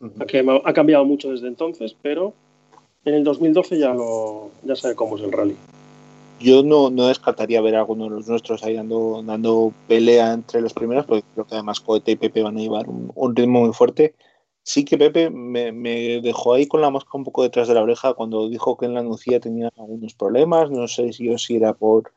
Ujú. 0.00 0.12
Ha, 0.18 0.26
quema- 0.26 0.60
ha 0.64 0.72
cambiado 0.72 1.04
mucho 1.04 1.30
desde 1.30 1.48
entonces, 1.48 1.94
pero 2.02 2.32
en 3.04 3.14
el 3.14 3.24
2012 3.24 3.78
ya, 3.78 3.94
lo, 3.94 4.50
ya 4.64 4.74
sabe 4.76 4.94
cómo 4.94 5.16
es 5.16 5.22
el 5.22 5.32
rally. 5.32 5.54
yo 6.40 6.62
no, 6.62 6.90
no 6.90 7.06
descartaría 7.08 7.60
ver 7.62 7.76
a 7.76 7.80
alguno 7.80 8.04
de 8.04 8.10
los 8.10 8.28
nuestros 8.28 8.62
ahí 8.62 8.74
dando, 8.74 9.22
dando 9.24 9.72
pelea 9.88 10.32
entre 10.32 10.60
los 10.60 10.74
primeros, 10.74 11.06
porque 11.06 11.24
creo 11.34 11.46
que 11.46 11.54
además 11.54 11.80
Cohete 11.80 12.12
y 12.12 12.16
Pepe 12.16 12.42
van 12.42 12.56
a 12.58 12.60
llevar 12.60 12.88
un, 12.88 13.10
un 13.14 13.36
ritmo 13.36 13.60
muy 13.62 13.72
fuerte. 13.72 14.14
Sí 14.62 14.84
que 14.84 14.98
Pepe 14.98 15.30
me, 15.30 15.70
me 15.72 16.20
dejó 16.20 16.54
ahí 16.54 16.66
con 16.66 16.80
la 16.80 16.90
mosca 16.90 17.10
un 17.14 17.22
poco 17.24 17.42
detrás 17.44 17.68
de 17.68 17.74
la 17.74 17.82
oreja 17.82 18.14
cuando 18.14 18.48
dijo 18.48 18.76
que 18.76 18.86
en 18.86 18.94
la 18.94 19.02
Nucía 19.02 19.38
tenía 19.38 19.70
algunos 19.78 20.14
problemas. 20.14 20.70
No 20.70 20.88
sé 20.88 21.12
si, 21.12 21.24
yo 21.26 21.38
si 21.38 21.56
era 21.56 21.72
por, 21.72 22.12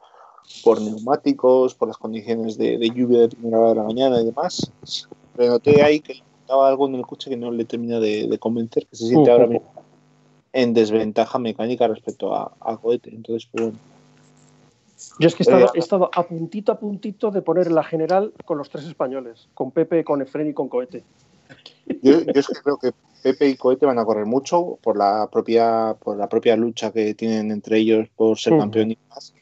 por 0.63 0.81
neumáticos, 0.81 1.75
por 1.75 1.87
las 1.87 1.97
condiciones 1.97 2.57
de, 2.57 2.77
de 2.77 2.89
lluvia 2.89 3.21
de 3.21 3.29
primera 3.29 3.59
hora 3.59 3.69
de 3.69 3.75
la 3.75 3.83
mañana 3.83 4.21
y 4.21 4.25
demás. 4.25 4.71
Pero 5.35 5.53
noté 5.53 5.81
ahí 5.81 5.99
que 5.99 6.15
le 6.15 6.23
faltaba 6.23 6.67
algo 6.67 6.87
en 6.87 6.95
el 6.95 7.05
coche 7.05 7.29
que 7.29 7.37
no 7.37 7.51
le 7.51 7.65
termina 7.65 7.99
de, 7.99 8.27
de 8.27 8.39
convencer, 8.39 8.85
que 8.87 8.95
se 8.95 9.07
siente 9.07 9.31
ahora 9.31 9.47
mismo 9.47 9.73
en 10.51 10.73
desventaja 10.73 11.37
mecánica 11.37 11.87
respecto 11.87 12.33
a, 12.33 12.51
a 12.59 12.77
Cohete. 12.77 13.09
Entonces, 13.11 13.47
pues, 13.51 13.65
bueno. 13.65 13.79
Yo 15.19 15.27
es 15.27 15.35
que 15.35 15.43
he 15.43 15.45
estado, 15.45 15.65
Eh, 15.65 15.71
he 15.75 15.79
estado 15.79 16.09
a 16.13 16.27
puntito 16.27 16.71
a 16.71 16.79
puntito 16.79 17.31
de 17.31 17.41
poner 17.41 17.71
la 17.71 17.83
general 17.83 18.33
con 18.45 18.57
los 18.57 18.69
tres 18.69 18.85
españoles, 18.85 19.47
con 19.53 19.71
Pepe, 19.71 20.03
con 20.03 20.21
Efren 20.21 20.49
y 20.49 20.53
con 20.53 20.67
Cohete. 20.67 21.03
Yo, 22.01 22.21
yo 22.21 22.39
es 22.39 22.47
que 22.47 22.55
creo 22.55 22.77
que 22.77 22.91
Pepe 23.21 23.49
y 23.49 23.55
Cohete 23.55 23.85
van 23.85 23.99
a 23.99 24.05
correr 24.05 24.25
mucho 24.25 24.77
por 24.81 24.97
la 24.97 25.27
propia 25.31 25.95
por 25.99 26.17
la 26.17 26.27
propia 26.27 26.55
lucha 26.55 26.91
que 26.91 27.13
tienen 27.13 27.51
entre 27.51 27.77
ellos 27.77 28.07
por 28.15 28.37
ser 28.39 28.53
Ujú. 28.53 28.61
campeón 28.61 28.91
y 28.91 28.97
más. 29.09 29.33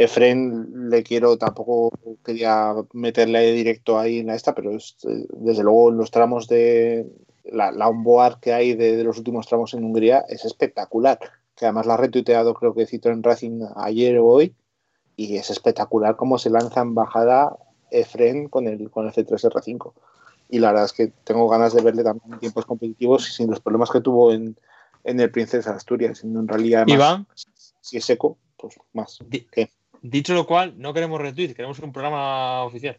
Efren 0.00 0.88
le 0.88 1.02
quiero, 1.02 1.36
tampoco 1.36 1.90
quería 2.24 2.72
meterle 2.94 3.52
directo 3.52 3.98
ahí 3.98 4.20
en 4.20 4.28
la 4.28 4.34
esta, 4.34 4.54
pero 4.54 4.74
es, 4.74 4.96
eh, 5.06 5.26
desde 5.28 5.62
luego 5.62 5.90
en 5.90 5.98
los 5.98 6.10
tramos 6.10 6.48
de 6.48 7.06
la, 7.44 7.70
la 7.70 7.88
onboard 7.88 8.40
que 8.40 8.54
hay 8.54 8.74
de, 8.74 8.96
de 8.96 9.04
los 9.04 9.18
últimos 9.18 9.46
tramos 9.46 9.74
en 9.74 9.84
Hungría 9.84 10.24
es 10.28 10.46
espectacular. 10.46 11.18
Que 11.54 11.66
además 11.66 11.84
la 11.84 11.94
ha 11.94 11.98
retuiteado 11.98 12.54
creo 12.54 12.72
que 12.72 12.86
Citroën 12.86 13.22
Racing 13.22 13.60
ayer 13.76 14.18
o 14.18 14.26
hoy 14.26 14.54
y 15.16 15.36
es 15.36 15.50
espectacular 15.50 16.16
cómo 16.16 16.38
se 16.38 16.48
lanza 16.48 16.80
en 16.80 16.94
bajada 16.94 17.54
Efren 17.90 18.48
con 18.48 18.66
el, 18.68 18.90
con 18.90 19.06
el 19.06 19.12
C3 19.12 19.50
R5 19.50 19.92
y 20.48 20.60
la 20.60 20.68
verdad 20.68 20.86
es 20.86 20.92
que 20.94 21.12
tengo 21.24 21.46
ganas 21.46 21.74
de 21.74 21.82
verle 21.82 22.02
también 22.02 22.32
en 22.32 22.40
tiempos 22.40 22.64
competitivos 22.64 23.28
y 23.28 23.32
sin 23.32 23.50
los 23.50 23.60
problemas 23.60 23.90
que 23.90 24.00
tuvo 24.00 24.32
en, 24.32 24.56
en 25.04 25.20
el 25.20 25.30
Princesa 25.30 25.74
Asturias, 25.74 26.24
en 26.24 26.48
realidad 26.48 26.84
además, 26.86 26.94
Iván, 26.94 27.26
si 27.82 27.98
es 27.98 28.04
seco, 28.06 28.38
pues 28.56 28.76
más. 28.94 29.18
¿Qué? 29.52 29.70
Dicho 30.02 30.34
lo 30.34 30.46
cual, 30.46 30.74
no 30.78 30.92
queremos 30.92 31.20
retweet, 31.20 31.54
queremos 31.54 31.78
un 31.80 31.92
programa 31.92 32.64
oficial. 32.64 32.98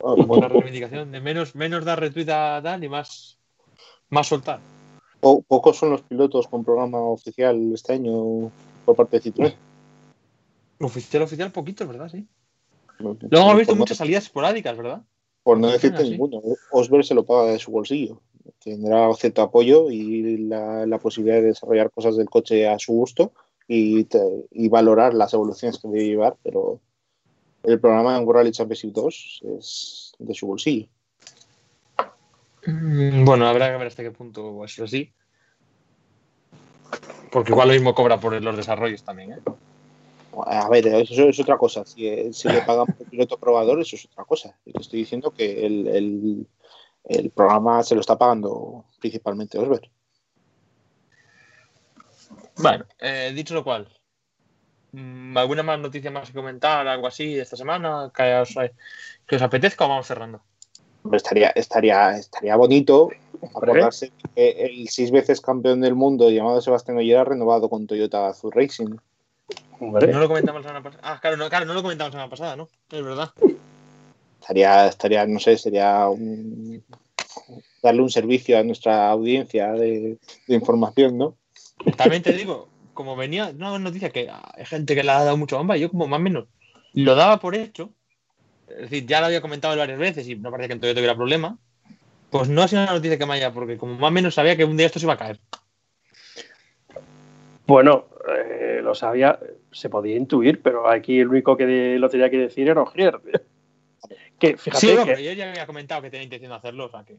Una 0.00 0.24
bueno, 0.26 0.48
reivindicación 0.48 1.12
de 1.12 1.20
menos, 1.20 1.54
menos 1.54 1.84
dar 1.84 2.00
retweet 2.00 2.28
a 2.28 2.60
tal 2.62 2.82
y 2.82 2.88
más, 2.88 3.38
más 4.10 4.26
soltar. 4.26 4.58
po- 5.20 5.42
pocos 5.42 5.76
son 5.76 5.90
los 5.90 6.02
pilotos 6.02 6.48
con 6.48 6.64
programa 6.64 6.98
oficial 6.98 7.72
este 7.72 7.92
año 7.94 8.50
por 8.84 8.96
parte 8.96 9.20
de 9.20 9.30
Citroën. 9.30 9.54
Oficial, 10.80 11.22
oficial, 11.22 11.52
poquito, 11.52 11.86
¿verdad? 11.86 12.08
Sí. 12.08 12.26
Luego 12.98 13.16
Luego 13.30 13.46
hemos 13.46 13.58
visto 13.58 13.76
muchas 13.76 13.98
salidas 13.98 14.24
esporádicas, 14.24 14.76
¿verdad? 14.76 15.02
Por 15.44 15.58
no 15.58 15.68
decirte 15.68 16.02
Ah, 16.02 16.04
sí. 16.04 16.10
ninguno, 16.10 16.42
Osberg 16.72 17.04
se 17.04 17.14
lo 17.14 17.24
paga 17.24 17.52
de 17.52 17.58
su 17.60 17.70
bolsillo. 17.70 18.20
Tendrá 18.58 19.12
cierto 19.14 19.42
apoyo 19.42 19.90
y 19.90 20.38
la, 20.38 20.84
la 20.86 20.98
posibilidad 20.98 21.36
de 21.40 21.48
desarrollar 21.48 21.90
cosas 21.92 22.16
del 22.16 22.28
coche 22.28 22.68
a 22.68 22.78
su 22.80 22.92
gusto 22.92 23.32
y, 23.74 24.04
te- 24.04 24.46
y 24.50 24.68
valorar 24.68 25.14
las 25.14 25.32
evoluciones 25.32 25.78
que 25.78 25.88
debe 25.88 26.04
llevar, 26.06 26.36
pero 26.42 26.80
el 27.62 27.80
programa 27.80 28.16
en 28.18 28.24
World 28.24 28.38
Rally 28.40 28.52
Championship 28.52 28.92
2 28.92 29.40
es 29.58 30.12
de 30.18 30.34
su 30.34 30.46
bolsillo. 30.46 30.88
Mm, 32.66 33.24
Bueno, 33.24 33.46
habrá 33.46 33.70
que 33.72 33.78
ver 33.78 33.86
hasta 33.86 34.02
qué 34.02 34.10
punto 34.10 34.62
es 34.64 34.78
así. 34.80 35.12
Porque 37.30 37.52
igual 37.52 37.68
lo 37.68 37.74
mismo 37.74 37.94
cobra 37.94 38.20
por 38.20 38.40
los 38.42 38.56
desarrollos 38.56 39.02
también, 39.04 39.32
¿eh? 39.32 39.38
A 40.46 40.68
ver, 40.68 40.86
eso 40.88 41.28
es 41.28 41.40
otra 41.40 41.56
cosa. 41.56 41.84
Si, 41.86 42.32
si 42.32 42.48
le 42.48 42.60
pagan 42.62 42.86
por 42.86 43.06
piloto 43.06 43.38
probador, 43.38 43.80
eso 43.80 43.96
es 43.96 44.04
otra 44.06 44.24
cosa. 44.24 44.58
Yo 44.66 44.72
te 44.72 44.80
estoy 44.82 44.98
diciendo 45.00 45.30
que 45.30 45.64
el, 45.66 45.86
el- 45.88 46.46
el 47.04 47.30
programa 47.30 47.82
se 47.82 47.94
lo 47.94 48.00
está 48.00 48.16
pagando 48.16 48.84
principalmente 49.00 49.58
Osberg. 49.58 49.90
Bueno, 52.62 52.86
eh, 53.00 53.32
dicho 53.34 53.54
lo 53.54 53.64
cual, 53.64 53.88
mm, 54.92 55.36
¿alguna 55.36 55.62
más 55.62 55.78
noticia 55.78 56.10
más 56.10 56.28
que 56.28 56.34
comentar, 56.34 56.86
algo 56.86 57.06
así 57.06 57.38
esta 57.38 57.56
semana 57.56 58.10
que 58.14 58.34
os, 58.34 58.54
que 59.26 59.36
os 59.36 59.42
apetezca 59.42 59.84
o 59.84 59.88
vamos 59.88 60.06
cerrando? 60.06 60.42
Estaría, 61.12 61.48
estaría, 61.50 62.16
estaría 62.16 62.54
bonito 62.56 63.10
acordarse 63.42 64.12
que 64.34 64.50
el 64.66 64.88
seis 64.88 65.10
veces 65.10 65.40
campeón 65.40 65.80
del 65.80 65.94
mundo 65.96 66.30
llamado 66.30 66.60
Sebastián 66.60 66.96
Ollera 66.98 67.22
ha 67.22 67.24
renovado 67.24 67.68
con 67.68 67.86
Toyota 67.86 68.28
Azul 68.28 68.52
Racing. 68.52 68.96
Hombre, 69.80 70.12
No 70.12 70.20
lo 70.20 70.28
comentamos 70.28 70.62
la 70.62 70.68
semana 70.68 70.82
pasada. 70.84 71.02
Ah, 71.04 71.18
claro, 71.20 71.36
no, 71.36 71.48
claro, 71.48 71.66
no 71.66 71.74
lo 71.74 71.82
comentamos 71.82 72.10
la 72.14 72.20
semana 72.20 72.30
pasada, 72.30 72.56
¿no? 72.56 72.68
Es 72.90 73.02
verdad. 73.04 73.30
Estaría, 74.40 74.86
estaría, 74.86 75.26
no 75.26 75.40
sé, 75.40 75.56
sería 75.58 76.08
un- 76.08 76.84
darle 77.82 78.02
un 78.02 78.10
servicio 78.10 78.58
a 78.58 78.62
nuestra 78.62 79.08
audiencia 79.10 79.72
de, 79.72 80.18
de 80.46 80.54
información, 80.54 81.18
¿no? 81.18 81.36
También 81.96 82.22
te 82.22 82.32
digo, 82.32 82.68
como 82.94 83.16
venía 83.16 83.50
una 83.50 83.78
noticia 83.78 84.10
que 84.10 84.30
hay 84.30 84.64
gente 84.64 84.94
que 84.94 85.02
le 85.02 85.10
ha 85.10 85.24
dado 85.24 85.36
mucho 85.36 85.58
bomba, 85.58 85.76
yo 85.76 85.90
como 85.90 86.06
más 86.06 86.20
o 86.20 86.22
menos 86.22 86.46
lo 86.94 87.14
daba 87.14 87.38
por 87.40 87.54
hecho. 87.54 87.90
Es 88.68 88.90
decir, 88.90 89.06
ya 89.06 89.20
lo 89.20 89.26
había 89.26 89.40
comentado 89.40 89.76
varias 89.76 89.98
veces 89.98 90.28
y 90.28 90.36
no 90.36 90.50
parecía 90.50 90.68
que 90.68 90.74
en 90.74 90.80
Toyota 90.80 90.98
tuviera 90.98 91.16
problema. 91.16 91.58
Pues 92.30 92.48
no 92.48 92.62
ha 92.62 92.68
sido 92.68 92.82
una 92.82 92.92
noticia 92.92 93.18
que 93.18 93.26
me 93.26 93.34
haya, 93.34 93.52
porque 93.52 93.76
como 93.76 93.94
más 93.94 94.08
o 94.08 94.12
menos 94.12 94.34
sabía 94.34 94.56
que 94.56 94.64
un 94.64 94.76
día 94.76 94.86
esto 94.86 94.98
se 94.98 95.04
iba 95.04 95.14
a 95.14 95.18
caer. 95.18 95.38
Bueno, 97.66 98.06
eh, 98.28 98.80
lo 98.82 98.94
sabía, 98.94 99.38
se 99.70 99.88
podía 99.88 100.16
intuir, 100.16 100.62
pero 100.62 100.88
aquí 100.88 101.20
el 101.20 101.28
único 101.28 101.56
que 101.56 101.96
lo 101.98 102.08
tenía 102.08 102.30
que 102.30 102.38
decir 102.38 102.68
era 102.68 102.82
Ogier. 102.82 103.20
Que, 104.38 104.56
fíjate 104.56 104.80
sí, 104.80 104.96
que, 105.04 105.22
yo 105.22 105.32
ya 105.34 105.50
había 105.50 105.66
comentado 105.66 106.02
que 106.02 106.10
tenía 106.10 106.24
intención 106.24 106.50
de 106.50 106.56
hacerlo, 106.56 106.86
o 106.86 106.88
sea 106.88 107.04
que... 107.04 107.16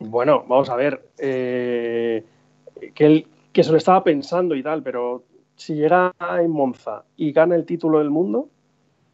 Bueno, 0.00 0.44
vamos 0.48 0.68
a 0.68 0.74
ver. 0.74 1.00
Eh, 1.16 2.24
que, 2.92 3.06
él, 3.06 3.26
que 3.52 3.64
se 3.64 3.72
lo 3.72 3.78
estaba 3.78 4.04
pensando 4.04 4.54
y 4.54 4.62
tal, 4.62 4.82
pero 4.82 5.24
si 5.56 5.74
llega 5.74 6.14
en 6.38 6.50
Monza 6.50 7.04
y 7.16 7.32
gana 7.32 7.54
el 7.54 7.66
título 7.66 7.98
del 7.98 8.10
mundo, 8.10 8.48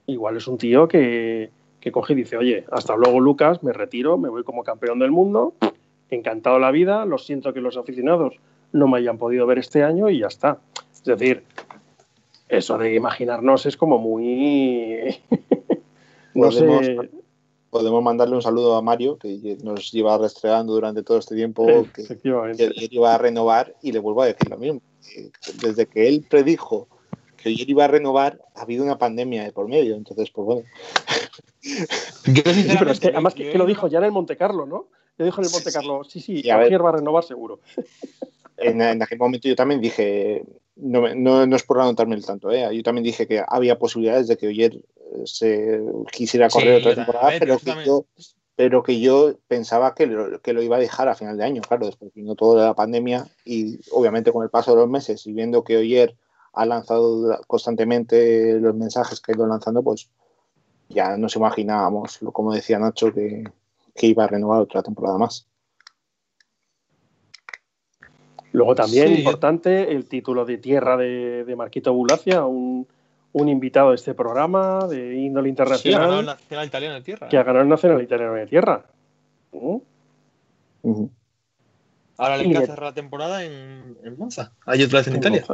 igual 0.07 0.37
es 0.37 0.47
un 0.47 0.59
tío 0.59 0.87
que, 0.87 1.51
que 1.81 1.93
coge 1.93 2.13
y 2.13 2.17
dice, 2.17 2.37
oye, 2.37 2.65
hasta 2.71 2.97
luego 2.97 3.21
Lucas, 3.21 3.63
me 3.63 3.73
retiro, 3.73 4.19
me 4.19 4.29
voy 4.29 4.45
como 4.45 4.63
campeón 4.63 4.99
del 4.99 5.11
mundo, 5.11 5.55
encantado 6.11 6.59
la 6.59 6.71
vida, 6.71 7.05
lo 7.05 7.19
siento 7.19 7.53
que 7.53 7.61
los 7.61 7.77
aficionados 7.77 8.39
no 8.73 8.89
me 8.89 8.99
hayan 8.99 9.19
podido 9.19 9.47
ver 9.47 9.59
este 9.59 9.83
año 9.83 10.11
y 10.11 10.21
ya 10.21 10.27
está. 10.27 10.59
Es 10.93 11.05
decir, 11.05 11.45
eso 12.49 12.79
de 12.79 12.95
imaginarnos 12.95 13.67
es 13.67 13.77
como 13.77 13.99
muy... 13.99 15.17
no 16.35 16.51
sé 16.53 16.67
podemos 17.77 18.03
mandarle 18.03 18.37
un 18.37 18.43
saludo 18.43 18.75
a 18.75 18.83
Mario, 18.83 19.19
que 19.19 19.59
nos 19.63 19.93
lleva 19.93 20.17
restregando 20.17 20.73
durante 20.73 21.03
todo 21.03 21.19
este 21.19 21.35
tiempo, 21.35 21.67
que, 21.95 22.05
que, 22.17 22.89
iba 22.91 23.15
a 23.15 23.19
renovar, 23.19 23.75
y 23.83 23.93
le 23.93 23.99
vuelvo 23.99 24.23
a 24.23 24.27
decir 24.27 24.49
lo 24.49 24.57
mismo. 24.57 24.81
Desde 25.61 25.87
que 25.87 26.09
él 26.09 26.25
predijo 26.29 26.89
que 27.37 27.51
él 27.51 27.65
iba 27.69 27.85
a 27.85 27.89
renovar, 27.89 28.41
ha 28.55 28.63
habido 28.63 28.83
una 28.83 28.99
pandemia 28.99 29.45
de 29.45 29.53
por 29.53 29.69
medio, 29.69 29.95
entonces, 29.95 30.31
pues 30.31 30.47
bueno. 30.47 30.63
pero 32.79 32.91
es 32.91 33.01
que, 33.01 33.09
además 33.09 33.35
que, 33.35 33.57
lo 33.59 33.67
dijo 33.67 33.89
ya 33.89 33.99
en 33.99 34.05
el 34.05 34.13
Monte 34.13 34.37
Carlo, 34.37 34.65
¿no? 34.65 34.89
Lo 35.19 35.25
dijo 35.25 35.41
en 35.43 35.47
el 35.47 35.53
Monte 35.53 35.71
Carlo, 35.71 36.03
sí, 36.05 36.21
sí, 36.21 36.43
sí 36.43 36.49
va 36.49 36.89
a 36.89 36.93
renovar 36.93 37.25
seguro. 37.25 37.61
En, 38.57 38.81
en, 38.81 39.03
aquel 39.03 39.19
momento 39.19 39.49
yo 39.49 39.55
también 39.55 39.83
dije, 39.83 40.45
no, 40.77 41.15
no, 41.15 41.47
no 41.47 41.57
es 41.57 41.63
por 41.63 41.81
anotarme 41.81 42.15
el 42.15 42.25
tanto, 42.25 42.51
¿eh? 42.51 42.69
yo 42.75 42.83
también 42.83 43.05
dije 43.05 43.27
que 43.27 43.43
había 43.47 43.79
posibilidades 43.79 44.29
de 44.29 44.37
que 44.37 44.49
Oyer 44.49 44.79
se 45.25 45.81
quisiera 46.13 46.49
correr 46.49 46.81
otra 46.81 46.95
temporada, 46.95 47.33
pero, 47.39 47.59
que 47.59 47.85
yo, 47.85 48.05
pero 48.55 48.83
que 48.83 49.01
yo 49.01 49.35
pensaba 49.49 49.95
que 49.95 50.07
lo, 50.07 50.41
que 50.41 50.53
lo 50.53 50.63
iba 50.63 50.77
a 50.77 50.81
dejar 50.81 51.09
a 51.09 51.15
final 51.15 51.39
de 51.39 51.45
año, 51.45 51.63
claro, 51.63 51.87
después 51.87 52.13
vino 52.15 52.35
toda 52.35 52.67
la 52.67 52.75
pandemia 52.75 53.27
y 53.45 53.79
obviamente 53.91 54.33
con 54.33 54.43
el 54.43 54.51
paso 54.51 54.73
de 54.73 54.79
los 54.79 54.89
meses 54.89 55.27
y 55.27 55.33
viendo 55.33 55.65
que 55.65 55.79
Oyer 55.79 56.15
ha 56.53 56.67
lanzado 56.67 57.39
constantemente 57.47 58.59
los 58.61 58.75
mensajes 58.75 59.21
que 59.21 59.33
ha 59.33 59.35
ido 59.35 59.47
lanzando, 59.47 59.83
pues 59.83 60.11
ya 60.89 61.17
nos 61.17 61.37
imaginábamos, 61.37 62.19
como 62.33 62.55
decía 62.55 62.79
Nacho, 62.79 63.13
que, 63.13 63.45
que 63.95 64.07
iba 64.07 64.25
a 64.25 64.29
renovar 64.29 64.63
otra 64.63 64.83
temporada 64.83 65.19
más. 65.19 65.47
Luego 68.57 68.75
también, 68.75 69.13
importante, 69.13 69.93
el 69.93 70.09
título 70.09 70.47
de 70.47 70.57
tierra 70.57 70.97
de, 70.97 71.45
de 71.45 71.57
Marquito 71.57 71.93
Bulacia, 71.93 72.47
un, 72.47 72.89
un 73.33 73.49
invitado 73.51 73.91
de 73.91 73.97
este 73.97 74.15
programa 74.15 74.87
de 74.89 75.15
índole 75.15 75.51
internacional. 75.51 76.01
ha 76.01 76.05
ganado 76.05 76.21
el 76.21 76.27
Nacional 76.27 76.67
Italiano 76.67 76.95
de 76.95 77.01
Tierra. 77.03 77.29
Que 77.29 77.37
ha 77.37 77.43
ganado 77.43 77.65
el 77.65 77.69
Nacional 77.69 78.03
Italiano 78.03 78.33
de 78.33 78.47
Tierra. 78.47 78.87
Ahora 82.17 82.39
le 82.39 82.49
queda 82.49 82.61
cerrar 82.63 82.85
la 82.85 82.95
temporada 82.95 83.45
en, 83.45 83.99
en 84.03 84.17
Monza. 84.17 84.55
Hay 84.65 84.83
otra 84.83 85.01
vez 85.01 85.09
en, 85.09 85.17
Italia. 85.17 85.45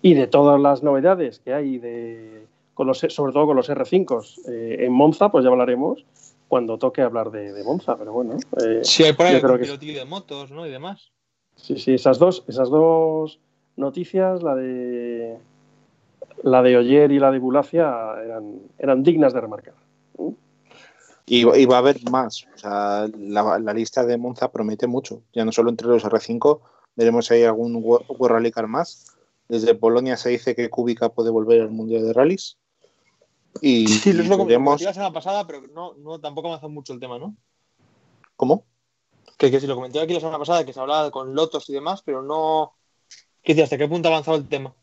Y 0.00 0.14
de 0.14 0.28
todas 0.28 0.60
las 0.60 0.84
novedades 0.84 1.40
que 1.40 1.54
hay, 1.54 1.78
de, 1.78 2.46
con 2.74 2.86
los, 2.86 2.98
sobre 3.00 3.32
todo 3.32 3.46
con 3.46 3.56
los 3.56 3.68
R5 3.68 4.48
eh, 4.48 4.84
en 4.84 4.92
Monza, 4.92 5.28
pues 5.30 5.42
ya 5.42 5.50
hablaremos 5.50 6.04
cuando 6.46 6.78
toque 6.78 7.02
hablar 7.02 7.32
de, 7.32 7.64
Monza. 7.64 7.96
Pero 7.96 8.12
bueno. 8.12 8.36
Eh, 8.64 8.82
sí, 8.84 9.02
hay 9.02 9.12
por 9.12 9.26
ahí 9.26 9.42
un 9.42 9.58
pilotillo 9.58 9.98
de 9.98 10.04
motos 10.04 10.52
¿no? 10.52 10.64
y 10.68 10.70
demás. 10.70 11.10
Sí, 11.56 11.76
sí, 11.78 11.94
esas 11.94 12.18
dos, 12.18 12.44
esas 12.46 12.70
dos 12.70 13.40
noticias, 13.76 14.42
la 14.42 14.54
de 14.54 15.38
la 16.42 16.62
de 16.62 16.76
Oyer 16.76 17.10
y 17.10 17.18
la 17.18 17.30
de 17.30 17.38
Bulacia 17.38 18.14
eran, 18.22 18.60
eran 18.78 19.02
dignas 19.02 19.32
de 19.32 19.40
remarcar. 19.40 19.74
Y, 21.28 21.42
va 21.42 21.76
a 21.76 21.78
haber 21.78 22.08
más. 22.08 22.46
O 22.54 22.58
sea, 22.58 23.08
la, 23.18 23.72
lista 23.74 24.04
de 24.04 24.16
Monza 24.16 24.52
promete 24.52 24.86
mucho. 24.86 25.22
Ya 25.32 25.44
no 25.44 25.50
solo 25.50 25.70
entre 25.70 25.88
los 25.88 26.04
R5, 26.04 26.60
veremos 26.94 27.26
si 27.26 27.34
hay 27.34 27.42
algún 27.42 27.82
World 27.82 28.06
Rally 28.20 28.52
Car 28.52 28.68
más. 28.68 29.16
Desde 29.48 29.74
Polonia 29.74 30.16
se 30.16 30.28
dice 30.30 30.54
que 30.54 30.70
Kubica 30.70 31.08
puede 31.08 31.30
volver 31.30 31.62
al 31.62 31.70
Mundial 31.70 32.04
de 32.04 32.12
Rallys. 32.12 32.58
Y 33.60 33.88
sí, 33.88 34.12
lo 34.12 34.44
veremos... 34.44 34.80
la 34.82 34.94
semana 34.94 35.12
pasada, 35.12 35.46
pero 35.46 35.62
no, 35.74 35.94
no 35.94 36.20
tampoco 36.20 36.48
avanzado 36.48 36.70
mucho 36.70 36.92
el 36.92 37.00
tema, 37.00 37.18
¿no? 37.18 37.34
¿Cómo? 38.36 38.64
Que, 39.36 39.50
que 39.50 39.60
si 39.60 39.66
lo 39.66 39.74
comenté 39.74 40.00
aquí 40.00 40.14
la 40.14 40.20
semana 40.20 40.38
pasada, 40.38 40.64
que 40.64 40.72
se 40.72 40.80
hablaba 40.80 41.10
con 41.10 41.34
lotos 41.34 41.68
y 41.68 41.74
demás, 41.74 42.02
pero 42.04 42.22
no. 42.22 42.72
¿Qué? 43.42 43.60
¿Hasta 43.62 43.78
qué 43.78 43.86
punto 43.86 44.08
ha 44.08 44.12
avanzado 44.12 44.36
el 44.36 44.48
tema? 44.48 44.74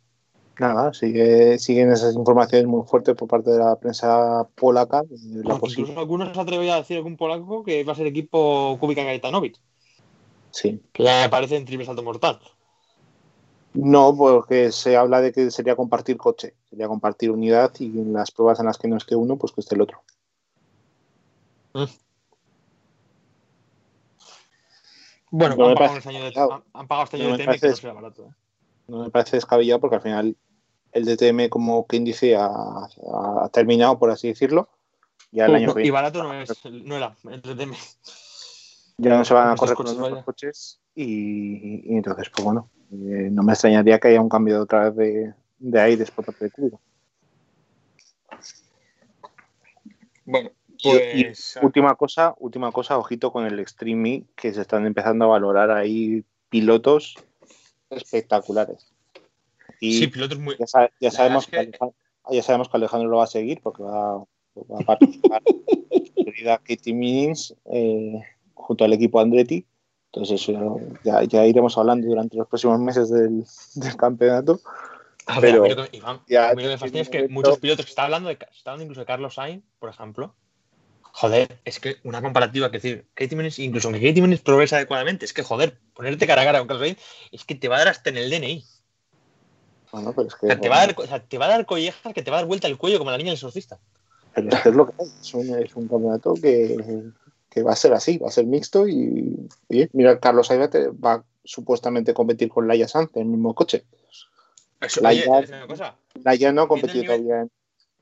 Nada, 0.59 0.93
sigue, 0.93 1.57
siguen 1.57 1.91
esas 1.91 2.13
informaciones 2.15 2.67
muy 2.67 2.85
fuertes 2.85 3.15
por 3.15 3.27
parte 3.27 3.49
de 3.49 3.57
la 3.57 3.75
prensa 3.75 4.47
polaca. 4.55 5.03
La 5.09 5.55
incluso 5.55 5.99
algunos 5.99 6.31
se 6.33 6.39
atreven 6.39 6.69
a 6.69 6.75
decir 6.77 6.97
algún 6.97 7.17
polaco 7.17 7.63
que 7.63 7.83
va 7.83 7.93
a 7.93 7.95
ser 7.95 8.05
equipo 8.05 8.77
Kubica 8.79 9.03
Gaetanovic. 9.03 9.57
Sí. 10.51 10.79
Que 10.91 11.03
ya 11.03 11.23
me 11.23 11.29
parece 11.29 11.57
en 11.57 11.65
triple 11.65 11.85
salto 11.85 12.03
mortal. 12.03 12.39
No, 13.73 14.15
porque 14.15 14.71
se 14.71 14.95
habla 14.95 15.19
de 15.21 15.33
que 15.33 15.49
sería 15.49 15.75
compartir 15.75 16.17
coche, 16.17 16.53
sería 16.69 16.87
compartir 16.87 17.31
unidad 17.31 17.71
y 17.79 17.85
en 17.85 18.13
las 18.13 18.29
pruebas 18.29 18.59
en 18.59 18.67
las 18.67 18.77
que 18.77 18.87
no 18.87 18.97
esté 18.97 19.15
uno, 19.15 19.37
pues 19.37 19.51
que 19.51 19.61
esté 19.61 19.73
el 19.73 19.81
otro. 19.81 20.03
Bueno, 25.35 25.55
han, 25.65 25.73
pagado 25.73 25.97
este 25.97 26.09
año 26.09 26.23
de, 26.25 26.61
han, 26.73 26.87
pagado 26.87 27.05
este 27.05 27.17
año 27.17 27.35
de 27.35 27.43
TM 27.43 27.59
que 27.59 27.67
no 27.69 27.75
será 27.75 27.93
barato. 27.93 28.23
¿eh? 28.23 28.33
no 28.87 28.99
me 28.99 29.09
parece 29.09 29.37
descabellado 29.37 29.79
porque 29.79 29.95
al 29.95 30.01
final 30.03 30.37
el 30.91 31.05
DTM, 31.05 31.49
como 31.49 31.87
quien 31.87 32.03
dice, 32.03 32.35
ha, 32.35 33.49
terminado, 33.51 33.97
por 33.97 34.11
así 34.11 34.27
decirlo. 34.27 34.69
Ya 35.31 35.47
el 35.47 35.55
año 35.55 35.73
y 35.79 35.89
barato 35.89 36.21
no, 36.21 36.31
es, 36.35 36.63
no 36.65 36.95
era 36.95 37.15
el 37.31 37.41
DTM. 37.41 37.73
Ya 38.99 39.17
no 39.17 39.25
se 39.25 39.33
van 39.33 39.49
a 39.49 39.55
correr 39.55 39.75
con 39.75 39.87
los 39.87 39.97
nuevos 39.97 40.23
coches 40.23 40.79
y, 40.93 41.95
entonces, 41.95 42.29
pues 42.29 42.45
bueno, 42.45 42.69
eh, 42.91 43.29
no 43.31 43.41
me 43.41 43.53
extrañaría 43.53 43.97
que 43.99 44.09
haya 44.09 44.21
un 44.21 44.29
cambio 44.29 44.61
otra 44.61 44.91
vez 44.91 44.95
de, 44.95 45.33
de 45.57 45.81
aires 45.81 46.11
por 46.11 46.25
parte 46.25 46.45
de 46.45 46.51
Cuba. 46.51 46.79
Bueno, 50.25 50.51
pues... 50.83 51.59
última 51.61 51.95
cosa, 51.95 52.35
última 52.39 52.71
cosa, 52.71 52.97
ojito 52.97 53.31
con 53.31 53.45
el 53.45 53.59
streaming 53.59 54.23
que 54.35 54.53
se 54.53 54.61
están 54.61 54.85
empezando 54.85 55.25
a 55.25 55.29
valorar 55.29 55.71
ahí 55.71 56.23
pilotos 56.49 57.15
espectaculares. 57.89 58.93
Y 59.79 59.99
sí, 59.99 60.07
pilotos 60.07 60.39
muy... 60.39 60.55
ya, 60.99 61.11
sabemos 61.11 61.47
que... 61.47 61.71
ya 62.29 62.43
sabemos 62.43 62.69
que 62.69 62.77
Alejandro 62.77 63.09
lo 63.09 63.17
va 63.17 63.23
a 63.23 63.27
seguir 63.27 63.61
porque 63.61 63.83
va, 63.83 64.15
a 64.15 64.83
participar 64.85 65.41
querida 66.15 66.57
Katie 66.59 67.33
eh, 67.71 68.21
junto 68.53 68.85
al 68.85 68.93
equipo 68.93 69.19
Andretti. 69.19 69.65
Entonces 70.11 70.45
ya, 71.03 71.23
ya, 71.23 71.45
iremos 71.45 71.75
hablando 71.75 72.07
durante 72.07 72.37
los 72.37 72.47
próximos 72.47 72.79
meses 72.79 73.09
del, 73.09 73.43
campeonato. 73.97 74.59
pero, 75.41 75.65
Iván, 75.91 76.21
ya, 76.27 76.53
me 76.53 76.77
fascina 76.77 77.01
es 77.01 77.09
que 77.09 77.27
muchos 77.29 77.57
pilotos 77.57 77.85
que 77.85 77.89
están 77.89 78.05
hablando, 78.05 78.29
de, 78.29 78.33
está 78.35 78.71
hablando 78.71 78.83
incluso 78.83 79.01
de 79.01 79.05
Carlos 79.07 79.33
Sainz, 79.33 79.63
por 79.79 79.89
ejemplo, 79.89 80.35
Joder, 81.15 81.59
es 81.63 81.79
que 81.79 81.97
una 82.03 82.23
comparativa, 82.23 82.71
que 82.71 82.77
decir, 82.77 83.05
Katie 83.13 83.37
Menes, 83.37 83.59
incluso 83.59 83.87
aunque 83.87 84.01
Katie 84.01 84.21
Menes 84.23 84.41
progresa 84.41 84.77
adecuadamente, 84.77 85.25
es 85.25 85.33
que 85.33 85.43
joder, 85.43 85.77
ponerte 85.93 86.25
cara 86.25 86.41
a 86.41 86.45
cara 86.45 86.57
con 86.57 86.67
Carlos 86.67 86.87
Sainz 86.87 86.99
es 87.31 87.45
que 87.45 87.53
te 87.53 87.67
va 87.67 87.75
a 87.75 87.79
dar 87.79 87.89
hasta 87.89 88.09
en 88.09 88.17
el 88.17 88.31
DNI. 88.31 88.65
Bueno, 89.91 90.13
pero 90.15 90.27
es 90.27 90.33
que, 90.33 90.47
o 90.47 90.49
sea, 90.49 90.59
te, 90.59 90.69
va 90.69 90.77
a 90.77 90.87
dar, 90.87 90.95
o 90.97 91.05
sea, 91.05 91.23
te 91.23 91.37
va 91.37 91.45
a 91.45 91.49
dar 91.49 91.67
collejas 91.67 92.13
que 92.15 92.23
te 92.23 92.31
va 92.31 92.37
a 92.37 92.39
dar 92.39 92.47
vuelta 92.47 92.67
el 92.67 92.79
cuello 92.79 92.97
como 92.97 93.11
la 93.11 93.17
niña 93.17 93.27
del 93.27 93.35
exorcista. 93.35 93.79
Pero 94.33 94.49
es 94.49 94.59
que 94.61 94.69
es 94.69 94.75
lo 94.75 94.87
que 94.87 95.03
es, 95.03 95.13
es 95.21 95.33
un, 95.35 95.63
es 95.63 95.75
un 95.75 95.87
campeonato 95.87 96.33
que, 96.33 97.03
que, 97.51 97.61
va 97.61 97.73
a 97.73 97.75
ser 97.75 97.93
así, 97.93 98.17
va 98.17 98.29
a 98.29 98.31
ser 98.31 98.47
mixto 98.47 98.87
y, 98.87 99.47
y 99.69 99.87
mira, 99.93 100.19
Carlos 100.19 100.47
Sainz 100.47 100.71
va 100.73 101.13
a 101.13 101.23
supuestamente 101.43 102.15
competir 102.15 102.49
con 102.49 102.67
Laia 102.67 102.87
Sanz 102.87 103.11
en 103.13 103.21
el 103.21 103.27
mismo 103.27 103.53
coche. 103.53 103.85
Eso, 104.81 105.01
Laia, 105.01 105.29
oye, 105.29 105.47
una 105.47 105.67
cosa. 105.67 105.95
Laia 106.23 106.51
no 106.51 106.63
ha 106.63 106.67
competido 106.67 107.03
todavía 107.03 107.41
en, 107.41 107.51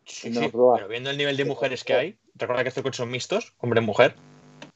sí, 0.05 0.33
sí, 0.33 0.49
pero 0.49 0.87
viendo 0.87 1.09
el 1.09 1.17
nivel 1.17 1.35
de 1.35 1.43
mujeres 1.43 1.83
que 1.83 1.93
hay, 1.93 2.17
recuerda 2.41 2.63
que 2.63 2.69
estos 2.69 2.83
coches 2.83 2.97
son 2.97 3.09
mixtos, 3.09 3.53
hombre-mujer. 3.59 4.15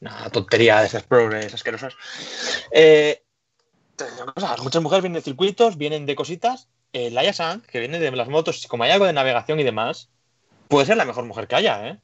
Una 0.02 0.30
tontería 0.30 0.80
de 0.80 0.88
esas 0.88 1.04
progres 1.04 1.54
asquerosas. 1.54 1.96
Eh, 2.72 3.24
muchas 4.64 4.82
mujeres 4.82 5.04
vienen 5.04 5.20
de 5.20 5.22
circuitos, 5.22 5.78
vienen 5.78 6.06
de 6.06 6.16
cositas. 6.16 6.68
Eh, 6.94 7.12
Laia 7.12 7.34
Sanz, 7.34 7.66
que 7.68 7.80
viene 7.80 8.00
de 8.00 8.12
las 8.12 8.30
motos, 8.30 8.68
como 8.68 8.84
hay 8.84 8.92
algo 8.92 9.06
de 9.06 9.14
navegación 9.14 9.60
y 9.60 9.64
demás, 9.64 10.10
puede 10.68 10.86
ser 10.86 10.98
la 10.98 11.06
mejor 11.06 11.26
mujer 11.26 11.48
que 11.48 11.56
haya, 11.56 11.88
¿eh? 11.88 12.00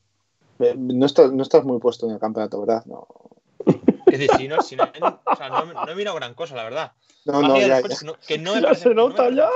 No 0.78 1.06
estás, 1.06 1.32
no 1.32 1.42
estás 1.42 1.64
muy 1.64 1.80
puesto 1.80 2.06
en 2.08 2.14
el 2.14 2.20
campeonato, 2.20 2.60
¿verdad? 2.60 2.86
No. 2.86 3.08
Es 4.12 4.20
decir, 4.20 4.30
si 4.38 4.48
no, 4.48 4.62
si 4.62 4.76
no, 4.76 4.84
o 4.84 5.36
sea, 5.36 5.50
no, 5.50 5.66
no, 5.66 5.90
he 5.90 5.96
mirado 5.96 6.16
gran 6.18 6.34
cosa, 6.34 6.56
la 6.56 6.64
verdad. 6.64 6.92
No, 7.26 7.42
no, 7.42 7.60
ya, 7.60 7.82
que 8.28 8.38
no 8.38 8.56
me 8.56 8.62
parece, 8.62 8.84
se 8.84 8.96
nota 8.96 9.30
ya. 9.30 9.48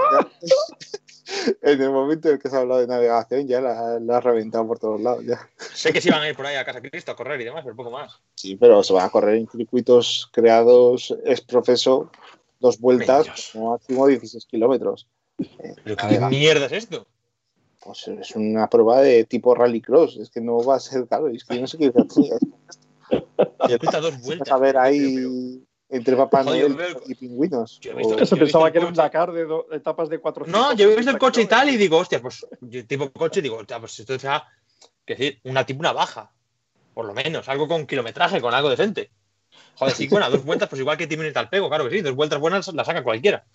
en 1.62 1.82
el 1.82 1.90
momento 1.92 2.30
en 2.30 2.40
que 2.40 2.50
se 2.50 2.56
ha 2.56 2.60
hablado 2.60 2.82
de 2.82 2.88
navegación 2.88 3.48
ya 3.48 3.60
la, 3.60 4.00
la 4.00 4.18
ha 4.18 4.22
reventado 4.22 4.68
por 4.68 4.80
todos 4.80 5.02
lados. 5.02 5.26
Ya. 5.26 5.50
Sé 5.58 5.92
que 5.92 6.00
se 6.00 6.10
iban 6.10 6.22
a 6.22 6.30
ir 6.30 6.36
por 6.36 6.46
ahí 6.46 6.56
a 6.56 6.66
Casa 6.66 6.82
Cristo 6.82 7.12
a 7.12 7.16
correr 7.16 7.42
y 7.42 7.46
demás, 7.46 7.64
pero 7.64 7.76
poco 7.76 7.92
más. 7.92 8.20
Sí, 8.36 8.56
pero 8.56 8.84
se 8.84 8.94
van 8.94 9.06
a 9.06 9.10
correr 9.10 9.36
en 9.36 9.48
circuitos 9.48 10.30
creados 10.32 11.14
es 11.26 11.42
profeso 11.42 12.12
dos 12.60 12.80
vueltas, 12.80 13.52
como 13.52 13.72
máximo 13.72 14.08
16 14.08 14.46
kilómetros. 14.46 15.08
Eh, 15.40 15.76
¿Pero 15.84 15.98
qué 15.98 16.20
mierda 16.30 16.68
es 16.68 16.72
esto? 16.72 17.06
pues 17.86 18.08
es 18.08 18.36
una 18.36 18.68
prueba 18.68 19.00
de 19.02 19.26
tipo 19.26 19.54
rallycross, 19.54 20.18
es 20.18 20.32
que 20.32 20.42
no 20.42 20.58
va 20.64 20.78
a 20.78 20.80
ser, 20.80 21.06
claro, 21.06 21.28
es 21.28 21.46
que 21.46 21.56
yo 21.56 21.62
no 21.62 21.68
sé 21.68 21.78
qué. 21.78 21.94
Yo 23.70 23.80
cuesta 23.80 24.00
dos 24.00 24.20
vueltas. 24.22 24.52
a 24.52 24.58
ver 24.58 24.78
ahí 24.78 25.64
entre 25.90 26.16
Papá 26.16 26.44
Noel 26.44 26.76
y 27.08 27.16
pingüinos. 27.16 27.80
yo 27.80 27.92
he 27.92 27.96
visto- 27.96 28.36
pensaba 28.36 28.72
que 28.72 28.78
el 28.80 28.84
era 28.84 28.88
un 28.90 28.94
coche. 28.96 29.02
Dakar 29.04 29.32
de 29.32 29.46
do- 29.46 29.68
etapas 29.72 30.10
de 30.10 30.20
4 30.20 30.46
No, 30.48 30.74
yo 30.74 30.90
he 30.92 30.96
visto 30.96 31.12
el 31.12 31.18
coche 31.18 31.42
y 31.44 31.46
tal 31.46 31.70
y 31.70 31.78
digo, 31.78 31.98
hostia, 31.98 32.22
pues 32.22 32.46
yo 32.62 32.86
tipo 32.88 33.12
coche 33.12 33.42
digo, 33.42 33.58
hostia, 33.58 33.80
pues 33.80 34.00
esto 34.00 34.18
será, 34.18 34.44
que 35.06 35.16
decir, 35.16 35.40
una 35.44 35.66
tipo 35.66 35.80
una 35.80 35.94
baja, 35.94 36.32
por 36.94 37.06
lo 37.06 37.14
menos, 37.14 37.48
algo 37.50 37.68
con 37.68 37.86
kilometraje, 37.86 38.42
con 38.42 38.54
algo 38.54 38.70
decente. 38.70 39.12
Joder, 39.76 39.94
sí, 39.96 40.08
bueno, 40.08 40.30
dos 40.30 40.44
vueltas, 40.46 40.70
pues 40.70 40.80
igual 40.82 40.98
que 40.98 41.08
Timmy 41.08 41.32
al 41.34 41.50
pego, 41.50 41.70
claro 41.70 41.86
que 41.88 41.92
sí, 41.92 42.02
dos 42.02 42.16
vueltas 42.16 42.40
buenas 42.40 42.74
las 42.74 42.88
saca 42.88 43.04
cualquiera. 43.04 43.46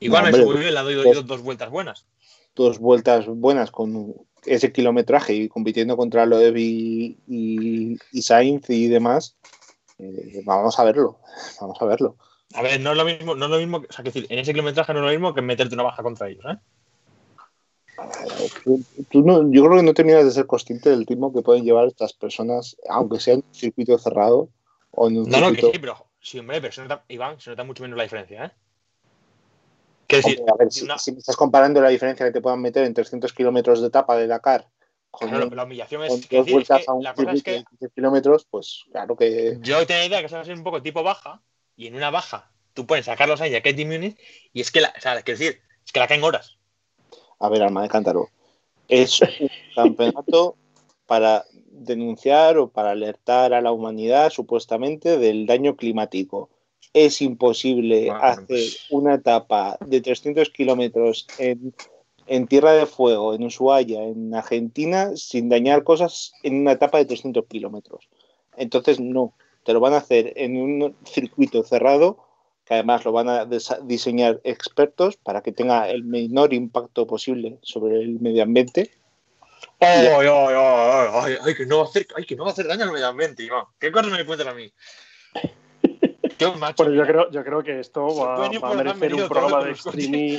Igual 0.00 0.24
No, 0.24 0.30
me 0.30 0.38
hombre, 0.42 0.42
subo 0.54 0.62
yo 0.62 0.68
y 0.68 0.72
le 0.72 0.80
doy 0.80 1.12
dos, 1.14 1.26
dos 1.26 1.42
vueltas 1.42 1.70
buenas. 1.70 2.06
dos 2.54 2.78
vueltas 2.78 3.26
buenas 3.28 3.70
con 3.70 4.14
ese 4.46 4.72
kilometraje 4.72 5.34
y 5.34 5.48
compitiendo 5.48 5.96
contra 5.96 6.26
Loeb 6.26 6.56
y, 6.56 7.18
y, 7.26 7.96
y 8.12 8.22
Sainz 8.22 8.68
y 8.70 8.88
demás, 8.88 9.36
eh, 9.98 10.42
vamos 10.44 10.78
a 10.78 10.84
verlo, 10.84 11.18
vamos 11.60 11.80
a 11.80 11.84
verlo. 11.86 12.16
A 12.54 12.62
ver, 12.62 12.80
no 12.80 12.92
es 12.92 12.96
lo 12.96 13.04
mismo, 13.04 13.34
no 13.34 13.46
es 13.46 13.50
lo 13.50 13.58
mismo, 13.58 13.80
que- 13.80 13.88
o 13.88 13.92
sea, 13.92 14.02
que 14.04 14.10
decir, 14.10 14.26
en 14.30 14.38
ese 14.38 14.52
kilometraje 14.52 14.92
no 14.92 15.00
es 15.00 15.04
lo 15.06 15.10
mismo 15.10 15.34
que 15.34 15.42
meterte 15.42 15.74
una 15.74 15.82
baja 15.84 16.02
contra 16.02 16.28
ellos, 16.28 16.44
¿eh? 16.46 16.56
Tú- 18.64 18.84
tú 19.10 19.22
no- 19.22 19.50
yo 19.52 19.64
creo 19.64 19.76
que 19.78 19.82
no 19.82 19.94
terminas 19.94 20.24
de 20.24 20.30
ser 20.30 20.46
consciente 20.46 20.90
del 20.90 21.06
ritmo 21.06 21.32
que 21.32 21.42
pueden 21.42 21.64
llevar 21.64 21.86
estas 21.86 22.12
personas, 22.12 22.76
aunque 22.88 23.20
sea 23.20 23.34
en 23.34 23.40
un 23.48 23.54
circuito 23.54 23.98
cerrado 23.98 24.48
o 24.90 25.08
en 25.08 25.18
un 25.18 25.28
No, 25.30 25.40
no, 25.40 25.46
que 25.48 25.54
circuito... 25.56 25.72
sí, 25.72 25.78
pero 25.78 26.06
sí, 26.20 26.38
hombre, 26.38 26.60
pero 26.60 26.72
se 26.72 26.82
nota, 26.82 27.04
Iván, 27.08 27.40
se 27.40 27.50
nota 27.50 27.64
mucho 27.64 27.82
menos 27.82 27.96
la 27.96 28.02
diferencia, 28.04 28.44
¿eh? 28.46 28.50
Decir, 30.08 30.38
Hombre, 30.38 30.52
a 30.52 30.56
ver, 30.56 30.72
si, 30.72 30.84
una- 30.84 30.98
si 30.98 31.12
me 31.12 31.18
estás 31.18 31.36
comparando 31.36 31.80
la 31.80 31.88
diferencia 31.88 32.26
que 32.26 32.32
te 32.32 32.40
puedan 32.40 32.60
meter 32.60 32.84
en 32.84 32.94
300 32.94 33.32
kilómetros 33.32 33.80
de 33.80 33.88
etapa 33.88 34.16
de 34.16 34.26
Dakar 34.26 34.68
con, 35.10 35.28
claro, 35.28 35.48
la 35.50 35.64
humillación 35.64 36.02
es, 36.04 36.08
dos 36.10 36.20
decir, 36.20 36.38
es 36.46 36.52
vueltas 36.52 36.82
que 36.84 36.90
a 36.90 36.92
un 36.92 37.02
la 37.02 37.14
cosa 37.14 37.32
es 37.32 37.42
que 37.42 37.52
de 37.52 37.64
15 37.64 37.90
kilómetros, 37.94 38.46
pues 38.50 38.84
claro 38.90 39.16
que... 39.16 39.58
Yo 39.60 39.86
tenía 39.86 40.06
idea 40.06 40.20
que 40.20 40.26
eso 40.26 40.36
va 40.36 40.42
a 40.42 40.44
ser 40.44 40.56
un 40.56 40.64
poco 40.64 40.82
tipo 40.82 41.02
baja, 41.02 41.40
y 41.76 41.86
en 41.86 41.94
una 41.94 42.10
baja 42.10 42.50
tú 42.74 42.86
puedes 42.86 43.06
sacar 43.06 43.28
los 43.28 43.40
años 43.40 43.56
a 43.56 43.62
Katie 43.62 43.86
Munich, 43.86 44.18
y 44.52 44.60
es 44.60 44.70
que 44.70 44.80
la, 44.80 44.92
o 44.96 45.00
sea, 45.00 45.22
quiero 45.22 45.38
decir, 45.38 45.60
es 45.84 45.92
que 45.92 46.00
la 46.00 46.08
caen 46.08 46.24
horas. 46.24 46.56
A 47.38 47.48
ver, 47.48 47.62
Alma 47.62 47.82
de 47.82 47.88
Cántaro. 47.88 48.28
Es 48.88 49.20
un 49.20 49.48
campeonato 49.74 50.56
para 51.06 51.44
denunciar 51.70 52.58
o 52.58 52.68
para 52.68 52.90
alertar 52.90 53.54
a 53.54 53.60
la 53.60 53.72
humanidad 53.72 54.30
supuestamente 54.30 55.18
del 55.18 55.46
daño 55.46 55.76
climático. 55.76 56.50
Es 56.94 57.20
imposible 57.20 58.10
hacer 58.10 58.46
pues- 58.46 58.86
una 58.90 59.14
etapa 59.14 59.76
de 59.84 60.00
300 60.00 60.48
kilómetros 60.50 61.26
en, 61.38 61.74
en 62.26 62.46
Tierra 62.46 62.72
de 62.72 62.86
Fuego, 62.86 63.34
en 63.34 63.44
Ushuaia, 63.44 64.02
en 64.04 64.34
Argentina, 64.34 65.14
sin 65.16 65.48
dañar 65.48 65.84
cosas 65.84 66.32
en 66.42 66.60
una 66.60 66.72
etapa 66.72 66.98
de 66.98 67.04
300 67.04 67.44
kilómetros. 67.46 68.08
Entonces, 68.56 69.00
no. 69.00 69.34
Te 69.64 69.72
lo 69.72 69.80
van 69.80 69.94
a 69.94 69.98
hacer 69.98 70.32
en 70.36 70.56
un 70.56 70.96
circuito 71.04 71.62
cerrado 71.64 72.18
que 72.64 72.74
además 72.74 73.04
lo 73.04 73.12
van 73.12 73.28
a 73.28 73.46
diseñar 73.82 74.40
expertos 74.44 75.16
para 75.16 75.42
que 75.42 75.52
tenga 75.52 75.90
el 75.90 76.04
menor 76.04 76.54
impacto 76.54 77.06
posible 77.06 77.58
sobre 77.62 78.00
el 78.00 78.20
medio 78.20 78.42
ambiente. 78.42 78.90
¡Ay, 79.80 80.06
ay, 80.06 80.26
ay, 80.28 81.36
ay, 81.44 81.54
que 81.54 81.66
no 81.66 81.78
va 81.78 81.84
a 81.84 81.86
hacer, 81.88 82.06
ay, 82.16 82.24
que 82.24 82.36
no 82.36 82.44
va 82.44 82.50
a 82.50 82.52
hacer 82.52 82.66
daño 82.66 82.84
al 82.84 82.92
medio 82.92 83.08
ambiente, 83.08 83.42
Iván! 83.42 83.64
¿Qué 83.78 83.92
cosas 83.92 84.12
me 84.12 84.24
cuentas 84.24 84.46
a 84.46 84.54
mí? 84.54 84.72
Qué 86.38 86.46
macho. 86.52 86.84
Bueno, 86.84 86.94
yo 86.94 87.06
creo, 87.06 87.30
yo 87.30 87.44
creo 87.44 87.62
que 87.62 87.80
esto 87.80 88.06
va, 88.16 88.46
a 88.46 88.74
merecer 88.74 89.14
un 89.14 89.28
programa 89.28 89.64
de 89.64 89.72
streaming 89.72 90.38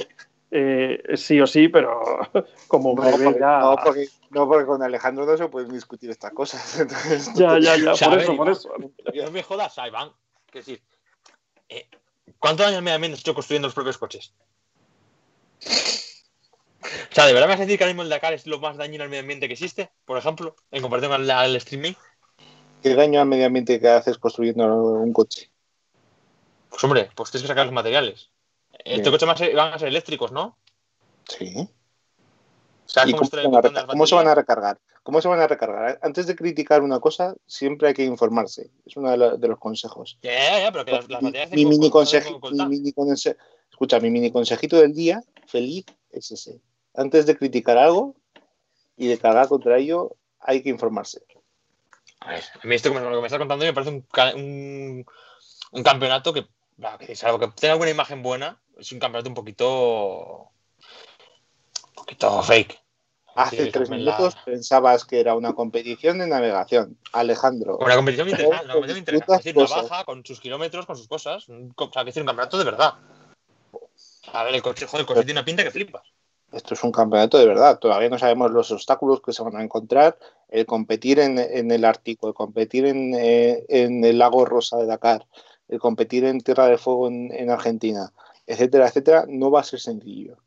eh, 0.51 1.01
sí 1.15 1.41
o 1.41 1.47
sí, 1.47 1.67
pero 1.67 1.99
como 2.67 2.95
No 2.95 3.01
breve 3.01 3.25
porque, 3.25 3.39
ya. 3.39 3.59
no, 3.59 3.75
porque, 3.83 4.07
no, 4.29 4.47
porque 4.47 4.65
con 4.65 4.83
Alejandro 4.83 5.25
no 5.25 5.35
se 5.35 5.47
pueden 5.47 5.71
discutir 5.71 6.09
estas 6.09 6.31
cosas. 6.31 6.79
Entonces, 6.79 7.33
Ya, 7.35 7.59
ya, 7.59 7.75
ya, 7.75 8.09
por 8.09 8.19
eso, 8.19 8.37
por 8.37 8.49
eso. 8.49 8.69
No 9.13 9.31
me 9.31 9.43
jodas, 9.43 9.75
Iván. 9.85 10.11
Que 10.51 10.59
decir, 10.59 10.81
eh, 11.67 11.87
¿cuántos 12.39 12.65
años 12.65 12.77
al 12.77 12.83
medio 12.83 12.95
ambiente 12.95 13.15
has 13.15 13.21
hecho 13.21 13.33
construyendo 13.33 13.67
los 13.67 13.75
propios 13.75 13.97
coches? 13.97 14.33
O 15.61 17.15
sea, 17.15 17.25
¿de 17.25 17.33
verdad 17.33 17.47
me 17.47 17.53
vas 17.53 17.61
a 17.61 17.65
decir 17.65 17.77
que 17.77 17.83
ahora 17.83 17.93
mismo 17.93 18.03
el 18.03 18.09
Dakar 18.09 18.33
es 18.33 18.45
lo 18.45 18.59
más 18.59 18.77
dañino 18.77 19.03
al 19.03 19.09
medio 19.09 19.21
ambiente 19.21 19.47
que 19.47 19.53
existe? 19.53 19.89
Por 20.05 20.17
ejemplo, 20.17 20.55
en 20.71 20.81
comparación 20.81 21.11
al, 21.11 21.29
al 21.29 21.55
streaming. 21.55 21.93
¿Qué 22.83 22.93
daño 22.93 23.19
al 23.19 23.27
medio 23.27 23.47
ambiente 23.47 23.79
que 23.79 23.87
haces 23.87 24.17
construyendo 24.17 24.65
un 24.65 25.11
coche? 25.11 25.49
Pues 26.75 26.83
hombre, 26.83 27.09
pues 27.15 27.31
tienes 27.31 27.43
que 27.43 27.47
sacar 27.47 27.65
los 27.65 27.73
materiales. 27.73 28.29
Estos 28.83 29.09
coches 29.11 29.27
más 29.27 29.39
van 29.55 29.73
a 29.73 29.79
ser 29.79 29.87
eléctricos, 29.87 30.33
¿no? 30.33 30.57
Sí. 31.25 31.69
¿Sabes 32.85 33.11
¿Y 33.11 33.13
cómo, 33.13 33.29
se, 33.29 33.47
van 33.47 33.77
a 33.77 33.87
cómo 33.87 34.05
se 34.05 34.15
van 34.15 34.35
recargar? 34.35 34.77
¿Cómo 35.01 35.21
se 35.21 35.29
van 35.29 35.39
a 35.39 35.47
recargar? 35.47 35.99
Antes 36.01 36.27
de 36.27 36.35
criticar 36.35 36.81
una 36.81 36.99
cosa, 36.99 37.33
siempre 37.47 37.87
hay 37.87 37.93
que 37.93 38.03
informarse. 38.03 38.71
Es 38.85 38.97
uno 38.97 39.09
de, 39.37 39.47
los 39.47 39.57
consejos. 39.57 40.17
Ya, 40.21 40.33
ya, 40.33 40.59
ya, 40.63 40.71
pero 40.73 40.83
que 40.83 40.91
las, 40.91 41.09
las 41.09 41.21
mi, 41.21 41.27
baterías 41.29 41.49
mi 41.51 41.55
tienen 41.55 41.79
mini 41.79 41.89
con- 41.89 42.05
saben 42.05 42.33
conseji- 42.33 42.39
con 42.41 42.57
mi 42.57 42.65
mini 42.65 42.91
conse- 42.91 43.37
escucha, 43.71 43.99
mi 44.01 44.09
mini 44.09 44.31
consejito 44.31 44.75
del 44.75 44.93
día, 44.93 45.23
feliz, 45.47 45.85
es 46.11 46.29
ese. 46.31 46.59
Antes 46.93 47.25
de 47.25 47.37
criticar 47.37 47.77
algo 47.77 48.15
y 48.97 49.07
de 49.07 49.17
cargar 49.17 49.47
contra 49.47 49.77
ello, 49.77 50.17
hay 50.41 50.61
que 50.61 50.69
informarse. 50.69 51.21
A 52.19 52.31
ver, 52.31 52.43
a 52.61 52.67
mí 52.67 52.75
esto 52.75 52.89
lo 52.89 52.99
que 52.99 53.21
me 53.21 53.27
estás 53.27 53.39
contando 53.39 53.63
me 53.63 53.73
parece 53.73 54.03
un, 54.35 55.05
un 55.71 55.83
campeonato 55.83 56.33
que, 56.33 56.47
que 56.99 57.15
salvo 57.15 57.39
que 57.39 57.47
tenga 57.49 57.73
alguna 57.73 57.89
imagen 57.91 58.21
buena, 58.21 58.59
es 58.77 58.91
un 58.91 58.99
campeonato 58.99 59.29
un 59.29 59.35
poquito. 59.35 60.49
un 61.87 61.93
poquito 61.95 62.41
fake. 62.43 62.79
Hace 63.35 63.67
tres 63.67 63.89
la- 63.89 63.97
minutos 63.97 64.37
pensabas 64.45 65.03
que 65.03 65.19
era 65.19 65.35
una 65.35 65.53
competición 65.53 66.19
de 66.19 66.27
navegación. 66.27 66.97
Alejandro, 67.11 67.77
Una 67.79 67.95
competición 67.95 68.29
interesa, 68.29 68.61
una 68.63 68.73
competición 68.73 68.99
interesa. 68.99 69.25
Es 69.35 69.43
decir, 69.43 69.57
una 69.57 69.67
baja 69.67 70.05
con 70.05 70.25
sus 70.25 70.39
kilómetros, 70.39 70.85
con 70.85 70.95
sus 70.95 71.07
cosas. 71.07 71.49
un 71.49 71.73
O 71.75 71.91
sea, 71.91 72.03
que 72.03 72.07
decir, 72.07 72.21
un 72.23 72.27
campeonato 72.27 72.57
de 72.57 72.63
verdad. 72.63 72.93
A 74.31 74.43
ver, 74.43 74.55
el 74.55 74.61
coche, 74.61 74.85
joder, 74.85 75.01
el 75.01 75.05
coche 75.07 75.23
tiene 75.25 75.39
una 75.39 75.45
pinta 75.45 75.63
que 75.63 75.71
flipas. 75.71 76.03
esto 76.53 76.73
es 76.75 76.83
un 76.83 76.91
campeonato 76.93 77.37
de 77.37 77.45
verdad. 77.45 77.77
Todavía 77.79 78.09
no 78.09 78.17
sabemos 78.17 78.51
los 78.51 78.71
obstáculos 78.71 79.21
que 79.21 79.33
se 79.33 79.43
van 79.43 79.57
a 79.57 79.63
encontrar. 79.63 80.17
El 80.47 80.65
competir 80.65 81.19
en, 81.19 81.37
en 81.37 81.71
el 81.71 81.83
Ártico, 81.83 82.29
el 82.29 82.33
competir 82.33 82.85
en, 82.85 83.13
eh, 83.15 83.65
en 83.67 84.03
el 84.05 84.17
lago 84.17 84.45
Rosa 84.45 84.77
de 84.77 84.85
Dakar, 84.85 85.25
el 85.67 85.79
competir 85.79 86.25
en 86.25 86.41
Tierra 86.41 86.67
de 86.67 86.77
Fuego 86.77 87.07
en, 87.07 87.31
en 87.33 87.49
Argentina, 87.49 88.11
etcétera, 88.45 88.87
etcétera, 88.87 89.25
no 89.27 89.49
va 89.51 89.61
a 89.61 89.63
ser 89.63 89.79
sencillo. 89.79 90.37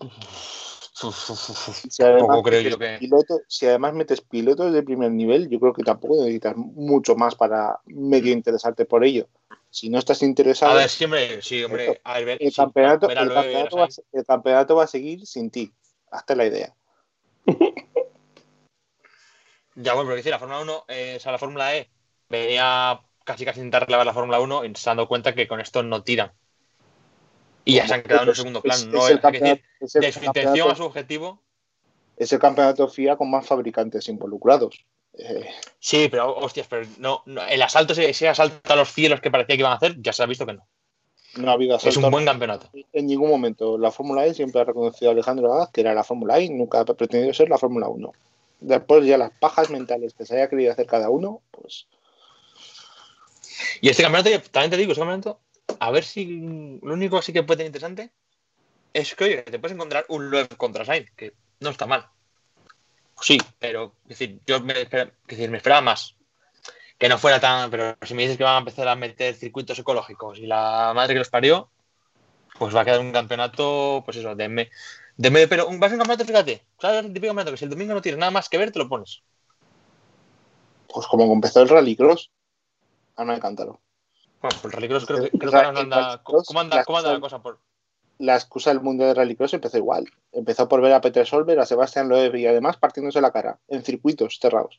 Uf, 0.00 1.30
uf, 1.30 1.30
uf, 1.30 1.68
uf. 1.68 1.84
Si 1.88 2.02
además, 2.02 2.40
creo 2.42 2.58
metes 2.60 2.72
yo 2.72 2.78
que. 2.78 2.98
piloto- 2.98 3.40
si 3.46 3.66
además 3.66 3.94
metes 3.94 4.20
pilotos 4.20 4.72
de 4.72 4.82
primer 4.82 5.12
nivel, 5.12 5.48
yo 5.48 5.60
creo 5.60 5.72
que 5.72 5.84
tampoco 5.84 6.16
necesitas 6.16 6.56
mucho 6.56 7.14
más 7.14 7.36
para 7.36 7.80
medio 7.86 8.32
interesarte 8.32 8.84
por 8.84 9.04
ello. 9.04 9.28
Si 9.70 9.88
no 9.90 9.98
estás 9.98 10.22
interesado, 10.22 10.72
A 10.72 10.76
ver, 10.76 10.88
siempre, 10.88 11.40
sí, 11.42 11.62
hombre. 11.62 12.00
A 12.02 12.20
ver, 12.20 12.38
el, 12.40 12.50
sí, 12.50 12.56
campeonato, 12.56 13.06
ver 13.06 13.18
el, 13.18 13.28
ver 13.28 13.36
va, 13.36 13.84
a 13.84 13.90
Sainz. 13.90 13.94
se- 13.94 14.04
el 14.12 14.24
campeonato 14.24 14.74
va 14.76 14.84
a 14.84 14.88
seguir 14.88 15.24
sin 15.26 15.50
ti. 15.50 15.72
Hazte 16.10 16.34
la 16.34 16.46
idea. 16.46 16.74
Ya, 19.80 19.94
bueno, 19.94 20.08
pero 20.08 20.16
decir, 20.16 20.32
la 20.32 20.40
Fórmula 20.40 20.60
1, 20.60 20.84
eh, 20.88 21.14
o 21.18 21.20
sea, 21.20 21.30
la 21.30 21.38
Fórmula 21.38 21.76
E 21.76 21.88
venía 22.28 23.00
casi 23.28 23.44
casi 23.44 23.60
intentar 23.60 23.84
relevar 23.86 24.06
la 24.06 24.14
Fórmula 24.14 24.40
1 24.40 24.64
y 24.64 24.74
se 24.74 24.90
han 24.90 24.96
dado 24.96 25.06
cuenta 25.08 25.34
que 25.34 25.46
con 25.46 25.60
esto 25.60 25.82
no 25.82 26.02
tiran. 26.02 26.32
Y 27.64 27.74
ya 27.74 27.86
se 27.86 27.94
han 27.94 28.02
quedado 28.02 28.22
en 28.22 28.28
un 28.30 28.34
segundo 28.34 28.62
plan. 28.62 28.76
Es- 28.76 28.86
no, 28.86 29.06
es 29.06 29.14
es 29.14 29.22
decir, 29.22 29.62
es 29.80 29.92
de 29.92 30.12
su 30.12 30.24
intención 30.24 30.70
a 30.70 30.74
su 30.74 30.84
objetivo. 30.84 31.42
es 32.16 32.32
el 32.32 32.38
campeonato 32.40 32.88
FIA 32.88 33.16
con 33.16 33.30
más 33.30 33.46
fabricantes 33.46 34.08
involucrados. 34.08 34.84
Eh, 35.18 35.48
Sí, 35.78 36.08
pero 36.10 36.34
hostias, 36.36 36.66
pero 36.68 36.86
no, 36.98 37.22
no, 37.26 37.42
el 37.46 37.60
asalto, 37.62 37.92
ese, 37.92 38.08
ese 38.10 38.28
asalto 38.28 38.72
a 38.72 38.76
los 38.76 38.92
cielos 38.92 39.20
que 39.20 39.30
parecía 39.30 39.56
que 39.56 39.60
iban 39.60 39.72
a 39.72 39.76
hacer, 39.76 39.96
ya 40.00 40.12
se 40.12 40.22
ha 40.22 40.26
visto 40.26 40.46
que 40.46 40.54
no. 40.54 40.66
no 41.36 41.50
ha 41.50 41.54
habido 41.54 41.76
Es 41.76 41.86
asalto 41.86 42.06
un 42.06 42.10
buen 42.12 42.24
campeonato. 42.24 42.70
en 42.92 43.06
ningún 43.06 43.28
momento. 43.30 43.76
La 43.78 43.90
Fórmula 43.90 44.24
E 44.26 44.34
siempre 44.34 44.60
ha 44.60 44.64
reconocido 44.64 45.10
a 45.10 45.12
Alejandro 45.12 45.52
Agaz 45.52 45.70
que 45.70 45.82
era 45.82 45.92
la 45.94 46.04
Fórmula 46.04 46.38
E 46.38 46.44
y 46.44 46.50
nunca 46.50 46.80
ha 46.80 46.84
pretendido 46.84 47.32
ser 47.34 47.48
la 47.50 47.58
Fórmula 47.58 47.88
1. 47.88 48.12
Después 48.60 49.04
ya 49.06 49.18
las 49.18 49.30
pajas 49.38 49.70
mentales 49.70 50.14
que 50.14 50.24
se 50.26 50.34
haya 50.36 50.48
querido 50.48 50.72
hacer 50.72 50.86
cada 50.86 51.10
uno, 51.10 51.42
pues 51.52 51.86
Y 53.80 53.88
este 53.88 54.02
campeonato, 54.02 54.50
también 54.50 54.70
te 54.70 54.76
digo, 54.76 54.92
este 54.92 55.00
campeonato, 55.00 55.40
a 55.80 55.90
ver 55.90 56.04
si 56.04 56.78
lo 56.82 56.94
único 56.94 57.22
sí 57.22 57.32
que 57.32 57.42
puede 57.42 57.58
ser 57.58 57.66
interesante 57.66 58.10
es 58.92 59.14
que, 59.14 59.42
te 59.42 59.58
puedes 59.58 59.74
encontrar 59.74 60.04
un 60.08 60.30
Loeb 60.30 60.56
contra 60.56 60.84
Sainz, 60.84 61.10
que 61.12 61.34
no 61.60 61.70
está 61.70 61.86
mal. 61.86 62.08
Sí, 63.20 63.38
pero, 63.58 63.94
es 64.04 64.18
decir, 64.18 64.40
yo 64.46 64.60
me, 64.60 64.74
espera- 64.74 65.12
es 65.26 65.36
decir, 65.36 65.50
me 65.50 65.58
esperaba 65.58 65.80
más. 65.80 66.14
Que 66.98 67.08
no 67.08 67.18
fuera 67.18 67.40
tan. 67.40 67.70
Pero 67.70 67.96
si 68.02 68.14
me 68.14 68.22
dices 68.22 68.36
que 68.36 68.44
van 68.44 68.56
a 68.56 68.58
empezar 68.58 68.88
a 68.88 68.96
meter 68.96 69.34
circuitos 69.34 69.78
ecológicos 69.78 70.38
y 70.38 70.46
la 70.46 70.92
madre 70.94 71.14
que 71.14 71.18
los 71.20 71.30
parió, 71.30 71.70
pues 72.58 72.74
va 72.74 72.82
a 72.82 72.84
quedar 72.84 73.00
un 73.00 73.12
campeonato, 73.12 74.02
pues 74.04 74.16
eso, 74.18 74.34
de, 74.34 74.48
me- 74.48 74.70
medio. 75.16 75.48
Pero 75.48 75.68
un, 75.68 75.80
va 75.80 75.86
a 75.86 75.90
un 75.90 75.98
campeonato, 75.98 76.24
fíjate, 76.24 76.64
¿sabes? 76.80 77.04
El 77.04 77.12
típico 77.12 77.28
campeonato 77.28 77.52
que 77.52 77.56
si 77.58 77.64
el 77.64 77.70
domingo 77.70 77.94
no 77.94 78.02
tienes 78.02 78.18
nada 78.18 78.30
más 78.30 78.48
que 78.48 78.58
ver, 78.58 78.72
te 78.72 78.78
lo 78.78 78.88
pones. 78.88 79.22
pues 80.88 81.06
como 81.06 81.32
empezó 81.32 81.62
el 81.62 81.68
Rallycross, 81.68 82.30
Ana 83.18 83.34
de 83.34 83.40
Cántaro. 83.40 83.80
Bueno, 84.40 84.56
pues 84.62 84.64
el 84.64 84.72
Rallycross 84.72 85.06
creo 85.06 85.22
que, 85.24 85.30
creo 85.30 85.50
que 85.50 85.56
ahora 85.56 85.72
no 85.72 85.80
anda. 85.80 86.22
¿Cómo 86.22 86.60
anda, 86.60 86.76
la 86.76 86.84
cómo 86.84 86.98
anda 86.98 87.12
la 87.12 87.20
cosa-? 87.20 87.42
Por... 87.42 87.58
La 88.18 88.34
excusa 88.34 88.70
del 88.70 88.80
Mundial 88.80 89.08
de 89.08 89.14
Rallycross 89.14 89.54
empezó 89.54 89.76
igual. 89.76 90.06
Empezó 90.32 90.68
por 90.68 90.80
ver 90.80 90.92
a 90.92 91.00
Peter 91.00 91.26
Solberg, 91.26 91.60
a 91.60 91.66
Sebastián 91.66 92.08
Loeb 92.08 92.36
y 92.36 92.46
además 92.46 92.76
partiéndose 92.76 93.20
la 93.20 93.32
cara 93.32 93.58
en 93.68 93.84
circuitos 93.84 94.38
cerrados. 94.40 94.78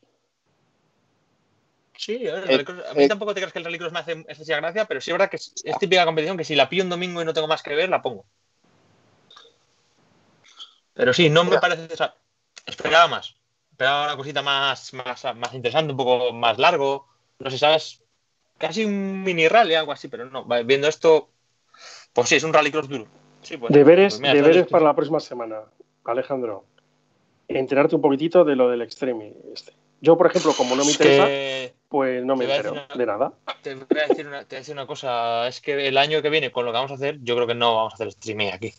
Sí, 1.98 2.28
a, 2.30 2.36
ver, 2.36 2.50
el 2.50 2.60
Eh, 2.62 2.66
a 2.90 2.94
mí 2.94 3.04
eh, 3.04 3.08
tampoco 3.10 3.34
te 3.34 3.42
creas 3.42 3.52
que 3.52 3.60
el 3.60 3.66
Rallycross 3.66 3.92
me 3.92 4.00
hace 4.00 4.14
excesiva 4.14 4.58
gracia, 4.58 4.86
pero 4.86 5.02
sí 5.02 5.12
es 5.12 5.14
verdad 5.14 5.30
que 5.30 5.36
es, 5.36 5.54
es 5.64 5.78
típica 5.78 6.06
competición 6.06 6.38
que 6.38 6.46
si 6.46 6.56
la 6.56 6.70
pillo 6.70 6.84
un 6.84 6.90
domingo 6.90 7.22
y 7.22 7.26
no 7.26 7.34
tengo 7.34 7.48
más 7.48 7.62
que 7.62 7.76
ver, 7.76 7.90
la 7.90 8.02
pongo. 8.02 8.26
Pero 10.94 11.14
sí, 11.14 11.30
no 11.30 11.44
me 11.44 11.52
Ya. 11.52 11.60
parece. 11.60 11.94
o 11.94 11.98
sea, 11.98 12.16
esperaba 12.66 13.08
más. 13.10 13.36
Esperaba 13.72 14.06
una 14.06 14.18
cosita 14.18 14.42
más, 14.42 14.94
más, 14.94 15.26
más 15.36 15.54
interesante, 15.54 15.92
un 15.92 15.98
poco 15.98 16.32
más 16.34 16.58
largo. 16.58 17.08
No 17.40 17.50
sé, 17.50 17.58
¿sabes? 17.58 18.02
Casi 18.60 18.86
un 18.86 19.24
mini 19.24 19.48
rally, 19.48 19.74
algo 19.74 19.92
así, 19.92 20.08
pero 20.10 20.26
no. 20.30 20.46
Viendo 20.66 20.88
esto, 20.88 21.30
pues 22.14 22.30
sí, 22.30 22.36
es 22.36 22.44
un 22.44 22.54
Rallycross 22.54 22.88
duro. 22.88 23.08
Sí, 23.42 23.58
pues, 23.58 23.74
Deberes, 23.74 24.14
pues 24.16 24.22
mira, 24.22 24.34
deberes 24.34 24.68
para 24.68 24.84
la 24.86 24.94
próxima 24.94 25.20
semana, 25.20 25.62
Alejandro. 26.04 26.66
Enterarte 27.48 27.96
un 27.96 28.02
poquitito 28.02 28.44
de 28.44 28.56
lo 28.56 28.70
del 28.70 28.82
Extreme. 28.84 29.34
Este. 29.54 29.74
Yo, 30.02 30.18
por 30.18 30.28
ejemplo, 30.28 30.54
como 30.54 30.76
no 30.76 30.84
me 30.86 30.92
Es 30.92 31.00
interesa, 31.00 31.26
que 31.26 31.74
pues 31.88 32.24
no 32.24 32.36
me 32.36 32.46
entero 32.46 32.74
una- 32.74 32.88
de 32.96 33.06
nada. 33.06 33.34
te 33.64 33.76
voy 33.76 33.86
a 34.04 34.08
decir 34.08 34.28
una, 34.28 34.40
te 34.44 34.56
voy 34.56 34.58
a 34.58 34.60
decir 34.60 34.74
una 34.74 34.86
cosa. 34.86 35.48
Es 35.48 35.60
que 35.62 35.88
el 35.88 35.98
año 35.98 36.22
que 36.22 36.30
viene, 36.30 36.52
con 36.52 36.66
lo 36.66 36.72
que 36.72 36.78
vamos 36.78 36.92
a 36.92 36.96
hacer, 36.96 37.18
yo 37.22 37.36
creo 37.36 37.48
que 37.48 37.56
no 37.56 37.76
vamos 37.76 37.94
a 37.94 37.96
hacer 37.96 38.08
streaming 38.10 38.50
aquí. 38.54 38.74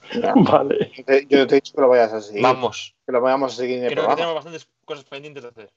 Vale. 0.34 0.92
Yo 0.96 1.04
te- 1.04 1.26
Yo 1.26 1.46
te 1.46 1.54
he 1.54 1.60
dicho 1.60 1.72
que 1.74 1.80
lo 1.80 1.88
vayas 1.88 2.12
a 2.12 2.20
seguir. 2.20 2.42
Vamos. 2.42 2.94
Que 3.06 3.12
lo 3.12 3.20
vayamos 3.20 3.52
a 3.52 3.56
seguir 3.56 3.78
en 3.78 3.84
el 3.84 3.92
Creo 3.92 4.08
que 4.08 4.14
tenemos 4.16 4.34
bastantes 4.34 4.68
cosas 4.84 5.04
pendientes 5.04 5.42
de 5.44 5.48
hacer. 5.48 5.70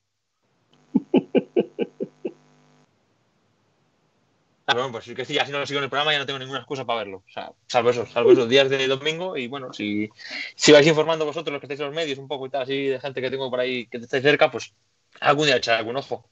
Ah, 4.65 4.76
bueno, 4.76 4.94
pues 4.94 5.03
sí 5.03 5.14
que 5.14 5.26
sí, 5.26 5.38
así 5.38 5.52
no 5.52 5.60
lo 5.60 5.65
sigo 5.65 5.80
en 5.80 5.84
el 5.85 5.90
programa 5.90 6.14
ya 6.14 6.19
no 6.19 6.26
tengo 6.26 6.40
ninguna 6.40 6.60
excusa 6.60 6.85
para 6.85 6.99
verlo. 6.99 7.18
O 7.27 7.31
sea, 7.31 7.52
salvo 7.68 7.90
eso, 7.90 8.06
salvo 8.06 8.31
esos 8.31 8.48
días 8.48 8.69
de 8.69 8.88
domingo 8.88 9.35
y 9.35 9.48
bueno, 9.48 9.73
si, 9.73 10.10
si 10.56 10.72
vais 10.72 10.88
informando 10.88 11.26
vosotros 11.26 11.52
los 11.52 11.60
que 11.60 11.65
estáis 11.65 11.81
en 11.81 11.88
los 11.88 11.95
medios 11.95 12.18
un 12.18 12.30
poco 12.30 12.48
y 12.48 12.49
tal, 12.49 12.64
así 12.64 12.88
de 12.88 12.99
gente 12.99 13.22
que 13.22 13.30
tengo 13.30 13.49
por 13.49 13.60
ahí 13.60 13.88
que 13.88 13.98
estáis 13.98 14.23
cerca, 14.23 14.49
pues 14.49 14.73
algún 15.19 15.48
día 15.48 15.57
echar 15.57 15.80
algún 15.80 15.98
ojo. 15.98 16.26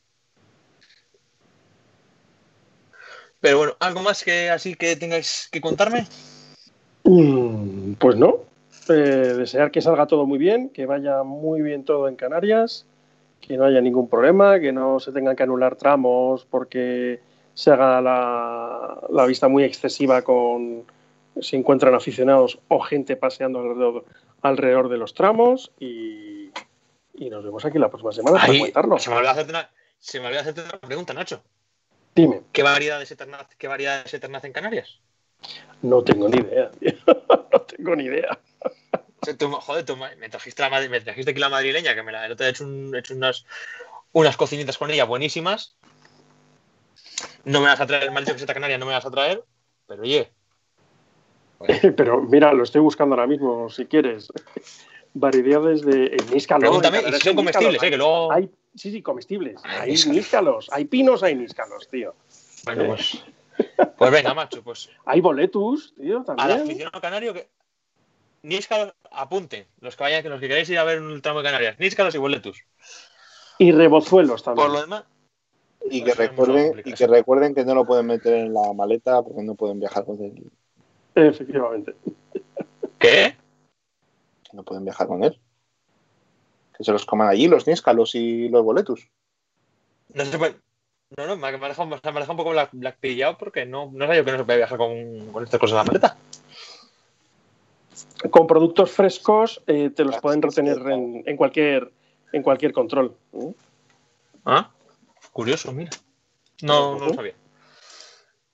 Pero 3.41 3.57
bueno, 3.57 3.73
¿algo 3.79 4.01
más 4.01 4.23
que 4.23 4.49
así 4.49 4.75
que 4.75 4.95
tengáis 4.95 5.49
que 5.51 5.59
contarme? 5.59 6.05
Mm, 7.03 7.93
Pues 7.93 8.15
no. 8.15 8.45
Eh, 8.87 9.33
desear 9.37 9.71
que 9.71 9.81
salga 9.81 10.07
todo 10.07 10.25
muy 10.25 10.37
bien, 10.39 10.69
que 10.69 10.85
vaya 10.85 11.23
muy 11.23 11.61
bien 11.61 11.83
todo 11.83 12.07
en 12.07 12.15
Canarias, 12.15 12.85
que 13.41 13.57
no 13.57 13.65
haya 13.65 13.81
ningún 13.81 14.07
problema, 14.07 14.59
que 14.59 14.71
no 14.71 14.99
se 14.99 15.11
tengan 15.11 15.35
que 15.35 15.43
anular 15.43 15.75
tramos 15.75 16.45
porque 16.45 17.19
se 17.53 17.71
haga 17.71 18.01
la, 18.01 19.01
la 19.09 19.25
vista 19.25 19.47
muy 19.47 19.63
excesiva 19.63 20.21
con 20.21 20.85
si 21.39 21.55
encuentran 21.55 21.93
aficionados 21.95 22.59
o 22.67 22.79
gente 22.81 23.15
paseando 23.15 23.59
alrededor, 23.59 24.05
alrededor 24.41 24.89
de 24.89 24.97
los 24.97 25.13
tramos 25.13 25.71
y, 25.79 26.51
y 27.13 27.29
nos 27.29 27.43
vemos 27.43 27.63
aquí 27.65 27.79
la 27.79 27.89
próxima 27.89 28.11
semana 28.11 28.37
para 28.37 28.47
comentarlo. 28.47 28.99
se 28.99 29.09
me 29.09 29.15
olvidó 29.17 29.31
hacerte 29.31 29.51
una, 29.51 29.69
se 29.99 30.19
me 30.19 30.27
hacerte 30.37 30.61
una 30.61 30.79
pregunta, 30.79 31.13
Nacho. 31.13 31.41
Dime, 32.13 32.41
¿Qué 32.51 32.63
variedades 32.63 33.09
eternaz, 33.11 33.47
qué 33.57 33.67
variedades 33.67 34.13
eternaz 34.13 34.43
en 34.43 34.53
Canarias? 34.53 34.99
no 35.81 36.03
tengo 36.03 36.27
ni 36.27 36.37
idea, 36.37 36.69
tío. 36.71 36.91
no 37.51 37.61
tengo 37.61 37.95
ni 37.95 38.03
idea. 38.05 38.37
Joder, 39.61 39.85
tú 39.85 39.95
me 39.97 40.29
trajiste, 40.29 40.61
la, 40.63 40.69
me 40.89 40.99
trajiste 41.01 41.31
aquí 41.31 41.39
la 41.39 41.49
madrileña, 41.49 41.93
que 41.95 42.03
me 42.03 42.11
la, 42.11 42.27
he 42.27 42.49
hecho, 42.49 42.63
un- 42.65 42.93
he 42.95 42.99
hecho 42.99 43.13
unas, 43.13 43.45
unas 44.13 44.35
cocinitas 44.35 44.77
con 44.77 44.89
ella 44.91 45.05
buenísimas. 45.05 45.75
No 47.45 47.59
me 47.61 47.67
vas 47.67 47.79
a 47.79 47.85
traer, 47.87 48.11
dicho 48.11 48.33
que 48.33 48.39
Seta 48.39 48.53
Canaria 48.53 48.77
no 48.77 48.85
me 48.85 48.93
vas 48.93 49.05
a 49.05 49.11
traer, 49.11 49.43
pero 49.87 50.03
oye, 50.03 50.31
Pero 51.95 52.21
mira, 52.21 52.53
lo 52.53 52.63
estoy 52.63 52.81
buscando 52.81 53.15
ahora 53.15 53.27
mismo, 53.27 53.69
si 53.69 53.85
quieres. 53.85 54.31
Variedades 55.13 55.81
de 55.81 56.07
en 56.07 56.31
níscalos. 56.33 56.61
pregúntame, 56.61 56.99
y 56.99 57.13
si 57.13 57.19
son 57.19 57.35
comestibles, 57.35 57.83
eh, 57.83 57.89
que 57.89 57.97
luego... 57.97 58.31
Hay, 58.31 58.49
sí, 58.75 58.91
sí, 58.91 59.01
comestibles. 59.01 59.59
Hay 59.63 59.81
Hay 59.81 59.91
níscalos. 59.91 60.15
níscalos, 60.15 60.69
hay 60.71 60.85
pinos, 60.85 61.23
hay 61.23 61.35
níscalos, 61.35 61.89
tío. 61.89 62.15
Bueno, 62.63 62.85
pues, 62.87 63.23
pues 63.97 64.11
venga, 64.11 64.33
macho, 64.33 64.63
pues 64.63 64.89
Hay 65.05 65.19
boletus, 65.19 65.93
tío, 65.95 66.19
al 66.19 66.25
también. 66.25 66.61
aficionado 66.61 67.01
canario 67.01 67.33
que... 67.33 67.49
Níscalos, 68.43 68.93
apunten, 69.11 69.67
los 69.81 69.95
que 69.95 70.03
vayan, 70.03 70.27
los 70.27 70.39
que 70.39 70.47
queráis 70.47 70.69
ir 70.69 70.79
a 70.79 70.83
ver 70.83 70.99
un 70.99 71.21
tramo 71.21 71.39
de 71.39 71.45
Canarias, 71.45 71.77
Níscalos 71.77 72.15
y 72.15 72.17
boletus. 72.17 72.63
Y 73.59 73.71
rebozuelos 73.71 74.41
también. 74.41 74.65
Por 74.65 74.73
lo 74.73 74.81
demás, 74.81 75.03
Y 75.89 76.03
que, 76.03 76.13
recuerden, 76.13 76.81
y 76.85 76.93
que 76.93 77.07
recuerden 77.07 77.55
que 77.55 77.65
no 77.65 77.73
lo 77.73 77.85
pueden 77.85 78.05
meter 78.05 78.33
en 78.33 78.53
la 78.53 78.71
maleta 78.73 79.21
porque 79.21 79.43
no 79.43 79.55
pueden 79.55 79.79
viajar 79.79 80.05
con 80.05 80.21
él. 80.21 80.51
Efectivamente. 81.15 81.95
¿qué? 82.99 83.35
Que 84.43 84.57
no 84.57 84.63
pueden 84.63 84.85
viajar 84.85 85.07
con 85.07 85.23
él. 85.23 85.39
Que 86.77 86.83
se 86.83 86.91
los 86.91 87.05
coman 87.05 87.27
allí 87.27 87.47
los 87.47 87.67
níscalos 87.67 88.15
y 88.15 88.47
los 88.49 88.63
boletus. 88.63 89.09
No 90.13 90.23
se 90.25 90.37
puede. 90.37 90.55
No, 91.17 91.27
no, 91.27 91.35
me 91.35 91.47
ha 91.47 91.51
dejado, 91.51 91.87
me 91.87 91.95
ha 91.95 91.99
dejado 91.99 92.31
un 92.31 92.37
poco 92.37 92.51
black, 92.51 92.69
black 92.71 92.97
pillado 92.99 93.37
porque 93.37 93.65
no, 93.65 93.89
no 93.91 94.05
sabía 94.05 94.19
yo 94.21 94.25
que 94.25 94.31
no 94.31 94.37
se 94.37 94.43
puede 94.45 94.59
viajar 94.59 94.77
con, 94.77 95.31
con 95.33 95.43
estas 95.43 95.59
cosas 95.59 95.73
en 95.73 95.77
la 95.77 95.83
maleta. 95.83 96.17
Con 98.29 98.47
productos 98.47 98.91
frescos 98.91 99.61
eh, 99.67 99.89
te 99.89 100.05
los 100.05 100.15
Ah, 100.15 100.21
pueden 100.21 100.41
retener 100.41 100.77
en, 100.89 101.23
en 101.25 101.35
cualquier 101.35 101.91
en 102.31 102.43
cualquier 102.43 102.71
control. 102.71 103.15
¿eh? 103.33 103.53
Ah, 104.45 104.71
curioso, 105.31 105.71
mira. 105.71 105.91
No, 106.61 106.97
no 106.99 107.07
lo 107.07 107.13
sabía. 107.13 107.33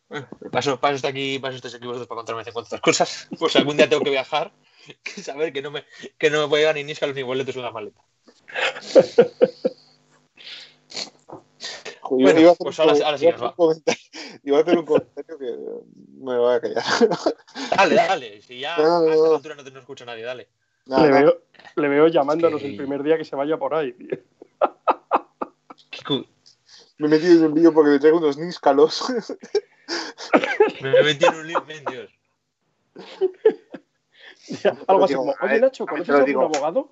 Bueno, 0.09 0.27
paso, 0.51 0.79
paso 0.79 0.95
está 0.95 1.09
aquí, 1.09 1.37
paso 1.39 1.57
aquí 1.75 1.85
vosotros 1.85 2.07
para 2.07 2.19
contarme 2.19 2.41
cuántas 2.53 2.79
cosas. 2.79 3.27
Pues 3.39 3.55
algún 3.57 3.75
día 3.77 3.89
tengo 3.89 4.03
que 4.03 4.09
viajar, 4.09 4.51
que 5.03 5.21
saber 5.21 5.51
que 5.51 5.61
no 5.61 5.71
me, 5.71 5.83
que 6.17 6.29
no 6.29 6.41
me 6.41 6.47
puede 6.47 6.63
llevar 6.63 6.75
ni 6.75 6.83
ni 7.13 7.23
boletos 7.23 7.55
en 7.57 7.61
la 7.63 7.71
maleta. 7.71 8.01
Bueno, 12.09 12.39
iba 12.39 12.49
a 12.51 12.53
hacer 12.53 12.63
pues 12.63 12.79
ahora- 12.79 12.95
sí 12.95 13.03
a 13.03 13.07
que 13.09 13.15
hacer 13.15 13.33
nos 13.33 13.41
un 13.49 13.55
comentario- 13.57 14.01
iba 14.43 14.57
a 14.57 14.61
hacer 14.61 14.77
un 14.77 14.85
comentario 14.85 15.37
que 15.37 15.57
me 16.23 16.37
voy 16.37 16.55
a 16.55 16.61
callar. 16.61 16.83
Dale, 17.77 17.95
dale. 17.95 18.41
Si 18.41 18.59
ya 18.61 18.77
No, 18.77 19.01
no, 19.01 19.07
a 19.09 19.13
esta 19.13 19.35
altura 19.35 19.55
no 19.55 19.63
te 19.65 19.71
no 19.71 19.79
escucha 19.81 20.05
nadie, 20.05 20.23
dale. 20.23 20.47
Nada, 20.85 21.05
le, 21.05 21.11
veo, 21.11 21.41
le 21.75 21.87
veo 21.89 22.07
llamándonos 22.07 22.61
que- 22.61 22.67
el 22.69 22.77
primer 22.77 23.03
día 23.03 23.17
que 23.17 23.25
se 23.25 23.35
vaya 23.35 23.57
por 23.57 23.75
ahí. 23.75 23.91
tío. 23.91 24.17
Me 26.97 27.07
he 27.07 27.09
metido 27.09 27.33
en 27.33 27.51
un 27.51 27.59
lío 27.59 27.73
porque 27.73 27.91
me 27.91 27.99
traigo 27.99 28.17
unos 28.17 28.37
níscalos. 28.37 29.03
Me 30.81 31.03
metí 31.03 31.25
en 31.25 31.35
un 31.35 31.47
lío, 31.47 31.63
ven, 31.65 31.83
Dios. 31.85 32.09
Algo 34.87 35.05
así 35.05 35.13
digo, 35.13 35.21
como, 35.21 35.35
oye 35.41 35.59
Nacho, 35.59 35.85
¿conoces 35.85 36.13
a 36.15 36.17
algún 36.17 36.43
abogado? 36.43 36.91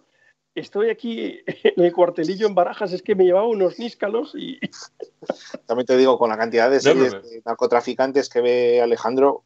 Estoy 0.54 0.90
aquí 0.90 1.42
en 1.46 1.84
el 1.84 1.92
cuartelillo 1.92 2.48
en 2.48 2.56
Barajas, 2.56 2.94
es 2.94 3.02
que 3.02 3.16
me 3.16 3.26
llevaba 3.26 3.48
unos 3.48 3.78
níscalos 3.80 4.34
y 4.36 4.60
También 5.66 5.86
te 5.86 5.98
digo, 5.98 6.18
con 6.18 6.30
la 6.30 6.38
cantidad 6.38 6.70
de 6.70 6.78
No, 6.78 6.82
series 6.82 7.14
no, 7.14 7.20
no. 7.20 7.28
de 7.28 7.42
narcotraficantes 7.46 8.30
que 8.30 8.42
ve 8.42 8.82
Alejandro, 8.82 9.44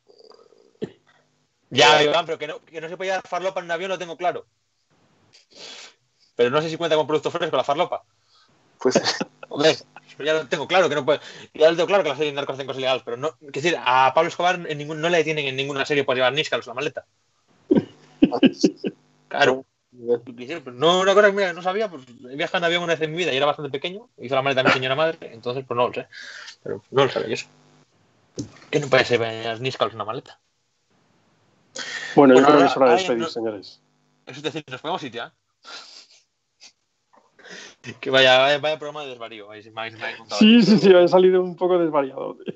Ya, 1.70 2.04
Iván, 2.04 2.26
pero 2.26 2.38
que 2.38 2.48
no, 2.48 2.60
que 2.64 2.82
no 2.82 2.90
se 2.90 2.98
puede 2.98 3.10
llevar 3.12 3.28
farlopa 3.28 3.60
en 3.60 3.66
un 3.66 3.72
avión 3.72 3.90
lo 3.90 3.98
tengo 3.98 4.18
claro. 4.18 4.46
Pero 6.36 6.50
no 6.52 6.62
sé 6.62 6.70
si 6.70 6.78
cuenta 6.78 6.96
con 6.96 7.08
producto 7.08 7.32
fresco 7.32 7.58
la 7.58 7.64
farlopa. 7.64 8.04
Pues 8.80 9.00
Hombre, 9.50 9.76
ya 10.20 10.34
lo 10.34 10.48
tengo 10.48 10.68
claro 10.68 10.90
que 10.90 10.96
no 10.96 11.06
puede. 11.06 11.20
Ya 11.54 11.70
lo 11.70 11.76
tengo 11.76 11.88
claro 11.88 12.04
que 12.04 12.10
las 12.10 12.18
series 12.18 12.36
narcos 12.36 12.54
hacen 12.54 12.68
cosas 12.68 12.80
ilegales, 12.80 13.04
pero 13.04 13.18
no. 13.18 13.36
Es 13.42 13.52
decir, 13.52 13.76
a 13.84 14.14
Pablo 14.14 14.30
Escobar 14.30 14.60
en 14.68 14.78
ningún, 14.78 15.02
no 15.02 15.10
le 15.10 15.18
detienen 15.18 15.48
en 15.48 15.56
ninguna 15.56 15.86
serie 15.86 16.04
por 16.04 16.16
llevar 16.16 16.34
níscalos 16.34 16.68
la 16.68 16.74
maleta. 16.74 17.06
Claro. 19.28 19.66
No, 19.92 21.00
una 21.00 21.14
cosa 21.16 21.28
que 21.28 21.34
mira, 21.34 21.54
no 21.54 21.64
sabía, 21.64 21.90
pues 21.90 22.04
he 22.30 22.36
viajado 22.36 22.60
en 22.60 22.64
avión 22.66 22.84
una 22.84 22.94
vez 22.94 23.02
en 23.02 23.12
mi 23.12 23.18
vida 23.18 23.34
y 23.34 23.38
era 23.38 23.48
bastante 23.48 23.72
pequeño. 23.72 24.08
Hizo 24.18 24.36
la 24.36 24.42
maleta 24.44 24.64
mi 24.64 24.72
señora 24.72 24.96
madre, 24.96 25.18
entonces 25.34 25.66
pues 25.68 25.76
no 25.76 25.88
lo 25.88 25.94
sé. 25.94 26.08
Pero 26.64 26.84
no 26.92 27.06
lo 27.06 27.10
sabía 27.12 27.34
eso. 27.34 27.48
Que 28.70 28.80
no 28.80 28.88
puede 28.88 29.06
ser 29.06 29.20
llevar 29.20 29.60
níscalos 29.62 29.94
en 29.94 29.98
una 29.98 30.06
maleta. 30.06 30.40
bueno, 32.16 32.36
yo 32.40 32.46
creo 32.46 32.60
que 32.60 32.66
es 32.66 32.78
hora 32.78 32.90
de 32.90 32.94
despedir, 32.98 33.22
no- 33.22 33.30
señores. 33.30 33.82
Eso 34.28 34.38
es 34.38 34.44
decir, 34.44 34.64
nos 34.70 34.82
ponemos 34.82 35.02
sitio, 35.02 35.26
¿eh? 35.26 35.32
Que 38.00 38.10
vaya, 38.10 38.58
vaya, 38.60 38.78
programa 38.78 39.04
de 39.04 39.10
desvarío. 39.10 39.50
ha- 39.52 39.56
ha 39.56 40.18
contado. 40.18 40.40
Sí, 40.40 40.62
sí, 40.64 40.78
sí, 40.80 40.92
he 40.92 41.08
salido 41.08 41.42
un 41.44 41.56
poco 41.56 41.78
desvariado. 41.80 42.36
tío. 42.44 42.54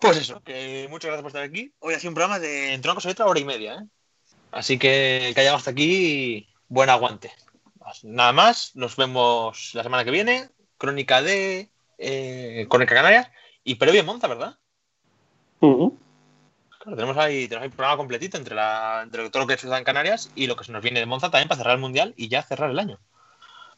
Pues 0.00 0.16
eso, 0.16 0.40
que 0.42 0.86
muchas 0.90 1.08
gracias 1.08 1.22
por 1.22 1.28
estar 1.30 1.42
aquí. 1.42 1.72
Hoy 1.80 1.94
ha 1.94 1.98
sido 1.98 2.10
un 2.10 2.14
programa 2.14 2.38
de 2.38 2.74
entre 2.74 2.90
una 2.90 2.94
cosa 2.96 3.08
y 3.08 3.12
otra 3.12 3.26
hora 3.26 3.38
y 3.40 3.44
media, 3.44 3.74
¿eh? 3.74 3.86
Así 4.50 4.78
que 4.78 5.32
que 5.34 5.40
hayamos 5.40 5.60
hasta 5.60 5.70
aquí, 5.70 6.48
buen 6.68 6.90
aguante. 6.90 7.30
Nada 8.04 8.32
más, 8.32 8.74
nos 8.74 8.96
vemos 8.96 9.70
la 9.74 9.82
semana 9.82 10.04
que 10.04 10.10
viene. 10.10 10.48
Crónica 10.78 11.22
de 11.22 11.68
eh, 11.98 12.66
Crónica 12.68 12.94
Canarias 12.94 13.28
y 13.64 13.76
previo 13.76 14.00
en 14.00 14.06
Monza, 14.06 14.26
¿verdad? 14.26 14.58
Ujú. 15.60 15.96
Claro, 16.82 16.96
tenemos 16.96 17.16
ahí, 17.16 17.46
tenemos 17.46 17.62
ahí 17.62 17.68
un 17.68 17.76
programa 17.76 17.96
completito 17.96 18.36
entre, 18.36 18.56
la, 18.56 19.02
entre 19.04 19.30
todo 19.30 19.42
lo 19.42 19.46
que 19.46 19.56
sucede 19.56 19.78
en 19.78 19.84
Canarias 19.84 20.30
y 20.34 20.48
lo 20.48 20.56
que 20.56 20.64
se 20.64 20.72
nos 20.72 20.82
viene 20.82 20.98
de 20.98 21.06
Monza 21.06 21.30
también 21.30 21.48
para 21.48 21.58
cerrar 21.58 21.74
el 21.76 21.80
Mundial 21.80 22.12
y 22.16 22.28
ya 22.28 22.42
cerrar 22.42 22.70
el 22.70 22.78
año. 22.80 22.98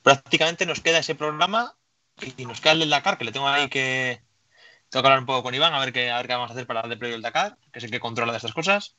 Prácticamente 0.02 0.66
nos 0.66 0.80
queda 0.80 0.98
ese 1.00 1.14
programa 1.14 1.76
Y 2.38 2.46
nos 2.46 2.60
queda 2.60 2.72
el 2.72 2.80
del 2.80 2.90
Dakar, 2.90 3.18
que 3.18 3.24
le 3.24 3.32
tengo 3.32 3.48
ahí 3.48 3.68
que. 3.68 4.22
Tengo 4.90 5.02
que 5.02 5.08
hablar 5.08 5.20
un 5.20 5.26
poco 5.26 5.42
con 5.44 5.54
Iván, 5.54 5.74
a 5.74 5.80
ver 5.80 5.92
qué, 5.92 6.10
a 6.10 6.18
ver 6.18 6.26
qué 6.28 6.34
vamos 6.34 6.50
a 6.50 6.54
hacer 6.54 6.66
para 6.66 6.82
el 6.82 6.98
del 6.98 7.22
Dakar, 7.22 7.58
que 7.72 7.78
es 7.80 7.84
el 7.84 7.90
que 7.90 8.00
controla 8.00 8.32
de 8.32 8.38
estas 8.38 8.54
cosas. 8.54 8.96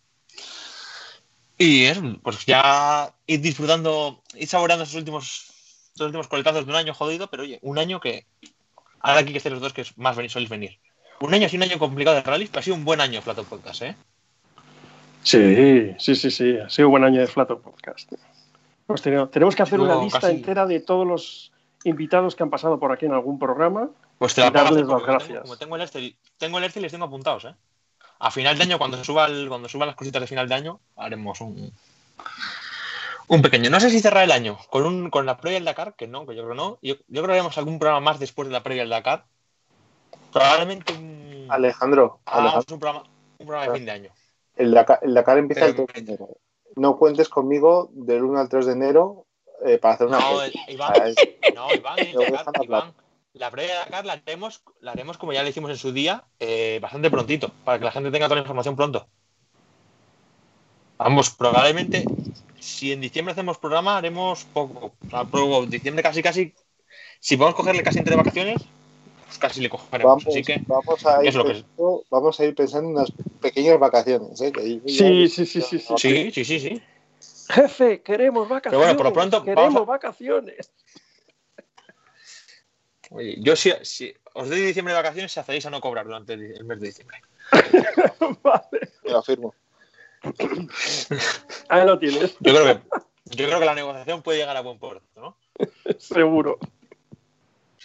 Y 1.58 1.86
es, 1.86 2.00
pues 2.24 2.46
ya 2.46 3.14
ir 3.28 3.42
disfrutando, 3.42 4.24
ir 4.36 4.48
saboreando 4.48 4.84
esos 4.84 4.96
últimos, 4.96 5.48
esos 5.94 6.08
últimos 6.08 6.28
coletazos 6.28 6.66
de 6.66 6.72
un 6.72 6.78
año 6.78 6.94
jodido, 6.94 7.30
pero 7.30 7.44
oye, 7.44 7.60
un 7.62 7.80
año 7.80 8.00
que. 8.00 8.28
Ahora 9.00 9.22
aquí 9.22 9.32
que 9.32 9.38
estén 9.38 9.54
los 9.54 9.62
dos 9.62 9.74
que 9.74 9.86
más 9.98 10.16
venir, 10.16 10.32
sois 10.32 10.50
venir. 10.50 10.80
Un 11.20 11.34
año 11.34 11.46
así, 11.48 11.56
un 11.58 11.64
año 11.64 11.80
complicado 11.80 12.16
de 12.18 12.24
rally, 12.24 12.48
pero 12.48 12.60
ha 12.60 12.64
sido 12.64 12.76
un 12.76 12.86
buen 12.86 13.02
año 13.02 13.22
Flato 13.22 13.44
Podcast, 13.44 13.82
¿eh? 13.84 13.96
Sí, 15.24 15.94
sí, 15.98 16.16
sí, 16.16 16.30
sí. 16.30 16.58
Ha 16.60 16.70
sido 16.70 16.88
un 16.90 16.92
buen 16.92 17.04
año 17.04 17.20
de 17.22 17.28
Flato 17.28 17.60
Podcast. 17.60 18.12
Pues 18.86 19.02
tenemos, 19.02 19.32
tenemos 19.32 19.56
que 19.56 19.64
hacer 19.64 19.80
Luego, 19.80 19.96
una 19.96 20.04
lista 20.04 20.20
casi- 20.20 20.36
entera 20.36 20.66
de 20.68 20.80
todos 20.80 21.08
los 21.08 21.52
invitados 21.84 22.36
que 22.36 22.44
han 22.44 22.50
pasado 22.50 22.80
por 22.80 22.92
aquí 22.92 23.06
en 23.06 23.14
algún 23.14 23.40
programa. 23.40 23.90
Pues 24.20 24.36
te 24.36 24.42
la 24.42 24.48
Y 24.48 24.52
pago 24.52 24.66
darles 24.76 24.84
hacer, 24.84 24.92
las 24.92 24.98
Tengo, 25.02 25.12
gracias. 25.14 25.42
como 25.42 25.58
tengo 25.58 25.76
el 25.78 25.82
Excel, 25.82 26.16
tengo 26.38 26.58
el 26.60 26.64
Excel 26.66 26.82
y 26.82 26.84
les 26.84 26.92
tengo 26.92 27.06
apuntados, 27.06 27.46
¿eh? 27.46 27.56
A 28.20 28.32
final 28.32 28.58
de 28.58 28.64
año, 28.64 28.78
cuando 28.78 29.04
suba 29.04 29.26
el- 29.26 29.50
cuando 29.50 29.68
suban 29.68 29.88
las 29.88 29.96
cositas 29.96 30.22
de 30.22 30.28
final 30.28 30.48
de 30.48 30.56
año, 30.56 30.80
haremos 30.96 31.42
un 31.42 31.72
un 33.28 33.42
pequeño. 33.42 33.72
No 33.72 33.80
sé 33.80 33.90
si 33.90 34.00
cerrar 34.02 34.24
el 34.24 34.32
año 34.32 34.58
con 34.70 34.86
un 34.86 35.10
con 35.10 35.26
la 35.26 35.38
previa 35.38 35.58
del 35.58 35.66
Dakar, 35.66 35.96
que 35.96 36.06
no, 36.08 36.28
que 36.28 36.36
yo 36.36 36.44
creo 36.44 36.54
no. 36.54 36.78
Yo, 36.84 36.94
yo 37.08 37.24
creo 37.24 37.26
que 37.28 37.32
haremos 37.34 37.58
algún 37.58 37.80
programa 37.80 38.00
más 38.00 38.20
después 38.20 38.48
de 38.48 38.54
la 38.54 38.62
previa 38.62 38.84
del 38.84 38.92
Dakar. 38.92 39.26
Probablemente 40.36 40.92
un, 40.94 41.48
Alejandro, 41.50 42.20
hagamos 42.26 42.52
Alejandro, 42.56 42.74
un 42.76 42.80
programa, 42.82 43.04
un 43.38 43.48
programa 43.48 43.72
de 43.72 43.78
fin 43.78 43.86
de 43.86 43.92
año. 43.92 44.10
el 44.58 44.72
Dakar, 44.72 45.00
el 45.02 45.14
Dakar 45.14 45.38
empieza 45.38 45.66
el 45.66 45.76
Pero- 45.76 45.88
3 45.88 46.06
de 46.06 46.12
enero. 46.14 46.28
No 46.76 46.98
cuentes 46.98 47.30
conmigo 47.30 47.90
del 47.94 48.22
1 48.26 48.38
al 48.42 48.50
3 48.50 48.66
de 48.66 48.74
enero 48.74 49.28
eh, 49.66 49.78
para 49.78 49.94
hacer 49.94 50.08
una. 50.08 50.20
No, 50.20 50.42
el- 50.42 50.52
Iván, 50.68 50.92
Ah, 50.94 51.06
no, 51.56 51.74
Iván, 51.74 52.00
el 52.00 52.32
Dakar, 52.34 52.94
la 53.32 53.50
previa 53.50 53.74
de 53.76 53.80
Dakar 53.80 54.06
la 54.06 54.14
haremos, 54.14 54.62
la 54.82 54.92
haremos 54.92 55.18
como 55.18 55.32
ya 55.32 55.42
le 55.42 55.52
hicimos 55.52 55.72
en 55.72 55.78
su 55.78 55.94
día, 55.94 56.26
eh, 56.40 56.80
bastante 56.82 57.10
prontito, 57.10 57.52
para 57.64 57.80
que 57.80 57.86
la 57.86 57.92
gente 57.92 58.12
tenga 58.12 58.26
toda 58.26 58.36
la 58.36 58.42
información 58.42 58.76
pronto. 58.76 59.08
Vamos, 60.98 61.30
probablemente, 61.30 62.04
si 62.60 62.92
en 62.92 63.00
diciembre 63.00 63.32
hacemos 63.32 63.58
programa, 63.58 63.96
haremos 63.96 64.44
poco. 64.46 64.92
O 65.06 65.10
sea, 65.10 65.26
diciembre 65.68 66.04
casi, 66.04 66.22
casi, 66.22 66.54
si 67.22 67.38
podemos 67.38 67.56
cogerle 67.56 67.84
casi 67.84 68.00
entre 68.00 68.18
vacaciones, 68.18 68.62
pues 69.26 69.38
casi 69.38 69.62
le 69.62 69.70
cogeremos. 69.70 70.24
Vamos, 70.24 70.28
Así 70.28 70.44
que, 70.44 70.62
vamos, 70.68 71.06
a 71.06 71.22
ir 71.24 71.30
es 71.30 71.36
lo 71.36 71.44
que 71.46 71.52
es. 71.52 71.58
pensando, 71.64 72.04
vamos 72.10 72.40
a 72.40 72.46
ir 72.46 72.56
pensando 72.56 72.90
en 72.90 72.96
unas 72.96 73.12
pequeñas 73.42 73.80
vacaciones. 73.80 74.40
¿eh? 74.42 74.52
Que 74.52 74.62
ahí 74.62 74.82
ya- 74.86 75.08
Sí, 75.08 75.28
sí, 75.28 75.46
sí, 75.46 75.62
sí, 75.62 75.80
sí. 75.80 75.94
sí, 75.98 76.32
sí, 76.32 76.46
sí, 76.46 76.60
sí. 76.60 76.82
Jefe, 77.50 78.02
queremos 78.02 78.48
vacaciones. 78.50 78.72
Pero 78.72 78.80
bueno, 78.80 78.98
por 78.98 79.06
lo 79.08 79.14
pronto, 79.14 79.44
queremos 79.44 79.74
vamos 79.74 79.82
a- 79.90 79.92
vacaciones. 79.92 80.72
Oye, 83.12 83.36
yo 83.40 83.56
si, 83.56 83.72
si 83.84 84.14
os 84.34 84.50
doy 84.50 84.62
diciembre 84.62 84.94
de 84.94 85.00
vacaciones, 85.00 85.32
si 85.32 85.40
hacéis 85.40 85.66
a 85.66 85.70
no 85.70 85.80
cobrar 85.80 86.06
durante 86.06 86.34
el 86.34 86.64
mes 86.66 86.80
de 86.80 86.88
diciembre. 86.88 87.18
vale, 88.44 88.90
lo 89.04 89.20
afirmo. 89.20 89.54
ahí 91.70 91.86
lo 91.86 92.00
tienes, 92.00 92.36
Yo 92.40 92.54
creo 92.54 92.66
que, 92.66 92.82
yo 93.26 93.46
creo 93.46 93.60
que 93.60 93.66
la 93.66 93.76
negociación 93.76 94.24
puede 94.24 94.40
llegar 94.40 94.58
a 94.58 94.62
buen 94.62 94.80
puerto, 94.80 95.06
¿no? 95.16 95.38
seguro. 96.00 96.58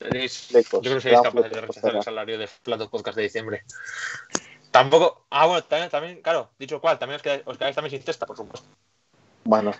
Seréis, 0.01 0.49
yo 0.49 0.81
creo 0.81 0.95
que 0.95 1.01
seréis 1.03 1.21
capaces 1.21 1.53
de 1.53 1.61
rechazar 1.61 1.95
el 1.95 2.03
salario 2.03 2.39
de 2.39 2.49
Platos 2.63 2.89
Podcast 2.89 3.17
de 3.17 3.25
diciembre. 3.25 3.65
Tampoco. 4.71 5.27
Ah, 5.29 5.45
bueno, 5.47 5.63
también, 5.65 5.91
también 5.91 6.23
claro, 6.23 6.51
dicho 6.59 6.81
cual, 6.81 6.99
también 6.99 7.17
os 7.17 7.23
quedáis, 7.23 7.43
os 7.45 7.59
quedáis 7.59 7.77
también 7.77 7.91
sin 7.91 8.03
cesta, 8.03 8.25
por 8.25 8.35
supuesto. 8.35 8.67
Bueno, 9.45 9.73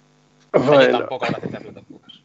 Yo 0.53 0.61
Bueno, 0.61 0.99
tampoco 0.99 1.25
habrá 1.25 1.41
cesta 1.41 1.59
de 1.59 1.65
Platos 1.65 1.85
Podcast. 1.89 2.21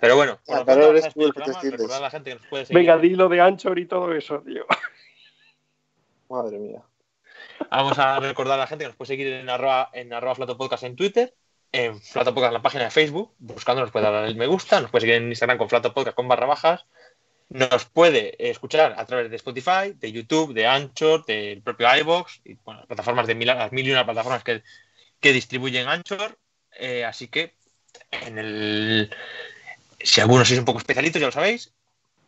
Pero 0.00 0.16
bueno, 0.16 0.38
por 0.44 0.64
pronto, 0.66 0.90
eres 0.90 1.14
tú 1.14 1.24
el 1.24 1.32
que 1.32 1.40
te 1.40 1.54
sientes. 1.54 1.90
a 1.90 2.00
la 2.00 2.10
gente 2.10 2.30
que 2.30 2.36
nos 2.36 2.46
puede 2.48 2.66
seguir. 2.66 2.78
venga, 2.78 2.98
dilo 2.98 3.26
de 3.30 3.40
Anchor 3.40 3.78
y 3.78 3.86
todo 3.86 4.12
eso, 4.12 4.40
tío. 4.40 4.66
madre 6.28 6.58
mía. 6.58 6.82
Vamos 7.70 7.98
a 7.98 8.20
recordar 8.20 8.58
a 8.58 8.62
la 8.62 8.66
gente 8.66 8.84
que 8.84 8.88
nos 8.88 8.96
puede 8.96 9.06
seguir 9.06 9.28
en 9.28 9.48
arroba, 9.48 9.88
en 9.94 10.12
arroba 10.12 10.34
Flato 10.34 10.58
Podcast 10.58 10.84
en 10.84 10.96
Twitter, 10.96 11.34
en 11.74 12.00
Flato 12.00 12.32
Podcast 12.32 12.50
en 12.50 12.54
la 12.54 12.62
página 12.62 12.84
de 12.84 12.90
Facebook, 12.92 13.34
buscando 13.40 13.82
nos 13.82 13.90
puede 13.90 14.04
dar 14.04 14.24
el 14.26 14.36
me 14.36 14.46
gusta, 14.46 14.80
nos 14.80 14.92
puede 14.92 15.00
seguir 15.02 15.16
en 15.16 15.28
Instagram 15.28 15.58
con 15.58 15.68
Flato 15.68 15.92
Podcast 15.92 16.14
con 16.14 16.28
barra 16.28 16.46
bajas, 16.46 16.86
nos 17.48 17.84
puede 17.86 18.36
escuchar 18.48 18.94
a 18.96 19.04
través 19.06 19.28
de 19.28 19.34
Spotify, 19.34 19.92
de 19.92 20.12
YouTube, 20.12 20.54
de 20.54 20.68
Anchor, 20.68 21.26
del 21.26 21.62
propio 21.62 21.88
iBox 21.96 22.42
y 22.44 22.56
las 22.64 22.86
plataformas 22.86 23.26
de 23.26 23.34
mil, 23.34 23.48
las 23.48 23.72
mil 23.72 23.88
y 23.88 23.90
una 23.90 24.04
plataformas 24.04 24.44
que, 24.44 24.62
que 25.18 25.32
distribuyen 25.32 25.88
Anchor. 25.88 26.38
Eh, 26.78 27.04
así 27.04 27.26
que 27.26 27.54
en 28.12 28.38
el 28.38 29.10
si 29.98 30.20
algunos 30.20 30.46
sois 30.46 30.60
un 30.60 30.64
poco 30.64 30.78
especialitos, 30.78 31.20
ya 31.20 31.26
lo 31.26 31.32
sabéis, 31.32 31.72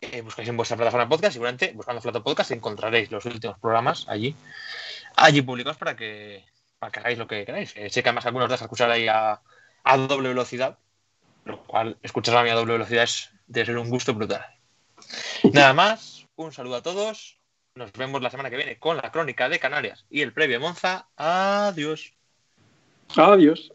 eh, 0.01 0.23
buscáis 0.23 0.49
en 0.49 0.57
vuestra 0.57 0.77
plataforma 0.77 1.09
podcast, 1.09 1.35
seguramente 1.35 1.73
buscando 1.73 2.03
Flato 2.03 2.25
Podcast 2.25 2.51
encontraréis 2.51 3.13
los 3.13 3.25
últimos 3.25 3.61
programas 3.61 4.07
allí, 4.09 4.35
allí 5.15 5.41
publicados 5.43 5.77
para 5.77 5.95
que, 5.95 6.45
que 6.91 7.01
hagáis 7.01 7.19
lo 7.19 7.27
que 7.27 7.45
queráis. 7.45 7.73
Eh, 7.77 7.91
sé 7.91 8.03
que 8.03 8.09
además 8.09 8.27
algunos 8.27 8.49
dejan 8.49 8.67
escuchar 8.67 8.91
ahí 8.91 9.09
a, 9.09 9.41
a 9.85 9.97
doble 9.97 10.29
velocidad, 10.29 10.79
lo 11.45 11.63
cual 11.65 11.97
escuchar 12.03 12.37
a 12.37 12.43
mí 12.43 12.51
a 12.51 12.55
doble 12.55 12.75
velocidad 12.75 13.05
es 13.05 13.31
de 13.47 13.65
ser 13.65 13.79
un 13.79 13.89
gusto 13.89 14.15
brutal. 14.15 14.45
Nada 15.53 15.73
más, 15.73 16.27
un 16.37 16.53
saludo 16.53 16.77
a 16.77 16.83
todos. 16.83 17.39
Nos 17.75 17.93
vemos 17.93 18.23
la 18.23 18.31
semana 18.31 18.51
que 18.51 18.57
viene 18.57 18.79
con 18.79 18.97
la 18.97 19.13
crónica 19.13 19.49
de 19.49 19.59
Canarias 19.59 20.07
y 20.11 20.23
el 20.23 20.33
previo 20.33 20.61
Monza. 20.61 21.09
Adiós. 21.17 22.15
Adiós. 23.17 23.73